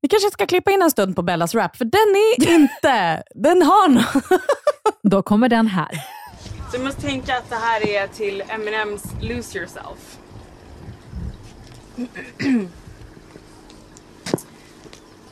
Vi 0.00 0.08
kanske 0.08 0.30
ska 0.30 0.46
klippa 0.46 0.70
in 0.70 0.82
en 0.82 0.90
stund 0.90 1.16
på 1.16 1.22
Bellas 1.22 1.54
rap, 1.54 1.76
för 1.76 1.84
den 1.84 2.00
är 2.00 2.54
inte... 2.54 3.22
den 3.34 3.62
har 3.62 3.88
något. 3.88 4.40
Då 5.02 5.22
kommer 5.22 5.48
den 5.48 5.66
här. 5.66 5.90
Så 6.70 6.76
du 6.76 6.84
måste 6.84 7.00
tänka 7.00 7.36
att 7.36 7.50
det 7.50 7.56
här 7.56 7.88
är 7.88 8.06
till 8.06 8.42
Eminems 8.48 9.04
Lose 9.20 9.58
Yourself. 9.58 10.18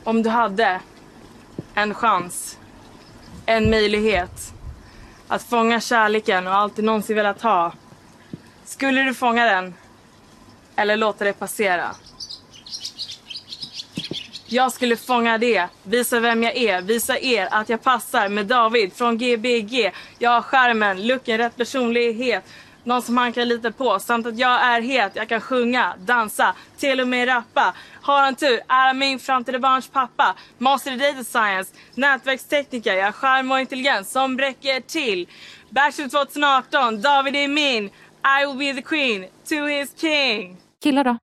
Om 0.03 0.23
du 0.23 0.29
hade 0.29 0.81
en 1.73 1.93
chans, 1.93 2.57
en 3.45 3.69
möjlighet 3.69 4.53
att 5.27 5.43
fånga 5.43 5.81
kärleken 5.81 6.47
och 6.47 6.53
allt 6.53 6.75
du 6.75 6.81
någonsin 6.81 7.15
velat 7.15 7.41
ha. 7.41 7.73
Skulle 8.65 9.01
du 9.01 9.13
fånga 9.13 9.45
den? 9.45 9.73
Eller 10.75 10.97
låta 10.97 11.25
det 11.25 11.33
passera? 11.33 11.95
Jag 14.51 14.71
skulle 14.71 14.95
fånga 14.97 15.37
det, 15.37 15.67
visa 15.83 16.19
vem 16.19 16.43
jag 16.43 16.57
är, 16.57 16.81
visa 16.81 17.19
er 17.19 17.47
att 17.51 17.69
jag 17.69 17.83
passar 17.83 18.29
med 18.29 18.45
David 18.45 18.93
från 18.93 19.17
Gbg. 19.17 19.91
Jag 20.19 20.29
har 20.29 20.41
skärmen, 20.41 21.07
looken, 21.07 21.37
rätt 21.37 21.57
personlighet. 21.57 22.43
Någon 22.83 23.01
som 23.01 23.17
han 23.17 23.33
kan 23.33 23.47
lita 23.47 23.71
på, 23.71 23.99
samt 23.99 24.27
att 24.27 24.37
jag 24.39 24.63
är 24.63 24.81
het. 24.81 25.11
Jag 25.15 25.29
kan 25.29 25.41
sjunga, 25.41 25.93
dansa, 25.99 26.55
till 26.77 27.01
och 27.01 27.07
med 27.07 27.27
rappa. 27.27 27.73
Har 28.01 28.21
han 28.21 28.35
tur 28.35 28.59
är 28.67 28.87
han 28.87 28.97
min 28.97 29.19
framtida 29.19 29.59
barns 29.59 29.87
pappa. 29.87 30.35
Master 30.57 30.91
i 30.91 30.95
data 30.95 31.23
science, 31.23 31.73
nätverkstekniker. 31.95 32.93
Jag 32.93 33.05
har 33.05 33.11
charm 33.11 33.51
och 33.51 33.59
intelligens 33.59 34.11
som 34.11 34.39
räcker 34.39 34.81
till. 34.81 35.27
Bachelor 35.69 36.09
2018, 36.09 37.01
David 37.01 37.35
är 37.35 37.47
min. 37.47 37.85
I 37.85 38.45
will 38.45 38.57
be 38.57 38.81
the 38.81 38.87
queen 38.87 39.25
to 39.49 39.55
his 39.65 40.01
king. 40.01 40.57
Killar 40.83 41.03
då? 41.03 41.17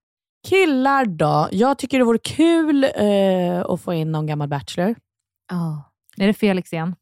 Killar 0.47 1.05
då? 1.05 1.49
Jag 1.53 1.79
tycker 1.79 1.99
det 1.99 2.05
vore 2.05 2.19
kul 2.19 2.85
eh, 2.85 3.61
att 3.69 3.81
få 3.81 3.95
in 3.95 4.13
någon 4.13 4.27
gammal 4.27 4.49
Bachelor. 4.49 4.95
Ja. 5.51 5.93
Är 6.17 6.27
det 6.27 6.35
Felix 6.35 6.73
igen? 6.73 6.95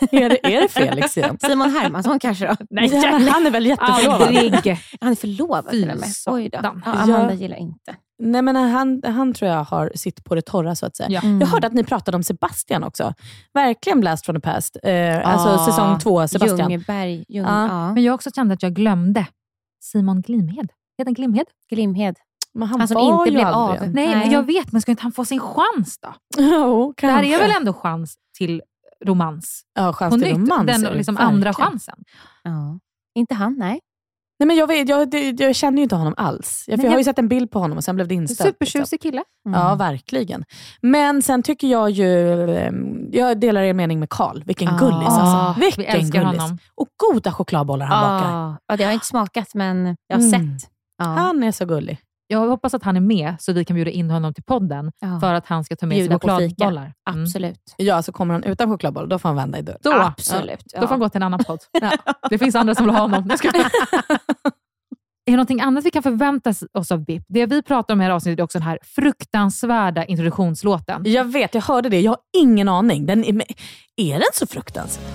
är, 0.10 0.28
det, 0.28 0.46
är 0.56 0.60
det 0.60 0.68
Felix 0.68 1.16
igen? 1.16 1.38
Simon 1.46 1.70
Hermansson 1.70 2.18
kanske 2.18 2.46
då? 2.46 2.54
Nej, 2.70 2.90
Ja, 2.92 3.20
han 3.32 3.46
är 3.46 3.50
väl 3.50 3.66
jätteförlovad? 3.66 4.22
Aldrig. 4.22 4.78
Han 5.00 5.10
är 5.10 5.14
förlovad 5.14 5.68
till 5.68 5.90
och 5.90 5.96
med. 5.96 6.08
Oj 6.26 6.48
då. 6.48 6.58
Ja, 6.62 6.74
Amanda 6.84 7.32
Ja. 7.32 7.32
gillar 7.32 7.56
inte. 7.56 7.96
Nej, 8.18 8.42
men 8.42 8.56
han, 8.56 9.02
han 9.06 9.34
tror 9.34 9.50
jag 9.50 9.64
har 9.64 9.92
sitt 9.94 10.24
på 10.24 10.34
det 10.34 10.42
torra 10.42 10.74
så 10.74 10.86
att 10.86 10.96
säga. 10.96 11.08
Ja. 11.10 11.20
Mm. 11.22 11.40
Jag 11.40 11.46
hörde 11.48 11.66
att 11.66 11.72
ni 11.72 11.84
pratade 11.84 12.16
om 12.16 12.22
Sebastian 12.22 12.84
också. 12.84 13.14
Verkligen 13.54 14.00
blast 14.00 14.26
from 14.26 14.34
the 14.36 14.40
past. 14.40 14.76
Eh, 14.82 15.28
alltså 15.28 15.64
säsong 15.72 15.98
två, 15.98 16.28
Sebastian. 16.28 16.70
Ljungberg. 16.70 17.24
Ljung, 17.28 17.44
Ja. 17.44 17.66
ja. 17.68 17.92
Men 17.94 18.02
jag 18.02 18.14
också 18.14 18.30
kände 18.30 18.54
att 18.54 18.62
jag 18.62 18.74
glömde 18.74 19.26
Simon 19.82 20.20
Glimhed. 20.20 20.68
Heter 20.98 21.04
han 21.06 21.14
Glimhed? 21.14 21.46
Glimhed. 21.70 22.16
Men 22.56 22.68
han, 22.68 22.80
Han 22.80 22.88
som 22.88 22.98
inte 22.98 23.30
blev 23.30 23.46
aldrig 23.46 23.80
av. 23.80 23.86
en. 23.86 23.92
Nej, 23.92 24.06
Nej. 24.06 24.16
men 24.16 24.30
jag 24.30 24.42
vet, 24.42 24.72
men 24.72 24.80
ska 24.80 24.90
inte 24.90 25.02
han 25.02 25.12
få 25.12 25.24
sin 25.24 25.40
chans 25.40 25.98
då? 26.02 26.14
Jo, 26.38 26.94
Det 26.96 27.06
här 27.06 27.22
är 27.22 27.38
väl 27.38 27.50
ändå 27.50 27.72
chans 27.72 28.14
till 28.38 28.62
romans? 29.04 29.62
ja, 29.74 29.86
På 29.86 29.92
chans 29.92 30.14
till 30.14 30.22
nytt, 30.22 30.32
romans. 30.50 30.66
den 30.66 30.80
liksom 30.96 31.14
verkligen. 31.14 31.34
andra 31.34 31.52
chansen. 31.54 31.98
Ja. 32.42 32.78
Inte 33.14 33.34
han, 33.34 33.54
nej. 33.58 33.80
Nej, 34.38 34.46
men 34.46 34.56
jag, 34.56 34.66
vet, 34.66 34.88
jag, 34.88 35.14
jag 35.40 35.54
känner 35.56 35.76
ju 35.76 35.82
inte 35.82 35.96
honom 35.96 36.14
alls. 36.16 36.64
Jag, 36.66 36.84
jag 36.84 36.90
har 36.90 36.98
ju 36.98 37.04
sett 37.04 37.18
en 37.18 37.28
bild 37.28 37.50
på 37.50 37.58
honom 37.58 37.78
och 37.78 37.84
sen 37.84 37.94
blev 37.96 38.08
det 38.08 38.14
inställt. 38.14 38.38
liksom. 38.60 38.66
Supertjusig 38.66 39.00
kille. 39.00 39.22
Ja, 39.44 39.74
verkligen. 39.74 40.44
Men 40.82 41.22
sen 41.22 41.42
tycker 41.42 41.68
jag 41.68 41.90
ju, 41.90 42.32
ehm, 42.56 43.08
jag 43.12 43.40
delar 43.40 43.62
er 43.62 43.72
mening 43.72 44.00
med 44.00 44.10
Karl. 44.10 44.42
Vilken 44.44 44.68
Ah. 44.68 44.78
gullis 44.78 45.08
alltså. 45.08 45.60
vi 45.60 45.66
Vilken 45.66 45.84
älskar 45.84 46.24
gullis. 46.24 46.40
honom. 46.40 46.58
Och 46.74 46.88
goda 47.12 47.32
chokladbollar 47.32 47.86
han 47.86 48.00
bakar. 48.18 48.30
Ja. 48.30 48.56
ja, 48.66 48.76
det 48.76 48.84
har 48.84 48.90
jag 48.90 48.96
inte 48.96 49.06
smakat, 49.06 49.54
men 49.54 49.96
jag 50.06 50.16
har 50.16 50.24
Mm. 50.28 50.58
sett. 50.58 50.70
Ja. 50.98 51.04
Han 51.04 51.42
är 51.42 51.52
så 51.52 51.64
gullig. 51.64 51.98
Jag 52.28 52.48
hoppas 52.48 52.74
att 52.74 52.82
han 52.82 52.96
är 52.96 53.00
med 53.00 53.34
så 53.40 53.52
vi 53.52 53.64
kan 53.64 53.74
bjuda 53.74 53.90
in 53.90 54.10
honom 54.10 54.34
till 54.34 54.42
podden 54.44 54.92
Ja. 55.00 55.20
för 55.20 55.34
att 55.34 55.46
han 55.46 55.64
ska 55.64 55.76
ta 55.76 55.86
med 55.86 55.96
sig 55.96 56.08
Bjuda 56.08 56.18
fika. 56.18 56.32
chokladbollar. 56.32 56.92
Mm. 57.10 57.22
Absolut. 57.22 57.74
Ja, 57.76 58.02
så 58.02 58.12
kommer 58.12 58.34
han 58.34 58.44
utan 58.44 58.68
chokladboll, 58.70 59.08
då 59.08 59.18
får 59.18 59.28
han 59.28 59.36
vända 59.36 59.58
i 59.58 59.62
dörren. 59.62 59.78
Då, 59.82 59.92
Absolut. 59.92 60.64
Då 60.74 60.80
får 60.80 60.86
han 60.88 60.98
gå 61.00 61.08
till 61.08 61.16
en 61.18 61.22
annan 61.22 61.44
podd. 61.44 61.58
Det 62.30 62.38
finns 62.38 62.54
andra 62.54 62.74
som 62.74 62.86
vill 62.86 62.94
ha 62.94 63.00
honom. 63.02 63.26
Jag 63.28 63.38
ska... 63.38 63.48
Är 65.28 65.30
det 65.32 65.36
någonting 65.36 65.60
annat 65.60 65.84
vi 65.84 65.90
kan 65.90 66.02
förvänta 66.02 66.54
oss 66.74 66.92
av 66.92 67.04
BIP? 67.04 67.24
Det 67.28 67.46
vi 67.46 67.62
pratar 67.62 67.94
om 67.94 68.00
i 68.00 68.04
det 68.04 68.08
här 68.08 68.14
avsnittet 68.16 68.38
är 68.38 68.42
också 68.44 68.58
den 68.58 68.68
här 68.68 68.78
fruktansvärda 68.82 70.04
introduktionslåten. 70.04 71.02
Jag 71.04 71.24
vet, 71.24 71.54
jag 71.54 71.62
hörde 71.62 71.88
det. 71.88 72.00
Jag 72.00 72.10
har 72.10 72.18
ingen 72.36 72.68
aning. 72.68 73.06
Den 73.06 73.24
är, 73.24 73.42
är 73.96 74.12
den 74.12 74.22
så 74.32 74.46
fruktansvärd? 74.46 75.06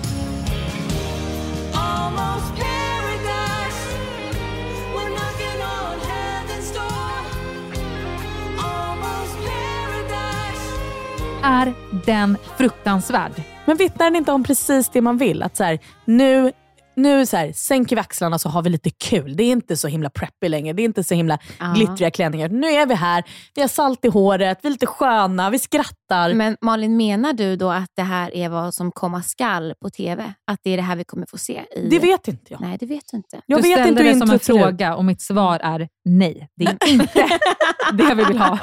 Är 11.42 11.74
den 12.06 12.36
fruktansvärd? 12.56 13.32
Men 13.64 13.76
vittnar 13.76 14.06
den 14.06 14.16
inte 14.16 14.32
om 14.32 14.44
precis 14.44 14.88
det 14.88 15.00
man 15.00 15.18
vill? 15.18 15.42
Att 15.42 15.56
så 15.56 15.64
här, 15.64 15.78
nu 16.04 16.52
nu 16.94 17.26
så 17.26 17.36
här, 17.36 17.52
sänker 17.52 17.96
vi 17.96 18.00
axlarna 18.00 18.38
så 18.38 18.48
har 18.48 18.62
vi 18.62 18.70
lite 18.70 18.90
kul. 18.90 19.36
Det 19.36 19.42
är 19.44 19.50
inte 19.52 19.76
så 19.76 19.88
himla 19.88 20.10
preppy 20.10 20.48
längre. 20.48 20.72
Det 20.72 20.82
är 20.82 20.84
inte 20.84 21.04
så 21.04 21.14
himla 21.14 21.38
Ja. 21.60 21.72
glittriga 21.76 22.10
klänningar. 22.10 22.48
Nu 22.48 22.66
är 22.66 22.86
vi 22.86 22.94
här, 22.94 23.24
vi 23.54 23.60
har 23.60 23.68
salt 23.68 24.04
i 24.04 24.08
håret, 24.08 24.58
vi 24.62 24.66
är 24.68 24.70
lite 24.70 24.86
sköna, 24.86 25.50
vi 25.50 25.58
skrattar. 25.58 26.34
Men 26.34 26.56
Malin, 26.60 26.96
menar 26.96 27.32
du 27.32 27.56
då 27.56 27.70
att 27.70 27.90
det 27.96 28.02
här 28.02 28.34
är 28.36 28.48
vad 28.48 28.74
som 28.74 28.92
komma 28.92 29.22
skall 29.22 29.74
på 29.82 29.90
TV? 29.90 30.32
Att 30.46 30.60
det 30.62 30.70
är 30.70 30.76
det 30.76 30.82
här 30.82 30.96
vi 30.96 31.04
kommer 31.04 31.26
få 31.30 31.38
se? 31.38 31.64
I... 31.76 31.88
Det 31.88 31.98
vet 31.98 32.28
inte 32.28 32.52
jag. 32.52 32.60
Nej, 32.60 32.76
det 32.80 32.86
vet 32.86 33.04
du 33.10 33.16
inte. 33.16 33.40
Jag 33.46 33.58
du 33.62 33.68
vet 33.68 33.78
ställde 33.80 33.88
inte 33.88 34.02
det 34.02 34.18
som 34.18 34.30
en 34.30 34.38
fråga 34.40 34.96
och 34.96 35.04
mitt 35.04 35.20
svar 35.22 35.58
är 35.58 35.88
nej. 36.04 36.48
Det 36.56 36.64
är 36.64 36.88
inte 36.88 37.28
det 37.92 38.14
vi 38.14 38.24
vill 38.24 38.38
ha. 38.38 38.58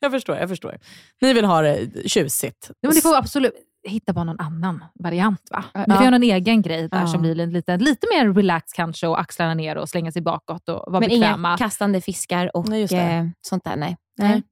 jag 0.00 0.10
förstår, 0.12 0.36
jag 0.36 0.48
förstår. 0.48 0.78
Ni 1.20 1.32
vill 1.32 1.44
ha 1.44 1.62
det 1.62 1.88
tjusigt. 2.08 2.70
Men 2.82 2.94
det 2.94 3.00
får 3.00 3.16
absolut 3.16 3.52
hitta 3.90 4.12
bara 4.12 4.24
någon 4.24 4.40
annan 4.40 4.84
variant. 4.94 5.40
va? 5.50 5.64
Vi 5.74 5.80
Ja. 5.86 5.94
får 5.96 6.04
göra 6.04 6.14
en 6.16 6.22
egen 6.22 6.62
grej 6.62 6.88
där 6.88 7.00
Ja. 7.00 7.06
som 7.06 7.22
blir 7.22 7.34
lite, 7.46 7.76
lite 7.76 8.06
mer 8.14 8.32
relaxed 8.34 8.74
kanske 8.76 9.06
och 9.06 9.20
axlarna 9.20 9.54
ner 9.54 9.76
och 9.76 9.88
slänga 9.88 10.12
sig 10.12 10.22
bakåt 10.22 10.68
och 10.68 10.74
vara 10.92 11.00
Men 11.00 11.08
bekväma. 11.08 11.48
inga 11.48 11.58
kastande 11.58 12.00
fiskar 12.00 12.56
och 12.56 12.68
Nej, 12.68 12.82
eh, 12.94 13.24
sånt 13.48 13.64
där? 13.64 13.76
Nej. 13.76 13.96
Nej. 14.18 14.28
nej. 14.30 14.42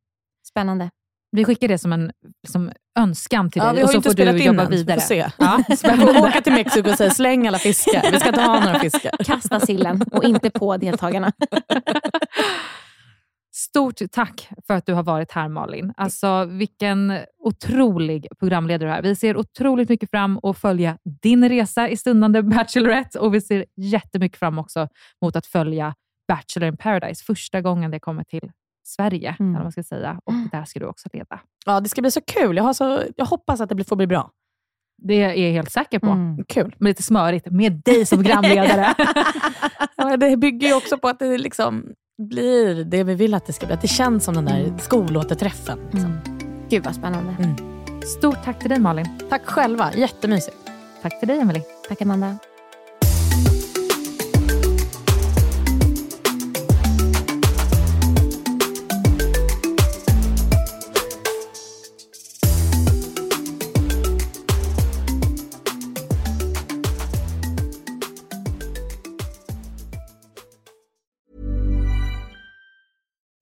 Spännande. 0.48 0.90
Vi 1.36 1.44
skickar 1.44 1.68
det 1.68 1.78
som 1.78 1.92
en 1.92 2.12
som 2.48 2.70
önskan 2.98 3.50
till 3.50 3.62
Ja, 3.62 3.66
dig 3.66 3.76
vi 3.76 3.82
och 3.82 3.86
har 3.86 3.92
så 3.92 3.96
inte 3.96 4.08
får 4.08 4.16
du 4.16 4.22
spelat 4.22 4.40
in 4.40 4.46
jobba 4.46 4.60
än, 4.62 4.66
så 4.66 4.70
vi 4.70 4.76
vidare. 4.76 5.00
får 5.00 5.06
se. 5.06 5.16
Ja, 5.16 5.28
Jag 5.58 5.66
får 5.66 5.76
spännande. 5.76 6.20
åka 6.20 6.40
till 6.40 6.52
Mexiko 6.52 6.90
och 6.90 6.96
säga 6.96 7.10
släng 7.10 7.48
alla 7.48 7.58
fiskar. 7.58 8.10
Vi 8.12 8.20
ska 8.20 8.28
inte 8.28 8.40
ha 8.42 8.60
några 8.60 8.78
fiskar. 8.78 9.10
Kasta 9.24 9.60
sillen 9.60 10.02
och 10.12 10.24
inte 10.24 10.50
på 10.50 10.76
deltagarna. 10.76 11.32
Stort 13.64 14.00
tack 14.12 14.48
för 14.66 14.74
att 14.74 14.86
du 14.86 14.94
har 14.94 15.02
varit 15.02 15.32
här 15.32 15.48
Malin. 15.48 15.92
Alltså 15.96 16.44
vilken 16.44 17.18
otrolig 17.38 18.26
programledare 18.38 18.88
du 18.88 18.94
är. 18.94 19.02
Vi 19.02 19.16
ser 19.16 19.36
otroligt 19.36 19.88
mycket 19.88 20.10
fram 20.10 20.40
att 20.42 20.58
följa 20.58 20.98
din 21.22 21.48
resa 21.48 21.88
i 21.88 21.96
stundande 21.96 22.42
Bachelorette 22.42 23.18
och 23.18 23.34
vi 23.34 23.40
ser 23.40 23.64
jättemycket 23.76 24.38
fram 24.38 24.58
också 24.58 24.88
mot 25.22 25.36
att 25.36 25.46
följa 25.46 25.94
Bachelor 26.28 26.68
in 26.68 26.76
paradise 26.76 27.24
första 27.24 27.60
gången 27.60 27.90
det 27.90 28.00
kommer 28.00 28.24
till 28.24 28.52
Sverige. 28.86 29.36
Mm. 29.40 29.54
Eller 29.54 29.62
man 29.62 29.72
ska 29.72 29.82
säga. 29.82 30.20
Och 30.24 30.32
där 30.52 30.64
ska 30.64 30.80
du 30.80 30.86
också 30.86 31.08
leda. 31.12 31.40
Ja, 31.66 31.80
det 31.80 31.88
ska 31.88 32.00
bli 32.00 32.10
så 32.10 32.20
kul. 32.20 32.56
Jag, 32.56 32.76
så, 32.76 33.02
jag 33.16 33.24
hoppas 33.24 33.60
att 33.60 33.68
det 33.68 33.84
får 33.84 33.96
bli 33.96 34.06
bra. 34.06 34.30
Det 35.02 35.22
är 35.22 35.44
jag 35.44 35.52
helt 35.52 35.70
säker 35.70 35.98
på. 35.98 36.06
Mm. 36.06 36.44
Kul. 36.48 36.76
Men 36.78 36.90
lite 36.90 37.02
smörigt 37.02 37.50
med 37.50 37.72
dig 37.72 38.06
som 38.06 38.18
programledare. 38.24 38.94
Ja, 39.96 40.16
det 40.16 40.36
bygger 40.36 40.68
ju 40.68 40.74
också 40.74 40.98
på 40.98 41.08
att 41.08 41.18
det 41.18 41.38
liksom 41.38 41.94
blir 42.18 42.84
det 42.84 43.04
vi 43.04 43.14
vill 43.14 43.34
att 43.34 43.46
det 43.46 43.52
ska 43.52 43.66
bli. 43.66 43.74
Att 43.74 43.82
det 43.82 43.88
känns 43.88 44.24
som 44.24 44.34
den 44.34 44.44
där 44.44 44.78
skolåterträffen. 44.78 45.78
Liksom. 45.92 46.18
Gud 46.68 46.84
vad 46.84 46.94
spännande. 46.94 47.36
Stort 48.18 48.44
tack 48.44 48.58
till 48.58 48.68
dig 48.68 48.78
Malin. 48.78 49.06
Tack 49.30 49.46
själva, 49.46 49.92
jättemysigt. 49.94 50.56
Tack 51.02 51.18
till 51.20 51.28
dig 51.28 51.38
Emily. 51.38 51.60
Tack 51.88 52.02
Amanda. 52.02 52.38